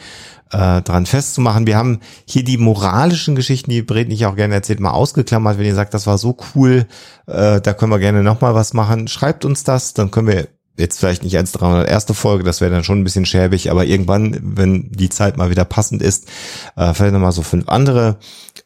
äh, 0.51 0.81
dran 0.81 1.05
festzumachen. 1.05 1.67
Wir 1.67 1.75
haben 1.75 1.99
hier 2.25 2.45
die 2.45 2.57
moralischen 2.57 3.35
Geschichten, 3.35 3.71
die 3.71 3.81
Bret 3.81 4.07
nicht 4.07 4.25
auch 4.25 4.37
gerne 4.37 4.53
erzählt, 4.53 4.79
mal 4.79 4.91
ausgeklammert. 4.91 5.57
Wenn 5.57 5.65
ihr 5.65 5.75
sagt, 5.75 5.93
das 5.93 6.07
war 6.07 6.17
so 6.17 6.37
cool, 6.55 6.85
äh, 7.27 7.59
da 7.59 7.73
können 7.73 7.91
wir 7.91 7.99
gerne 7.99 8.23
nochmal 8.23 8.55
was 8.55 8.73
machen, 8.73 9.09
schreibt 9.09 9.43
uns 9.43 9.65
das, 9.65 9.93
dann 9.93 10.11
können 10.11 10.27
wir 10.27 10.47
jetzt 10.77 10.99
vielleicht 10.99 11.23
nicht 11.23 11.37
als 11.37 11.51
301. 11.51 12.05
Folge, 12.13 12.43
das 12.43 12.61
wäre 12.61 12.71
dann 12.71 12.83
schon 12.83 12.99
ein 12.99 13.03
bisschen 13.03 13.25
schäbig, 13.25 13.69
aber 13.69 13.85
irgendwann, 13.85 14.39
wenn 14.41 14.91
die 14.91 15.09
Zeit 15.09 15.37
mal 15.37 15.49
wieder 15.49 15.65
passend 15.65 16.01
ist, 16.01 16.27
äh, 16.75 16.93
vielleicht 16.93 17.13
nochmal 17.13 17.31
so 17.31 17.43
fünf 17.43 17.69
andere 17.69 18.17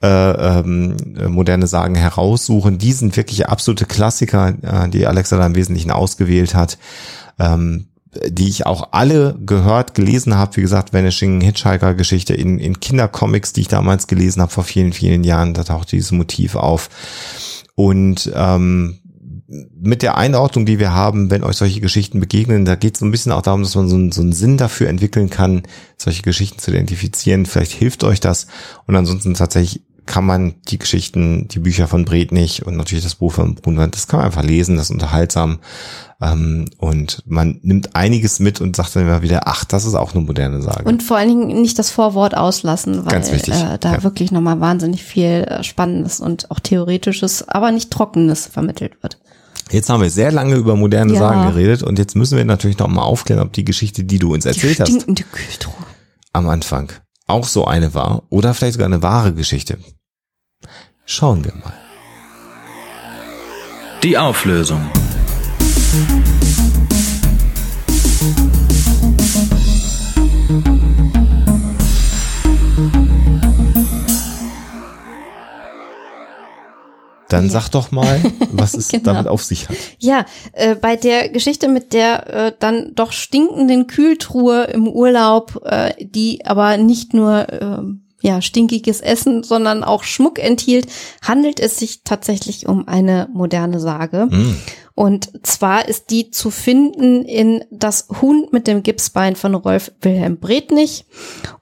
äh, 0.01 0.07
ähm, 0.07 0.95
moderne 1.27 1.67
Sagen 1.67 1.95
heraussuchen. 1.95 2.77
Die 2.77 2.93
sind 2.93 3.17
wirklich 3.17 3.47
absolute 3.47 3.85
Klassiker, 3.85 4.53
äh, 4.61 4.89
die 4.89 5.05
Alexa 5.05 5.37
da 5.37 5.45
im 5.45 5.55
Wesentlichen 5.55 5.91
ausgewählt 5.91 6.55
hat. 6.55 6.77
Ähm, 7.39 7.87
die 8.25 8.47
ich 8.47 8.65
auch 8.65 8.89
alle 8.93 9.37
gehört, 9.45 9.93
gelesen 9.93 10.35
habe, 10.37 10.55
wie 10.55 10.61
gesagt, 10.61 10.93
Vanishing 10.93 11.41
Hitchhiker 11.41 11.93
Geschichte 11.93 12.33
in, 12.33 12.57
in 12.57 12.79
Kindercomics, 12.79 13.53
die 13.53 13.61
ich 13.61 13.67
damals 13.67 14.07
gelesen 14.07 14.41
habe 14.41 14.51
vor 14.51 14.63
vielen, 14.63 14.93
vielen 14.93 15.23
Jahren, 15.23 15.53
da 15.53 15.63
taucht 15.63 15.91
dieses 15.91 16.11
Motiv 16.11 16.55
auf. 16.55 16.89
Und 17.75 18.31
ähm, 18.33 18.99
mit 19.47 20.01
der 20.01 20.17
Einordnung, 20.17 20.65
die 20.65 20.79
wir 20.79 20.93
haben, 20.93 21.31
wenn 21.31 21.43
euch 21.43 21.55
solche 21.55 21.79
Geschichten 21.79 22.19
begegnen, 22.19 22.65
da 22.65 22.75
geht 22.75 22.95
es 22.95 22.99
so 22.99 23.05
ein 23.05 23.11
bisschen 23.11 23.31
auch 23.31 23.41
darum, 23.41 23.63
dass 23.63 23.75
man 23.75 23.87
so, 23.87 23.95
einen, 23.95 24.11
so 24.11 24.21
einen 24.21 24.33
Sinn 24.33 24.57
dafür 24.57 24.89
entwickeln 24.89 25.29
kann, 25.29 25.63
solche 25.97 26.21
Geschichten 26.21 26.59
zu 26.59 26.71
identifizieren. 26.71 27.45
Vielleicht 27.45 27.71
hilft 27.71 28.03
euch 28.03 28.19
das. 28.19 28.47
Und 28.87 28.95
ansonsten 28.95 29.33
tatsächlich 29.35 29.83
kann 30.07 30.25
man 30.25 30.55
die 30.69 30.79
Geschichten, 30.79 31.47
die 31.49 31.59
Bücher 31.59 31.87
von 31.87 32.05
Bretnich 32.05 32.65
und 32.65 32.77
natürlich 32.77 33.03
das 33.03 33.15
Buch 33.15 33.33
von 33.33 33.55
Brunwald, 33.55 33.93
das 33.93 34.07
kann 34.07 34.19
man 34.19 34.25
einfach 34.25 34.43
lesen, 34.43 34.77
das 34.77 34.85
ist 34.85 34.91
unterhaltsam. 34.91 35.59
Ähm, 36.21 36.65
und 36.77 37.23
man 37.27 37.59
nimmt 37.61 37.95
einiges 37.95 38.39
mit 38.39 38.59
und 38.59 38.75
sagt 38.75 38.95
dann 38.95 39.03
immer 39.03 39.21
wieder, 39.21 39.41
ach, 39.45 39.65
das 39.65 39.85
ist 39.85 39.95
auch 39.95 40.15
eine 40.15 40.23
moderne 40.23 40.61
Sage. 40.61 40.85
Und 40.85 41.03
vor 41.03 41.17
allen 41.17 41.27
Dingen 41.27 41.61
nicht 41.61 41.77
das 41.77 41.91
Vorwort 41.91 42.35
auslassen, 42.35 43.05
weil 43.05 43.21
äh, 43.21 43.77
da 43.77 43.95
ja. 43.95 44.03
wirklich 44.03 44.31
nochmal 44.31 44.59
wahnsinnig 44.59 45.03
viel 45.03 45.43
äh, 45.43 45.63
Spannendes 45.63 46.19
und 46.19 46.49
auch 46.49 46.59
Theoretisches, 46.59 47.47
aber 47.47 47.71
nicht 47.71 47.91
Trockenes 47.91 48.47
vermittelt 48.47 49.03
wird. 49.03 49.19
Jetzt 49.71 49.89
haben 49.89 50.01
wir 50.01 50.09
sehr 50.09 50.31
lange 50.31 50.55
über 50.55 50.75
moderne 50.75 51.13
Ja. 51.13 51.19
Sagen 51.19 51.43
geredet 51.43 51.83
und 51.83 51.99
jetzt 51.99 52.15
müssen 52.15 52.37
wir 52.37 52.45
natürlich 52.45 52.77
noch 52.77 52.87
mal 52.87 53.03
aufklären, 53.03 53.41
ob 53.41 53.53
die 53.53 53.65
Geschichte, 53.65 54.03
die 54.03 54.19
du 54.19 54.33
uns 54.33 54.45
erzählt 54.45 54.77
die 54.79 54.81
hast 54.81 55.69
am 56.33 56.49
Anfang, 56.49 56.91
auch 57.25 57.47
so 57.47 57.65
eine 57.65 57.93
war 57.93 58.23
oder 58.29 58.53
vielleicht 58.53 58.73
sogar 58.73 58.85
eine 58.87 59.01
wahre 59.01 59.33
Geschichte. 59.33 59.77
Schauen 61.05 61.43
wir 61.43 61.53
mal. 61.55 61.73
Die 64.03 64.17
Auflösung. 64.17 64.81
Dann 77.29 77.49
sag 77.49 77.69
doch 77.69 77.91
mal, 77.91 78.21
was 78.51 78.73
es 78.73 78.87
Genau. 78.97 79.03
damit 79.03 79.27
auf 79.27 79.43
sich 79.43 79.67
hat. 79.67 79.75
Ja, 79.99 80.25
äh, 80.53 80.75
bei 80.75 80.95
der 80.95 81.29
Geschichte 81.29 81.67
mit 81.67 81.93
der 81.93 82.27
äh, 82.33 82.53
dann 82.57 82.93
doch 82.95 83.11
stinkenden 83.11 83.87
Kühltruhe 83.87 84.63
im 84.65 84.87
Urlaub, 84.87 85.61
äh, 85.65 85.93
die 85.99 86.45
aber 86.45 86.77
nicht 86.77 87.13
nur 87.13 87.47
ähm, 87.51 88.03
ja 88.21 88.41
stinkiges 88.41 89.01
Essen, 89.01 89.43
sondern 89.43 89.83
auch 89.83 90.03
Schmuck 90.03 90.39
enthielt, 90.39 90.87
handelt 91.21 91.59
es 91.59 91.77
sich 91.77 92.03
tatsächlich 92.03 92.67
um 92.67 92.87
eine 92.87 93.27
moderne 93.33 93.79
Sage. 93.79 94.27
Mm. 94.29 94.55
Und 94.97 95.45
zwar 95.45 95.87
ist 95.87 96.09
die 96.09 96.31
zu 96.31 96.49
finden 96.49 97.23
in 97.23 97.63
Das 97.69 98.07
Huhn 98.19 98.47
mit 98.51 98.65
dem 98.65 98.81
Gipsbein 98.81 99.35
von 99.35 99.53
Rolf 99.53 99.91
Wilhelm 100.01 100.39
Bretnich 100.39 101.05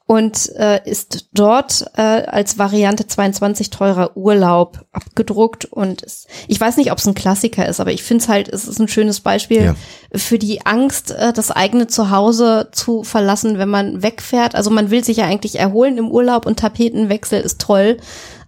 und 0.05 0.55
äh, 0.55 0.79
ist 0.89 1.27
dort 1.33 1.83
äh, 1.97 2.01
als 2.01 2.57
Variante 2.59 3.07
22 3.07 3.71
teurer 3.71 4.15
Urlaub 4.15 4.85
abgedruckt. 4.93 5.65
Und 5.65 6.01
es, 6.01 6.27
ich 6.47 6.61
weiß 6.61 6.77
nicht, 6.77 6.93
ob 6.93 6.97
es 6.99 7.07
ein 7.07 7.13
Klassiker 7.13 7.67
ist, 7.67 7.81
aber 7.81 7.91
ich 7.91 8.03
finde 8.03 8.23
es 8.23 8.29
halt, 8.29 8.47
es 8.47 8.69
ist 8.69 8.79
ein 8.79 8.87
schönes 8.87 9.19
Beispiel 9.19 9.65
Ja. 9.65 9.75
für 10.13 10.39
die 10.39 10.65
Angst, 10.65 11.11
äh, 11.11 11.33
das 11.33 11.51
eigene 11.51 11.87
Zuhause 11.87 12.69
zu 12.71 13.03
verlassen, 13.03 13.57
wenn 13.57 13.67
man 13.69 14.01
wegfährt. 14.01 14.55
Also 14.55 14.69
man 14.69 14.91
will 14.91 15.03
sich 15.03 15.17
ja 15.17 15.25
eigentlich 15.25 15.59
erholen 15.59 15.97
im 15.97 16.09
Urlaub 16.09 16.45
und 16.45 16.57
Tapetenwechsel 16.59 17.41
ist 17.41 17.59
toll. 17.59 17.97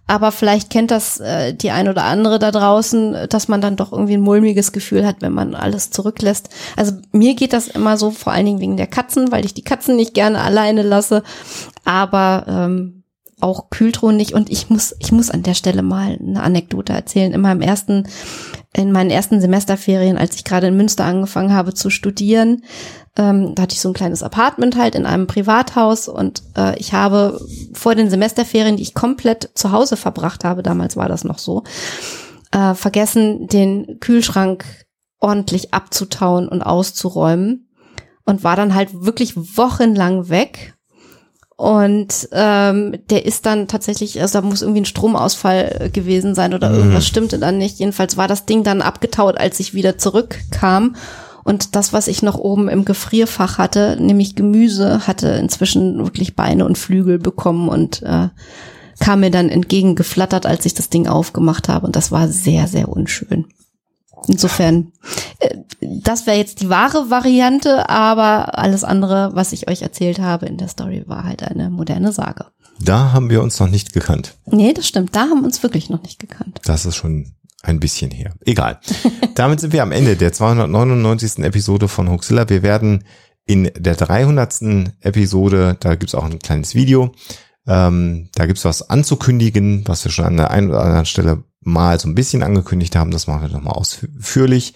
Aber 0.08 0.32
vielleicht 0.32 0.70
kennt 0.70 0.90
das 0.90 1.20
äh, 1.20 1.54
die 1.54 1.70
ein 1.70 1.86
oder 1.86 2.04
andere 2.04 2.38
da 2.38 2.50
draußen, 2.50 3.28
dass 3.28 3.46
man 3.46 3.60
dann 3.60 3.76
doch 3.76 3.92
irgendwie 3.92 4.14
ein 4.14 4.22
mulmiges 4.22 4.72
Gefühl 4.72 5.06
hat, 5.06 5.16
wenn 5.20 5.32
man 5.32 5.54
alles 5.54 5.90
zurücklässt. 5.90 6.48
Also 6.76 6.94
mir 7.12 7.34
geht 7.34 7.52
das 7.52 7.68
immer 7.68 7.96
so, 7.98 8.10
vor 8.10 8.32
allen 8.32 8.46
Dingen 8.46 8.60
wegen 8.60 8.78
der 8.78 8.86
Katzen, 8.86 9.30
weil 9.30 9.44
ich 9.44 9.54
die 9.54 9.62
Katzen 9.62 9.96
nicht 9.96 10.14
gerne 10.14 10.40
alleine 10.40 10.82
lasse. 10.82 11.22
Aber 11.84 12.46
ähm, 12.48 12.97
auch 13.40 13.70
Kühltruhen 13.70 14.16
nicht. 14.16 14.32
Und 14.32 14.50
ich 14.50 14.70
muss, 14.70 14.94
ich 14.98 15.12
muss 15.12 15.30
an 15.30 15.42
der 15.42 15.54
Stelle 15.54 15.82
mal 15.82 16.18
eine 16.20 16.42
Anekdote 16.42 16.92
erzählen. 16.92 17.32
In 17.32 17.40
meinem 17.40 17.60
ersten, 17.60 18.08
in 18.74 18.92
meinen 18.92 19.10
ersten 19.10 19.40
Semesterferien, 19.40 20.18
als 20.18 20.36
ich 20.36 20.44
gerade 20.44 20.68
in 20.68 20.76
Münster 20.76 21.04
angefangen 21.04 21.52
habe 21.52 21.74
zu 21.74 21.90
studieren, 21.90 22.62
ähm, 23.16 23.54
da 23.54 23.62
hatte 23.62 23.74
ich 23.74 23.80
so 23.80 23.88
ein 23.88 23.94
kleines 23.94 24.22
Apartment 24.22 24.76
halt 24.76 24.94
in 24.94 25.04
einem 25.04 25.26
Privathaus 25.26 26.08
und 26.08 26.42
äh, 26.56 26.78
ich 26.78 26.92
habe 26.92 27.40
vor 27.72 27.94
den 27.94 28.10
Semesterferien, 28.10 28.76
die 28.76 28.82
ich 28.84 28.94
komplett 28.94 29.50
zu 29.54 29.72
Hause 29.72 29.96
verbracht 29.96 30.44
habe, 30.44 30.62
damals 30.62 30.96
war 30.96 31.08
das 31.08 31.24
noch 31.24 31.38
so, 31.38 31.64
äh, 32.52 32.74
vergessen, 32.74 33.48
den 33.48 33.98
Kühlschrank 34.00 34.64
ordentlich 35.18 35.74
abzutauen 35.74 36.48
und 36.48 36.62
auszuräumen 36.62 37.68
und 38.24 38.44
war 38.44 38.56
dann 38.56 38.74
halt 38.74 39.04
wirklich 39.04 39.36
wochenlang 39.36 40.28
weg 40.28 40.77
Und 41.58 42.28
ähm, 42.30 42.98
der 43.10 43.26
ist 43.26 43.44
dann 43.44 43.66
tatsächlich, 43.66 44.20
also 44.20 44.40
da 44.40 44.46
muss 44.46 44.62
irgendwie 44.62 44.82
ein 44.82 44.84
Stromausfall 44.84 45.90
gewesen 45.92 46.36
sein 46.36 46.54
oder 46.54 46.70
irgendwas 46.70 47.04
stimmte 47.04 47.40
dann 47.40 47.58
nicht. 47.58 47.80
Jedenfalls 47.80 48.16
war 48.16 48.28
das 48.28 48.46
Ding 48.46 48.62
dann 48.62 48.80
abgetaut, 48.80 49.36
als 49.36 49.58
ich 49.58 49.74
wieder 49.74 49.98
zurückkam. 49.98 50.94
Und 51.42 51.74
das, 51.74 51.92
was 51.92 52.06
ich 52.06 52.22
noch 52.22 52.38
oben 52.38 52.68
im 52.68 52.84
Gefrierfach 52.84 53.58
hatte, 53.58 53.96
nämlich 54.00 54.36
Gemüse, 54.36 55.08
hatte 55.08 55.30
inzwischen 55.30 55.98
wirklich 55.98 56.36
Beine 56.36 56.64
und 56.64 56.78
Flügel 56.78 57.18
bekommen 57.18 57.68
und 57.68 58.02
äh, 58.04 58.28
kam 59.00 59.18
mir 59.18 59.32
dann 59.32 59.48
entgegengeflattert, 59.48 60.46
als 60.46 60.64
ich 60.64 60.74
das 60.74 60.90
Ding 60.90 61.08
aufgemacht 61.08 61.68
habe. 61.68 61.86
Und 61.86 61.96
das 61.96 62.12
war 62.12 62.28
sehr, 62.28 62.68
sehr 62.68 62.88
unschön. 62.88 63.46
Insofern, 64.26 64.92
äh, 65.38 65.56
das 65.80 66.26
wäre 66.26 66.36
jetzt 66.36 66.60
die 66.60 66.68
wahre 66.68 67.10
Variante, 67.10 67.88
aber 67.88 68.58
alles 68.58 68.84
andere, 68.84 69.30
was 69.34 69.52
ich 69.52 69.68
euch 69.68 69.82
erzählt 69.82 70.18
habe 70.18 70.46
in 70.46 70.56
der 70.56 70.68
Story, 70.68 71.04
war 71.06 71.24
halt 71.24 71.42
eine 71.42 71.70
moderne 71.70 72.12
Sage. 72.12 72.46
Da 72.80 73.12
haben 73.12 73.30
wir 73.30 73.42
uns 73.42 73.58
noch 73.58 73.68
nicht 73.68 73.92
gekannt. 73.92 74.36
Nee, 74.46 74.72
das 74.72 74.86
stimmt. 74.86 75.14
Da 75.16 75.22
haben 75.22 75.40
wir 75.40 75.46
uns 75.46 75.62
wirklich 75.62 75.90
noch 75.90 76.02
nicht 76.02 76.18
gekannt. 76.18 76.60
Das 76.64 76.86
ist 76.86 76.96
schon 76.96 77.32
ein 77.62 77.80
bisschen 77.80 78.10
her. 78.10 78.34
Egal. 78.44 78.78
Damit 79.34 79.60
sind 79.60 79.72
wir 79.72 79.82
am 79.82 79.92
Ende 79.92 80.16
der 80.16 80.32
299. 80.32 81.44
Episode 81.44 81.88
von 81.88 82.08
Hoaxilla. 82.08 82.48
Wir 82.48 82.62
werden 82.62 83.04
in 83.46 83.70
der 83.76 83.94
300. 83.94 84.94
Episode, 85.00 85.76
da 85.80 85.94
gibt's 85.94 86.14
auch 86.14 86.24
ein 86.24 86.38
kleines 86.38 86.74
Video, 86.74 87.12
ähm, 87.68 88.30
da 88.34 88.46
gibt's 88.46 88.64
was 88.64 88.88
anzukündigen, 88.90 89.86
was 89.86 90.04
wir 90.04 90.10
schon 90.10 90.24
an 90.24 90.36
der 90.38 90.50
einen 90.50 90.70
oder 90.70 90.80
anderen 90.82 91.06
Stelle 91.06 91.44
mal 91.60 92.00
so 92.00 92.08
ein 92.08 92.14
bisschen 92.14 92.42
angekündigt 92.42 92.96
haben. 92.96 93.10
Das 93.10 93.26
machen 93.26 93.42
wir 93.42 93.48
nochmal 93.50 93.74
ausführlich. 93.74 94.74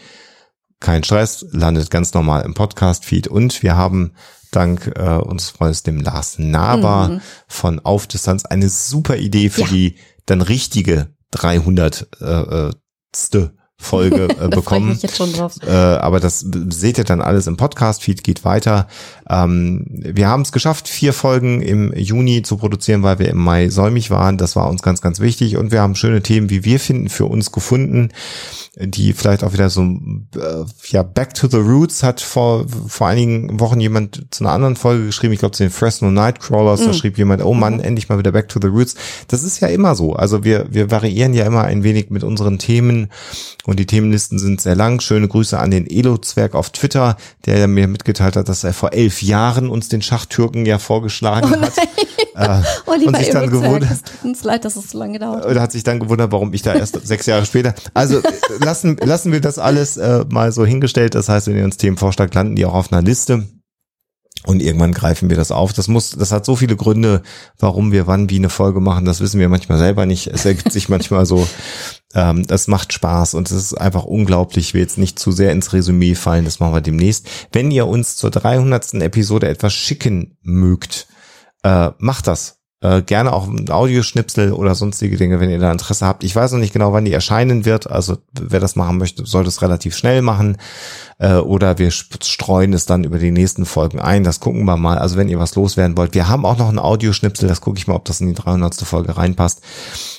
Kein 0.79 1.03
Stress, 1.05 1.47
landet 1.53 1.91
ganz 1.91 2.13
normal 2.13 2.43
im 2.45 2.55
Podcast-Feed 2.55 3.29
und 3.29 3.63
wir 3.63 3.77
haben 3.77 4.13
dank 4.51 4.89
äh, 4.97 5.17
unseres 5.17 5.51
Freundes 5.51 5.83
dem 5.85 6.01
Lars 6.01 6.39
Naber 6.39 7.09
Mhm. 7.09 7.21
von 7.49 7.81
Auf 7.81 8.07
Distanz 8.07 8.45
eine 8.45 8.69
super 8.69 9.17
Idee 9.17 9.49
für 9.49 9.63
Ja. 9.63 9.67
die 9.69 9.97
dann 10.27 10.43
richtige 10.43 11.15
300. 11.31 12.09
Äh, 12.21 12.25
äh, 12.27 12.71
ste 13.15 13.55
Folge 13.83 14.29
äh, 14.41 14.49
bekommen. 14.51 14.99
Äh, 15.67 15.71
aber 15.71 16.21
das 16.21 16.41
seht 16.71 16.99
ihr 16.99 17.05
dann 17.05 17.21
alles 17.21 17.47
im 17.47 17.57
Podcast-Feed, 17.57 18.25
geht 18.25 18.45
weiter. 18.45 18.87
Ähm, 19.29 19.85
wir 19.89 20.29
haben 20.29 20.43
es 20.43 20.53
geschafft, 20.53 20.89
vier 20.89 21.13
Folgen 21.13 21.63
im 21.63 21.93
Juni 21.95 22.43
zu 22.43 22.57
produzieren, 22.57 23.03
weil 23.03 23.19
wir 23.19 23.29
im 23.29 23.39
Mai 23.39 23.69
säumig 23.69 24.11
waren. 24.11 24.39
Das 24.39 24.57
war 24.57 24.69
uns 24.69 24.83
ganz, 24.83 25.01
ganz 25.01 25.21
wichtig. 25.21 25.57
Und 25.57 25.73
wir 25.73 25.81
haben 25.81 25.95
schöne 25.95 26.23
Themen, 26.23 26.51
wie 26.51 26.65
wir 26.65 26.81
finden, 26.81 27.09
für 27.09 27.27
uns 27.27 27.53
gefunden, 27.53 28.11
die 28.77 29.13
vielleicht 29.13 29.45
auch 29.45 29.53
wieder 29.53 29.69
so, 29.69 29.83
äh, 29.83 30.65
ja, 30.89 31.03
Back 31.03 31.35
to 31.35 31.49
the 31.49 31.59
Roots 31.59 32.03
hat 32.03 32.21
vor, 32.21 32.67
vor 32.89 33.07
einigen 33.07 33.61
Wochen 33.61 33.81
jemand 33.81 34.27
zu 34.31 34.45
einer 34.45 34.53
anderen 34.53 34.77
Folge 34.77 35.07
geschrieben, 35.07 35.33
ich 35.33 35.41
glaube 35.41 35.53
zu 35.53 35.63
den 35.63 35.71
Fresno 35.71 36.11
Nightcrawlers, 36.11 36.85
da 36.85 36.93
schrieb 36.93 37.19
jemand, 37.19 37.45
oh 37.45 37.55
Mann, 37.55 37.81
endlich 37.81 38.09
mal 38.09 38.19
wieder 38.19 38.33
Back 38.33 38.49
to 38.49 38.61
the 38.61 38.69
Roots. 38.69 38.95
Das 39.29 39.43
ist 39.43 39.61
ja 39.61 39.69
immer 39.69 39.95
so. 39.95 40.15
Also 40.15 40.45
wir, 40.45 40.67
wir 40.71 40.91
variieren 40.91 41.35
ja 41.35 41.45
immer 41.45 41.65
ein 41.65 41.85
wenig 41.85 42.11
mit 42.11 42.25
unseren 42.25 42.59
Themen 42.59 43.11
und 43.65 43.72
die 43.75 43.87
Themenlisten 43.87 44.39
sind 44.39 44.61
sehr 44.61 44.75
lang. 44.75 45.01
Schöne 45.01 45.29
Grüße 45.29 45.59
an 45.59 45.71
den 45.71 45.87
Elo-Zwerg 45.89 46.55
auf 46.55 46.71
Twitter, 46.71 47.17
der 47.47 47.69
mir 47.69 47.89
mitgeteilt 47.89 48.37
hat, 48.37 48.49
dass 48.49 48.65
er 48.65 48.73
vor 48.73 48.93
elf 48.93 49.23
Jahren 49.23 49.69
uns 49.69 49.89
den 49.89 50.03
Schachtürken 50.03 50.67
ja 50.67 50.79
vorgeschlagen 50.79 51.51
hat. 51.61 51.73
Äh, 52.35 52.61
Oh, 52.87 52.93
und 52.93 53.17
sich 53.17 53.31
dann 53.31 53.51
gewundert, 53.51 53.91
es 53.91 54.03
tut 54.03 54.25
uns 54.25 54.45
leid, 54.45 54.65
dass 54.65 54.77
es 54.77 54.91
so 54.91 54.99
lange 54.99 55.15
gedauert 55.15 55.45
hat. 55.45 55.51
oder 55.51 55.61
hat 55.61 55.73
sich 55.73 55.83
dann 55.85 56.01
gewundert, 56.01 56.33
warum 56.33 56.53
ich 56.53 56.63
da 56.63 56.75
erst 56.75 56.99
sechs 57.07 57.27
Jahre 57.27 57.47
später. 57.47 57.75
Also 57.95 58.19
äh, 58.19 58.23
lassen, 58.61 58.97
lassen 59.03 59.33
wir 59.33 59.41
das 59.41 59.59
alles 59.59 59.97
äh, 59.97 60.25
mal 60.31 60.53
so 60.53 60.65
hingestellt. 60.65 61.15
Das 61.15 61.29
heißt, 61.29 61.47
wenn 61.47 61.57
ihr 61.57 61.65
uns 61.65 61.77
Themen 61.77 61.97
vorschlagt, 61.97 62.35
landen 62.35 62.57
die 62.57 62.65
auch 62.65 62.75
auf 62.75 62.93
einer 62.93 63.03
Liste. 63.03 63.45
Und 64.45 64.61
irgendwann 64.61 64.93
greifen 64.93 65.31
wir 65.31 65.37
das 65.37 65.53
auf. 65.53 65.73
Das 65.73 65.87
muss, 65.87 66.11
das 66.11 66.33
hat 66.33 66.45
so 66.45 66.57
viele 66.57 66.75
Gründe, 66.75 67.23
warum 67.59 67.93
wir 67.93 68.07
wann 68.07 68.29
wie 68.29 68.37
eine 68.37 68.49
Folge 68.49 68.81
machen. 68.81 69.05
Das 69.05 69.21
wissen 69.21 69.39
wir 69.39 69.49
manchmal 69.49 69.79
selber 69.79 70.05
nicht. 70.05 70.27
Es 70.27 70.45
ergibt 70.45 70.73
sich 70.73 70.89
manchmal 70.89 71.27
so. 71.27 71.47
Ähm, 72.15 72.47
das 72.47 72.69
macht 72.69 72.93
Spaß 72.93 73.33
und 73.33 73.51
es 73.51 73.57
ist 73.57 73.73
einfach 73.73 74.05
unglaublich. 74.05 74.67
Ich 74.67 74.75
will 74.75 74.83
jetzt 74.83 74.99
nicht 74.99 75.19
zu 75.19 75.33
sehr 75.33 75.51
ins 75.51 75.73
Resümee 75.73 76.15
fallen. 76.15 76.45
Das 76.45 76.61
machen 76.61 76.75
wir 76.75 76.83
demnächst. 76.83 77.27
Wenn 77.53 77.71
ihr 77.71 77.87
uns 77.87 78.17
zur 78.17 78.31
300. 78.31 78.93
Episode 78.97 79.49
etwas 79.49 79.73
schicken 79.73 80.37
mögt, 80.43 81.07
äh, 81.63 81.93
macht 81.97 82.27
das. 82.27 82.62
Äh, 82.83 83.03
gerne 83.03 83.33
auch 83.33 83.47
ein 83.47 83.71
Audioschnipsel 83.71 84.53
oder 84.53 84.75
sonstige 84.75 85.17
Dinge, 85.17 85.39
wenn 85.39 85.51
ihr 85.51 85.61
da 85.61 85.71
Interesse 85.71 86.05
habt. 86.05 86.25
Ich 86.25 86.35
weiß 86.35 86.51
noch 86.51 86.59
nicht 86.59 86.73
genau, 86.73 86.93
wann 86.93 87.05
die 87.05 87.13
erscheinen 87.13 87.65
wird. 87.65 87.89
Also 87.89 88.19
wer 88.33 88.59
das 88.59 88.75
machen 88.75 88.99
möchte, 88.99 89.25
sollte 89.25 89.49
es 89.49 89.63
relativ 89.63 89.97
schnell 89.97 90.21
machen. 90.21 90.57
Äh, 91.19 91.35
oder 91.35 91.79
wir 91.79 91.93
streuen 91.93 92.73
es 92.73 92.85
dann 92.85 93.05
über 93.05 93.21
die 93.21 93.31
nächsten 93.31 93.67
Folgen 93.67 94.01
ein. 94.01 94.25
Das 94.25 94.41
gucken 94.41 94.65
wir 94.65 94.77
mal. 94.77 94.99
Also 94.99 95.17
wenn 95.17 95.29
ihr 95.29 95.39
was 95.39 95.55
loswerden 95.55 95.97
wollt. 95.97 96.15
Wir 96.15 96.29
haben 96.29 96.45
auch 96.45 96.59
noch 96.59 96.69
ein 96.69 96.81
Audioschnipsel. 96.81 97.49
Das 97.49 97.61
gucke 97.61 97.79
ich 97.79 97.87
mal, 97.87 97.95
ob 97.95 98.05
das 98.05 98.21
in 98.21 98.27
die 98.27 98.35
300. 98.35 98.75
Folge 98.75 99.17
reinpasst. 99.17 99.61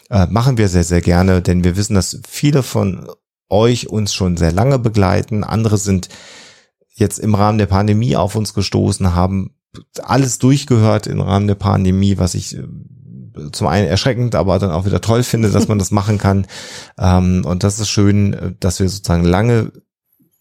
Äh, 0.10 0.28
machen 0.28 0.58
wir 0.58 0.70
sehr, 0.70 0.86
sehr 0.86 1.02
gerne, 1.02 1.42
denn 1.42 1.66
wir 1.66 1.76
wissen, 1.76 1.96
dass 1.96 2.22
viele 2.26 2.64
von 2.64 3.10
euch 3.50 3.90
uns 3.90 4.14
schon 4.14 4.38
sehr 4.38 4.54
lange 4.54 4.80
begleiten. 4.80 5.44
Andere 5.44 5.78
sind 5.78 6.08
jetzt 6.96 7.20
im 7.20 7.36
Rahmen 7.36 7.58
der 7.58 7.66
Pandemie 7.66 8.16
auf 8.16 8.36
uns 8.38 8.54
gestoßen, 8.54 9.16
haben 9.16 9.54
alles 10.02 10.40
durchgehört 10.40 11.08
im 11.08 11.22
Rahmen 11.22 11.48
der 11.48 11.56
Pandemie, 11.56 12.18
was 12.18 12.36
ich 12.36 12.58
äh, 12.58 12.64
zum 13.52 13.68
einen 13.68 13.88
erschreckend, 13.88 14.36
aber 14.36 14.60
dann 14.60 14.72
auch 14.72 14.86
wieder 14.86 15.02
toll 15.02 15.24
finde, 15.24 15.50
dass 15.50 15.68
man 15.68 15.80
das 15.80 15.92
machen 15.92 16.18
kann. 16.18 16.46
Ähm, 16.98 17.44
und 17.46 17.64
das 17.64 17.80
ist 17.80 17.90
schön, 17.90 18.34
äh, 18.34 18.54
dass 18.60 18.80
wir 18.80 18.90
sozusagen 18.90 19.24
lange 19.24 19.72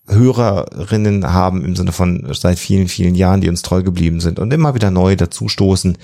Hörerinnen 0.09 1.33
haben 1.33 1.65
im 1.65 1.77
Sinne 1.77 1.93
von 1.93 2.29
seit 2.35 2.59
vielen, 2.59 2.89
vielen 2.89 3.15
Jahren, 3.15 3.41
die 3.41 3.49
uns 3.49 3.63
treu 3.63 3.83
geblieben 3.83 4.21
sind 4.21 4.39
und 4.39 4.53
immer 4.53 4.75
wieder 4.75 4.91
neu 4.91 5.15
dazustoßen. 5.15 5.97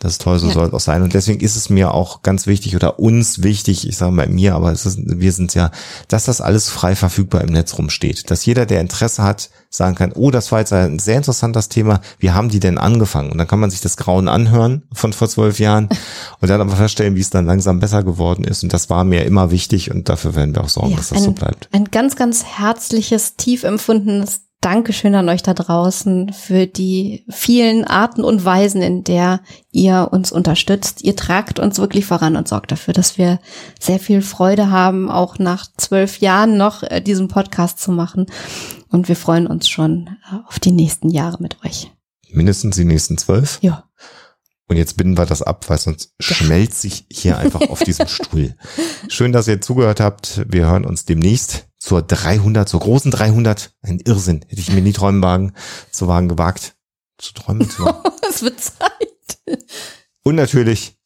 Das 0.00 0.12
ist 0.12 0.22
toll, 0.22 0.38
so 0.38 0.48
Ja. 0.48 0.54
soll 0.54 0.66
es 0.68 0.72
auch 0.72 0.80
sein. 0.80 1.02
Und 1.02 1.12
deswegen 1.12 1.40
ist 1.40 1.56
es 1.56 1.68
mir 1.68 1.92
auch 1.92 2.22
ganz 2.22 2.46
wichtig 2.46 2.74
oder 2.74 2.98
uns 2.98 3.42
wichtig, 3.42 3.86
ich 3.86 3.96
sage 3.98 4.12
mal 4.12 4.26
mir, 4.28 4.54
aber 4.54 4.72
es 4.72 4.86
ist, 4.86 4.98
wir 5.04 5.30
sind 5.30 5.54
ja, 5.54 5.70
dass 6.08 6.24
das 6.24 6.40
alles 6.40 6.70
frei 6.70 6.96
verfügbar 6.96 7.42
im 7.42 7.50
Netz 7.50 7.76
rumsteht. 7.76 8.30
Dass 8.30 8.44
jeder, 8.46 8.64
der 8.64 8.80
Interesse 8.80 9.22
hat, 9.22 9.50
sagen 9.68 9.94
kann, 9.94 10.12
oh, 10.12 10.30
das 10.30 10.50
war 10.52 10.58
jetzt 10.60 10.72
ein 10.72 10.98
sehr 10.98 11.18
interessantes 11.18 11.68
Thema, 11.68 12.00
wie 12.18 12.30
haben 12.30 12.48
die 12.48 12.60
denn 12.60 12.78
angefangen? 12.78 13.30
Und 13.30 13.38
dann 13.38 13.46
kann 13.46 13.60
man 13.60 13.70
sich 13.70 13.82
das 13.82 13.96
Grauen 13.98 14.26
anhören 14.26 14.82
von 14.92 15.12
vor 15.12 15.28
zwölf 15.28 15.60
Jahren 15.60 15.88
und 16.40 16.48
dann 16.48 16.62
aber 16.62 16.74
feststellen, 16.74 17.14
wie 17.14 17.20
es 17.20 17.30
dann 17.30 17.44
langsam 17.46 17.78
besser 17.78 18.02
geworden 18.02 18.44
ist. 18.44 18.62
Und 18.62 18.72
das 18.72 18.88
war 18.88 19.04
mir 19.04 19.26
immer 19.26 19.50
wichtig 19.50 19.90
und 19.90 20.08
dafür 20.08 20.34
werden 20.34 20.54
wir 20.54 20.64
auch 20.64 20.68
sorgen, 20.70 20.92
Ja, 20.92 20.96
dass 20.96 21.10
das 21.10 21.18
ein, 21.18 21.24
so 21.24 21.32
bleibt. 21.32 21.68
Ein 21.72 21.84
ganz, 21.84 22.16
ganz 22.16 22.42
herzliches, 22.44 23.36
tief 23.36 23.64
empfundenes 23.64 24.40
Dankeschön 24.62 25.14
an 25.14 25.30
euch 25.30 25.42
da 25.42 25.54
draußen 25.54 26.34
für 26.34 26.66
die 26.66 27.24
vielen 27.30 27.84
Arten 27.84 28.22
und 28.22 28.44
Weisen, 28.44 28.82
in 28.82 29.04
der 29.04 29.40
ihr 29.70 30.08
uns 30.12 30.32
unterstützt. 30.32 31.02
Ihr 31.02 31.16
tragt 31.16 31.58
uns 31.58 31.78
wirklich 31.78 32.04
voran 32.04 32.36
und 32.36 32.46
sorgt 32.46 32.70
dafür, 32.70 32.92
dass 32.92 33.16
wir 33.16 33.40
sehr 33.80 33.98
viel 33.98 34.20
Freude 34.20 34.70
haben, 34.70 35.10
auch 35.10 35.38
nach 35.38 35.66
zwölf 35.78 36.18
Jahren 36.18 36.58
noch 36.58 36.82
äh, 36.82 37.00
diesen 37.00 37.28
Podcast 37.28 37.78
zu 37.80 37.90
machen. 37.90 38.26
Und 38.90 39.08
wir 39.08 39.16
freuen 39.16 39.46
uns 39.46 39.66
schon 39.66 40.18
äh, 40.30 40.36
auf 40.46 40.58
die 40.58 40.72
nächsten 40.72 41.08
Jahre 41.08 41.38
mit 41.40 41.56
euch. 41.64 41.90
Mindestens 42.30 42.76
die 42.76 42.84
nächsten 42.84 43.16
zwölf. 43.16 43.58
Ja. 43.62 43.84
Und 44.68 44.76
jetzt 44.76 44.98
binden 44.98 45.16
wir 45.16 45.24
das 45.24 45.40
ab, 45.40 45.70
weil 45.70 45.78
sonst 45.78 46.12
schmelzt 46.20 46.82
sich 46.82 47.06
hier 47.10 47.38
einfach 47.38 47.62
auf 47.70 47.82
diesem 47.82 48.06
Stuhl. 48.08 48.54
Schön, 49.08 49.32
dass 49.32 49.48
ihr 49.48 49.62
zugehört 49.62 50.00
habt. 50.00 50.44
Wir 50.46 50.66
hören 50.66 50.84
uns 50.84 51.06
demnächst 51.06 51.69
zur 51.80 52.02
300, 52.02 52.68
zur 52.68 52.80
großen 52.80 53.10
300. 53.10 53.72
Ein 53.82 53.98
Irrsinn. 53.98 54.44
Hätte 54.46 54.60
ich 54.60 54.70
mir 54.70 54.82
nie 54.82 54.92
träumen 54.92 55.22
wagen, 55.22 55.54
zu 55.90 56.06
wagen 56.06 56.28
gewagt. 56.28 56.76
Zu 57.18 57.32
träumen, 57.34 57.68
zu 57.68 57.84
wagen. 57.84 58.08
Es 58.28 58.42
wird 58.42 58.60
Zeit. 58.60 59.58
Und 60.22 60.36
natürlich 60.36 60.96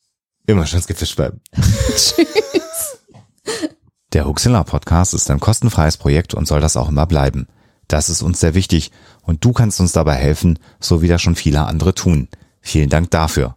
immer 0.47 0.67
schön 0.67 0.83
skeptisch 0.83 1.17
bleiben. 1.17 1.41
Tschüss. 1.97 2.99
Der 4.13 4.27
Huxilla 4.27 4.63
Podcast 4.63 5.15
ist 5.15 5.31
ein 5.31 5.41
kostenfreies 5.41 5.97
Projekt 5.97 6.35
und 6.35 6.47
soll 6.47 6.61
das 6.61 6.77
auch 6.77 6.89
immer 6.89 7.07
bleiben. 7.07 7.47
Das 7.89 8.11
ist 8.11 8.23
uns 8.23 8.41
sehr 8.41 8.55
wichtig 8.55 8.91
und 9.23 9.45
du 9.45 9.53
kannst 9.53 9.81
uns 9.81 9.93
dabei 9.93 10.17
helfen, 10.17 10.59
so 10.81 11.03
wie 11.03 11.09
das 11.09 11.23
schon 11.23 11.37
viele 11.37 11.65
andere 11.65 11.95
tun. 11.95 12.29
Vielen 12.61 12.91
Dank 12.91 13.11
dafür. 13.11 13.57